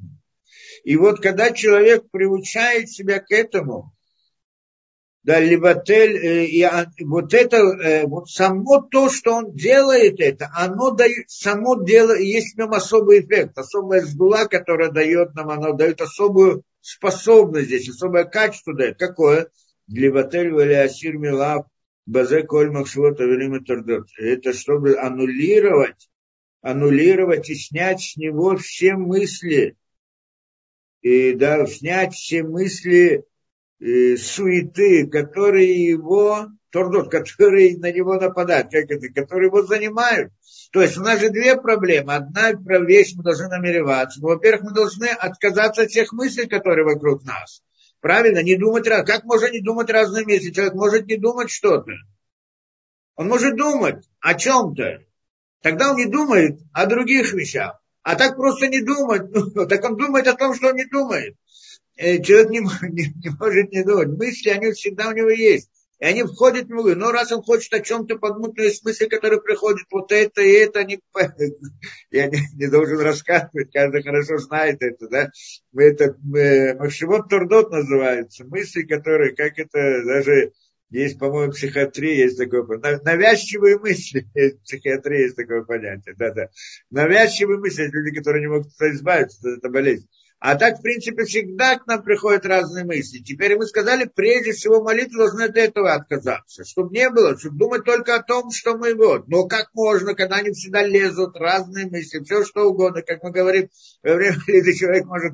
И 0.84 0.98
вот 0.98 1.22
когда 1.22 1.52
человек 1.52 2.10
приучает 2.12 2.90
себя 2.90 3.20
к 3.20 3.32
этому, 3.32 3.94
да, 5.24 5.40
либатель, 5.40 6.18
э, 6.18 6.46
и 6.46 6.68
вот 7.06 7.34
это, 7.34 7.58
э, 7.58 8.06
вот 8.06 8.30
само 8.30 8.82
то, 8.82 9.10
что 9.10 9.36
он 9.36 9.54
делает 9.54 10.20
это, 10.20 10.52
оно 10.54 10.92
дает, 10.92 11.30
само 11.30 11.82
дело, 11.82 12.18
есть 12.18 12.56
в 12.56 12.58
нем 12.58 12.74
особый 12.74 13.22
эффект, 13.22 13.58
особая 13.58 14.02
сгула, 14.02 14.46
которая 14.46 14.92
дает 14.92 15.34
нам, 15.34 15.50
оно 15.50 15.72
дает 15.72 16.02
особую 16.02 16.64
способность 16.82 17.68
здесь, 17.68 17.88
особое 17.88 18.26
качество 18.26 18.76
дает. 18.76 19.00
Какое? 19.00 19.48
Либатель, 19.88 20.52
валиасир, 20.52 21.18
милав, 21.18 21.68
базе, 22.06 22.44
коль, 22.44 22.72
макшвот, 22.72 23.22
авелим, 23.22 23.64
Это 24.18 24.52
чтобы 24.52 24.98
аннулировать, 24.98 26.10
аннулировать 26.64 27.50
и 27.50 27.56
снять 27.56 28.02
с 28.02 28.18
него 28.18 28.56
все 28.58 28.94
мысли, 28.94 29.76
и 31.02 31.34
да, 31.34 31.68
снять 31.68 32.14
все 32.14 32.44
мысли, 32.44 33.26
э, 33.80 34.16
суеты, 34.16 35.06
которые 35.08 35.86
его, 35.86 36.48
тордот, 36.72 37.12
которые 37.12 37.78
на 37.78 37.92
него 37.92 38.16
нападают, 38.16 38.72
как 38.72 38.90
это, 38.90 39.10
которые 39.10 39.48
его 39.48 39.64
занимают. 39.64 40.32
То 40.72 40.82
есть 40.82 40.98
у 40.98 41.02
нас 41.02 41.20
же 41.20 41.30
две 41.30 41.60
проблемы. 41.60 42.16
Одна 42.16 42.52
вещь 42.52 43.14
мы 43.16 43.24
должны 43.24 43.50
намереваться. 43.50 44.22
Ну, 44.22 44.30
во-первых, 44.30 44.64
мы 44.64 44.74
должны 44.74 45.08
отказаться 45.08 45.84
от 45.84 45.90
тех 45.90 46.14
мыслей, 46.14 46.48
которые 46.48 46.86
вокруг 46.86 47.26
нас. 47.26 47.62
Правильно? 48.00 48.42
Не 48.42 48.56
думать 48.56 48.88
раз. 48.88 49.06
Как 49.06 49.26
можно 49.26 49.52
не 49.52 49.62
думать 49.62 49.90
разные 49.90 50.24
мысли? 50.24 50.52
Человек 50.52 50.74
может 50.76 51.06
не 51.08 51.18
думать 51.18 51.52
что-то. 51.52 51.92
Он 53.16 53.28
может 53.28 53.56
думать 53.58 54.10
о 54.22 54.34
чем-то. 54.34 55.04
Тогда 55.64 55.92
он 55.92 55.98
не 55.98 56.06
думает 56.06 56.60
о 56.74 56.86
других 56.86 57.34
вещах. 57.34 57.80
А 58.04 58.16
так 58.16 58.36
просто 58.36 58.68
не 58.68 58.82
думать. 58.82 59.24
Ну, 59.32 59.66
так 59.68 59.84
он 59.84 59.98
думает 59.98 60.28
о 60.28 60.36
том, 60.36 60.54
что 60.54 60.68
он 60.68 60.76
не 60.76 60.86
думает. 60.86 61.36
Э, 61.96 62.22
человек 62.22 62.50
не, 62.50 62.60
не, 62.90 63.14
не 63.16 63.30
может 63.40 63.72
не 63.72 63.84
думать. 63.84 64.10
Мысли, 64.10 64.50
они 64.50 64.74
всегда 64.74 65.08
у 65.08 65.14
него 65.14 65.30
есть. 65.30 65.70
И 66.00 66.06
они 66.06 66.24
входят 66.24 66.66
в 66.66 66.70
него. 66.70 66.96
Но 66.96 67.14
раз 67.14 67.32
он 67.32 67.42
хочет 67.42 67.74
о 67.74 67.80
чем-то 67.80 68.18
подумать, 68.18 68.56
то 68.58 68.64
есть 68.64 68.84
мысли, 68.84 69.06
которые 69.06 69.42
приходят, 69.42 69.88
вот 69.90 70.12
это 70.12 70.42
и 70.42 70.52
это, 70.52 70.84
не, 70.84 71.00
я 72.12 72.28
не, 72.28 72.40
не 72.56 72.68
должен 72.68 73.00
рассказывать, 73.00 73.72
каждый 73.72 74.04
хорошо 74.04 74.40
знает 74.40 74.82
это, 74.82 75.08
да. 75.08 75.32
Это 75.74 76.18
э, 76.36 76.74
Максимот 76.74 77.30
Турдот 77.30 77.72
называется. 77.72 78.44
Мысли, 78.44 78.84
которые, 78.84 79.34
как 79.34 79.58
это 79.58 80.04
даже 80.04 80.52
есть, 80.94 81.18
по-моему, 81.18 81.52
психиатрия, 81.52 82.26
есть 82.26 82.38
такое 82.38 82.64
понятие. 82.64 83.02
Навязчивые 83.04 83.80
мысли, 83.80 84.28
в 84.34 84.64
психиатрии 84.64 85.24
есть 85.24 85.36
такое 85.36 85.64
понятие, 85.64 86.16
да-да. 86.16 86.50
Навязчивые 86.92 87.58
мысли, 87.58 87.90
люди, 87.92 88.16
которые 88.16 88.42
не 88.42 88.48
могут 88.48 88.68
избавиться 88.80 89.40
от 89.40 89.58
этой 89.58 89.72
болезни. 89.72 90.08
А 90.40 90.56
так, 90.56 90.78
в 90.78 90.82
принципе, 90.82 91.24
всегда 91.24 91.80
к 91.80 91.88
нам 91.88 92.04
приходят 92.04 92.46
разные 92.46 92.84
мысли. 92.84 93.20
Теперь 93.20 93.58
мы 93.58 93.66
сказали, 93.66 94.12
прежде 94.14 94.52
всего 94.52 94.84
молитвы 94.84 95.20
должны 95.20 95.44
от 95.44 95.56
этого 95.56 95.94
отказаться. 95.94 96.66
Чтобы 96.66 96.94
не 96.94 97.10
было, 97.10 97.40
чтобы 97.40 97.58
думать 97.58 97.86
только 97.86 98.16
о 98.16 98.22
том, 98.22 98.52
что 98.52 98.78
мы 98.78 98.94
вот. 98.94 99.30
Но 99.30 99.48
как 99.48 99.70
можно, 99.74 100.14
когда 100.16 100.36
они 100.36 100.52
всегда 100.52 100.86
лезут, 100.86 101.38
разные 101.38 101.86
мысли, 101.86 102.22
все 102.24 102.44
что 102.44 102.66
угодно. 102.66 103.02
Как 103.02 103.24
мы 103.24 103.32
говорим, 103.32 103.70
во 104.04 104.16
время 104.16 104.36
молитвы 104.46 104.74
человек 104.74 105.06
может 105.06 105.34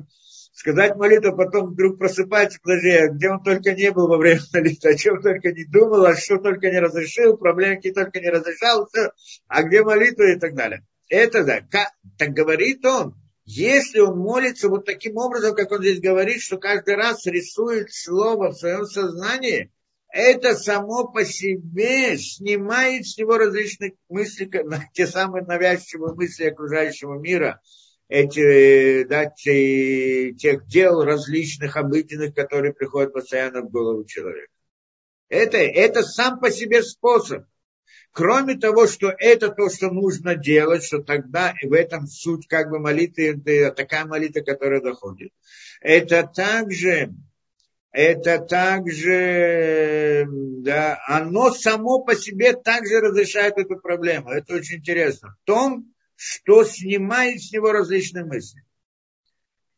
сказать 0.60 0.94
молитву, 0.96 1.34
потом 1.34 1.70
вдруг 1.70 1.98
просыпается, 1.98 2.58
подожди, 2.62 2.90
а 2.90 3.08
где 3.08 3.30
он 3.30 3.42
только 3.42 3.72
не 3.72 3.90
был 3.90 4.08
во 4.08 4.18
время 4.18 4.40
молитвы, 4.52 4.90
о 4.90 4.94
чем 4.94 5.22
только 5.22 5.52
не 5.52 5.64
думал, 5.64 6.04
а 6.04 6.14
что 6.16 6.36
только 6.36 6.70
не 6.70 6.78
разрешил, 6.78 7.38
проблемы 7.38 7.76
какие 7.76 7.92
только 7.92 8.20
не 8.20 8.28
разрешал, 8.28 8.86
все, 8.86 9.10
а 9.48 9.62
где 9.62 9.82
молитва 9.82 10.24
и 10.24 10.38
так 10.38 10.54
далее. 10.54 10.86
Это 11.08 11.44
да, 11.44 11.60
так 12.18 12.30
говорит 12.30 12.84
он, 12.84 13.14
если 13.46 14.00
он 14.00 14.18
молится 14.18 14.68
вот 14.68 14.84
таким 14.84 15.16
образом, 15.16 15.54
как 15.54 15.72
он 15.72 15.80
здесь 15.80 16.00
говорит, 16.00 16.42
что 16.42 16.58
каждый 16.58 16.94
раз 16.94 17.24
рисует 17.24 17.88
слово 17.90 18.50
в 18.50 18.56
своем 18.56 18.84
сознании, 18.84 19.72
это 20.12 20.54
само 20.54 21.08
по 21.08 21.24
себе 21.24 22.18
снимает 22.18 23.06
с 23.06 23.16
него 23.16 23.38
различные 23.38 23.94
мысли, 24.10 24.50
те 24.92 25.06
самые 25.06 25.44
навязчивые 25.46 26.14
мысли 26.14 26.44
окружающего 26.44 27.18
мира, 27.18 27.62
эти, 28.10 29.04
да, 29.04 29.26
те, 29.26 30.32
тех 30.32 30.66
дел 30.66 31.04
различных, 31.04 31.76
обыденных, 31.76 32.34
которые 32.34 32.74
приходят 32.74 33.12
постоянно 33.12 33.62
в 33.62 33.70
голову 33.70 34.04
человека. 34.04 34.52
Это, 35.28 35.58
это 35.58 36.02
сам 36.02 36.40
по 36.40 36.50
себе 36.50 36.82
способ. 36.82 37.44
Кроме 38.10 38.56
того, 38.56 38.88
что 38.88 39.14
это 39.16 39.50
то, 39.50 39.70
что 39.70 39.92
нужно 39.92 40.34
делать, 40.34 40.82
что 40.82 40.98
тогда 40.98 41.54
в 41.62 41.72
этом 41.72 42.08
суть 42.08 42.48
как 42.48 42.68
бы 42.68 42.80
молитвы, 42.80 43.40
такая 43.76 44.04
молитва, 44.06 44.40
которая 44.40 44.80
доходит. 44.80 45.30
Это 45.80 46.24
также, 46.26 47.14
это 47.92 48.40
также, 48.40 50.26
да, 50.28 50.98
оно 51.06 51.52
само 51.52 52.00
по 52.00 52.16
себе 52.16 52.54
также 52.54 52.98
разрешает 52.98 53.56
эту 53.56 53.76
проблему. 53.76 54.30
Это 54.30 54.54
очень 54.54 54.78
интересно. 54.78 55.36
В 55.44 55.46
том, 55.46 55.89
что 56.22 56.64
снимает 56.64 57.40
с 57.40 57.50
него 57.50 57.72
различные 57.72 58.26
мысли. 58.26 58.62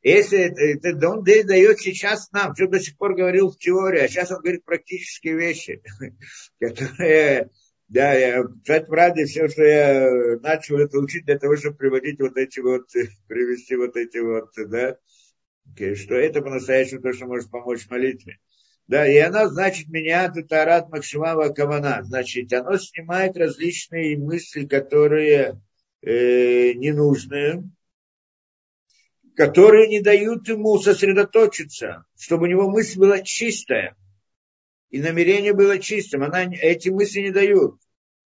Если 0.03 0.39
это, 0.41 0.89
это 0.89 1.09
он 1.09 1.23
дает 1.23 1.79
сейчас 1.79 2.33
нам, 2.33 2.53
что 2.57 2.67
до 2.67 2.81
сих 2.81 2.97
пор 2.97 3.15
говорил 3.15 3.51
в 3.53 3.59
теории, 3.59 4.01
а 4.01 4.09
сейчас 4.09 4.33
он 4.33 4.41
говорит 4.41 4.65
практические 4.65 5.37
вещи, 5.37 5.81
которые 6.59 7.51
да, 7.87 8.43
кстати, 8.63 8.87
правде, 8.87 9.27
все, 9.27 9.49
что 9.49 9.63
я 9.63 10.39
начал 10.41 10.79
это 10.79 10.99
учить 10.99 11.27
для 11.27 11.39
того, 11.39 11.57
чтобы 11.57 11.77
приводить 11.77 12.19
вот 12.19 12.37
эти 12.37 12.59
вот, 12.59 12.89
привести 13.29 13.77
вот 13.77 13.97
эти 13.97 14.19
вот, 14.19 14.51
да, 14.57 14.97
что 15.95 16.15
это 16.15 16.41
по-настоящему 16.41 17.03
то, 17.03 17.13
что 17.13 17.27
может 17.27 17.51
помочь 17.51 17.89
молитве. 17.89 18.39
Да, 18.89 19.07
и 19.07 19.17
она, 19.19 19.47
значит, 19.49 19.89
меняет 19.89 20.37
это 20.37 20.63
арат 20.63 20.89
Макшимава 20.89 21.51
Кавана. 21.51 22.03
Значит, 22.03 22.53
оно 22.53 22.79
снимает 22.79 23.37
различные 23.37 24.19
мысли, 24.19 24.67
которые 24.67 25.61
э, 26.03 26.75
ненужные, 26.75 27.65
которые 29.35 29.89
не 29.89 30.01
дают 30.01 30.49
ему 30.49 30.79
сосредоточиться, 30.79 32.05
чтобы 32.19 32.45
у 32.45 32.51
него 32.51 32.69
мысль 32.69 32.99
была 32.99 33.21
чистая 33.21 33.97
и 34.93 35.01
намерение 35.01 35.55
было 35.55 35.79
чистым. 35.79 36.23
Она, 36.23 36.45
эти 36.45 36.91
мысли 36.91 37.23
не 37.23 37.31
дают. 37.31 37.81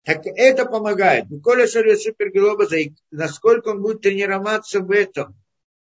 Так 0.03 0.27
это 0.27 0.67
помогает. 0.67 1.27
Коля 1.43 1.67
супергелобаза, 1.67 2.77
насколько 3.11 3.69
он 3.69 3.81
будет 3.81 4.03
тренироваться 4.03 4.81
в 4.81 4.91
этом, 4.91 5.37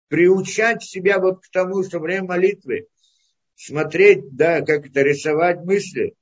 приучать 0.08 0.82
себя 0.82 1.18
вот 1.18 1.42
к 1.42 1.50
тому, 1.50 1.82
что 1.84 1.98
время 1.98 2.24
молитвы, 2.24 2.86
смотреть, 3.54 4.34
да, 4.34 4.62
как 4.62 4.86
это, 4.86 5.02
рисовать 5.02 5.62
мысли, 5.64 6.14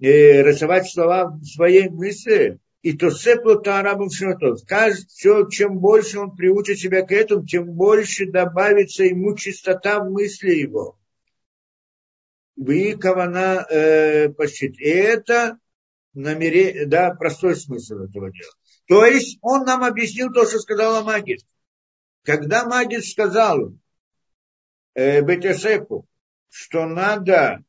э, 0.00 0.42
рисовать 0.42 0.90
слова 0.90 1.26
в 1.26 1.44
своей 1.44 1.88
мысли, 1.88 2.58
и 2.82 2.92
то 2.92 3.10
сепло-то 3.10 3.78
арабам 3.78 4.10
шнотов. 4.10 4.60
Все, 5.08 5.48
чем 5.48 5.78
больше 5.78 6.18
он 6.20 6.36
приучит 6.36 6.78
себя 6.78 7.02
к 7.02 7.12
этому, 7.12 7.44
тем 7.44 7.66
больше 7.72 8.30
добавится 8.30 9.04
ему 9.04 9.36
чистота 9.36 10.00
в 10.00 10.10
мысли 10.10 10.52
его. 10.52 10.98
Вы 12.56 12.96
кавана 12.96 13.66
э, 13.70 14.28
И 14.28 14.88
это 14.88 15.58
намерение, 16.14 16.86
да, 16.86 17.14
простой 17.14 17.56
смысл 17.56 17.98
этого 17.98 18.32
дела. 18.32 18.50
То 18.86 19.04
есть 19.04 19.38
он 19.42 19.64
нам 19.64 19.84
объяснил 19.84 20.32
то, 20.32 20.46
что 20.46 20.58
сказала 20.58 21.04
Магид. 21.04 21.40
Когда 22.24 22.64
Магид 22.64 23.04
сказал 23.04 23.74
э, 24.94 25.20
Бетесеку, 25.20 26.06
что 26.48 26.86
надо, 26.86 27.62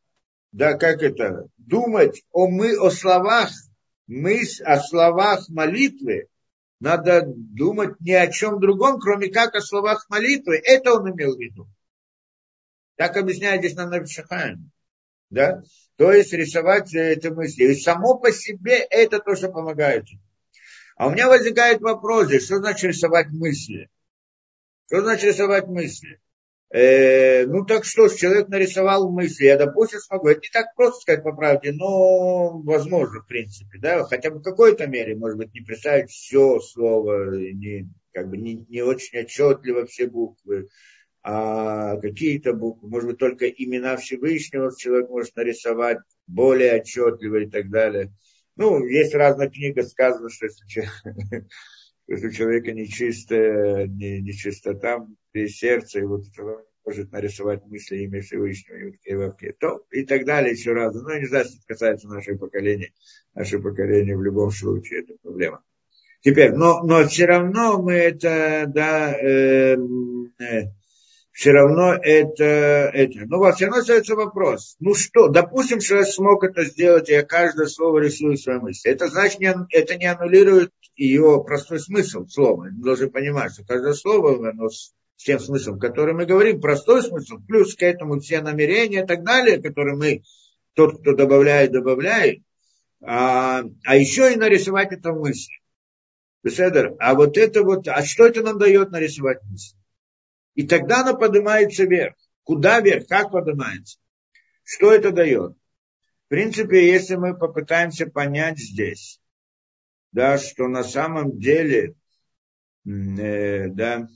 да, 0.51 0.73
как 0.75 1.03
это, 1.03 1.47
думать 1.57 2.23
о, 2.31 2.47
мы, 2.47 2.77
о 2.77 2.89
словах, 2.89 3.49
мысль 4.09 4.63
о 4.63 4.79
словах 4.79 5.47
молитвы, 5.49 6.27
надо 6.79 7.23
думать 7.25 7.99
ни 7.99 8.11
о 8.11 8.31
чем 8.31 8.59
другом, 8.59 8.99
кроме 8.99 9.29
как 9.29 9.55
о 9.55 9.61
словах 9.61 10.05
молитвы. 10.09 10.59
Это 10.63 10.93
он 10.93 11.11
имел 11.11 11.35
в 11.35 11.39
виду. 11.39 11.67
Так 12.95 13.15
объясняет 13.17 13.61
здесь 13.61 13.75
на 13.75 13.87
Навшахаем. 13.87 14.71
Да? 15.29 15.61
То 15.97 16.11
есть 16.11 16.33
рисовать 16.33 16.93
эти 16.93 17.27
мысли. 17.27 17.65
И 17.65 17.75
само 17.75 18.17
по 18.17 18.31
себе 18.31 18.77
это 18.77 19.19
то, 19.19 19.35
что 19.35 19.49
помогает. 19.49 20.05
А 20.95 21.07
у 21.07 21.11
меня 21.11 21.27
возникает 21.27 21.81
вопрос, 21.81 22.27
что 22.43 22.57
значит 22.57 22.83
рисовать 22.83 23.27
мысли? 23.27 23.89
Что 24.87 25.01
значит 25.01 25.25
рисовать 25.25 25.67
мысли? 25.67 26.19
Э, 26.71 27.47
ну 27.47 27.65
так 27.65 27.83
что 27.83 28.07
человек 28.09 28.47
нарисовал 28.47 29.11
мысли, 29.11 29.45
я, 29.45 29.57
допустим, 29.57 29.99
смогу. 29.99 30.27
Это 30.27 30.41
не 30.41 30.49
так 30.51 30.75
просто 30.75 31.01
сказать 31.01 31.23
по 31.23 31.33
правде, 31.33 31.71
но 31.71 32.59
возможно, 32.61 33.21
в 33.21 33.27
принципе, 33.27 33.79
да, 33.79 34.03
хотя 34.03 34.29
бы 34.29 34.39
в 34.39 34.43
какой-то 34.43 34.85
мере, 34.85 35.15
может 35.15 35.37
быть, 35.37 35.53
не 35.53 35.61
представить 35.61 36.11
все 36.11 36.59
слово, 36.59 37.35
не, 37.35 37.89
как 38.13 38.29
бы 38.29 38.37
не, 38.37 38.65
не 38.69 38.83
очень 38.83 39.19
отчетливо 39.19 39.87
все 39.87 40.05
буквы, 40.05 40.69
а 41.23 41.97
какие-то 41.97 42.53
буквы, 42.53 42.87
может 42.87 43.09
быть, 43.09 43.17
только 43.17 43.47
имена 43.47 43.97
Всевышнего 43.97 44.71
человек 44.77 45.09
может 45.09 45.35
нарисовать 45.35 45.97
более 46.27 46.81
отчетливо 46.81 47.37
и 47.37 47.49
так 47.49 47.71
далее. 47.71 48.13
Ну, 48.55 48.85
есть 48.85 49.15
разная 49.15 49.49
книга, 49.49 49.83
сказано, 49.83 50.29
что 50.29 50.45
если, 50.45 50.87
если 52.09 52.27
у 52.27 52.31
человека 52.31 52.71
нечистая, 52.71 53.85
не, 53.87 54.19
нечистота 54.19 55.05
и 55.33 55.47
сердце, 55.47 55.99
и 55.99 56.03
вот 56.03 56.23
это 56.27 56.63
может 56.83 57.11
нарисовать 57.11 57.63
мысли 57.67 57.97
имя 57.99 58.21
Всевышнего 58.21 58.93
и 59.03 59.15
вообще, 59.15 59.53
то 59.59 59.85
и 59.91 60.03
так 60.05 60.25
далее 60.25 60.53
еще 60.53 60.73
раз. 60.73 60.95
Ну, 60.95 61.19
не 61.19 61.27
знаю, 61.27 61.45
что 61.45 61.57
касается 61.67 62.07
нашего 62.07 62.37
поколения. 62.37 62.91
Наше 63.35 63.59
поколение 63.59 64.17
в 64.17 64.23
любом 64.23 64.49
случае 64.49 65.01
это 65.01 65.13
проблема. 65.21 65.61
Теперь, 66.21 66.51
но, 66.53 66.81
но 66.83 67.07
все 67.07 67.25
равно 67.25 67.79
мы 67.79 67.93
это, 67.93 68.65
да, 68.67 69.13
э, 69.13 69.77
э, 70.39 70.63
все 71.31 71.51
равно 71.51 71.93
это, 71.93 72.43
это. 72.43 73.19
Ну, 73.27 73.37
во 73.37 73.53
все 73.53 73.65
равно 73.65 73.81
остается 73.81 74.15
вопрос. 74.15 74.75
Ну 74.79 74.95
что, 74.95 75.27
допустим, 75.27 75.79
что 75.79 75.97
я 75.97 76.05
смог 76.05 76.43
это 76.43 76.65
сделать, 76.65 77.07
я 77.07 77.23
каждое 77.23 77.67
слово 77.67 77.99
рисую 77.99 78.35
в 78.35 78.41
своей 78.41 78.59
мысли. 78.59 78.91
Это 78.91 79.07
значит, 79.07 79.39
не, 79.39 79.53
это 79.69 79.95
не 79.95 80.07
аннулирует 80.07 80.73
ее 80.99 81.41
простой 81.45 81.79
смысл 81.79 82.27
слова. 82.27 82.65
Мы 82.65 82.83
должны 82.83 83.09
понимать, 83.09 83.53
что 83.53 83.63
каждое 83.63 83.93
слово, 83.93 84.49
оно 84.49 84.69
с, 84.69 84.93
тем 85.15 85.39
смыслом, 85.39 85.79
который 85.79 86.13
мы 86.13 86.25
говорим, 86.25 86.59
простой 86.59 87.01
смысл, 87.01 87.37
плюс 87.47 87.75
к 87.75 87.83
этому 87.83 88.19
все 88.19 88.41
намерения 88.41 89.03
и 89.03 89.07
так 89.07 89.23
далее, 89.23 89.61
которые 89.61 89.95
мы, 89.95 90.23
тот, 90.73 90.99
кто 90.99 91.15
добавляет, 91.15 91.71
добавляет. 91.71 92.41
А, 93.01 93.63
а 93.85 93.95
еще 93.95 94.33
и 94.33 94.35
нарисовать 94.35 94.91
это 94.91 95.13
в 95.13 95.21
мысли. 95.21 95.53
Беседер, 96.43 96.95
а 96.99 97.15
вот 97.15 97.37
это 97.37 97.63
вот, 97.63 97.87
а 97.87 98.03
что 98.03 98.25
это 98.27 98.41
нам 98.41 98.57
дает 98.57 98.91
нарисовать 98.91 99.41
мысли? 99.43 99.77
И 100.55 100.67
тогда 100.67 101.01
она 101.01 101.13
поднимается 101.13 101.85
вверх. 101.85 102.15
Куда 102.43 102.81
вверх? 102.81 103.07
Как 103.07 103.31
поднимается? 103.31 103.99
Что 104.63 104.93
это 104.93 105.11
дает? 105.11 105.53
В 106.25 106.29
принципе, 106.29 106.91
если 106.91 107.15
мы 107.15 107.37
попытаемся 107.37 108.05
понять 108.05 108.59
здесь, 108.59 109.19
да, 110.11 110.37
что 110.37 110.67
на 110.67 110.83
самом 110.83 111.39
деле, 111.39 111.95
э, 112.85 113.67
да, 113.69 114.07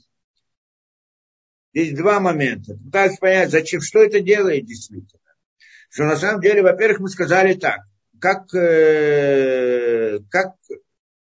здесь 1.72 1.96
два 1.96 2.20
момента. 2.20 2.76
Пытаюсь 2.76 3.18
понять, 3.18 3.50
зачем, 3.50 3.80
что 3.80 4.02
это 4.02 4.20
делает 4.20 4.66
действительно. 4.66 5.20
Что 5.88 6.04
на 6.04 6.16
самом 6.16 6.40
деле, 6.40 6.62
во-первых, 6.62 7.00
мы 7.00 7.08
сказали 7.08 7.54
так, 7.54 7.80
как, 8.20 8.52
э, 8.54 10.18
как, 10.30 10.54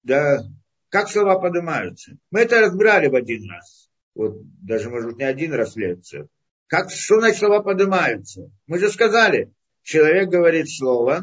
да, 0.02 0.42
как 0.88 1.08
слова 1.08 1.38
поднимаются. 1.38 2.16
Мы 2.30 2.40
это 2.40 2.60
разбирали 2.60 3.08
в 3.08 3.14
один 3.14 3.48
раз. 3.50 3.90
Вот 4.14 4.40
даже, 4.62 4.88
может 4.88 5.10
быть, 5.10 5.18
не 5.18 5.24
один 5.24 5.52
раз 5.52 5.76
лекцию. 5.76 6.28
Как, 6.68 6.90
что 6.90 7.20
значит 7.20 7.38
слова 7.38 7.60
поднимаются? 7.60 8.50
Мы 8.66 8.78
же 8.78 8.90
сказали, 8.90 9.52
человек 9.82 10.30
говорит 10.30 10.68
слово, 10.68 11.22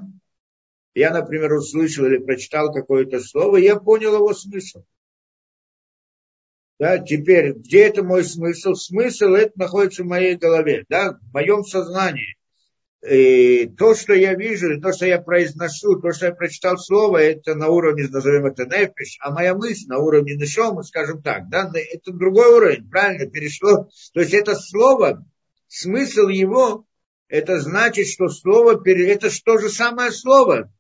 я, 0.96 1.12
например, 1.12 1.54
услышал 1.54 2.06
или 2.06 2.18
прочитал 2.18 2.72
какое-то 2.72 3.20
слово, 3.20 3.58
я 3.58 3.78
понял 3.78 4.16
его 4.16 4.34
смысл. 4.34 4.84
Да, 6.80 6.98
теперь, 6.98 7.54
где 7.54 7.86
это 7.86 8.04
мой 8.04 8.24
смысл? 8.24 8.74
Смысл 8.74 9.34
это 9.34 9.54
находится 9.56 10.04
в 10.04 10.08
моей 10.08 10.36
голове, 10.36 10.86
да, 10.90 11.14
в 11.14 11.34
моем 11.34 11.64
сознании 11.64 12.36
и 13.10 13.68
то, 13.78 13.96
что 13.96 14.14
я 14.14 14.34
вижу, 14.34 14.80
то, 14.80 14.94
что 14.94 15.06
я 15.06 15.20
произношу, 15.20 16.00
то, 16.00 16.14
что 16.14 16.28
я 16.28 16.32
прочитал 16.34 16.78
слово, 16.78 17.18
это 17.18 17.54
на 17.54 17.68
уровне, 17.68 18.08
назовем 18.08 18.46
это 18.46 18.66
нефиш, 18.66 19.18
а 19.20 19.32
моя 19.32 19.54
мысль 19.56 19.88
на 19.88 20.00
уровне 20.00 20.36
нашел, 20.38 20.82
скажем 20.84 21.22
так, 21.22 21.50
да, 21.50 21.70
это 21.74 22.14
другой 22.14 22.48
уровень, 22.48 22.90
правильно, 22.90 23.30
перешло. 23.30 23.90
То 24.14 24.22
есть 24.22 24.34
это 24.34 24.56
слово, 24.56 25.26
смысл 25.68 26.30
его, 26.30 26.86
это 27.28 27.60
значит, 27.60 28.08
что 28.08 28.30
слово, 28.30 28.82
это 28.86 29.30
то 29.44 29.58
же 29.58 29.70
самое 29.70 30.12
слово, 30.12 30.72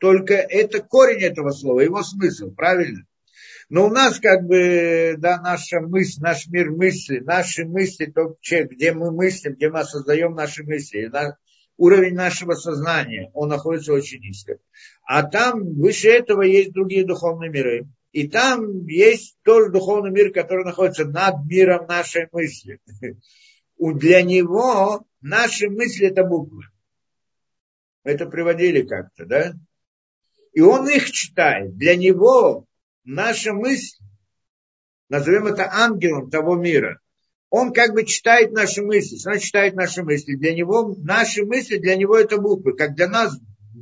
только 0.00 0.34
это 0.34 0.82
корень 0.82 1.22
этого 1.22 1.50
слова, 1.50 1.80
его 1.80 2.02
смысл, 2.02 2.50
правильно? 2.50 3.04
Но 3.68 3.86
у 3.86 3.90
нас 3.90 4.18
как 4.18 4.42
бы, 4.44 5.14
да, 5.18 5.40
наша 5.40 5.80
мысль, 5.80 6.20
наш 6.20 6.48
мир 6.48 6.70
мысли, 6.70 7.20
наши 7.20 7.64
мысли, 7.64 8.06
то, 8.06 8.36
где 8.42 8.92
мы 8.92 9.12
мыслим, 9.12 9.54
где 9.54 9.70
мы 9.70 9.84
создаем 9.84 10.34
наши 10.34 10.64
мысли, 10.64 11.08
уровень 11.76 12.14
нашего 12.14 12.54
сознания, 12.54 13.30
он 13.34 13.48
находится 13.50 13.92
очень 13.92 14.20
низко. 14.20 14.58
А 15.04 15.22
там 15.22 15.74
выше 15.74 16.08
этого 16.08 16.42
есть 16.42 16.72
другие 16.72 17.06
духовные 17.06 17.50
миры. 17.50 17.86
И 18.12 18.26
там 18.26 18.86
есть 18.86 19.36
тоже 19.44 19.70
духовный 19.70 20.10
мир, 20.10 20.32
который 20.32 20.64
находится 20.64 21.04
над 21.04 21.46
миром 21.46 21.86
нашей 21.86 22.26
мысли. 22.32 22.80
Для 23.78 24.22
него 24.22 25.06
наши 25.20 25.70
мысли 25.70 26.08
это 26.08 26.24
буквы. 26.24 26.64
Это 28.02 28.26
приводили 28.26 28.82
как-то, 28.82 29.26
да? 29.26 29.52
И 30.52 30.60
он 30.60 30.88
их 30.88 31.10
читает. 31.10 31.76
Для 31.76 31.96
него 31.96 32.66
наша 33.04 33.52
мысль, 33.52 33.98
назовем 35.08 35.46
это 35.46 35.70
ангелом 35.72 36.30
того 36.30 36.56
мира, 36.56 37.00
он 37.50 37.72
как 37.72 37.94
бы 37.94 38.04
читает 38.04 38.52
наши 38.52 38.82
мысли. 38.82 39.18
Он 39.28 39.38
читает 39.38 39.74
наши 39.74 40.02
мысли. 40.02 40.36
Для 40.36 40.54
него, 40.54 40.94
наши 40.98 41.44
мысли, 41.44 41.78
для 41.78 41.96
него 41.96 42.16
это 42.16 42.38
буквы. 42.38 42.74
Как 42.76 42.94
для 42.94 43.08
нас, 43.08 43.36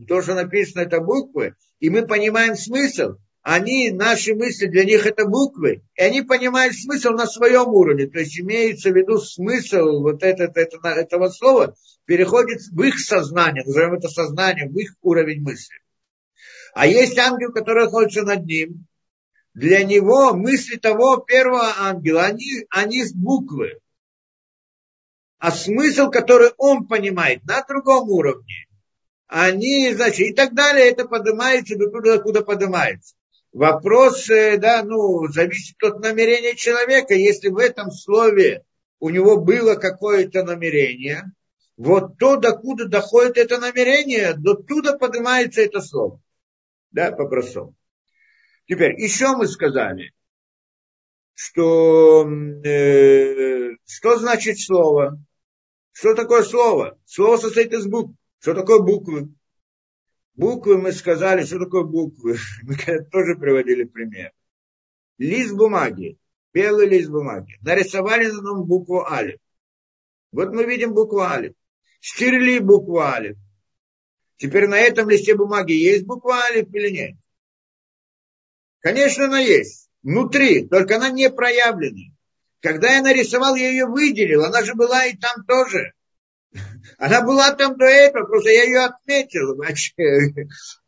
то, 0.07 0.23
что 0.23 0.35
написано, 0.35 0.83
это 0.83 1.01
буквы, 1.01 1.55
и 1.81 1.91
мы 1.91 2.07
понимаем 2.07 2.57
смысл, 2.57 3.17
они, 3.43 3.91
наши 3.91 4.35
мысли, 4.35 4.67
для 4.67 4.85
них 4.85 5.07
это 5.07 5.27
буквы, 5.27 5.83
и 5.95 6.03
они 6.03 6.23
понимают 6.23 6.75
смысл 6.75 7.11
на 7.11 7.27
своем 7.27 7.69
уровне. 7.69 8.07
То 8.07 8.19
есть 8.19 8.39
имеется 8.39 8.91
в 8.91 8.97
виду 8.97 9.19
смысл 9.19 10.03
вот 10.03 10.23
этот, 10.23 10.57
это, 10.57 10.89
этого 10.89 11.29
слова 11.29 11.75
переходит 12.05 12.61
в 12.73 12.83
их 12.83 12.99
сознание, 12.99 13.65
назовем 13.65 13.95
это 13.95 14.09
сознание, 14.09 14.69
в 14.69 14.77
их 14.77 14.95
уровень 15.03 15.43
мысли. 15.43 15.77
А 16.79 16.87
есть 16.87 17.19
ангел, 17.19 17.51
который 17.51 17.87
находится 17.87 18.23
над 18.23 18.47
ним, 18.47 18.87
для 19.53 19.83
него 19.83 20.33
мысли 20.33 20.77
того 20.77 21.17
первого 21.17 21.75
ангела, 21.77 22.23
они, 22.23 22.69
они 22.71 23.03
с 23.03 23.13
буквы. 23.13 23.81
А 25.39 25.51
смысл, 25.51 26.09
который 26.09 26.53
он 26.57 26.87
понимает 26.87 27.45
на 27.47 27.65
другом 27.65 28.09
уровне, 28.09 28.69
они, 29.27 29.93
значит, 29.93 30.21
и 30.21 30.33
так 30.33 30.55
далее, 30.55 30.89
это 30.89 31.09
поднимается 31.09 31.77
до 31.77 31.91
туда, 31.91 32.19
куда 32.19 32.43
поднимается. 32.43 33.17
Вопрос, 33.53 34.31
э, 34.31 34.57
да, 34.57 34.85
ну, 34.85 35.27
зависит 35.27 35.83
от 35.83 35.99
намерения 35.99 36.55
человека. 36.55 37.15
Если 37.15 37.49
в 37.49 37.59
этом 37.59 37.91
слове 37.91 38.63
у 39.01 39.11
него 39.11 39.37
было 39.39 39.75
какое-то 39.75 40.45
намерение, 40.45 41.25
вот 41.77 42.19
то, 42.19 42.37
докуда 42.37 42.87
доходит 42.87 43.37
это 43.37 43.59
намерение, 43.59 44.35
до 44.35 44.55
туда 44.55 44.97
поднимается 44.97 45.61
это 45.61 45.81
слово. 45.81 46.21
Да, 46.91 47.13
по-простому. 47.13 47.75
Теперь, 48.67 49.01
еще 49.01 49.37
мы 49.37 49.47
сказали, 49.47 50.13
что 51.35 52.29
э, 52.65 53.71
что 53.87 54.19
значит 54.19 54.61
слово? 54.61 55.19
Что 55.93 56.15
такое 56.15 56.43
слово? 56.43 56.99
Слово 57.07 57.37
состоит 57.39 57.73
из 57.73 57.87
букв. 57.87 58.15
Что 58.41 58.55
такое 58.55 58.81
буквы? 58.81 59.33
Буквы 60.35 60.79
мы 60.79 60.93
сказали, 60.93 61.45
что 61.45 61.59
такое 61.59 61.83
буквы. 61.83 62.37
Мы 62.63 62.77
тоже 62.77 63.35
приводили 63.35 63.83
пример. 63.83 64.33
Лист 65.19 65.53
бумаги, 65.55 66.17
белый 66.53 66.87
лист 66.87 67.11
бумаги. 67.11 67.57
Нарисовали 67.61 68.27
на 68.27 68.41
нем 68.41 68.65
букву 68.65 69.05
Алиф. 69.05 69.41
Вот 70.31 70.51
мы 70.51 70.65
видим 70.65 70.95
букву 70.95 71.21
Алиф. 71.21 71.55
Стерли 72.01 72.61
букву 72.61 73.01
Алиф. 73.01 73.37
Теперь 74.39 74.69
на 74.69 74.79
этом 74.79 75.11
листе 75.11 75.35
бумаги 75.35 75.73
есть 75.73 76.07
буква 76.07 76.43
Алиф 76.45 76.73
или 76.73 76.91
нет? 76.91 77.17
Конечно, 78.81 79.25
она 79.25 79.41
есть. 79.41 79.89
Внутри, 80.03 80.67
только 80.67 80.97
она 80.97 81.11
не 81.11 81.29
проявлена. 81.29 82.15
Когда 82.61 82.95
я 82.95 83.03
нарисовал, 83.03 83.57
я 83.57 83.69
ее 83.69 83.87
выделил. 83.87 84.45
Она 84.45 84.63
же 84.63 84.75
была 84.75 85.07
и 85.07 85.17
там 85.17 85.45
тоже. 85.45 85.93
Она 86.99 87.23
была 87.23 87.53
там 87.53 87.77
до 87.77 87.85
этого, 87.85 88.27
просто 88.27 88.51
я 88.51 88.65
ее 88.65 88.81
отметил, 88.81 89.55
значит, 89.57 89.95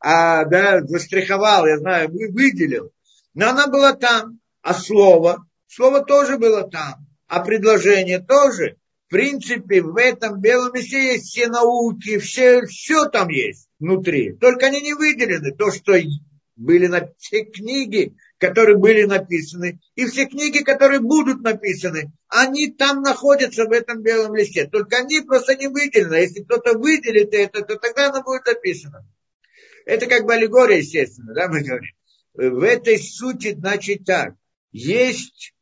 а, 0.00 0.44
да, 0.44 0.80
застриховал, 0.80 1.66
я 1.66 1.78
знаю, 1.78 2.10
выделил. 2.10 2.92
Но 3.34 3.50
она 3.50 3.66
была 3.66 3.92
там. 3.92 4.40
А 4.62 4.74
слово? 4.74 5.46
Слово 5.66 6.04
тоже 6.04 6.38
было 6.38 6.68
там. 6.68 7.06
А 7.26 7.40
предложение 7.40 8.20
тоже. 8.20 8.76
Принципе, 9.10 9.82
в 9.82 9.96
этом 9.96 10.40
белом 10.40 10.74
листе 10.74 11.12
есть 11.12 11.26
все 11.26 11.48
науки, 11.48 12.18
все, 12.18 12.64
все 12.66 13.06
там 13.06 13.28
есть 13.28 13.68
внутри. 13.78 14.36
Только 14.36 14.66
они 14.66 14.80
не 14.80 14.94
выделены. 14.94 15.54
То, 15.54 15.70
что 15.70 15.94
были 16.56 16.86
на 16.86 17.10
все 17.18 17.44
книги, 17.44 18.14
которые 18.38 18.76
были 18.76 19.04
написаны, 19.04 19.80
и 19.94 20.06
все 20.06 20.26
книги, 20.26 20.58
которые 20.62 21.00
будут 21.00 21.42
написаны, 21.42 22.12
они 22.28 22.70
там 22.70 23.02
находятся 23.02 23.64
в 23.64 23.72
этом 23.72 24.02
белом 24.02 24.34
листе. 24.34 24.66
Только 24.66 24.98
они 24.98 25.22
просто 25.22 25.56
не 25.56 25.68
выделены. 25.68 26.14
Если 26.14 26.42
кто-то 26.42 26.78
выделит 26.78 27.34
это, 27.34 27.62
то 27.62 27.76
тогда 27.76 28.10
оно 28.10 28.22
будет 28.22 28.46
написано. 28.46 29.06
Это 29.86 30.06
как 30.06 30.24
бы 30.24 30.34
аллегория, 30.34 30.78
естественно, 30.78 31.34
да, 31.34 31.48
мы 31.48 31.62
говорим. 31.62 31.94
В 32.34 32.62
этой 32.62 32.98
сути, 32.98 33.54
значит, 33.54 34.04
так. 34.04 34.34
Есть, 34.72 35.54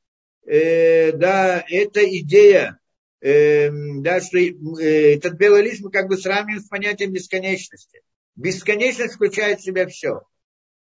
э, 0.46 1.12
да, 1.12 1.64
эта 1.68 2.04
идея, 2.18 2.78
да, 3.20 4.20
что 4.20 4.38
э, 4.38 5.14
этот 5.14 5.34
белый 5.34 5.62
лист 5.62 5.82
мы 5.82 5.90
как 5.90 6.08
бы 6.08 6.16
сравниваем 6.16 6.60
с 6.60 6.68
понятием 6.68 7.12
бесконечности. 7.12 8.02
Бесконечность 8.36 9.14
включает 9.14 9.60
в 9.60 9.64
себя 9.64 9.86
все. 9.88 10.22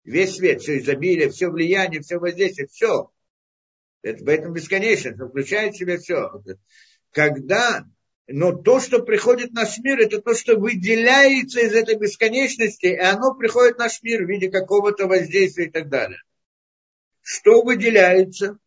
Весь 0.04 0.36
свет, 0.36 0.62
все 0.62 0.78
изобилие, 0.78 1.30
все 1.30 1.48
влияние, 1.48 2.00
все 2.00 2.18
воздействие, 2.18 2.68
все. 2.68 3.10
Это, 4.02 4.24
в 4.24 4.28
этом 4.28 4.52
бесконечность, 4.52 5.18
включает 5.18 5.74
в 5.74 5.78
себя 5.78 5.98
все. 5.98 6.30
Когда 7.10 7.84
но 8.28 8.52
то, 8.52 8.80
что 8.80 9.02
приходит 9.02 9.50
в 9.50 9.54
наш 9.54 9.78
мир, 9.78 10.00
это 10.00 10.20
то, 10.20 10.34
что 10.34 10.56
выделяется 10.56 11.60
из 11.60 11.74
этой 11.74 11.96
бесконечности, 11.96 12.86
и 12.86 12.96
оно 12.96 13.34
приходит 13.34 13.76
в 13.76 13.80
наш 13.80 14.02
мир 14.02 14.24
в 14.24 14.28
виде 14.28 14.50
какого-то 14.50 15.06
воздействия 15.06 15.66
и 15.66 15.70
так 15.70 15.88
далее. 15.88 16.20
Что 17.20 17.62
выделяется? 17.62 18.58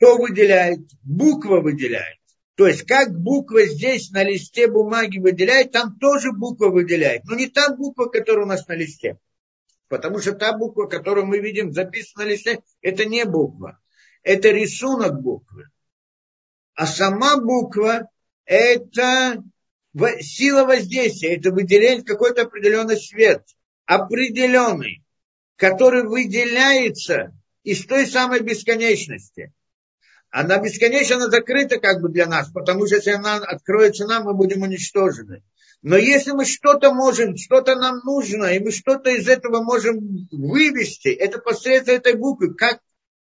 Кто 0.00 0.16
выделяет? 0.16 0.80
Буква 1.02 1.60
выделяет. 1.60 2.16
То 2.54 2.66
есть, 2.66 2.86
как 2.86 3.12
буква 3.12 3.66
здесь 3.66 4.10
на 4.10 4.24
листе 4.24 4.66
бумаги 4.66 5.18
выделяет, 5.18 5.72
там 5.72 5.98
тоже 5.98 6.32
буква 6.32 6.70
выделяет. 6.70 7.24
Но 7.24 7.34
не 7.34 7.48
та 7.48 7.76
буква, 7.76 8.06
которая 8.06 8.46
у 8.46 8.48
нас 8.48 8.66
на 8.66 8.72
листе. 8.72 9.18
Потому 9.88 10.18
что 10.18 10.32
та 10.32 10.56
буква, 10.56 10.86
которую 10.86 11.26
мы 11.26 11.38
видим 11.38 11.74
записана 11.74 12.24
на 12.24 12.30
листе, 12.30 12.62
это 12.80 13.04
не 13.04 13.26
буква. 13.26 13.78
Это 14.22 14.48
рисунок 14.48 15.20
буквы. 15.20 15.66
А 16.74 16.86
сама 16.86 17.36
буква– 17.36 18.08
это 18.46 19.44
сила 20.20 20.64
воздействия, 20.64 21.36
это 21.36 21.50
выделение 21.50 22.04
какой-то 22.04 22.42
определенный 22.42 22.96
свет, 22.96 23.44
определенный, 23.84 25.04
который 25.56 26.04
выделяется 26.04 27.36
из 27.64 27.84
той 27.84 28.06
самой 28.06 28.40
бесконечности. 28.40 29.52
Она 30.30 30.58
бесконечно 30.58 31.28
закрыта 31.28 31.80
как 31.80 32.00
бы 32.00 32.08
для 32.08 32.26
нас, 32.26 32.50
потому 32.50 32.86
что 32.86 32.96
если 32.96 33.10
она 33.10 33.36
откроется 33.36 34.06
нам, 34.06 34.24
мы 34.24 34.34
будем 34.34 34.62
уничтожены. 34.62 35.42
Но 35.82 35.96
если 35.96 36.32
мы 36.32 36.44
что-то 36.44 36.92
можем, 36.92 37.36
что-то 37.36 37.74
нам 37.74 38.00
нужно, 38.04 38.44
и 38.46 38.60
мы 38.60 38.70
что-то 38.70 39.10
из 39.10 39.26
этого 39.28 39.62
можем 39.62 40.28
вывести, 40.30 41.08
это 41.08 41.38
посредством 41.38 41.96
этой 41.96 42.14
буквы, 42.14 42.54
как 42.54 42.80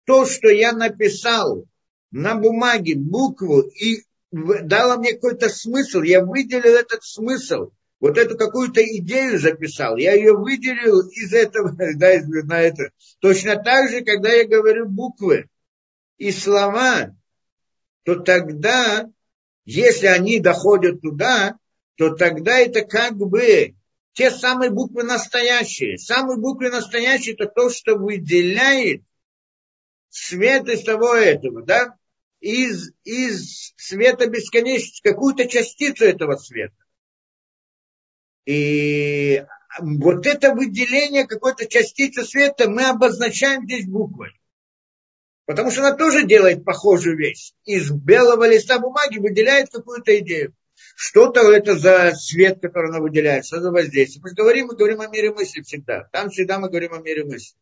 то, 0.04 0.26
что 0.26 0.48
я 0.48 0.72
написал, 0.72 1.64
на 2.10 2.36
бумаге 2.36 2.94
букву 2.94 3.62
и 3.62 4.04
дала 4.30 4.96
мне 4.96 5.14
какой-то 5.14 5.48
смысл, 5.48 6.02
я 6.02 6.24
выделил 6.24 6.74
этот 6.74 7.02
смысл, 7.02 7.70
вот 7.98 8.18
эту 8.18 8.36
какую-то 8.36 8.84
идею 8.98 9.40
записал, 9.40 9.96
я 9.96 10.12
ее 10.12 10.36
выделил 10.36 11.00
из 11.08 11.32
этого, 11.32 11.72
да, 11.96 12.12
на 12.44 12.60
это. 12.60 12.90
Точно 13.20 13.56
так 13.56 13.90
же, 13.90 14.02
когда 14.02 14.30
я 14.30 14.46
говорю 14.46 14.86
буквы 14.86 15.48
и 16.18 16.30
слова, 16.32 17.14
то 18.04 18.16
тогда, 18.16 19.10
если 19.64 20.06
они 20.06 20.40
доходят 20.40 21.00
туда, 21.00 21.58
то 21.96 22.14
тогда 22.14 22.58
это 22.58 22.82
как 22.82 23.16
бы 23.16 23.74
те 24.12 24.30
самые 24.30 24.70
буквы 24.70 25.02
настоящие. 25.02 25.98
Самые 25.98 26.38
буквы 26.38 26.70
настоящие 26.70 27.34
это 27.34 27.46
то, 27.46 27.70
что 27.70 27.96
выделяет 27.96 29.02
свет 30.08 30.68
из 30.68 30.84
того 30.84 31.14
этого, 31.14 31.62
да? 31.62 31.96
из, 32.44 32.92
из 33.04 33.72
света 33.76 34.26
бесконечности, 34.28 35.00
какую-то 35.02 35.48
частицу 35.48 36.04
этого 36.04 36.36
света. 36.36 36.76
И 38.44 39.44
вот 39.80 40.26
это 40.26 40.54
выделение 40.54 41.26
какой-то 41.26 41.66
частицы 41.66 42.22
света 42.24 42.68
мы 42.68 42.84
обозначаем 42.84 43.64
здесь 43.64 43.86
буквой. 43.86 44.38
Потому 45.46 45.70
что 45.70 45.80
она 45.80 45.96
тоже 45.96 46.26
делает 46.26 46.64
похожую 46.64 47.16
вещь. 47.16 47.52
Из 47.64 47.90
белого 47.90 48.48
листа 48.48 48.78
бумаги 48.78 49.18
выделяет 49.18 49.70
какую-то 49.70 50.18
идею. 50.20 50.54
Что-то 50.96 51.40
это 51.52 51.76
за 51.76 52.12
свет, 52.14 52.60
который 52.62 52.90
она 52.90 53.00
выделяет, 53.00 53.44
что 53.44 53.60
за 53.60 53.70
воздействие. 53.70 54.22
Мы 54.22 54.32
говорим, 54.32 54.68
мы 54.68 54.76
говорим 54.76 55.00
о 55.00 55.08
мире 55.08 55.32
мысли 55.32 55.60
всегда. 55.62 56.08
Там 56.12 56.30
всегда 56.30 56.58
мы 56.58 56.68
говорим 56.68 56.94
о 56.94 56.98
мире 56.98 57.24
мысли. 57.24 57.56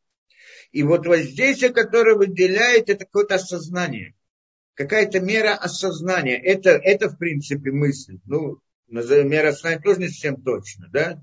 И 0.70 0.82
вот 0.82 1.06
воздействие, 1.06 1.72
которое 1.72 2.14
выделяет, 2.14 2.88
это 2.88 3.04
какое-то 3.04 3.34
осознание 3.34 4.14
какая-то 4.74 5.20
мера 5.20 5.54
осознания. 5.54 6.36
Это, 6.36 6.70
это 6.70 7.08
в 7.08 7.18
принципе 7.18 7.70
мысль. 7.70 8.18
Ну, 8.24 8.58
мера 8.88 9.48
осознания 9.48 9.80
тоже 9.80 10.00
не 10.00 10.08
совсем 10.08 10.42
точно, 10.42 10.88
да? 10.92 11.22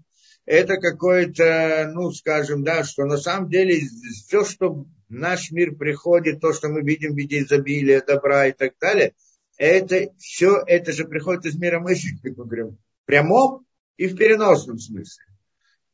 Это 0.49 0.77
какое-то, 0.77 1.91
ну, 1.93 2.11
скажем, 2.11 2.63
да, 2.63 2.83
что 2.83 3.05
на 3.05 3.17
самом 3.17 3.49
деле 3.49 3.81
все, 4.25 4.43
что 4.43 4.73
в 4.73 4.87
наш 5.07 5.51
мир 5.51 5.75
приходит, 5.75 6.41
то, 6.41 6.53
что 6.53 6.69
мы 6.69 6.81
видим 6.81 7.13
в 7.13 7.17
виде 7.17 7.43
изобилия, 7.43 8.01
добра 8.01 8.47
и 8.47 8.51
так 8.51 8.73
далее, 8.81 9.13
это 9.57 10.11
все, 10.17 10.63
это 10.65 10.91
же 10.91 11.05
приходит 11.05 11.45
из 11.45 11.55
мира 11.55 11.79
мысли, 11.79 12.15
как 12.23 12.37
мы 12.37 12.45
говорим, 12.45 12.77
в 13.03 13.05
прямом 13.05 13.65
и 13.97 14.07
в 14.07 14.15
переносном 14.15 14.79
смысле 14.79 15.23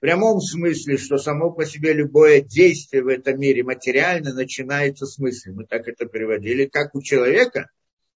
прямом 0.05 0.39
смысле, 0.39 0.97
что 0.97 1.17
само 1.17 1.49
по 1.49 1.65
себе 1.65 1.91
любое 1.91 2.39
действие 2.39 3.01
в 3.01 3.07
этом 3.07 3.39
мире 3.39 3.63
материально 3.63 4.35
начинается 4.35 5.07
с 5.07 5.17
мысли. 5.17 5.49
Мы 5.49 5.65
так 5.65 5.87
это 5.87 6.05
переводили, 6.05 6.65
как 6.65 6.93
у 6.93 7.01
человека, 7.01 7.71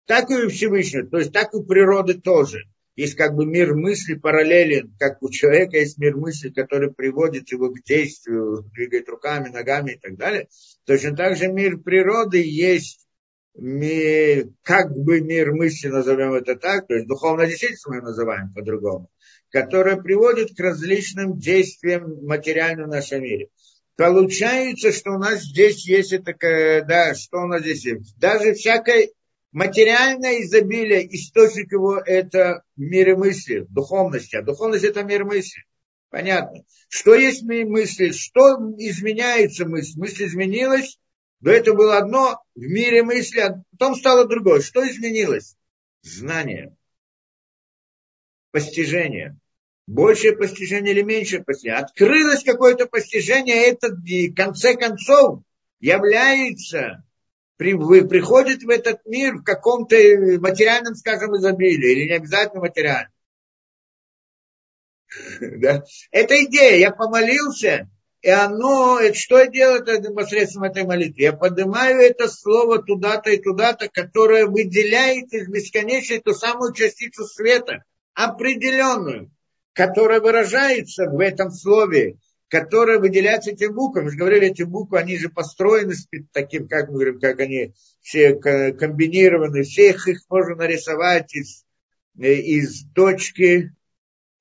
так 0.06 0.30
и 0.30 0.36
у 0.36 0.50
Всевышнего, 0.50 1.08
то 1.08 1.18
есть 1.18 1.34
так 1.34 1.52
и 1.52 1.58
у 1.58 1.64
природы 1.64 2.14
тоже. 2.14 2.60
Есть 3.00 3.16
как 3.16 3.34
бы 3.34 3.46
мир 3.46 3.76
мысли 3.76 4.16
параллелен, 4.16 4.94
как 5.00 5.24
у 5.24 5.30
человека 5.30 5.78
есть 5.78 5.98
мир 6.00 6.18
мысли, 6.18 6.50
который 6.50 6.92
приводит 6.92 7.50
его 7.50 7.70
к 7.70 7.82
действию, 7.84 8.66
двигает 8.74 9.08
руками, 9.08 9.48
ногами 9.48 9.92
и 9.92 9.98
так 9.98 10.18
далее. 10.18 10.50
Точно 10.86 11.16
так 11.16 11.38
же 11.38 11.48
мир 11.48 11.78
природы 11.78 12.44
есть 12.44 13.08
мир, 13.56 14.50
как 14.64 14.92
бы 14.92 15.22
мир 15.22 15.54
мысли, 15.54 15.88
назовем 15.88 16.34
это 16.34 16.58
так, 16.58 16.88
то 16.88 16.94
есть 16.94 17.08
духовное 17.08 17.48
действительство 17.48 17.94
мы 17.94 18.02
называем 18.02 18.52
по-другому 18.54 19.10
которая 19.52 19.96
приводит 19.96 20.56
к 20.56 20.60
различным 20.60 21.40
действиям 21.40 22.24
материальным 22.26 22.86
в 22.86 22.92
нашем 22.92 23.24
мире. 23.24 23.50
Получается, 23.96 24.92
что 24.92 25.14
у 25.14 25.18
нас 25.18 25.42
здесь 25.42 25.88
есть 25.88 26.24
такая, 26.24 26.86
да, 26.86 27.16
что 27.16 27.40
у 27.40 27.48
нас 27.48 27.62
здесь 27.62 27.86
есть? 27.86 28.18
Даже 28.20 28.54
всякое 28.54 29.10
материальное 29.52 30.42
изобилие, 30.42 31.14
источник 31.16 31.72
его 31.72 31.98
это 31.98 32.64
мир 32.76 33.18
мысли, 33.18 33.66
духовности. 33.70 34.36
А 34.36 34.42
духовность 34.42 34.84
это 34.84 35.04
мир 35.04 35.26
мысли. 35.26 35.64
Понятно. 36.10 36.64
Что 36.88 37.16
есть 37.16 37.44
мир 37.44 37.68
мысли? 37.68 38.12
Что 38.12 38.56
изменяется 38.78 39.66
мысль? 39.66 40.00
Мысль 40.00 40.26
изменилась, 40.26 41.00
до 41.40 41.52
этого 41.52 41.76
было 41.78 41.98
одно 41.98 42.42
в 42.56 42.62
мире 42.62 43.04
мысли, 43.04 43.40
а 43.40 43.64
потом 43.72 43.96
стало 43.96 44.28
другое. 44.28 44.62
Что 44.62 44.88
изменилось? 44.88 45.56
Знание 46.02 46.76
постижение. 48.52 49.38
Большее 49.88 50.38
постижение 50.38 50.94
или 50.94 51.02
меньшее 51.02 51.44
постижение. 51.44 51.80
Открылось 51.80 52.44
какое-то 52.44 52.86
постижение, 52.86 53.66
это 53.66 53.90
в 53.90 54.34
конце 54.36 54.76
концов 54.76 55.42
является, 55.80 57.04
приходит 57.60 58.64
в 58.64 58.70
этот 58.70 59.06
мир 59.06 59.36
в 59.36 59.44
каком-то 59.44 59.96
материальном, 60.40 60.96
скажем, 60.96 61.36
изобилии, 61.36 61.92
или 61.92 62.10
не 62.10 62.16
обязательно 62.16 62.62
материальном. 62.62 63.12
Да? 65.42 65.84
Это 66.12 66.44
идея. 66.46 66.78
Я 66.78 66.92
помолился, 66.92 67.90
и 68.22 68.30
оно, 68.30 69.00
это, 69.00 69.18
что 69.18 69.40
я 69.40 69.48
делаю 69.48 69.84
это 69.84 70.14
посредством 70.14 70.64
этой 70.64 70.86
молитвы? 70.86 71.22
Я 71.22 71.34
поднимаю 71.34 72.00
это 72.00 72.30
слово 72.30 72.82
туда-то 72.82 73.32
и 73.32 73.42
туда-то, 73.42 73.90
которое 73.90 74.46
выделяет 74.46 75.34
из 75.34 75.50
бесконечной 75.50 76.20
ту 76.20 76.34
самую 76.34 76.74
частицу 76.74 77.26
света, 77.26 77.84
определенную, 78.14 79.32
которая 79.74 80.22
выражается 80.22 81.10
в 81.10 81.20
этом 81.20 81.52
слове, 81.52 82.18
которая 82.50 83.00
выделяется 83.00 83.52
этим 83.52 83.74
буквами. 83.74 84.06
Мы 84.06 84.12
же 84.12 84.18
говорили, 84.18 84.48
эти 84.48 84.64
буквы, 84.64 85.00
они 85.00 85.18
же 85.18 85.30
построены 85.30 85.94
таким, 86.34 86.68
как 86.68 86.90
мы 86.90 86.96
говорим, 86.96 87.20
как 87.20 87.40
они 87.40 87.74
все 88.02 88.34
комбинированы, 88.34 89.64
всех 89.64 90.08
их 90.08 90.22
можно 90.30 90.56
нарисовать 90.56 91.34
из, 91.36 91.64
э, 92.20 92.34
из 92.34 92.86
точки, 92.94 93.72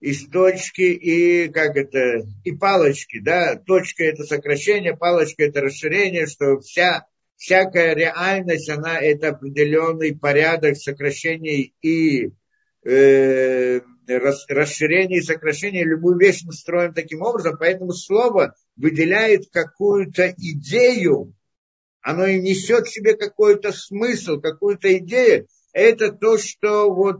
из 0.00 0.26
точки 0.28 0.82
и 0.82 1.48
как 1.48 1.76
это, 1.76 2.26
и 2.44 2.52
палочки, 2.52 3.20
да, 3.20 3.56
точка 3.56 4.04
это 4.04 4.24
сокращение, 4.24 4.96
палочка 4.96 5.44
это 5.44 5.60
расширение, 5.60 6.26
что 6.26 6.60
вся, 6.60 7.06
всякая 7.36 7.94
реальность, 7.94 8.70
она 8.70 8.98
это 8.98 9.30
определенный 9.30 10.16
порядок 10.16 10.76
сокращений 10.76 11.74
и 11.82 12.30
э, 12.84 13.80
расширения 14.08 15.18
и 15.18 15.22
сокращения. 15.22 15.84
Любую 15.84 16.18
вещь 16.18 16.42
мы 16.44 16.52
строим 16.52 16.94
таким 16.94 17.22
образом, 17.22 17.56
поэтому 17.58 17.92
слово 17.92 18.54
выделяет 18.76 19.50
какую-то 19.50 20.34
идею, 20.36 21.34
оно 22.00 22.26
и 22.26 22.40
несет 22.40 22.86
в 22.86 22.92
себе 22.92 23.14
какой-то 23.14 23.72
смысл, 23.72 24.40
какую-то 24.40 24.96
идею. 24.98 25.46
Это 25.72 26.12
то, 26.12 26.38
что 26.38 26.92
вот 26.92 27.18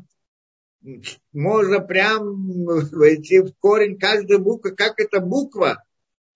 можно 1.32 1.81
прям 1.81 2.65
войти 2.65 3.40
в 3.40 3.52
корень 3.59 3.98
каждой 3.98 4.39
буквы, 4.39 4.74
как 4.74 5.01
эта 5.01 5.20
буква 5.20 5.85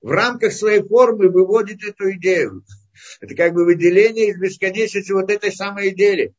в 0.00 0.10
рамках 0.10 0.52
своей 0.52 0.82
формы 0.82 1.28
выводит 1.28 1.82
эту 1.84 2.12
идею. 2.12 2.64
Это 3.20 3.34
как 3.34 3.54
бы 3.54 3.64
выделение 3.64 4.28
из 4.28 4.38
бесконечности 4.38 5.12
вот 5.12 5.30
этой 5.30 5.52
самой 5.52 5.90
идеи. 5.90 6.34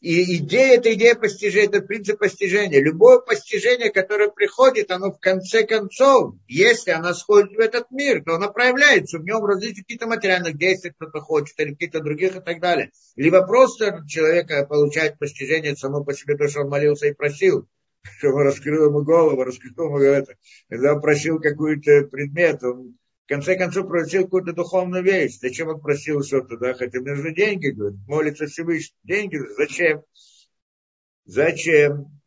И 0.00 0.36
идея, 0.38 0.78
это 0.78 0.94
идея 0.94 1.14
постижения, 1.14 1.68
это 1.68 1.82
принцип 1.82 2.18
постижения. 2.18 2.80
Любое 2.80 3.18
постижение, 3.18 3.90
которое 3.90 4.30
приходит, 4.30 4.90
оно 4.90 5.12
в 5.12 5.20
конце 5.20 5.66
концов, 5.66 6.36
если 6.48 6.90
оно 6.90 7.12
сходит 7.12 7.52
в 7.52 7.58
этот 7.58 7.90
мир, 7.90 8.24
то 8.24 8.36
оно 8.36 8.50
проявляется. 8.50 9.18
В 9.18 9.24
нем 9.24 9.44
различные 9.44 9.82
какие-то 9.82 10.06
материальных 10.06 10.56
действий 10.56 10.92
кто-то 10.92 11.20
хочет, 11.20 11.58
или 11.60 11.72
какие-то 11.72 12.00
других 12.00 12.34
и 12.34 12.40
так 12.40 12.60
далее. 12.60 12.92
Либо 13.16 13.46
просто 13.46 14.02
человек 14.08 14.48
получает 14.68 15.18
постижение 15.18 15.76
само 15.76 16.02
по 16.02 16.14
себе, 16.14 16.36
то, 16.36 16.48
что 16.48 16.62
он 16.62 16.70
молился 16.70 17.06
и 17.06 17.12
просил 17.12 17.68
чтобы 18.18 18.44
раскрыл 18.44 18.86
ему 18.86 19.02
голову, 19.02 19.44
раскрыл 19.44 19.86
ему 19.86 19.98
это. 19.98 20.34
Когда 20.68 20.94
он 20.94 21.00
просил 21.00 21.40
какой-то 21.40 22.08
предмет, 22.10 22.62
он 22.62 22.96
конце 23.30 23.56
концов 23.56 23.86
просил 23.86 24.24
какую-то 24.24 24.52
духовную 24.52 25.04
вещь. 25.04 25.38
Зачем 25.38 25.68
он 25.68 25.80
просил 25.80 26.22
что-то, 26.22 26.56
да? 26.56 26.74
Хотя 26.74 26.98
мне 26.98 27.12
нужны 27.12 27.32
деньги, 27.32 27.68
говорит, 27.68 28.00
молится 28.08 28.46
Всевышний. 28.46 28.96
Деньги, 29.04 29.38
зачем? 29.56 30.02
Зачем? 31.24 32.20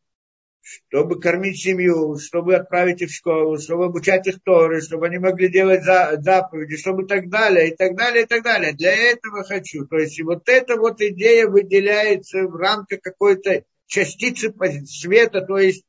Чтобы 0.61 1.19
кормить 1.19 1.61
семью, 1.61 2.17
чтобы 2.17 2.55
отправить 2.55 3.01
их 3.01 3.09
в 3.09 3.15
школу, 3.15 3.59
чтобы 3.59 3.85
обучать 3.85 4.27
их 4.27 4.41
Торы, 4.43 4.79
чтобы 4.79 5.07
они 5.07 5.17
могли 5.17 5.49
делать 5.49 5.83
заповеди, 5.83 6.77
чтобы 6.77 7.05
так 7.05 7.29
далее, 7.29 7.71
и 7.71 7.75
так 7.75 7.97
далее, 7.97 8.23
и 8.23 8.25
так 8.25 8.41
далее. 8.41 8.71
Для 8.71 8.93
этого 8.93 9.43
хочу. 9.43 9.85
То 9.85 9.97
есть 9.97 10.21
вот 10.21 10.47
эта 10.47 10.77
вот 10.77 11.01
идея 11.01 11.47
выделяется 11.47 12.47
в 12.47 12.55
рамках 12.55 13.01
какой-то 13.01 13.65
частицы 13.87 14.53
света, 14.85 15.41
то 15.41 15.57
есть 15.57 15.83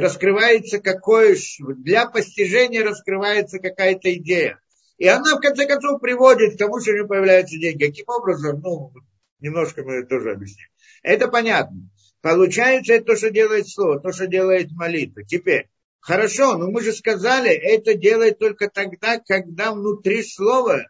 раскрывается 0.00 0.80
какое, 0.80 1.36
для 1.60 2.06
постижения 2.06 2.82
раскрывается 2.84 3.58
какая-то 3.58 4.12
идея. 4.14 4.58
И 4.98 5.06
она, 5.06 5.36
в 5.36 5.40
конце 5.40 5.66
концов, 5.66 6.00
приводит 6.00 6.54
к 6.54 6.58
тому, 6.58 6.80
что 6.80 6.90
у 6.90 6.94
нее 6.94 7.06
появляются 7.06 7.58
деньги. 7.58 7.86
Каким 7.86 8.06
образом? 8.08 8.60
Ну, 8.60 8.92
немножко 9.40 9.82
мы 9.82 10.04
тоже 10.04 10.32
объясним. 10.32 10.66
Это 11.02 11.28
понятно. 11.28 11.88
Получается, 12.22 12.94
это 12.94 13.06
то, 13.06 13.16
что 13.16 13.30
делает 13.30 13.68
слово, 13.68 14.00
то, 14.00 14.12
что 14.12 14.26
делает 14.26 14.70
молитва. 14.72 15.24
Теперь, 15.24 15.68
хорошо, 16.00 16.56
но 16.56 16.70
мы 16.70 16.80
же 16.80 16.92
сказали, 16.92 17.50
это 17.50 17.94
делает 17.94 18.38
только 18.38 18.70
тогда, 18.70 19.18
когда 19.18 19.72
внутри 19.72 20.22
слова, 20.22 20.86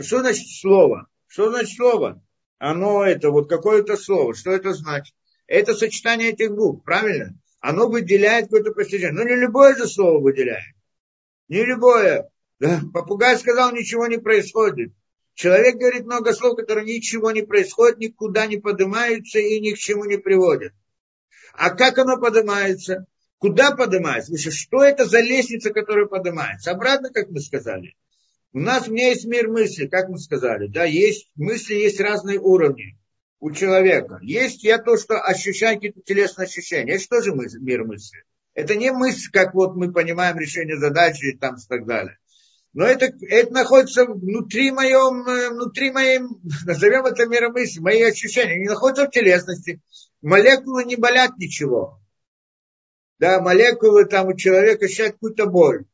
что 0.00 0.20
значит 0.20 0.46
слово? 0.60 1.08
Что 1.26 1.50
значит 1.50 1.76
слово? 1.76 2.22
Оно 2.58 3.04
это, 3.04 3.30
вот 3.30 3.48
какое-то 3.48 3.96
слово, 3.96 4.34
что 4.34 4.52
это 4.52 4.72
значит? 4.72 5.14
Это 5.46 5.74
сочетание 5.74 6.30
этих 6.30 6.54
букв, 6.54 6.84
правильно? 6.84 7.36
Оно 7.66 7.88
выделяет 7.88 8.44
какое-то 8.44 8.70
постижение. 8.70 9.12
Но 9.12 9.24
не 9.24 9.34
любое 9.34 9.74
же 9.74 9.88
слово 9.88 10.20
выделяет. 10.20 10.76
Не 11.48 11.64
любое. 11.64 12.30
Да? 12.60 12.80
Попугай 12.94 13.36
сказал, 13.36 13.72
ничего 13.72 14.06
не 14.06 14.18
происходит. 14.18 14.92
Человек 15.34 15.74
говорит 15.74 16.04
много 16.04 16.32
слов, 16.32 16.56
которые 16.56 16.86
ничего 16.86 17.32
не 17.32 17.42
происходит, 17.42 17.98
никуда 17.98 18.46
не 18.46 18.58
поднимаются 18.58 19.40
и 19.40 19.58
ни 19.58 19.72
к 19.72 19.78
чему 19.78 20.04
не 20.04 20.16
приводят. 20.16 20.74
А 21.54 21.70
как 21.70 21.98
оно 21.98 22.20
поднимается? 22.20 23.06
Куда 23.38 23.74
поднимается? 23.74 24.36
Что 24.52 24.84
это 24.84 25.04
за 25.04 25.20
лестница, 25.20 25.70
которая 25.70 26.06
поднимается? 26.06 26.70
Обратно, 26.70 27.10
как 27.10 27.30
мы 27.30 27.40
сказали. 27.40 27.96
У 28.52 28.60
нас 28.60 28.86
у 28.86 28.92
меня 28.92 29.08
есть 29.08 29.24
мир 29.24 29.48
мысли, 29.48 29.88
как 29.88 30.08
мы 30.08 30.18
сказали. 30.18 30.68
Да, 30.68 30.84
есть 30.84 31.32
мысли, 31.34 31.74
есть 31.74 31.98
разные 31.98 32.38
уровни 32.38 32.96
у 33.40 33.50
человека. 33.50 34.18
Есть 34.22 34.64
я 34.64 34.78
то, 34.78 34.96
что 34.96 35.20
ощущаю 35.20 35.76
какие-то 35.76 36.00
телесные 36.02 36.46
ощущения. 36.46 36.94
Это 36.94 37.08
тоже 37.08 37.34
мысль, 37.34 37.58
мир 37.60 37.84
мысли. 37.84 38.24
Это 38.54 38.74
не 38.74 38.90
мысль, 38.90 39.30
как 39.32 39.54
вот 39.54 39.76
мы 39.76 39.92
понимаем 39.92 40.38
решение 40.38 40.78
задачи 40.78 41.26
и 41.26 41.36
там 41.36 41.56
и 41.56 41.68
так 41.68 41.86
далее. 41.86 42.18
Но 42.72 42.84
это, 42.84 43.10
это 43.28 43.52
находится 43.52 44.04
внутри 44.04 44.70
моем, 44.70 45.26
э, 45.26 45.50
внутри 45.50 45.90
моем, 45.90 46.40
назовем 46.66 47.06
это 47.06 47.26
миром 47.26 47.52
мысли, 47.52 47.80
мои 47.80 48.02
ощущения, 48.02 48.56
не 48.56 48.68
находятся 48.68 49.06
в 49.06 49.10
телесности. 49.10 49.80
Молекулы 50.22 50.84
не 50.84 50.96
болят 50.96 51.36
ничего. 51.38 52.00
Да, 53.18 53.40
молекулы 53.40 54.04
там 54.04 54.28
у 54.28 54.36
человека 54.36 54.86
ощущают 54.86 55.14
какую-то 55.14 55.46
боль 55.46 55.84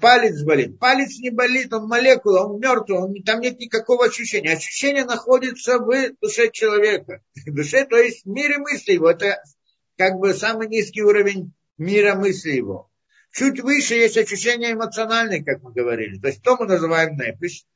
палец 0.00 0.42
болит. 0.42 0.78
Палец 0.78 1.18
не 1.18 1.30
болит, 1.30 1.72
он 1.72 1.88
молекула, 1.88 2.46
он 2.46 2.60
мертвый, 2.60 2.98
он, 2.98 3.14
там 3.22 3.40
нет 3.40 3.58
никакого 3.58 4.06
ощущения. 4.06 4.52
Ощущение 4.52 5.04
находится 5.04 5.78
в 5.78 6.10
душе 6.20 6.50
человека. 6.50 7.22
В 7.46 7.54
душе, 7.54 7.84
то 7.86 7.96
есть 7.96 8.24
в 8.24 8.28
мире 8.28 8.58
мысли 8.58 8.92
его. 8.92 9.10
Это 9.10 9.42
как 9.96 10.18
бы 10.18 10.34
самый 10.34 10.68
низкий 10.68 11.02
уровень 11.02 11.52
мира 11.76 12.14
мысли 12.14 12.50
его. 12.50 12.90
Чуть 13.32 13.60
выше 13.60 13.94
есть 13.94 14.16
ощущения 14.16 14.72
эмоциональные, 14.72 15.44
как 15.44 15.62
мы 15.62 15.72
говорили. 15.72 16.18
То 16.18 16.28
есть 16.28 16.42
то 16.42 16.56
мы 16.56 16.66
называем 16.66 17.16
непись, 17.16 17.66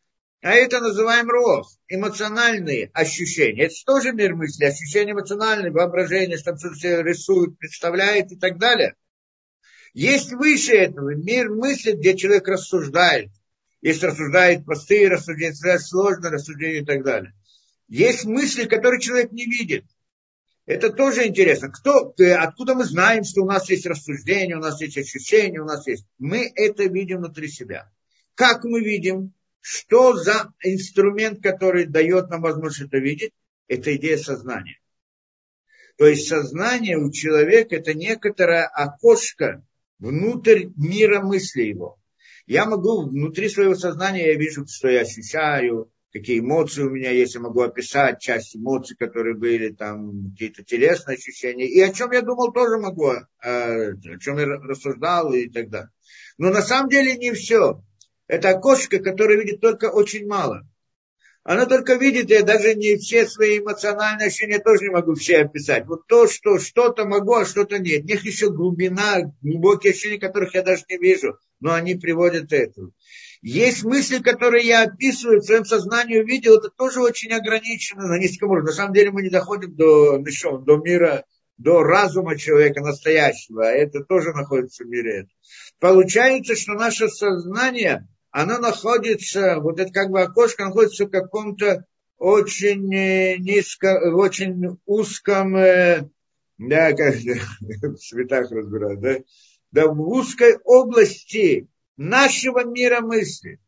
а 0.40 0.54
это 0.54 0.80
называем 0.80 1.28
рох, 1.28 1.70
эмоциональные 1.88 2.90
ощущения. 2.94 3.66
Это 3.66 3.74
тоже 3.86 4.12
мир 4.12 4.34
мысли, 4.34 4.64
ощущения 4.64 5.12
эмоциональные, 5.12 5.70
воображение, 5.70 6.36
что 6.36 6.56
все 6.56 7.02
рисуют, 7.02 7.58
представляет 7.58 8.32
и 8.32 8.36
так 8.36 8.58
далее. 8.58 8.96
Есть 9.92 10.32
выше 10.32 10.72
этого 10.72 11.14
мир 11.14 11.50
мысли, 11.50 11.92
где 11.92 12.16
человек 12.16 12.48
рассуждает. 12.48 13.30
Есть 13.82 14.02
рассуждает 14.02 14.64
простые 14.64 15.08
рассуждения, 15.08 15.78
сложные 15.78 16.32
рассуждения 16.32 16.80
и 16.80 16.84
так 16.84 17.02
далее. 17.02 17.34
Есть 17.88 18.24
мысли, 18.24 18.64
которые 18.64 19.00
человек 19.00 19.32
не 19.32 19.44
видит. 19.44 19.84
Это 20.64 20.90
тоже 20.90 21.26
интересно. 21.26 21.70
Кто, 21.70 22.14
откуда 22.38 22.74
мы 22.74 22.84
знаем, 22.84 23.24
что 23.24 23.42
у 23.42 23.46
нас 23.46 23.68
есть 23.68 23.84
рассуждение, 23.84 24.56
у 24.56 24.60
нас 24.60 24.80
есть 24.80 24.96
ощущения, 24.96 25.60
у 25.60 25.66
нас 25.66 25.86
есть. 25.86 26.06
Мы 26.18 26.50
это 26.54 26.84
видим 26.84 27.18
внутри 27.18 27.48
себя. 27.48 27.90
Как 28.34 28.64
мы 28.64 28.80
видим? 28.80 29.34
Что 29.60 30.16
за 30.16 30.52
инструмент, 30.62 31.42
который 31.42 31.86
дает 31.86 32.30
нам 32.30 32.40
возможность 32.40 32.88
это 32.88 32.98
видеть? 32.98 33.32
Это 33.68 33.94
идея 33.96 34.16
сознания. 34.16 34.80
То 35.98 36.06
есть 36.06 36.28
сознание 36.28 36.96
у 36.96 37.10
человека 37.10 37.76
это 37.76 37.94
некоторое 37.94 38.66
окошко, 38.66 39.64
внутрь 40.02 40.66
мира 40.76 41.22
мысли 41.22 41.62
его. 41.62 41.98
Я 42.46 42.66
могу 42.66 43.08
внутри 43.08 43.48
своего 43.48 43.74
сознания, 43.74 44.32
я 44.32 44.34
вижу, 44.34 44.66
что 44.66 44.88
я 44.88 45.02
ощущаю, 45.02 45.92
какие 46.12 46.40
эмоции 46.40 46.82
у 46.82 46.90
меня 46.90 47.10
есть, 47.10 47.36
я 47.36 47.40
могу 47.40 47.60
описать 47.62 48.20
часть 48.20 48.56
эмоций, 48.56 48.96
которые 48.96 49.36
были, 49.36 49.70
там 49.70 50.32
какие-то 50.32 50.64
телесные 50.64 51.16
ощущения. 51.16 51.68
И 51.68 51.80
о 51.80 51.92
чем 51.92 52.10
я 52.10 52.22
думал, 52.22 52.52
тоже 52.52 52.78
могу, 52.78 53.10
о, 53.10 53.22
о 53.42 54.18
чем 54.20 54.38
я 54.38 54.46
рассуждал 54.46 55.32
и 55.32 55.48
так 55.48 55.70
далее. 55.70 55.90
Но 56.36 56.50
на 56.50 56.62
самом 56.62 56.90
деле 56.90 57.16
не 57.16 57.32
все. 57.32 57.82
Это 58.26 58.50
окошко, 58.50 58.98
которое 58.98 59.38
видит 59.38 59.60
только 59.60 59.90
очень 59.90 60.26
мало. 60.26 60.66
Она 61.44 61.66
только 61.66 61.94
видит, 61.94 62.30
я 62.30 62.42
даже 62.42 62.74
не 62.74 62.96
все 62.96 63.26
свои 63.26 63.58
эмоциональные 63.58 64.28
ощущения 64.28 64.60
тоже 64.60 64.84
не 64.84 64.90
могу 64.90 65.14
все 65.14 65.38
описать. 65.38 65.86
Вот 65.86 66.06
то, 66.06 66.28
что 66.28 66.58
что-то 66.58 67.04
могу, 67.04 67.34
а 67.34 67.44
что-то 67.44 67.78
нет. 67.80 68.04
У 68.04 68.06
них 68.06 68.24
еще 68.24 68.50
глубина, 68.50 69.32
глубокие 69.42 69.90
ощущения, 69.90 70.20
которых 70.20 70.54
я 70.54 70.62
даже 70.62 70.84
не 70.88 70.98
вижу, 70.98 71.36
но 71.58 71.72
они 71.72 71.96
приводят 71.96 72.48
к 72.48 72.52
этому. 72.52 72.92
Есть 73.42 73.82
мысли, 73.82 74.22
которые 74.22 74.64
я 74.64 74.82
описываю 74.84 75.40
в 75.40 75.44
своем 75.44 75.64
сознании, 75.64 76.20
увидел, 76.20 76.58
это 76.58 76.68
тоже 76.70 77.00
очень 77.00 77.32
ограничено 77.32 78.06
на 78.06 78.18
низком 78.18 78.50
уровне. 78.50 78.68
На 78.68 78.76
самом 78.76 78.94
деле 78.94 79.10
мы 79.10 79.22
не 79.22 79.30
доходим 79.30 79.74
до, 79.74 80.18
еще, 80.18 80.60
до 80.60 80.76
мира, 80.76 81.24
до 81.58 81.82
разума 81.82 82.38
человека 82.38 82.82
настоящего, 82.82 83.66
а 83.66 83.72
это 83.72 84.04
тоже 84.04 84.32
находится 84.32 84.84
в 84.84 84.86
мире. 84.86 85.26
Получается, 85.80 86.54
что 86.54 86.74
наше 86.74 87.08
сознание, 87.08 88.06
оно 88.32 88.58
находится, 88.58 89.60
вот 89.60 89.78
это 89.78 89.92
как 89.92 90.10
бы 90.10 90.22
окошко 90.22 90.64
находится 90.64 91.04
в 91.04 91.10
каком-то 91.10 91.84
очень 92.16 92.92
э, 92.94 93.36
низко, 93.36 94.00
в 94.10 94.16
очень 94.16 94.78
узком, 94.86 95.54
э, 95.56 96.08
да, 96.58 96.92
как 96.92 97.14
в 97.60 97.96
цветах 97.96 98.50
разбирают, 98.50 99.00
да, 99.00 99.16
да, 99.70 99.88
в 99.88 100.00
узкой 100.00 100.56
области 100.64 101.68
нашего 101.96 102.64
мира 102.64 103.00
мысли. 103.00 103.60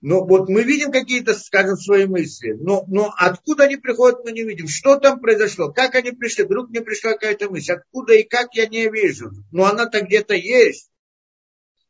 Но 0.00 0.24
вот 0.24 0.48
мы 0.48 0.62
видим 0.62 0.90
какие-то, 0.90 1.34
скажем, 1.34 1.76
свои 1.76 2.06
мысли, 2.06 2.52
но, 2.52 2.84
но 2.86 3.12
откуда 3.16 3.64
они 3.64 3.76
приходят, 3.76 4.24
мы 4.24 4.32
не 4.32 4.44
видим. 4.44 4.68
Что 4.68 4.96
там 4.96 5.20
произошло, 5.20 5.72
как 5.72 5.96
они 5.96 6.12
пришли, 6.12 6.44
вдруг 6.44 6.70
мне 6.70 6.80
пришла 6.80 7.12
какая-то 7.12 7.50
мысль, 7.50 7.72
откуда 7.72 8.14
и 8.14 8.22
как 8.22 8.54
я 8.54 8.66
не 8.66 8.88
вижу. 8.88 9.32
Но 9.50 9.64
она-то 9.64 10.00
где-то 10.00 10.34
есть. 10.34 10.87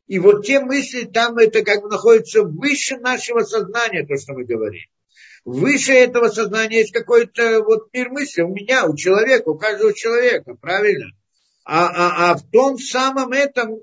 И 0.08 0.18
вот 0.18 0.44
те 0.44 0.60
мысли 0.60 1.04
там 1.04 1.36
это 1.36 1.62
как 1.62 1.82
бы 1.82 1.90
находится 1.90 2.42
выше 2.42 2.96
нашего 2.96 3.40
сознания, 3.40 4.06
то, 4.06 4.16
что 4.16 4.32
мы 4.32 4.44
говорим. 4.44 4.88
выше 5.44 5.92
этого 5.92 6.28
сознания 6.28 6.78
есть 6.78 6.92
какой-то 6.92 7.62
вот 7.62 7.92
мир 7.92 8.08
мысли 8.08 8.40
у 8.40 8.48
меня, 8.48 8.86
у 8.86 8.96
человека, 8.96 9.50
у 9.50 9.58
каждого 9.58 9.92
человека, 9.92 10.54
правильно? 10.54 11.10
А, 11.64 11.88
а, 11.88 12.30
а 12.30 12.34
в 12.36 12.50
том 12.50 12.78
самом 12.78 13.32
этом, 13.32 13.82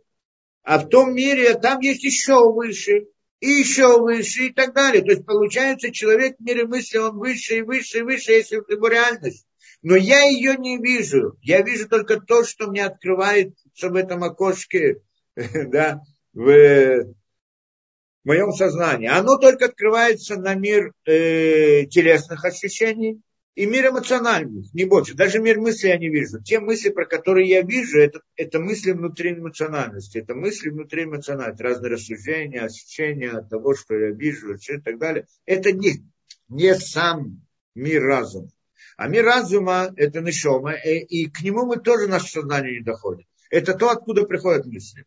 а 0.63 0.79
в 0.79 0.89
том 0.89 1.13
мире 1.13 1.53
там 1.53 1.79
есть 1.79 2.03
еще 2.03 2.51
выше, 2.51 3.05
и 3.39 3.47
еще 3.47 3.99
выше, 3.99 4.47
и 4.47 4.53
так 4.53 4.73
далее. 4.73 5.03
То 5.03 5.11
есть 5.11 5.25
получается, 5.27 5.91
человек 5.91 6.37
в 6.39 6.43
мире 6.43 6.65
мысли, 6.65 6.97
он 6.97 7.19
выше 7.19 7.57
и 7.57 7.61
выше 7.61 7.99
и 7.99 8.01
выше, 8.01 8.31
если 8.31 8.55
его 8.55 8.87
реальность. 8.87 9.45
Но 9.83 9.95
я 9.95 10.23
ее 10.23 10.55
не 10.57 10.79
вижу. 10.79 11.37
Я 11.43 11.61
вижу 11.61 11.87
только 11.87 12.19
то, 12.19 12.43
что 12.43 12.67
мне 12.67 12.83
открывается 12.83 13.89
в 13.89 13.95
этом 13.95 14.23
окошке, 14.23 15.01
да, 15.35 16.01
в 16.35 17.15
моем 18.25 18.51
сознании. 18.51 19.07
Оно 19.07 19.37
только 19.37 19.65
открывается 19.65 20.35
на 20.35 20.53
мир 20.53 20.91
э, 21.05 21.85
телесных 21.85 22.43
ощущений 22.43 23.21
и 23.55 23.65
мир 23.65 23.87
эмоциональных, 23.87 24.73
не 24.73 24.83
больше. 24.83 25.13
Даже 25.13 25.39
мир 25.39 25.59
мысли 25.59 25.87
я 25.87 25.97
не 25.97 26.09
вижу. 26.09 26.41
Те 26.43 26.59
мысли, 26.59 26.89
про 26.89 27.05
которые 27.05 27.47
я 27.47 27.61
вижу, 27.61 27.99
это, 27.99 28.19
это 28.35 28.59
мысли 28.59 28.91
внутри 28.91 29.31
эмоциональности. 29.31 30.17
Это 30.17 30.35
мысли 30.35 30.69
внутри 30.69 31.05
эмоциональности. 31.05 31.63
Разные 31.63 31.93
рассуждения, 31.93 32.61
ощущения 32.61 33.31
от 33.31 33.49
того, 33.49 33.73
что 33.73 33.95
я 33.95 34.11
вижу 34.11 34.55
и 34.55 34.81
так 34.81 34.99
далее. 34.99 35.25
Это 35.45 35.71
не, 35.71 36.03
не 36.49 36.75
сам 36.75 37.47
мир 37.75 38.03
разума. 38.03 38.49
А 38.97 39.07
мир 39.07 39.23
разума– 39.23 39.93
это 39.95 40.19
нишома, 40.21 40.73
и, 40.73 40.99
и 40.99 41.29
к 41.29 41.41
нему 41.41 41.65
мы 41.65 41.77
тоже 41.77 42.07
наше 42.07 42.27
сознание 42.27 42.79
не 42.79 42.83
доходит. 42.83 43.25
Это 43.49 43.73
то, 43.73 43.89
откуда 43.89 44.25
приходят 44.25 44.65
мысли 44.65 45.05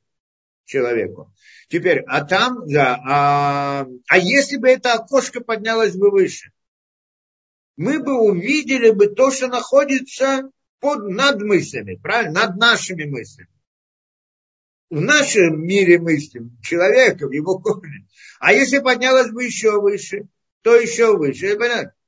человеку. 0.68 1.32
Теперь, 1.68 2.00
а 2.06 2.24
там, 2.24 2.66
да, 2.66 2.98
а, 3.04 3.86
а 4.08 4.18
если 4.18 4.56
бы 4.56 4.68
это 4.68 4.94
окошко 4.94 5.40
поднялось 5.40 5.96
бы 5.96 6.10
выше, 6.10 6.52
мы 7.76 7.98
бы 8.00 8.20
увидели 8.20 8.90
бы 8.90 9.08
то, 9.08 9.30
что 9.30 9.48
находится 9.48 10.50
под, 10.80 11.08
над 11.08 11.42
мыслями, 11.42 11.98
правильно, 12.00 12.46
над 12.46 12.56
нашими 12.56 13.04
мыслями. 13.04 13.50
В 14.90 15.00
нашем 15.00 15.66
мире 15.66 15.98
мысли 15.98 16.42
человека, 16.62 17.26
в 17.26 17.32
его 17.32 17.58
корне. 17.58 18.06
А 18.40 18.52
если 18.52 18.78
поднялось 18.78 19.30
бы 19.30 19.44
еще 19.44 19.80
выше, 19.80 20.28
то 20.62 20.74
еще 20.76 21.16
выше. 21.16 21.58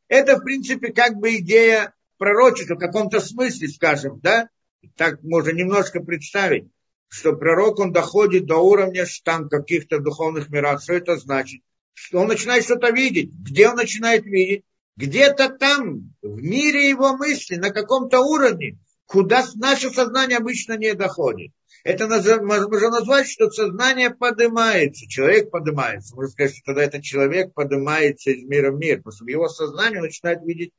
Это, 0.09 0.37
в 0.37 0.45
принципе, 0.45 0.93
как 0.93 1.17
бы 1.17 1.37
идея 1.37 1.95
пророчества 2.17 2.75
в 2.75 2.79
каком-то 2.79 3.21
смысле, 3.21 3.69
скажем, 3.69 4.21
да? 4.21 4.49
Так 4.97 5.23
можно 5.23 5.51
немножко 5.51 6.01
представить 6.01 6.71
что 7.11 7.35
пророк, 7.35 7.81
он 7.81 7.93
доходит 7.93 8.47
до 8.47 8.59
уровня 8.59 9.05
там 9.25 9.49
каких-то 9.49 9.99
духовных 9.99 10.49
миров. 10.49 10.81
Что 10.81 10.95
это 10.95 11.17
значит? 11.17 11.61
Что 11.93 12.21
он 12.21 12.29
начинает 12.29 12.65
что-то 12.65 12.91
видеть. 12.91 13.33
Где 13.35 13.69
он 13.69 13.77
начинает 13.77 14.25
видеть? 14.25 14.65
Где-то 14.97 15.49
там, 15.49 16.15
в 16.23 16.41
мире 16.41 16.89
его 16.89 17.17
мысли, 17.17 17.57
на 17.57 17.71
каком-то 17.71 18.21
уровне, 18.21 18.79
куда 19.07 19.45
наше 19.57 19.91
сознание 19.91 20.39
обычно 20.39 20.77
не 20.77 20.95
доходит. 20.95 21.53
Это 21.83 22.07
можно 22.07 22.91
назвать, 22.91 23.29
что 23.29 23.51
сознание 23.51 24.11
поднимается, 24.11 25.09
человек 25.09 25.51
поднимается. 25.51 26.15
Можно 26.15 26.31
сказать, 26.31 26.53
что 26.53 26.63
тогда 26.67 26.85
этот 26.85 27.03
человек 27.03 27.55
поднимается 27.55 28.31
из 28.31 28.45
мира 28.45 28.71
в 28.71 28.79
мир, 28.79 28.99
потому 28.99 29.13
что 29.13 29.25
его 29.25 29.49
сознании 29.49 29.99
начинает 29.99 30.43
видеть 30.45 30.73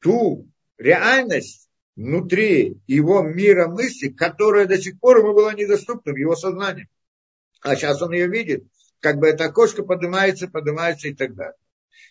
ту 0.00 0.48
реальность, 0.76 1.69
внутри 1.96 2.78
его 2.86 3.22
мира 3.22 3.68
мысли, 3.68 4.08
которая 4.08 4.66
до 4.66 4.80
сих 4.80 4.98
пор 5.00 5.18
ему 5.18 5.34
была 5.34 5.54
недоступна 5.54 6.12
в 6.12 6.16
его 6.16 6.36
сознании. 6.36 6.88
А 7.62 7.76
сейчас 7.76 8.00
он 8.02 8.12
ее 8.12 8.28
видит, 8.28 8.64
как 9.00 9.18
бы 9.18 9.28
это 9.28 9.46
окошко 9.46 9.82
поднимается, 9.82 10.48
поднимается 10.48 11.08
и 11.08 11.14
так 11.14 11.34
далее. 11.34 11.56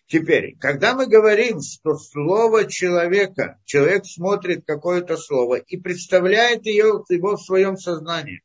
Теперь, 0.07 0.57
когда 0.59 0.95
мы 0.95 1.05
говорим, 1.05 1.61
что 1.61 1.95
слово 1.95 2.65
человека, 2.65 3.59
человек 3.65 4.05
смотрит 4.05 4.63
какое-то 4.65 5.17
слово 5.17 5.57
и 5.57 5.77
представляет 5.77 6.65
ее, 6.65 7.03
его 7.09 7.35
в 7.35 7.43
своем 7.43 7.77
сознании, 7.77 8.41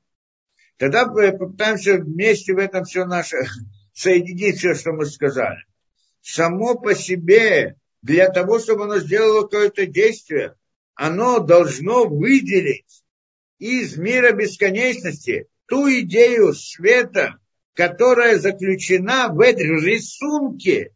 тогда 0.77 1.07
мы 1.07 1.33
попытаемся 1.33 1.97
вместе 1.97 2.53
в 2.53 2.59
этом 2.59 2.85
все 2.85 3.07
наше 3.07 3.47
соединить 3.95 4.59
все, 4.59 4.75
что 4.75 4.93
мы 4.93 5.07
сказали. 5.07 5.65
Само 6.21 6.75
по 6.75 6.95
себе, 6.95 7.77
для 8.03 8.29
того, 8.29 8.59
чтобы 8.59 8.85
оно 8.85 8.99
сделало 8.99 9.43
какое-то 9.43 9.87
действие, 9.87 10.57
оно 10.95 11.41
должно 11.41 12.05
выделить 12.07 13.03
из 13.59 13.97
мира 13.97 14.33
бесконечности 14.33 15.49
ту 15.67 15.89
идею 16.01 16.55
света, 16.55 17.39
которая 17.75 18.39
заключена 18.39 19.29
в 19.29 19.41
этой 19.41 19.67
рисунке 19.67 20.93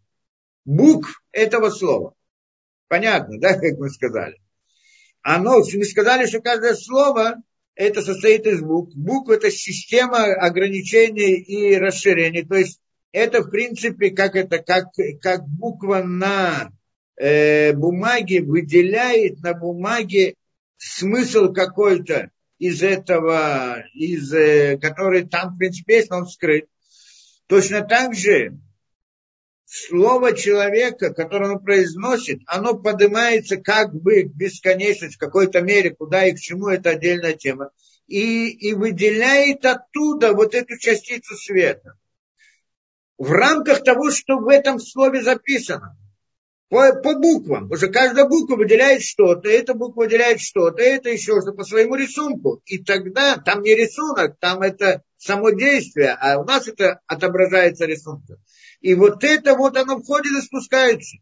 букв 0.65 1.23
этого 1.33 1.71
слова. 1.71 2.15
Понятно, 2.89 3.39
да, 3.41 3.55
как 3.55 3.79
мы 3.79 3.91
сказали? 3.91 4.41
Оно, 5.23 5.59
мы 5.59 5.85
сказали, 5.85 6.27
что 6.27 6.41
каждое 6.41 6.75
слово 6.75 7.37
это 7.75 8.03
состоит 8.03 8.47
из 8.47 8.61
букв. 8.61 8.95
Буквы 8.95 9.37
это 9.37 9.51
система 9.51 10.25
ограничений 10.25 11.35
и 11.35 11.77
расширений. 11.77 12.45
То 12.45 12.57
есть 12.57 12.81
это, 13.13 13.43
в 13.43 13.51
принципе, 13.51 14.11
как 14.11 14.37
это, 14.37 14.59
как, 14.59 14.87
как 15.21 15.47
буква 15.47 16.03
на 16.03 16.71
э, 17.19 17.73
бумаге 17.73 18.43
выделяет 18.43 19.43
на 19.43 19.55
бумаге 19.55 20.35
смысл 20.77 21.53
какой-то 21.53 22.31
из 22.59 22.83
этого, 22.83 23.85
из, 23.95 24.33
э, 24.33 24.79
который 24.79 25.27
там, 25.27 25.55
в 25.55 25.59
принципе, 25.59 25.97
есть, 25.97 26.11
но 26.11 26.19
он 26.19 26.27
скрыт. 26.27 26.67
Точно 27.47 27.83
так 27.83 28.15
же 28.15 28.59
слово 29.65 30.35
человека, 30.35 31.13
которое 31.13 31.53
он 31.53 31.65
произносит, 31.65 32.41
оно 32.47 32.75
поднимается 32.75 33.57
как 33.57 33.95
бы 33.95 34.23
к 34.23 34.35
бесконечности, 34.35 35.17
в 35.17 35.19
какой-то 35.19 35.61
мере, 35.61 35.95
куда 35.95 36.27
и 36.27 36.33
к 36.33 36.39
чему, 36.39 36.69
это 36.69 36.91
отдельная 36.91 37.35
тема. 37.35 37.71
И, 38.07 38.49
и 38.49 38.75
выделяет 38.75 39.67
оттуда 39.67 40.33
вот 40.33 40.55
эту 40.55 40.79
частицу 40.79 41.37
света. 41.37 41.95
В 43.19 43.31
рамках 43.33 43.83
того, 43.83 44.11
что 44.11 44.39
в 44.39 44.49
этом 44.49 44.79
слове 44.79 45.23
записано 45.23 45.97
по, 46.69 46.93
по 47.01 47.15
буквам, 47.15 47.69
потому 47.69 47.77
что 47.77 47.89
каждая 47.89 48.27
буква 48.27 48.57
выделяет 48.57 49.03
что-то, 49.03 49.49
эта 49.49 49.75
буква 49.75 50.03
выделяет 50.03 50.41
что-то, 50.41 50.83
это 50.83 51.09
еще 51.09 51.41
что 51.41 51.53
по 51.53 51.65
своему 51.65 51.95
рисунку. 51.95 52.63
И 52.67 52.79
тогда 52.79 53.37
там 53.37 53.63
не 53.63 53.75
рисунок, 53.75 54.39
там 54.39 54.61
это 54.61 55.03
само 55.17 55.51
действие, 55.51 56.11
а 56.11 56.39
у 56.39 56.45
нас 56.45 56.69
это 56.69 57.01
отображается 57.07 57.87
рисунком. 57.87 58.37
И 58.81 58.95
вот 58.95 59.25
это 59.25 59.55
вот 59.55 59.77
оно 59.77 60.01
входит 60.01 60.33
и 60.33 60.43
спускается. 60.43 61.19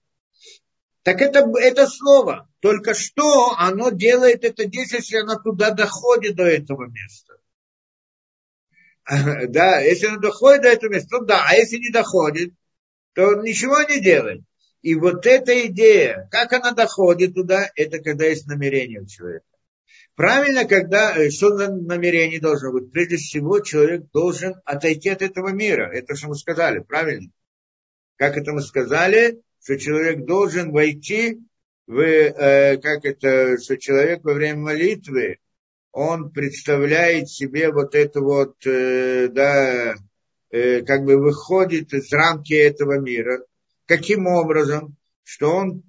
Так 1.02 1.22
это, 1.22 1.48
это 1.60 1.86
слово. 1.86 2.48
Только 2.58 2.92
что 2.92 3.54
оно 3.56 3.90
делает 3.90 4.44
это 4.44 4.64
действие, 4.64 4.98
если 4.98 5.18
оно 5.18 5.36
туда 5.36 5.70
доходит 5.70 6.34
до 6.34 6.44
этого 6.44 6.88
места. 6.88 7.34
Да, 9.48 9.78
если 9.78 10.08
оно 10.08 10.18
доходит 10.18 10.62
до 10.62 10.68
этого 10.68 10.92
места, 10.92 11.18
то 11.18 11.24
да, 11.24 11.44
а 11.46 11.54
если 11.54 11.76
не 11.76 11.90
доходит, 11.92 12.52
то 13.14 13.34
ничего 13.36 13.80
не 13.82 14.00
делает. 14.00 14.42
И 14.86 14.94
вот 14.94 15.26
эта 15.26 15.66
идея, 15.66 16.28
как 16.30 16.52
она 16.52 16.70
доходит 16.70 17.34
туда, 17.34 17.68
это 17.74 17.98
когда 17.98 18.26
есть 18.26 18.46
намерение 18.46 19.00
у 19.00 19.06
человека. 19.06 19.44
Правильно, 20.14 20.64
когда, 20.64 21.12
э, 21.16 21.30
что 21.30 21.48
намерение 21.56 22.40
должно 22.40 22.70
быть? 22.70 22.92
Прежде 22.92 23.16
всего, 23.16 23.58
человек 23.58 24.04
должен 24.12 24.54
отойти 24.64 25.08
от 25.08 25.22
этого 25.22 25.48
мира. 25.48 25.90
Это 25.92 26.14
что 26.14 26.28
мы 26.28 26.36
сказали, 26.36 26.78
правильно? 26.78 27.32
Как 28.14 28.36
это 28.36 28.52
мы 28.52 28.62
сказали, 28.62 29.42
что 29.60 29.76
человек 29.76 30.24
должен 30.24 30.70
войти 30.70 31.40
в, 31.88 31.98
э, 31.98 32.76
как 32.76 33.04
это, 33.04 33.58
что 33.60 33.76
человек 33.78 34.22
во 34.22 34.34
время 34.34 34.60
молитвы, 34.60 35.38
он 35.90 36.30
представляет 36.30 37.28
себе 37.28 37.72
вот 37.72 37.96
это 37.96 38.20
вот, 38.20 38.54
э, 38.64 39.26
да, 39.32 39.96
э, 40.50 40.82
как 40.82 41.02
бы 41.02 41.16
выходит 41.16 41.92
из 41.92 42.12
рамки 42.12 42.54
этого 42.54 43.00
мира, 43.00 43.42
Каким 43.86 44.26
образом? 44.26 44.96
Что 45.22 45.54
он, 45.54 45.82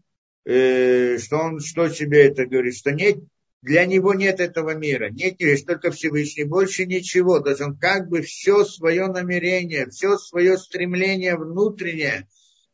э, 0.46 1.18
что 1.18 1.38
он, 1.38 1.60
что 1.60 1.90
себе 1.90 2.28
это 2.28 2.46
говорит? 2.46 2.76
Что 2.76 2.92
нет, 2.92 3.18
для 3.62 3.86
него 3.86 4.14
нет 4.14 4.40
этого 4.40 4.76
мира. 4.76 5.10
Нет, 5.10 5.40
есть 5.40 5.66
только 5.66 5.92
Всевышний, 5.92 6.44
больше 6.44 6.86
ничего. 6.86 7.40
То 7.40 7.50
есть 7.50 7.62
он 7.62 7.78
как 7.78 8.08
бы 8.08 8.22
все 8.22 8.64
свое 8.64 9.08
намерение, 9.08 9.90
все 9.90 10.18
свое 10.18 10.58
стремление 10.58 11.36
внутреннее 11.36 12.28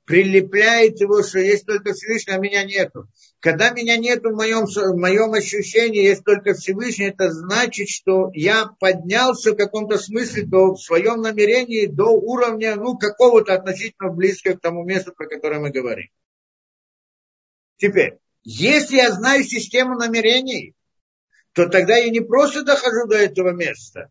прилепляет 0.05 0.99
его, 0.99 1.23
что 1.23 1.39
есть 1.39 1.65
только 1.65 1.93
Всевышний, 1.93 2.33
а 2.33 2.37
меня 2.37 2.63
нету. 2.63 3.07
Когда 3.39 3.71
меня 3.71 3.97
нету 3.97 4.31
в 4.31 4.35
моем, 4.35 4.65
в 4.65 4.97
моем 4.97 5.33
ощущении, 5.33 6.03
есть 6.03 6.23
только 6.23 6.53
Всевышний, 6.53 7.05
это 7.05 7.31
значит, 7.31 7.89
что 7.89 8.29
я 8.33 8.67
поднялся 8.79 9.51
в 9.51 9.55
каком-то 9.55 9.97
смысле 9.97 10.43
до, 10.43 10.73
в 10.73 10.81
своем 10.81 11.21
намерении 11.21 11.85
до 11.85 12.09
уровня, 12.09 12.75
ну, 12.75 12.97
какого-то 12.97 13.53
относительно 13.53 14.11
близкого 14.11 14.55
к 14.55 14.61
тому 14.61 14.83
месту, 14.83 15.13
про 15.13 15.27
которое 15.27 15.59
мы 15.59 15.71
говорим. 15.71 16.09
Теперь, 17.77 18.17
если 18.43 18.97
я 18.97 19.11
знаю 19.11 19.43
систему 19.43 19.95
намерений, 19.95 20.73
то 21.53 21.67
тогда 21.69 21.95
я 21.95 22.09
не 22.09 22.19
просто 22.19 22.63
дохожу 22.63 23.07
до 23.07 23.15
этого 23.15 23.51
места, 23.51 24.09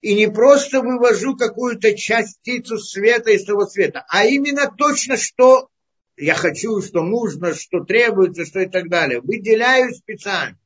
и 0.00 0.14
не 0.14 0.28
просто 0.28 0.80
вывожу 0.80 1.36
какую-то 1.36 1.96
частицу 1.96 2.78
света 2.78 3.30
из 3.30 3.44
того 3.44 3.66
света, 3.66 4.04
а 4.08 4.24
именно 4.24 4.70
точно, 4.70 5.16
что 5.16 5.68
я 6.16 6.34
хочу, 6.34 6.80
что 6.82 7.02
нужно, 7.02 7.54
что 7.54 7.84
требуется, 7.84 8.44
что 8.44 8.60
и 8.60 8.66
так 8.66 8.88
далее. 8.88 9.20
Выделяю 9.20 9.94
специально. 9.94 10.58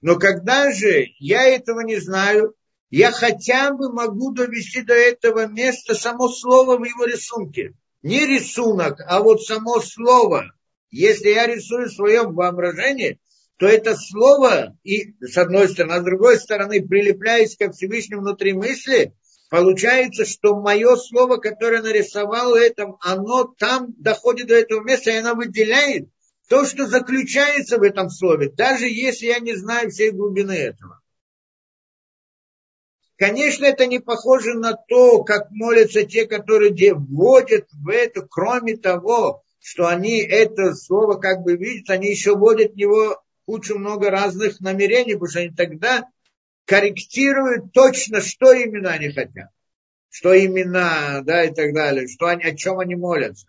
Но 0.00 0.16
когда 0.16 0.72
же 0.72 1.06
я 1.18 1.44
этого 1.44 1.80
не 1.80 1.98
знаю, 1.98 2.54
я 2.90 3.12
хотя 3.12 3.72
бы 3.72 3.92
могу 3.92 4.32
довести 4.32 4.82
до 4.82 4.94
этого 4.94 5.46
места 5.46 5.94
само 5.94 6.28
слово 6.28 6.76
в 6.76 6.84
его 6.84 7.04
рисунке. 7.04 7.74
Не 8.02 8.26
рисунок, 8.26 9.00
а 9.06 9.20
вот 9.20 9.42
само 9.42 9.80
слово. 9.80 10.52
Если 10.90 11.28
я 11.28 11.46
рисую 11.46 11.88
в 11.88 11.92
своем 11.92 12.34
воображении, 12.34 13.20
то 13.60 13.66
это 13.66 13.94
слово, 13.94 14.74
и 14.84 15.14
с 15.20 15.36
одной 15.36 15.68
стороны, 15.68 15.92
а 15.92 16.00
с 16.00 16.04
другой 16.04 16.38
стороны, 16.38 16.80
прилепляясь 16.80 17.58
ко 17.58 17.70
Всевышнему 17.70 18.22
внутри 18.22 18.54
мысли, 18.54 19.14
получается, 19.50 20.24
что 20.24 20.58
мое 20.58 20.96
слово, 20.96 21.36
которое 21.36 21.82
нарисовал 21.82 22.54
этом, 22.54 22.96
оно 23.02 23.44
там 23.44 23.88
доходит 23.98 24.46
до 24.46 24.54
этого 24.54 24.82
места, 24.82 25.10
и 25.10 25.16
оно 25.16 25.34
выделяет 25.34 26.08
то, 26.48 26.64
что 26.64 26.86
заключается 26.86 27.76
в 27.76 27.82
этом 27.82 28.08
слове, 28.08 28.48
даже 28.48 28.86
если 28.88 29.26
я 29.26 29.40
не 29.40 29.54
знаю 29.54 29.90
всей 29.90 30.10
глубины 30.10 30.52
этого. 30.52 31.02
Конечно, 33.16 33.66
это 33.66 33.84
не 33.84 33.98
похоже 33.98 34.54
на 34.54 34.72
то, 34.72 35.22
как 35.22 35.50
молятся 35.50 36.04
те, 36.04 36.26
которые 36.26 36.72
вводят 36.94 37.68
в 37.72 37.90
это, 37.90 38.22
кроме 38.22 38.78
того, 38.78 39.42
что 39.60 39.86
они 39.86 40.18
это 40.22 40.74
слово 40.74 41.16
как 41.20 41.42
бы 41.42 41.58
видят, 41.58 41.90
они 41.90 42.08
еще 42.08 42.34
вводят 42.34 42.72
в 42.72 42.76
него 42.76 43.22
кучу 43.50 43.76
много 43.76 44.10
разных 44.10 44.60
намерений, 44.60 45.14
потому 45.14 45.28
что 45.28 45.40
они 45.40 45.50
тогда 45.50 46.04
корректируют 46.66 47.72
точно, 47.72 48.20
что 48.20 48.52
именно 48.52 48.90
они 48.90 49.10
хотят, 49.10 49.48
что 50.08 50.32
именно, 50.32 51.20
да, 51.24 51.42
и 51.42 51.52
так 51.52 51.74
далее, 51.74 52.06
что 52.06 52.26
они, 52.26 52.44
о 52.44 52.54
чем 52.54 52.78
они 52.78 52.94
молятся. 52.94 53.48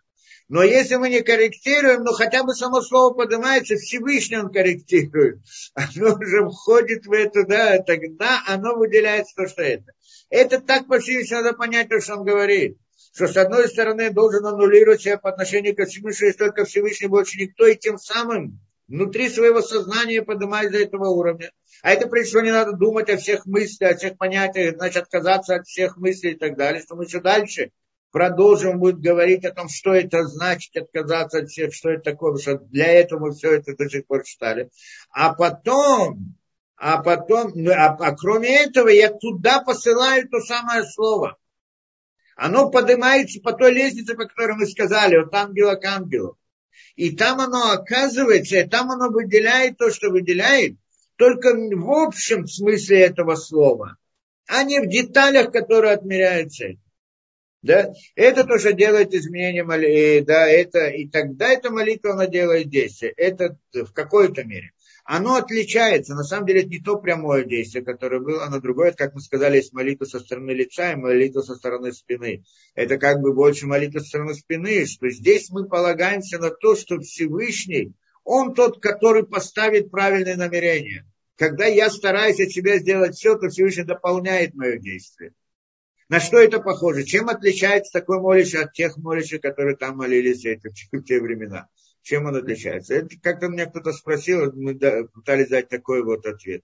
Но 0.49 0.64
если 0.64 0.95
мы 0.95 1.10
не 1.10 1.22
корректируем, 1.22 2.03
ну 2.03 2.14
хотя 2.14 2.44
бы 2.44 2.56
само 2.56 2.82
слово 2.82 3.14
поднимается, 3.14 3.76
Всевышний 3.76 4.38
он 4.38 4.52
корректирует. 4.52 5.40
Оно 5.76 6.15
уже 6.15 6.49
входит 6.49 7.06
в 7.06 7.11
это, 7.11 7.45
да, 7.45 7.78
тогда 7.78 8.41
оно 8.48 8.76
выделяется 8.76 9.36
то, 9.36 9.48
что 9.48 9.61
это. 9.61 9.94
Это 10.32 10.60
так 10.60 10.88
по 10.88 10.99
Всевышнему 10.99 11.44
надо 11.44 11.56
понять 11.56 11.90
то, 11.90 12.02
что 12.02 12.15
он 12.15 12.26
говорит. 12.26 12.76
Что 13.14 13.28
с 13.28 13.38
одной 13.38 13.68
стороны 13.68 14.10
должен 14.10 14.44
аннулировать 14.48 15.02
себя 15.02 15.19
по 15.19 15.30
отношению 15.30 15.76
к 15.76 15.86
Всевышнему, 15.86 16.28
есть 16.28 16.40
только 16.40 16.65
Всевышний 16.65 17.07
больше 17.07 17.38
никто, 17.38 17.68
и 17.68 17.78
тем 17.78 17.99
самым 17.99 18.60
внутри 18.91 19.30
своего 19.30 19.61
сознания 19.61 20.22
поднимаясь 20.22 20.72
до 20.72 20.80
этого 20.80 21.07
уровня. 21.07 21.51
А 21.81 21.91
это 21.91 22.07
прежде 22.07 22.30
всего 22.30 22.41
не 22.41 22.51
надо 22.51 22.73
думать 22.73 23.09
о 23.09 23.18
всех 23.18 23.45
мыслях, 23.45 23.93
о 23.93 23.97
всех 23.97 24.18
понятиях, 24.18 24.76
значит, 24.76 25.03
отказаться 25.03 25.55
от 25.55 25.65
всех 25.65 25.97
мыслей 25.97 26.31
и 26.31 26.38
так 26.38 26.57
далее, 26.57 26.81
что 26.81 26.95
мы 26.95 27.05
еще 27.05 27.22
дальше 27.22 27.72
продолжим 28.11 28.80
будет 28.80 28.99
говорить 28.99 29.45
о 29.45 29.53
том, 29.53 29.69
что 29.69 29.93
это 29.93 30.26
значит, 30.26 30.76
отказаться 30.76 31.39
от 31.39 31.49
всех, 31.49 31.73
что 31.73 31.89
это 31.89 32.11
такое, 32.11 32.34
потому 32.34 32.57
что 32.57 32.65
для 32.65 32.88
этого 32.88 33.27
мы 33.27 33.31
все 33.31 33.53
это 33.53 33.76
до 33.77 33.89
сих 33.89 34.05
пор 34.05 34.23
читали. 34.23 34.69
А 35.09 35.34
потом, 35.34 36.35
а 36.76 37.01
потом, 37.01 37.53
ну, 37.55 37.72
а, 37.72 37.95
а 37.97 38.15
кроме 38.15 38.63
этого, 38.65 38.89
я 38.89 39.09
туда 39.09 39.61
посылаю 39.61 40.27
то 40.27 40.41
самое 40.41 40.84
слово. 40.84 41.38
Оно 42.35 42.69
поднимается 42.69 43.39
по 43.39 43.53
той 43.53 43.72
лестнице, 43.72 44.15
по 44.15 44.26
которой 44.26 44.57
мы 44.57 44.65
сказали, 44.65 45.15
от 45.15 45.34
ангела 45.34 45.76
к 45.76 45.85
ангелу. 45.85 46.38
И 46.95 47.16
там 47.16 47.40
оно 47.40 47.72
оказывается, 47.72 48.60
и 48.60 48.68
там 48.68 48.91
оно 48.91 49.10
выделяет 49.10 49.78
то, 49.78 49.91
что 49.91 50.10
выделяет, 50.10 50.76
только 51.16 51.53
в 51.53 51.91
общем 51.91 52.48
смысле 52.48 53.02
этого 53.02 53.36
слова, 53.36 53.98
а 54.48 54.64
не 54.64 54.80
в 54.80 54.88
деталях, 54.88 55.52
которые 55.52 55.94
отмеряются. 55.94 56.76
Да? 57.62 57.94
Это 58.16 58.44
то, 58.44 58.58
что 58.58 58.74
делает 58.74 59.14
изменение 59.14 59.64
молитвы, 59.64 60.26
да, 60.26 60.48
это, 60.48 60.88
и 60.88 61.08
тогда 61.08 61.49
эта 61.49 61.70
молитва, 61.70 62.14
она 62.14 62.26
делает 62.26 62.70
действие. 62.70 63.14
Это 63.16 63.56
в 63.72 63.94
какой-то 63.94 64.44
мере. 64.44 64.72
Оно 65.14 65.36
отличается, 65.36 66.16
на 66.16 66.24
самом 66.24 66.48
деле, 66.48 66.62
это 66.62 66.70
не 66.70 66.80
то 66.80 66.96
прямое 66.96 67.44
действие, 67.44 67.84
которое 67.84 68.22
было, 68.22 68.46
оно 68.46 68.62
другое, 68.62 68.94
как 68.94 69.14
мы 69.14 69.20
сказали, 69.20 69.58
есть 69.58 69.74
молитва 69.74 70.06
со 70.06 70.22
стороны 70.22 70.52
лица 70.52 70.94
и 70.94 70.96
молитва 70.96 71.42
со 71.42 71.56
стороны 71.56 71.92
спины. 71.92 72.46
Это 72.76 72.98
как 72.98 73.20
бы 73.20 73.34
больше 73.34 73.68
молитва 73.68 74.00
со 74.00 74.06
стороны 74.06 74.36
спины, 74.36 74.86
что 74.86 75.10
здесь 75.10 75.50
мы 75.50 75.68
полагаемся 75.68 76.40
на 76.40 76.50
то, 76.50 76.78
что 76.78 76.98
Всевышний, 77.02 77.92
он 78.24 78.54
тот, 78.54 78.82
который 78.82 79.28
поставит 79.28 79.92
правильные 79.92 80.38
намерения. 80.38 81.06
Когда 81.36 81.66
я 81.66 81.90
стараюсь 81.90 82.40
от 82.40 82.52
себя 82.52 82.78
сделать 82.78 83.18
все, 83.18 83.38
то 83.38 83.50
Всевышний 83.50 83.84
дополняет 83.84 84.54
мое 84.54 84.78
действие. 84.78 85.34
На 86.08 86.22
что 86.22 86.40
это 86.40 86.62
похоже? 86.62 87.04
Чем 87.04 87.28
отличается 87.28 87.92
такой 87.92 88.22
молящий 88.22 88.60
от 88.60 88.72
тех 88.72 88.96
молящих, 88.96 89.42
которые 89.42 89.76
там 89.76 89.98
молились 89.98 90.46
в 90.46 91.04
те 91.04 91.20
времена? 91.20 91.68
Чем 92.02 92.26
он 92.26 92.36
отличается? 92.36 92.95
Это 92.95 93.10
как-то 93.22 93.48
меня 93.48 93.68
кто-то 93.68 93.94
спросил, 93.94 94.52
мы 94.53 94.76
пытались 94.76 95.49
дать 95.49 95.69
такой 95.69 96.03
вот 96.03 96.26
ответ. 96.26 96.64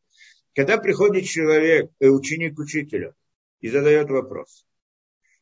Когда 0.56 0.78
приходит 0.78 1.26
человек, 1.26 1.92
э, 2.00 2.08
ученик 2.08 2.58
учителя, 2.58 3.14
и 3.60 3.70
задает 3.70 4.10
вопрос, 4.10 4.66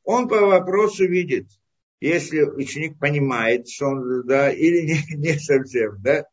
он 0.03 0.27
по 0.27 0.41
вопросу 0.41 1.07
видит, 1.07 1.47
если 2.01 2.41
ученик 2.41 2.99
понимает, 2.99 3.69
что 3.69 3.87
он, 3.87 4.25
да, 4.25 4.51
или 4.51 4.81
не, 4.81 5.15
не 5.15 5.39
совсем, 5.39 6.01
да, 6.01 6.25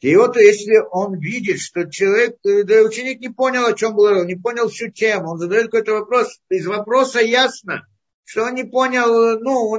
и 0.00 0.16
вот 0.16 0.36
если 0.36 0.82
он 0.90 1.18
видит, 1.18 1.60
что 1.60 1.88
человек, 1.88 2.36
э, 2.44 2.64
да, 2.64 2.82
ученик 2.82 3.20
не 3.20 3.28
понял, 3.28 3.64
о 3.64 3.72
чем 3.72 3.94
было, 3.94 4.24
не 4.24 4.34
понял 4.34 4.68
всю 4.68 4.88
тему, 4.88 5.30
он 5.30 5.38
задает 5.38 5.66
какой-то 5.66 5.92
вопрос, 5.92 6.40
из 6.50 6.66
вопроса 6.66 7.20
ясно, 7.20 7.86
что 8.32 8.44
он 8.44 8.54
не 8.54 8.64
понял, 8.64 9.38
ну, 9.40 9.76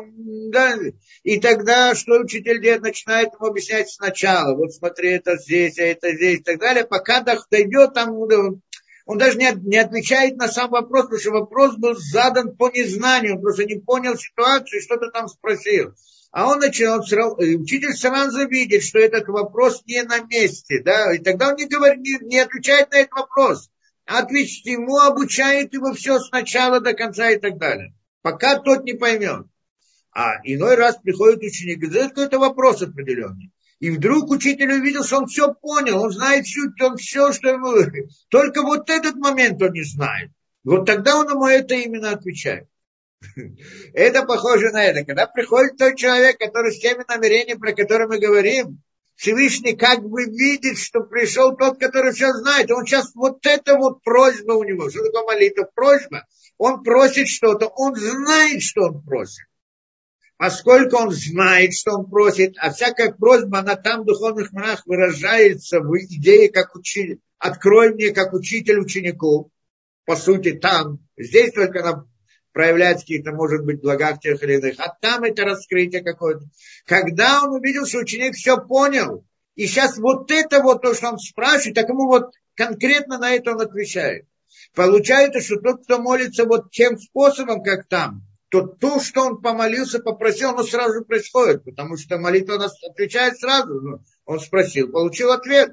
да, 0.51 0.77
и 1.23 1.39
тогда 1.39 1.95
что 1.95 2.19
учитель 2.19 2.61
делает, 2.61 2.83
начинает 2.83 3.33
ему 3.33 3.47
объяснять 3.47 3.89
сначала, 3.89 4.55
вот 4.55 4.71
смотри, 4.71 5.13
это 5.13 5.37
здесь, 5.37 5.79
а 5.79 5.83
это 5.83 6.15
здесь, 6.15 6.41
и 6.41 6.43
так 6.43 6.59
далее, 6.59 6.85
пока 6.85 7.21
дойдет 7.21 7.95
там, 7.95 8.11
он 8.11 9.17
даже 9.17 9.39
не, 9.39 9.51
не 9.67 9.77
отвечает 9.77 10.37
на 10.37 10.47
сам 10.49 10.69
вопрос, 10.69 11.05
потому 11.05 11.19
что 11.19 11.31
вопрос 11.31 11.77
был 11.77 11.95
задан 11.95 12.55
по 12.55 12.69
незнанию, 12.69 13.37
он 13.37 13.41
просто 13.41 13.65
не 13.65 13.79
понял 13.79 14.15
ситуацию 14.15 14.81
что-то 14.81 15.09
там 15.09 15.27
спросил. 15.27 15.95
А 16.31 16.47
он 16.47 16.59
начинал, 16.59 16.99
учитель 16.99 17.93
сразу 17.93 18.47
видит, 18.47 18.83
что 18.83 18.99
этот 18.99 19.27
вопрос 19.29 19.81
не 19.87 20.03
на 20.03 20.19
месте, 20.19 20.79
да, 20.83 21.11
и 21.11 21.17
тогда 21.17 21.49
он 21.49 21.55
не, 21.55 21.65
говорит, 21.65 22.01
не, 22.01 22.19
не 22.21 22.39
отвечает 22.39 22.91
на 22.91 22.97
этот 22.97 23.13
вопрос, 23.13 23.71
а 24.05 24.19
отвечает 24.19 24.65
ему, 24.67 24.99
обучает 24.99 25.73
его 25.73 25.91
все 25.93 26.19
сначала 26.19 26.79
до 26.81 26.93
конца 26.93 27.31
и 27.31 27.39
так 27.39 27.57
далее, 27.57 27.95
пока 28.23 28.57
тот 28.57 28.83
не 28.85 28.93
поймет. 28.93 29.45
А 30.11 30.37
иной 30.43 30.75
раз 30.75 30.97
приходит 30.97 31.43
ученик 31.43 31.83
и 31.83 31.85
задает 31.85 32.09
какой-то 32.09 32.39
вопрос 32.39 32.81
определенный. 32.81 33.51
И 33.79 33.89
вдруг 33.91 34.31
учитель 34.31 34.71
увидел, 34.71 35.03
что 35.03 35.17
он 35.17 35.27
все 35.27 35.53
понял, 35.53 36.01
он 36.01 36.11
знает 36.11 36.45
всю, 36.45 36.71
он 36.81 36.97
все, 36.97 37.33
что 37.33 37.49
ему... 37.49 37.75
Только 38.29 38.63
вот 38.63 38.89
этот 38.89 39.15
момент 39.15 39.61
он 39.61 39.73
не 39.73 39.83
знает. 39.83 40.31
Вот 40.63 40.85
тогда 40.85 41.17
он 41.17 41.29
ему 41.29 41.45
это 41.45 41.75
именно 41.75 42.11
отвечает. 42.11 42.67
Это 43.93 44.25
похоже 44.25 44.71
на 44.71 44.83
это. 44.83 45.05
Когда 45.05 45.27
приходит 45.27 45.77
тот 45.77 45.95
человек, 45.95 46.37
который 46.37 46.73
с 46.73 46.79
теми 46.79 47.05
намерениями, 47.07 47.57
про 47.57 47.71
которые 47.71 48.07
мы 48.07 48.19
говорим, 48.19 48.81
Всевышний 49.15 49.75
как 49.75 50.03
бы 50.03 50.25
видит, 50.25 50.77
что 50.77 51.01
пришел 51.01 51.55
тот, 51.55 51.79
который 51.79 52.11
все 52.11 52.33
знает. 52.33 52.71
Он 52.71 52.85
сейчас 52.85 53.13
вот 53.15 53.45
это 53.45 53.75
вот 53.75 54.03
просьба 54.03 54.53
у 54.53 54.63
него. 54.63 54.89
Что 54.89 55.05
такое 55.05 55.23
молитва? 55.23 55.69
Просьба. 55.73 56.25
Он 56.57 56.83
просит 56.83 57.27
что-то. 57.27 57.67
Он 57.67 57.95
знает, 57.95 58.61
что 58.61 58.83
он 58.83 59.01
просит. 59.01 59.45
Поскольку 60.37 60.97
он 60.97 61.11
знает, 61.11 61.73
что 61.73 61.93
он 61.93 62.09
просит, 62.09 62.55
а 62.57 62.71
всякая 62.71 63.13
просьба, 63.13 63.59
она 63.59 63.75
там 63.75 64.01
в 64.01 64.05
духовных 64.05 64.51
мирах 64.51 64.85
выражается 64.85 65.79
в 65.79 65.95
идее, 65.97 66.49
как 66.49 66.75
учитель. 66.75 67.19
Открой 67.37 67.93
мне, 67.93 68.11
как 68.11 68.33
учитель 68.33 68.79
ученику. 68.79 69.51
По 70.05 70.15
сути, 70.15 70.53
там. 70.53 70.99
Здесь 71.17 71.53
только 71.53 71.79
она 71.81 72.05
проявлять 72.51 73.01
какие-то, 73.01 73.31
может 73.31 73.63
быть, 73.63 73.81
блага 73.81 74.15
в 74.15 74.19
тех 74.19 74.41
или 74.43 74.55
иных. 74.55 74.75
А 74.79 74.95
там 75.01 75.23
это 75.23 75.43
раскрытие 75.43 76.03
какое-то. 76.03 76.45
Когда 76.85 77.43
он 77.43 77.55
увидел, 77.55 77.85
что 77.85 77.99
ученик 77.99 78.35
все 78.35 78.57
понял, 78.57 79.25
и 79.55 79.67
сейчас 79.67 79.97
вот 79.97 80.31
это 80.31 80.61
вот 80.61 80.81
то, 80.81 80.93
что 80.93 81.09
он 81.09 81.19
спрашивает, 81.19 81.75
так 81.75 81.89
ему 81.89 82.07
вот 82.07 82.33
конкретно 82.55 83.17
на 83.17 83.31
это 83.31 83.51
он 83.51 83.61
отвечает. 83.61 84.27
Получается, 84.75 85.41
что 85.41 85.59
тот, 85.59 85.83
кто 85.83 85.99
молится 85.99 86.45
вот 86.45 86.71
тем 86.71 86.97
способом, 86.97 87.63
как 87.63 87.87
там, 87.87 88.23
то 88.49 88.61
то, 88.61 88.99
что 88.99 89.21
он 89.21 89.41
помолился, 89.41 89.99
попросил, 89.99 90.49
оно 90.49 90.63
сразу 90.63 91.03
происходит, 91.03 91.63
потому 91.63 91.97
что 91.97 92.17
молитва 92.17 92.57
нас 92.57 92.73
отвечает 92.83 93.39
сразу. 93.39 93.81
Ну, 93.81 93.99
он 94.25 94.39
спросил, 94.39 94.91
получил 94.91 95.31
ответ. 95.31 95.71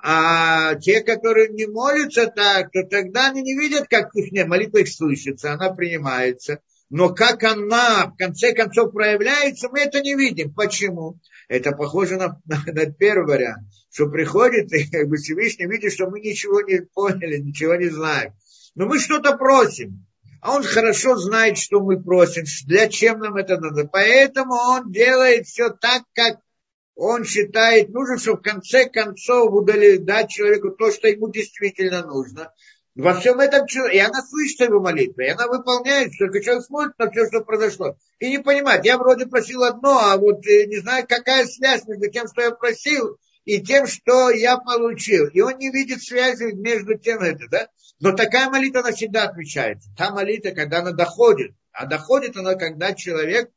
А 0.00 0.76
те, 0.76 1.00
которые 1.00 1.48
не 1.48 1.66
молятся 1.66 2.26
так, 2.26 2.70
то 2.70 2.84
тогда 2.84 3.28
они 3.28 3.42
не 3.42 3.58
видят, 3.58 3.88
как 3.88 4.14
их 4.14 4.30
не, 4.30 4.44
молитва 4.44 4.78
их 4.78 4.88
слышится, 4.88 5.54
она 5.54 5.72
принимается. 5.72 6.60
Но 6.90 7.14
как 7.14 7.42
она 7.44 8.06
в 8.06 8.16
конце 8.16 8.54
концов 8.54 8.92
проявляется, 8.92 9.68
мы 9.68 9.80
это 9.80 10.00
не 10.00 10.14
видим. 10.14 10.54
Почему? 10.54 11.18
Это 11.48 11.72
похоже 11.72 12.16
на, 12.16 12.40
на, 12.46 12.62
на 12.64 12.86
первый 12.92 13.26
вариант, 13.26 13.68
что 13.90 14.08
приходит 14.08 14.72
и 14.72 14.90
как 14.90 15.08
бы 15.08 15.16
Всевышний 15.16 15.66
видит, 15.66 15.92
что 15.92 16.08
мы 16.08 16.20
ничего 16.20 16.62
не 16.62 16.80
поняли, 16.80 17.38
ничего 17.38 17.74
не 17.74 17.88
знаем. 17.88 18.32
Но 18.74 18.86
мы 18.86 18.98
что-то 18.98 19.36
просим. 19.36 20.06
А 20.40 20.54
он 20.54 20.62
хорошо 20.62 21.16
знает, 21.16 21.58
что 21.58 21.80
мы 21.80 22.00
просим, 22.02 22.44
для 22.66 22.88
чем 22.88 23.18
нам 23.18 23.36
это 23.36 23.58
надо. 23.58 23.84
Поэтому 23.84 24.54
он 24.54 24.90
делает 24.90 25.46
все 25.46 25.70
так, 25.70 26.04
как 26.14 26.38
он 26.94 27.24
считает 27.24 27.90
нужно, 27.90 28.18
чтобы 28.18 28.38
в 28.38 28.42
конце 28.42 28.88
концов 28.88 29.52
удалить, 29.52 30.04
дать 30.04 30.30
человеку 30.30 30.70
то, 30.70 30.90
что 30.90 31.08
ему 31.08 31.30
действительно 31.30 32.04
нужно. 32.04 32.52
Во 32.98 33.14
всем 33.14 33.38
этом 33.38 33.64
и 33.92 33.98
она 33.98 34.22
слышит 34.26 34.58
его 34.58 34.80
молитвы, 34.80 35.26
и 35.26 35.28
она 35.28 35.46
выполняет, 35.46 36.10
только 36.18 36.42
человек 36.42 36.64
смотрит 36.64 36.98
на 36.98 37.08
все, 37.08 37.28
что 37.28 37.42
произошло. 37.42 37.96
И 38.18 38.28
не 38.28 38.40
понимает, 38.40 38.84
я 38.84 38.98
вроде 38.98 39.26
просил 39.26 39.62
одно, 39.62 40.00
а 40.00 40.16
вот 40.16 40.44
э, 40.48 40.66
не 40.66 40.78
знаю, 40.78 41.06
какая 41.08 41.46
связь 41.46 41.86
между 41.86 42.10
тем, 42.10 42.26
что 42.26 42.42
я 42.42 42.50
просил, 42.50 43.16
и 43.44 43.62
тем, 43.62 43.86
что 43.86 44.30
я 44.30 44.58
получил. 44.58 45.28
И 45.28 45.40
он 45.40 45.58
не 45.58 45.70
видит 45.70 46.02
связи 46.02 46.52
между 46.54 46.98
тем 46.98 47.20
это, 47.20 47.44
да? 47.48 47.68
Но 48.00 48.16
такая 48.16 48.50
молитва, 48.50 48.80
она 48.80 48.90
всегда 48.90 49.28
отвечается. 49.28 49.88
Та 49.96 50.10
молитва, 50.10 50.50
когда 50.50 50.80
она 50.80 50.90
доходит. 50.90 51.52
А 51.70 51.86
доходит 51.86 52.36
она, 52.36 52.56
когда 52.56 52.94
человек 52.94 53.48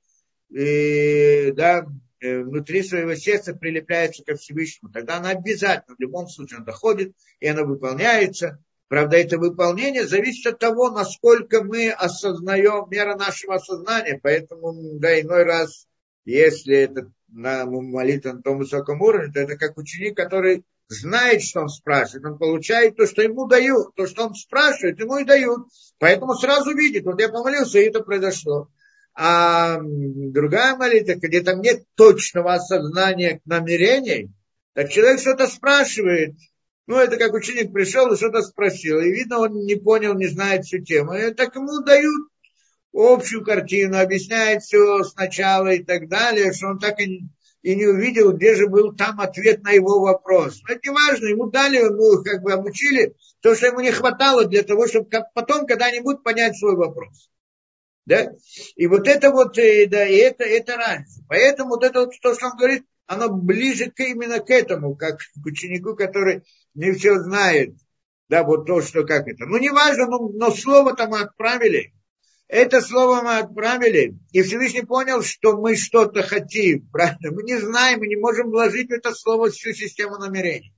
э, 0.56 1.52
да, 1.54 1.88
э, 2.20 2.42
внутри 2.42 2.84
своего 2.84 3.16
сердца 3.16 3.56
прилепляется 3.56 4.24
ко 4.24 4.36
Всевышнему. 4.36 4.94
Тогда 4.94 5.18
она 5.18 5.32
обязательно, 5.32 5.96
в 5.96 6.00
любом 6.00 6.28
случае, 6.28 6.58
она 6.58 6.66
доходит, 6.68 7.16
и 7.40 7.48
она 7.48 7.64
выполняется. 7.64 8.64
Правда, 8.92 9.16
это 9.16 9.38
выполнение 9.38 10.06
зависит 10.06 10.46
от 10.48 10.60
того, 10.60 10.90
насколько 10.90 11.64
мы 11.64 11.92
осознаем, 11.92 12.90
мера 12.90 13.16
нашего 13.16 13.56
осознания. 13.56 14.20
Поэтому, 14.22 14.74
да, 15.00 15.18
иной 15.22 15.46
раз, 15.46 15.88
если 16.26 16.76
это 16.76 17.10
на 17.30 17.66
молитва 17.66 18.34
на 18.34 18.42
том 18.42 18.58
высоком 18.58 19.02
уровне, 19.02 19.32
то 19.32 19.40
это 19.40 19.56
как 19.56 19.78
ученик, 19.78 20.18
который 20.18 20.66
знает, 20.90 21.42
что 21.42 21.62
он 21.62 21.70
спрашивает, 21.70 22.26
он 22.26 22.38
получает 22.38 22.98
то, 22.98 23.08
что 23.08 23.22
ему 23.22 23.48
дают, 23.48 23.96
то, 23.96 24.08
что 24.08 24.26
он 24.26 24.36
спрашивает, 24.36 25.00
ему 25.00 25.20
и 25.20 25.24
дают. 25.24 25.70
Поэтому 25.98 26.34
сразу 26.34 26.76
видит, 26.76 27.06
вот 27.06 27.18
я 27.22 27.30
помолился, 27.30 27.80
и 27.80 27.86
это 27.88 28.02
произошло. 28.02 28.68
А 29.16 29.80
другая 29.82 30.76
молитва, 30.76 31.14
где 31.14 31.40
там 31.40 31.62
нет 31.62 31.86
точного 31.96 32.56
осознания 32.56 33.40
намерений, 33.46 34.34
так 34.74 34.90
человек 34.90 35.22
что-то 35.22 35.48
спрашивает, 35.48 36.36
ну, 36.88 36.98
это 36.98 37.18
как 37.18 37.34
ученик 37.34 37.72
пришел 37.72 38.12
и 38.12 38.18
что-то 38.18 38.42
спросил. 38.42 39.00
И 39.00 39.12
видно, 39.12 39.40
он 39.40 39.54
не 39.66 39.76
понял, 39.76 40.14
не 40.16 40.28
знает 40.28 40.66
всю 40.66 40.80
тему. 40.80 41.14
И 41.14 41.34
так 41.34 41.56
ему 41.56 41.82
дают 41.84 42.28
общую 42.94 43.44
картину, 43.44 43.98
объясняет 43.98 44.64
все 44.64 45.04
сначала 45.04 45.70
и 45.70 45.84
так 45.84 46.10
далее, 46.10 46.54
что 46.54 46.68
он 46.68 46.80
так 46.80 47.00
и, 47.00 47.22
и 47.62 47.76
не 47.76 47.86
увидел, 47.86 48.34
где 48.34 48.56
же 48.56 48.68
был 48.68 48.94
там 48.94 49.22
ответ 49.22 49.64
на 49.64 49.72
его 49.72 50.02
вопрос. 50.02 50.62
Но 50.64 50.74
это 50.74 50.90
не 50.90 50.94
важно, 50.94 51.28
ему 51.28 51.50
дали, 51.50 51.78
ему 51.78 52.24
как 52.24 52.42
бы 52.42 52.52
обучили 52.52 53.16
то, 53.42 53.56
что 53.56 53.68
ему 53.68 53.80
не 53.80 53.92
хватало 53.92 54.46
для 54.46 54.64
того, 54.64 54.88
чтобы 54.88 55.10
потом 55.34 55.66
когда-нибудь 55.66 56.24
понять 56.24 56.58
свой 56.58 56.76
вопрос. 56.76 57.30
Да? 58.06 58.34
И 58.76 58.88
вот 58.88 59.08
это 59.08 59.30
вот, 59.32 59.58
э, 59.58 59.86
да, 59.88 60.06
и 60.06 60.16
это, 60.16 60.44
это 60.44 60.76
разница. 60.76 61.24
Поэтому 61.30 61.70
вот 61.72 61.84
это 61.84 62.02
вот 62.02 62.12
то, 62.22 62.34
что 62.34 62.48
он 62.48 62.58
говорит, 62.58 62.84
оно 63.06 63.30
ближе 63.30 63.92
к, 63.92 64.00
именно 64.00 64.40
к 64.40 64.50
этому, 64.50 64.96
как 64.96 65.20
к 65.20 65.46
ученику, 65.46 65.96
который 65.96 66.44
не 66.74 66.92
все 66.94 67.20
знает. 67.20 67.76
Да, 68.30 68.44
вот 68.44 68.66
то, 68.66 68.82
что 68.82 69.04
как 69.04 69.28
это. 69.28 69.46
Ну, 69.46 69.58
не 69.58 69.70
важно, 69.70 70.08
но, 70.08 70.30
но 70.30 70.52
слово-то 70.52 71.08
мы 71.08 71.20
отправили. 71.20 71.94
Это 72.48 72.82
слово 72.82 73.22
мы 73.22 73.38
отправили, 73.38 74.18
и 74.34 74.42
Всевышний 74.42 74.82
понял, 74.82 75.22
что 75.22 75.56
мы 75.56 75.78
что-то 75.78 76.22
хотим, 76.22 76.86
правильно? 76.92 77.32
Мы 77.32 77.44
не 77.44 77.58
знаем, 77.58 78.00
мы 78.00 78.08
не 78.08 78.18
можем 78.18 78.50
вложить 78.50 78.90
в 78.90 78.92
это 78.94 79.14
слово 79.14 79.50
всю 79.50 79.72
систему 79.72 80.18
намерений. 80.18 80.74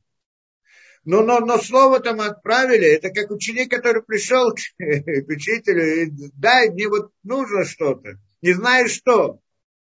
Но, 1.04 1.24
но, 1.24 1.40
но 1.40 1.58
слово-то 1.58 2.14
мы 2.14 2.28
отправили, 2.28 2.88
это 2.88 3.10
как 3.10 3.32
ученик, 3.32 3.72
который 3.72 4.04
пришел 4.04 4.52
к, 4.52 4.60
к 4.78 5.30
учителю, 5.30 6.04
и 6.04 6.12
дай 6.36 6.70
мне 6.70 6.88
вот 6.88 7.12
нужно 7.24 7.66
что-то, 7.66 8.20
не 8.44 8.54
знаю 8.54 8.88
что. 8.88 9.40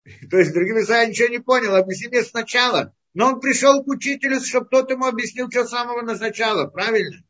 То 0.30 0.38
есть, 0.38 0.52
другими 0.52 0.82
словами, 0.82 1.10
ничего 1.10 1.28
не 1.28 1.38
понял, 1.38 1.74
объясни 1.74 2.08
мне 2.08 2.22
сначала. 2.22 2.94
Но 3.14 3.28
он 3.28 3.40
пришел 3.40 3.82
к 3.82 3.88
учителю, 3.88 4.40
чтобы 4.40 4.68
тот 4.70 4.90
ему 4.90 5.06
объяснил 5.06 5.48
все 5.48 5.64
с 5.64 5.70
самого 5.70 6.02
начала, 6.02 6.66
правильно? 6.66 7.22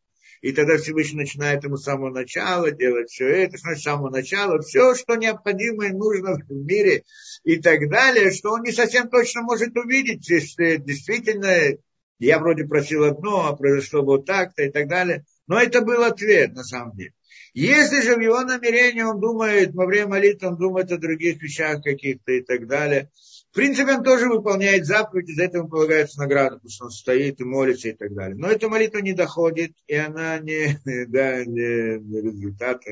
И 0.43 0.52
тогда 0.52 0.78
Всевышний 0.78 1.20
начинает 1.20 1.65
ему 1.65 1.77
с 1.77 1.85
самого 1.85 2.11
начала 2.11 2.70
делать 2.70 3.11
все 3.11 3.28
это, 3.28 3.59
с 3.59 3.82
самого 3.82 4.11
начала, 4.11 4.61
все, 4.61 4.94
что 4.94 5.16
необходимо 5.16 5.86
и 5.86 5.93
нужно 5.93 6.36
в 6.36 6.51
мире 6.51 7.05
и 7.44 7.57
так 7.57 7.90
далее, 7.90 8.32
что 8.32 8.52
он 8.52 8.62
не 8.62 8.73
совсем 8.73 9.09
точно 9.11 9.43
может 9.43 9.77
увидеть, 9.77 10.28
если 10.31 10.77
действительно 10.77 11.77
я 12.19 12.39
вроде 12.39 12.65
просил 12.65 13.05
одно, 13.05 13.48
а 13.48 13.57
произошло 13.57 14.02
вот 14.02 14.27
так-то 14.27 14.62
и 14.62 14.70
так 14.70 14.89
далее. 14.89 15.24
Но 15.47 15.61
это 15.61 15.82
был 15.82 16.02
ответ 16.05 16.52
на 16.55 16.65
самом 16.65 16.97
деле. 16.97 17.12
Если 17.52 18.01
же 18.02 18.16
в 18.16 18.20
его 18.20 18.40
намерении 18.43 19.02
он 19.02 19.20
думает, 19.20 19.74
во 19.74 19.86
время 19.86 20.09
молитвы 20.09 20.48
он 20.48 20.57
думает 20.57 20.93
о 20.93 20.98
других 20.98 21.43
вещах 21.43 21.82
каких-то 21.82 22.32
и 22.32 22.43
так 22.43 22.66
далее, 22.66 23.11
в 23.51 23.55
принципе, 23.55 23.94
он 23.94 24.05
тоже 24.05 24.28
выполняет 24.28 24.86
заповеди, 24.86 25.32
за 25.32 25.44
это 25.44 25.59
ему 25.59 25.68
полагается 25.68 26.20
награда, 26.20 26.56
потому 26.56 26.70
что 26.70 26.85
он 26.85 26.90
стоит 26.93 27.40
и 27.40 27.44
молится 27.44 27.89
и 27.89 27.93
так 27.93 28.14
далее. 28.14 28.36
Но 28.36 28.48
эта 28.48 28.68
молитва 28.68 28.98
не 28.98 29.12
доходит, 29.12 29.72
и 29.89 29.97
она 29.97 30.39
не, 30.39 30.78
да, 31.09 31.44
не, 31.44 31.98
результат, 31.98 32.82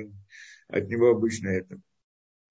от 0.69 0.89
него 0.89 1.11
обычно 1.11 1.49
это. 1.49 1.79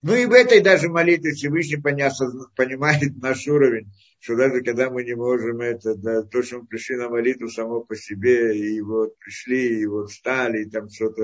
Ну 0.01 0.15
и 0.15 0.25
в 0.25 0.31
этой 0.31 0.61
даже 0.61 0.89
молитве 0.89 1.31
Всевышний 1.31 1.77
понимает 1.77 3.17
наш 3.21 3.47
уровень 3.47 3.91
что 4.19 4.35
даже 4.35 4.61
когда 4.61 4.89
мы 4.89 5.03
не 5.03 5.15
можем 5.15 5.61
это, 5.61 5.95
да, 5.95 6.23
то, 6.23 6.41
что 6.41 6.59
мы 6.59 6.65
пришли 6.65 6.95
на 6.95 7.09
молитву 7.09 7.49
само 7.49 7.81
по 7.81 7.95
себе, 7.95 8.57
и 8.57 8.81
вот 8.81 9.17
пришли, 9.19 9.81
и 9.81 9.85
вот 9.85 10.09
встали, 10.09 10.63
и 10.63 10.69
там 10.69 10.89
что-то 10.89 11.23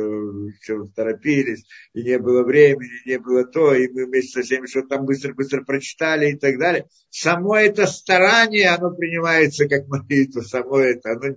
что 0.62 0.86
торопились, 0.96 1.66
и 1.94 2.04
не 2.04 2.20
было 2.20 2.44
времени, 2.44 3.06
не 3.06 3.20
было 3.20 3.46
то, 3.46 3.74
и 3.74 3.90
мы 3.90 4.06
вместе 4.06 4.40
со 4.40 4.46
всеми 4.46 4.68
что-то 4.68 4.90
там 4.90 5.06
быстро-быстро 5.06 5.64
прочитали 5.64 6.32
и 6.32 6.38
так 6.38 6.60
далее. 6.60 6.88
Само 7.10 7.58
это 7.58 7.88
старание, 7.88 8.70
оно 8.70 8.96
принимается 8.96 9.68
как 9.68 9.88
молитва, 9.88 10.42
само 10.42 10.80
это, 10.80 11.12
оно 11.12 11.34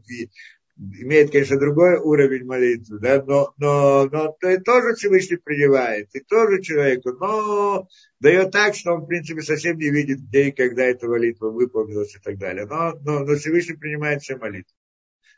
имеет, 0.79 1.31
конечно, 1.31 1.59
другой 1.59 1.99
уровень 1.99 2.45
молитвы, 2.45 2.99
да, 2.99 3.23
но, 3.23 3.55
но, 3.57 4.05
но 4.05 4.37
то 4.39 4.51
и 4.51 4.59
тоже 4.59 4.95
Всевышний 4.95 5.37
принимает, 5.37 6.15
и 6.15 6.21
тоже 6.21 6.61
человеку, 6.63 7.13
но 7.13 7.89
дает 8.21 8.51
так, 8.51 8.75
что 8.75 8.93
он, 8.93 9.03
в 9.03 9.07
принципе, 9.07 9.41
совсем 9.43 9.79
не 9.79 9.91
видит, 9.91 10.21
где 10.21 10.49
и 10.49 10.53
когда 10.53 10.85
эта 10.85 11.09
молитва 11.09 11.51
выполнилась 11.51 12.15
и 12.15 12.19
так 12.19 12.39
далее. 12.39 12.67
Но, 12.67 12.93
но, 13.03 13.21
но 13.21 13.35
Всевышний 13.37 13.77
принимает 13.77 14.23
все 14.23 14.37
молитвы. 14.37 14.75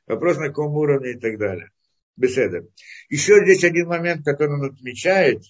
Вопрос, 0.07 0.39
на 0.39 0.49
каком 0.49 0.75
уровне 0.77 1.13
и 1.13 1.19
так 1.19 1.39
далее. 1.39 1.71
Беседа. 2.17 2.67
Еще 3.09 3.45
здесь 3.45 3.63
один 3.63 3.87
момент, 3.87 4.25
который 4.25 4.55
он 4.55 4.65
отмечает, 4.65 5.43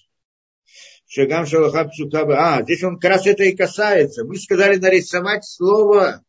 Шагам 1.07 1.47
Шалахаб 1.47 1.91
Сукаба. 1.95 2.35
А, 2.37 2.61
здесь 2.61 2.83
он 2.83 2.99
как 2.99 3.11
раз 3.11 3.25
это 3.25 3.43
и 3.43 3.55
касается. 3.55 4.23
Мы 4.23 4.35
сказали 4.35 4.75
нарисовать 4.77 5.43
слово 5.43 6.23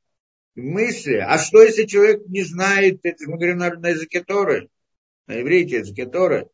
мысли. 0.60 1.14
А 1.14 1.38
что, 1.38 1.62
если 1.62 1.84
человек 1.84 2.26
не 2.26 2.42
знает, 2.42 3.00
это 3.02 3.28
мы 3.28 3.36
говорим 3.36 3.58
на, 3.58 3.70
на 3.70 3.88
языке 3.88 4.22
Торы, 4.22 4.68
на 5.26 5.40
иврите 5.40 5.78
языке 5.78 6.06
Торы, 6.06 6.48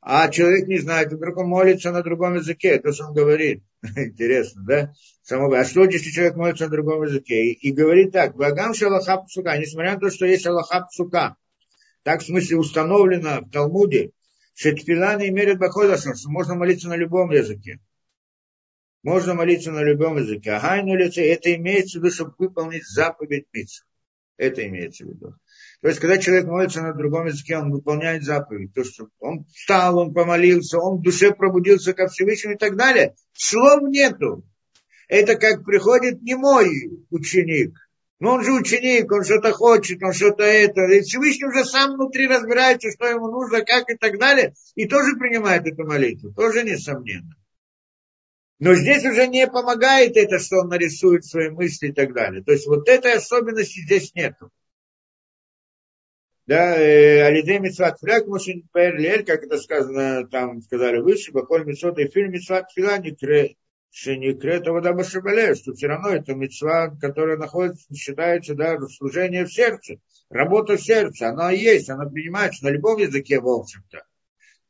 а 0.00 0.28
человек 0.28 0.66
не 0.66 0.78
знает, 0.78 1.12
вдруг 1.12 1.36
он 1.36 1.46
молится 1.46 1.92
на 1.92 2.02
другом 2.02 2.34
языке, 2.34 2.78
то, 2.80 2.92
что 2.92 3.06
он 3.06 3.14
говорит. 3.14 3.62
Интересно, 3.96 4.62
да? 4.66 4.92
Само, 5.22 5.52
а 5.52 5.64
что, 5.64 5.84
если 5.84 6.10
человек 6.10 6.34
молится 6.34 6.64
на 6.64 6.70
другом 6.70 7.04
языке? 7.04 7.44
И, 7.46 7.68
и 7.68 7.72
говорит 7.72 8.12
так, 8.12 8.34
Багам 8.36 8.74
шалахаб 8.74 9.30
сука, 9.30 9.56
несмотря 9.56 9.94
на 9.94 10.00
то, 10.00 10.10
что 10.10 10.26
есть 10.26 10.46
аллахаб 10.46 10.90
сука, 10.90 11.36
так 12.02 12.20
в 12.20 12.26
смысле 12.26 12.56
установлено 12.56 13.42
в 13.42 13.50
Талмуде, 13.50 14.10
что 14.54 14.72
тфила 14.72 15.16
не 15.16 15.28
имеет 15.28 15.58
баходаса, 15.58 16.14
что 16.14 16.28
можно 16.30 16.56
молиться 16.56 16.88
на 16.88 16.96
любом 16.96 17.30
языке. 17.30 17.78
Можно 19.02 19.34
молиться 19.34 19.72
на 19.72 19.82
любом 19.82 20.18
языке. 20.18 20.52
Ага, 20.52 20.82
ну 20.82 20.94
лице, 20.94 21.26
это 21.26 21.54
имеется 21.56 21.98
в 21.98 22.02
виду, 22.02 22.14
чтобы 22.14 22.34
выполнить 22.38 22.86
заповедь 22.86 23.46
митцва. 23.52 23.84
Это 24.36 24.66
имеется 24.66 25.04
в 25.04 25.08
виду. 25.08 25.34
То 25.80 25.88
есть, 25.88 25.98
когда 25.98 26.18
человек 26.18 26.46
молится 26.46 26.82
на 26.82 26.94
другом 26.94 27.26
языке, 27.26 27.58
он 27.58 27.72
выполняет 27.72 28.22
заповедь. 28.22 28.72
То, 28.72 28.84
что 28.84 29.08
он 29.18 29.44
встал, 29.46 29.98
он 29.98 30.14
помолился, 30.14 30.78
он 30.78 30.98
в 30.98 31.02
душе 31.02 31.32
пробудился 31.32 31.92
ко 31.92 32.06
Всевышнему 32.06 32.54
и 32.54 32.58
так 32.58 32.76
далее. 32.76 33.16
Слов 33.32 33.82
нету. 33.82 34.44
Это 35.08 35.34
как 35.34 35.64
приходит 35.64 36.22
не 36.22 36.36
мой 36.36 36.70
ученик. 37.10 37.74
Но 38.20 38.34
он 38.34 38.44
же 38.44 38.52
ученик, 38.52 39.10
он 39.10 39.24
что-то 39.24 39.50
хочет, 39.52 40.00
он 40.04 40.12
что-то 40.12 40.44
это. 40.44 40.82
И 40.82 41.00
Всевышний 41.00 41.46
уже 41.46 41.64
сам 41.64 41.94
внутри 41.94 42.28
разбирается, 42.28 42.92
что 42.92 43.08
ему 43.08 43.26
нужно, 43.28 43.64
как 43.64 43.90
и 43.90 43.96
так 43.96 44.20
далее. 44.20 44.54
И 44.76 44.86
тоже 44.86 45.16
принимает 45.16 45.66
эту 45.66 45.84
молитву. 45.84 46.32
Тоже 46.32 46.62
несомненно. 46.62 47.34
Но 48.64 48.76
здесь 48.76 49.04
уже 49.04 49.26
не 49.26 49.48
помогает 49.48 50.16
это, 50.16 50.38
что 50.38 50.58
он 50.58 50.68
нарисует 50.68 51.24
свои 51.24 51.50
мысли 51.50 51.88
и 51.88 51.92
так 51.92 52.12
далее. 52.14 52.44
То 52.44 52.52
есть 52.52 52.68
вот 52.68 52.88
этой 52.88 53.14
особенности 53.14 53.80
здесь 53.80 54.14
нету. 54.14 54.50
Да, 56.46 56.76
э, 56.76 57.22
Алидей 57.22 57.58
Митсват 57.58 57.98
Фляг 57.98 58.28
Мушин 58.28 58.62
как 58.72 59.42
это 59.42 59.58
сказано, 59.58 60.28
там 60.28 60.60
сказали 60.60 61.00
выше, 61.00 61.32
Бахоль 61.32 61.64
Митсват 61.64 61.98
и 61.98 62.06
фильм 62.06 62.30
Митсват 62.30 62.70
Фила 62.70 62.98
не 62.98 63.10
кре, 63.10 63.56
не 64.06 64.32
крета 64.32 64.70
вода 64.70 64.92
Башабале, 64.92 65.56
что 65.56 65.72
все 65.72 65.88
равно 65.88 66.10
это 66.10 66.32
митцва, 66.36 66.96
которая 67.00 67.38
находится, 67.38 67.92
считается, 67.92 68.54
да, 68.54 68.78
служение 68.86 69.44
в 69.44 69.52
сердце, 69.52 69.96
работа 70.30 70.76
в 70.76 70.80
сердце, 70.80 71.30
она 71.30 71.50
есть, 71.50 71.90
она 71.90 72.08
принимается 72.08 72.64
на 72.64 72.68
любом 72.68 72.98
языке, 72.98 73.40
в 73.40 73.48
общем-то. 73.48 74.04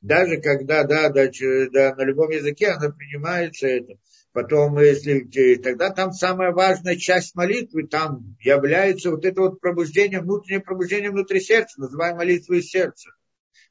Даже 0.03 0.41
когда, 0.41 0.83
да, 0.83 1.09
да, 1.11 1.31
да, 1.71 1.95
на 1.95 2.05
любом 2.05 2.31
языке 2.31 2.69
она 2.71 2.91
принимается 2.91 3.69
это. 3.69 3.95
Потом, 4.33 4.79
если 4.81 5.57
тогда 5.57 5.91
там 5.91 6.13
самая 6.13 6.53
важная 6.53 6.97
часть 6.97 7.37
молитвы, 7.37 7.87
там 7.87 8.37
является 8.41 9.11
вот 9.11 9.25
это 9.25 9.41
вот 9.43 9.61
пробуждение, 9.61 10.21
внутреннее 10.21 10.61
пробуждение 10.61 11.11
внутри 11.11 11.41
сердца, 11.41 11.81
называем 11.81 12.17
молитву 12.17 12.55
из 12.55 12.69
сердца. 12.69 13.11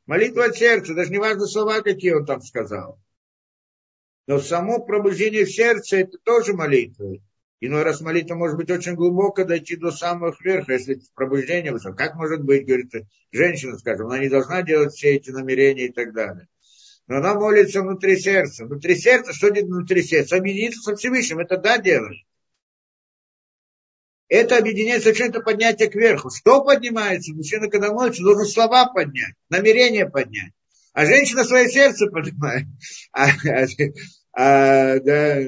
Молитва 0.06 0.46
от 0.46 0.56
сердца, 0.56 0.94
даже 0.94 1.12
не 1.12 1.18
важно 1.18 1.48
слова, 1.48 1.82
какие 1.82 2.14
он 2.14 2.26
там 2.26 2.42
сказал. 2.42 3.00
Но 4.28 4.40
само 4.40 4.86
пробуждение 4.86 5.46
в 5.46 5.52
сердце 5.52 5.98
это 5.98 6.18
тоже 6.24 6.54
молитва. 6.54 7.18
Иной 7.64 7.84
раз 7.84 8.02
молитва 8.02 8.34
может 8.34 8.58
быть 8.58 8.72
очень 8.72 8.96
глубоко, 8.96 9.46
дойти 9.46 9.76
до 9.76 9.92
самых 9.92 10.42
верха, 10.42 10.74
если 10.74 11.00
пробуждение 11.14 11.72
высоко. 11.72 11.96
Как 11.96 12.16
может 12.16 12.44
быть, 12.44 12.66
говорит, 12.66 12.92
женщина, 13.32 13.78
скажем, 13.78 14.08
она 14.08 14.18
не 14.18 14.30
должна 14.30 14.64
делать 14.64 14.94
все 14.94 15.16
эти 15.16 15.30
намерения 15.30 15.86
и 15.86 15.92
так 15.92 16.12
далее. 16.12 16.48
Но 17.06 17.18
она 17.18 17.36
молится 17.36 17.82
внутри 17.82 18.18
сердца. 18.18 18.66
Внутри 18.66 18.96
сердца, 18.96 19.32
что 19.32 19.52
делает 19.52 19.72
внутри 19.72 20.02
сердца? 20.02 20.38
Объединиться 20.38 20.82
со 20.82 20.96
Всевышним, 20.96 21.38
это 21.38 21.58
да 21.58 21.78
делает. 21.78 22.26
Это 24.28 24.58
объединяется 24.58 25.12
это 25.12 25.42
поднятие 25.42 25.90
кверху. 25.90 26.32
Что 26.32 26.64
поднимается? 26.64 27.32
Мужчина, 27.34 27.70
когда 27.70 27.94
молится, 27.94 28.24
должен 28.24 28.48
слова 28.48 28.88
поднять, 28.92 29.36
намерение 29.50 30.10
поднять. 30.10 30.54
А 30.94 31.06
женщина 31.06 31.44
свое 31.44 31.70
сердце 31.70 32.08
поднимает. 32.08 32.66
А, 33.12 33.28
а, 33.28 33.68
а, 34.34 35.00
да, 35.00 35.42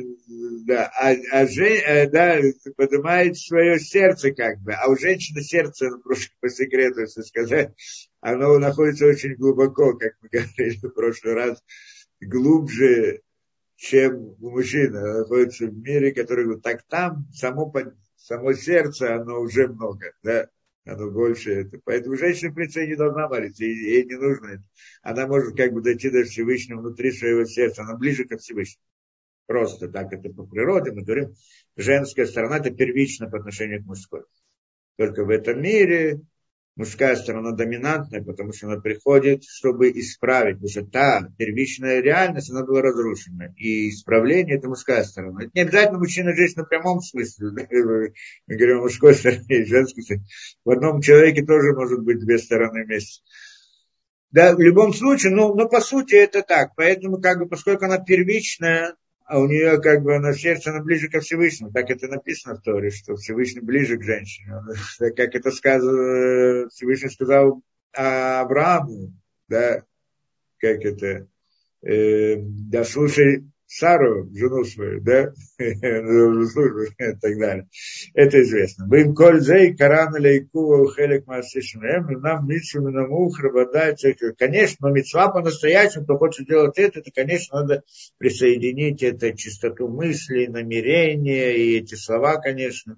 да, 0.66 0.92
а, 1.00 1.16
а 1.32 1.48
жен, 1.48 1.82
а, 1.88 2.08
да, 2.08 2.40
поднимает 2.76 3.38
свое 3.38 3.80
сердце 3.80 4.32
как 4.32 4.60
бы, 4.60 4.74
а 4.74 4.90
у 4.90 4.98
женщины 4.98 5.42
сердце, 5.42 5.90
ну, 5.90 6.00
просто 6.00 6.34
по 6.42 6.50
секрету, 6.50 7.02
если 7.02 7.22
сказать, 7.22 7.74
оно 8.20 8.58
находится 8.60 9.06
очень 9.06 9.36
глубоко, 9.36 9.94
как 9.98 10.14
мы 10.22 10.30
говорили 10.32 10.80
в 10.82 10.90
прошлый 10.90 11.34
раз, 11.34 11.64
глубже, 12.20 13.22
чем 13.76 14.36
у 14.42 14.50
мужчины, 14.50 14.98
оно 14.98 15.20
находится 15.20 15.66
в 15.68 15.78
мире, 15.78 16.14
который, 16.14 16.60
так 16.60 16.84
там 16.88 17.28
само, 17.34 17.74
само 18.18 18.54
сердце, 18.54 19.16
оно 19.16 19.40
уже 19.40 19.68
много, 19.68 20.14
да, 20.24 20.50
оно 20.86 21.10
больше 21.10 21.52
это. 21.52 21.80
Поэтому 21.84 22.18
женщина, 22.18 22.52
в 22.52 22.56
принципе, 22.56 22.88
не 22.88 22.96
должна 22.96 23.28
молиться, 23.28 23.64
ей, 23.64 23.76
ей 23.76 24.06
не 24.06 24.16
нужно 24.16 24.48
это. 24.48 24.64
Она 25.02 25.28
может 25.28 25.56
как 25.56 25.74
бы 25.74 25.82
дойти 25.82 26.10
до 26.10 26.24
Всевышнего 26.24 26.80
внутри 26.80 27.12
своего 27.12 27.46
сердца, 27.46 27.84
она 27.84 27.96
ближе 27.96 28.26
к 28.26 28.38
Всевышнему. 28.38 28.84
Просто 29.46 29.90
так 29.90 30.12
это 30.14 30.30
по 30.30 30.46
природе. 30.46 30.92
Мы 30.92 31.04
говорим, 31.04 31.36
женская 31.76 32.26
сторона 32.26 32.58
это 32.58 32.72
первично 32.72 33.30
по 33.30 33.38
отношению 33.38 33.84
к 33.84 33.86
мужской. 33.86 34.24
Только 34.98 35.26
в 35.26 35.30
этом 35.30 35.62
мире 35.62 36.22
мужская 36.76 37.16
сторона 37.16 37.52
доминантная, 37.52 38.24
потому 38.24 38.52
что 38.54 38.68
она 38.68 38.80
приходит, 38.80 39.44
чтобы 39.44 39.92
исправить, 39.92 40.56
потому 40.56 40.70
что 40.70 40.86
та 40.86 41.28
первичная 41.38 42.02
реальность, 42.02 42.50
она 42.50 42.64
была 42.64 42.82
разрушена. 42.82 43.54
И 43.58 43.90
исправление– 43.90 44.58
это 44.58 44.68
мужская 44.68 45.04
сторона. 45.04 45.44
Это 45.44 45.52
не 45.54 45.62
обязательно 45.62 46.00
мужчина 46.00 46.30
и 46.30 46.36
женщина 46.36 46.66
в 46.66 46.70
прямом 46.70 47.02
смысле. 47.02 47.52
Мы 48.48 48.56
говорим 48.56 48.80
о 48.80 48.82
мужской 48.82 49.14
стороне 49.14 49.44
и 49.48 49.66
женской 49.66 50.04
стороне. 50.04 50.26
В 50.66 50.72
одном 50.72 51.02
человеке 51.02 51.46
тоже 51.46 51.74
может 51.74 52.04
быть 52.04 52.20
две 52.20 52.38
стороны 52.40 52.86
вместе. 52.86 53.22
Да, 54.32 54.56
в 54.56 54.60
любом 54.60 54.94
случае, 54.94 55.32
ну, 55.32 55.54
но 55.54 55.70
по 55.70 55.80
сути 55.80 56.16
это 56.16 56.42
так. 56.42 56.72
Поэтому, 56.76 57.22
как 57.22 57.38
бы, 57.38 57.48
поскольку 57.48 57.86
она 57.86 58.00
первичная, 58.00 58.96
а 59.34 59.40
у 59.40 59.48
нее 59.48 59.82
как 59.82 60.04
бы 60.04 60.20
на 60.20 60.32
сердце, 60.34 60.70
она 60.70 60.84
ближе 60.84 61.10
ко 61.10 61.20
Всевышнему. 61.20 61.72
Так 61.72 61.90
это 61.90 62.08
написано 62.08 62.54
в 62.54 62.62
Торе, 62.62 62.92
что 62.92 63.16
Всевышний 63.16 63.62
ближе 63.62 63.98
к 63.98 64.04
женщине. 64.04 64.54
Как 65.00 65.34
это 65.34 65.50
сказано, 65.50 66.70
Всевышний 66.70 67.10
сказал 67.10 67.64
Аврааму, 67.94 69.12
да, 69.48 69.82
как 70.60 70.86
это, 70.86 71.28
э, 71.82 72.36
да, 72.38 72.84
слушай 72.84 73.44
Сару, 73.76 74.30
жену 74.34 74.64
свою, 74.66 75.02
да, 75.02 75.34
службу 75.58 76.82
и 76.84 77.16
так 77.20 77.40
далее. 77.40 77.68
Это 78.14 78.42
известно. 78.44 78.86
Вы 78.88 79.02
им 79.02 79.16
коль 79.16 79.42
зей 79.42 79.76
карана 79.76 80.18
лейку 80.18 80.88
хелек 80.94 81.26
масишмем, 81.26 82.06
нам 82.22 82.48
митсу 82.48 82.82
намух 82.82 83.40
рабадается. 83.40 84.14
Конечно, 84.38 84.88
но 84.88 84.94
митцва 84.94 85.30
по-настоящему, 85.30 86.04
кто 86.04 86.18
хочет 86.18 86.48
делать 86.48 86.78
это, 86.78 87.02
то, 87.02 87.12
конечно, 87.12 87.62
надо 87.62 87.84
присоединить 88.20 89.02
это 89.02 89.36
чистоту 89.36 89.88
мысли, 89.88 90.46
намерения 90.46 91.58
и 91.58 91.80
эти 91.80 91.96
слова, 91.96 92.38
конечно 92.38 92.98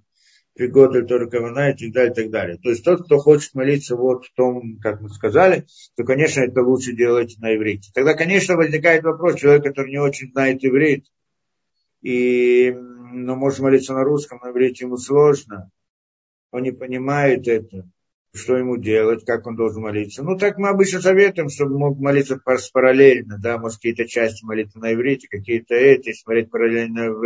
пригоды 0.56 1.04
только 1.04 1.40
вина 1.40 1.72
и 1.72 1.74
так 1.78 1.92
далее, 1.92 2.12
и 2.12 2.16
так 2.16 2.30
далее. 2.32 2.58
То 2.58 2.70
есть 2.70 2.84
тот, 2.84 3.06
кто 3.06 3.18
хочет 3.18 3.54
молиться 3.54 3.96
вот 3.96 4.26
в 4.26 4.34
том, 4.34 4.80
как 4.80 5.02
мы 5.02 5.10
сказали, 5.10 5.68
то, 5.96 6.04
конечно, 6.04 6.42
это 6.42 6.62
лучше 6.62 6.96
делать 6.96 7.36
на 7.40 7.56
иврите. 7.56 7.92
Тогда, 7.94 8.14
конечно, 8.14 8.56
возникает 8.56 9.04
вопрос, 9.04 9.36
человек, 9.36 9.66
который 9.66 9.92
не 9.92 10.00
очень 10.00 10.32
знает 10.32 10.64
иврит, 10.64 11.06
и 12.02 12.72
ну, 12.72 13.36
может 13.36 13.60
молиться 13.60 13.94
на 13.94 14.04
русском, 14.04 14.40
на 14.42 14.52
иврите 14.52 14.86
ему 14.86 14.98
сложно, 14.98 15.70
он 16.52 16.64
не 16.64 16.72
понимает 16.72 17.48
это, 17.50 17.90
что 18.34 18.56
ему 18.56 18.78
делать, 18.78 19.26
как 19.26 19.46
он 19.48 19.58
должен 19.58 19.82
молиться. 19.82 20.24
Ну, 20.24 20.38
так 20.38 20.58
мы 20.58 20.70
обычно 20.70 21.02
советуем, 21.02 21.50
чтобы 21.50 21.78
мог 21.78 22.00
молиться 22.00 22.40
параллельно, 22.72 23.38
да, 23.42 23.58
может, 23.58 23.78
какие-то 23.78 24.08
части 24.08 24.46
молиться 24.46 24.80
на 24.80 24.94
иврите, 24.94 25.28
какие-то 25.28 25.76
эти, 25.76 26.14
смотреть 26.14 26.50
параллельно 26.50 27.12
в, 27.12 27.26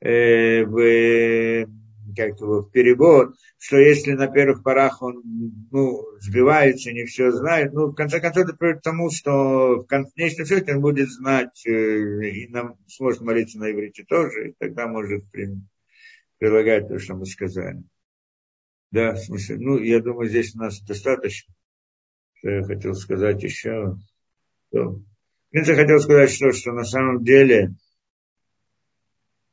э, 0.00 0.64
в 0.64 1.66
как 2.14 2.40
его, 2.40 2.62
в 2.62 2.70
перевод, 2.70 3.34
что 3.58 3.76
если 3.76 4.12
на 4.12 4.26
первых 4.26 4.62
порах 4.62 5.02
он 5.02 5.22
ну, 5.70 6.02
сбивается, 6.20 6.92
не 6.92 7.04
все 7.04 7.30
знает, 7.30 7.72
ну, 7.72 7.88
в 7.88 7.94
конце 7.94 8.20
концов, 8.20 8.44
это 8.44 8.56
приводит 8.56 8.80
к 8.80 8.84
тому, 8.84 9.10
что 9.10 9.82
в 9.82 9.86
конечном 9.86 10.46
счете 10.46 10.74
он 10.74 10.80
будет 10.80 11.08
знать 11.10 11.66
э, 11.66 11.70
и 11.70 12.48
нам 12.48 12.76
сможет 12.88 13.20
молиться 13.20 13.58
на 13.58 13.70
иврите 13.70 14.04
тоже, 14.04 14.50
и 14.50 14.54
тогда 14.58 14.86
может 14.86 15.24
прилагать 16.38 16.88
то, 16.88 16.98
что 16.98 17.14
мы 17.14 17.26
сказали. 17.26 17.82
Да, 18.90 19.14
в 19.14 19.18
смысле, 19.18 19.56
ну, 19.58 19.78
я 19.78 20.00
думаю, 20.00 20.28
здесь 20.28 20.54
у 20.54 20.58
нас 20.58 20.80
достаточно. 20.82 21.54
Что 22.34 22.50
я 22.50 22.62
хотел 22.62 22.94
сказать 22.94 23.42
еще. 23.42 23.96
Что... 24.68 25.00
Я 25.52 25.62
хотел 25.64 25.98
сказать, 25.98 26.30
что, 26.30 26.52
что 26.52 26.72
на 26.72 26.84
самом 26.84 27.24
деле 27.24 27.74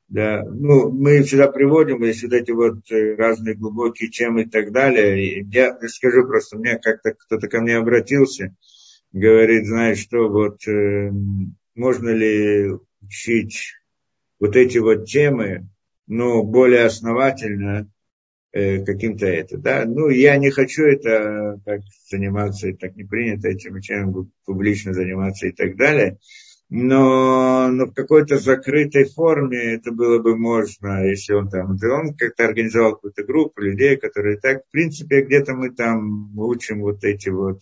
да, 0.09 0.43
ну, 0.43 0.91
мы 0.91 1.23
сюда 1.23 1.47
приводим, 1.51 2.03
если 2.03 2.25
вот 2.25 2.33
эти 2.33 2.51
вот 2.51 2.91
э, 2.91 3.15
разные 3.15 3.53
глубокие 3.53 4.09
темы 4.09 4.41
и 4.41 4.49
так 4.49 4.71
далее. 4.71 5.23
И 5.23 5.45
я 5.51 5.77
скажу 5.87 6.25
просто, 6.25 6.57
мне 6.57 6.79
как-то 6.79 7.13
кто-то 7.13 7.47
ко 7.47 7.61
мне 7.61 7.77
обратился, 7.77 8.55
говорит, 9.11 9.67
знаешь 9.67 9.99
что, 9.99 10.27
вот 10.27 10.67
э, 10.67 11.11
можно 11.75 12.09
ли 12.09 12.71
учить 13.03 13.75
вот 14.39 14.55
эти 14.55 14.79
вот 14.79 15.05
темы, 15.05 15.69
ну, 16.07 16.41
более 16.41 16.85
основательно 16.85 17.87
э, 18.51 18.83
каким-то 18.83 19.27
это, 19.27 19.59
да. 19.59 19.85
Ну, 19.85 20.09
я 20.09 20.37
не 20.37 20.49
хочу 20.49 20.85
это 20.85 21.61
так 21.65 21.81
заниматься, 22.09 22.73
так 22.73 22.95
не 22.95 23.03
принято 23.03 23.47
этим, 23.47 23.79
чем 23.79 24.31
публично 24.43 24.91
заниматься 24.91 25.45
и 25.45 25.51
так 25.51 25.77
далее 25.77 26.17
но, 26.69 27.67
но 27.69 27.85
в 27.87 27.93
какой-то 27.93 28.37
закрытой 28.37 29.05
форме 29.05 29.73
это 29.73 29.91
было 29.91 30.19
бы 30.19 30.37
можно, 30.37 31.03
если 31.03 31.33
он 31.33 31.49
там, 31.49 31.71
он 31.71 32.15
как-то 32.15 32.45
организовал 32.45 32.93
какую-то 32.93 33.23
группу 33.23 33.61
людей, 33.61 33.97
которые 33.97 34.37
так, 34.37 34.63
в 34.65 34.71
принципе, 34.71 35.21
где-то 35.21 35.55
мы 35.55 35.71
там 35.71 36.37
учим 36.37 36.81
вот 36.81 37.03
эти 37.03 37.29
вот, 37.29 37.61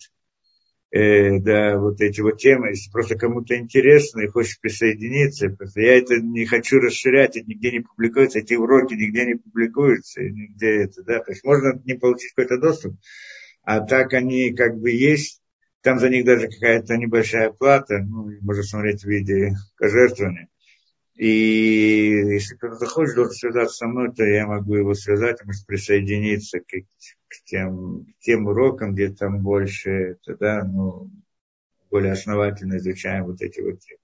э, 0.90 1.38
да, 1.38 1.78
вот 1.78 2.02
эти 2.02 2.20
вот 2.20 2.36
темы, 2.36 2.68
если 2.68 2.90
просто 2.90 3.16
кому-то 3.16 3.56
интересно 3.56 4.20
и 4.20 4.28
хочешь 4.28 4.60
присоединиться, 4.60 5.48
просто 5.48 5.80
я 5.80 5.96
это 5.96 6.16
не 6.20 6.44
хочу 6.44 6.78
расширять, 6.78 7.34
это 7.38 7.46
нигде 7.46 7.72
не 7.72 7.80
публикуется, 7.80 8.40
эти 8.40 8.54
уроки 8.54 8.92
нигде 8.92 9.24
не 9.24 9.36
публикуются, 9.36 10.20
нигде 10.20 10.82
это, 10.82 11.02
да, 11.02 11.20
то 11.20 11.32
есть 11.32 11.44
можно 11.44 11.80
не 11.86 11.94
получить 11.94 12.34
какой-то 12.34 12.58
доступ, 12.60 12.96
а 13.62 13.80
так 13.80 14.12
они 14.12 14.52
как 14.52 14.78
бы 14.78 14.90
есть, 14.90 15.40
там 15.88 16.00
за 16.00 16.10
них 16.10 16.26
даже 16.26 16.48
какая-то 16.48 16.98
небольшая 16.98 17.50
плата, 17.50 18.00
ну, 18.00 18.30
можно 18.42 18.62
смотреть 18.62 19.04
в 19.04 19.06
виде 19.06 19.54
пожертвования. 19.78 20.48
И 21.14 22.10
если 22.34 22.56
кто-то 22.56 22.74
захочет, 22.74 23.14
должен 23.14 23.32
связаться 23.32 23.76
со 23.78 23.86
мной, 23.86 24.12
то 24.12 24.22
я 24.22 24.46
могу 24.46 24.74
его 24.74 24.92
связать, 24.92 25.42
может 25.46 25.64
присоединиться 25.64 26.60
к, 26.60 26.64
к, 26.66 27.44
тем, 27.46 28.04
к 28.04 28.18
тем 28.20 28.46
урокам, 28.48 28.92
где 28.92 29.08
там 29.08 29.40
больше, 29.40 29.90
это, 29.90 30.36
да, 30.36 30.62
ну, 30.62 31.10
более 31.90 32.12
основательно 32.12 32.76
изучаем 32.76 33.24
вот 33.24 33.40
эти 33.40 33.62
вот 33.62 33.80
темы. 33.80 34.00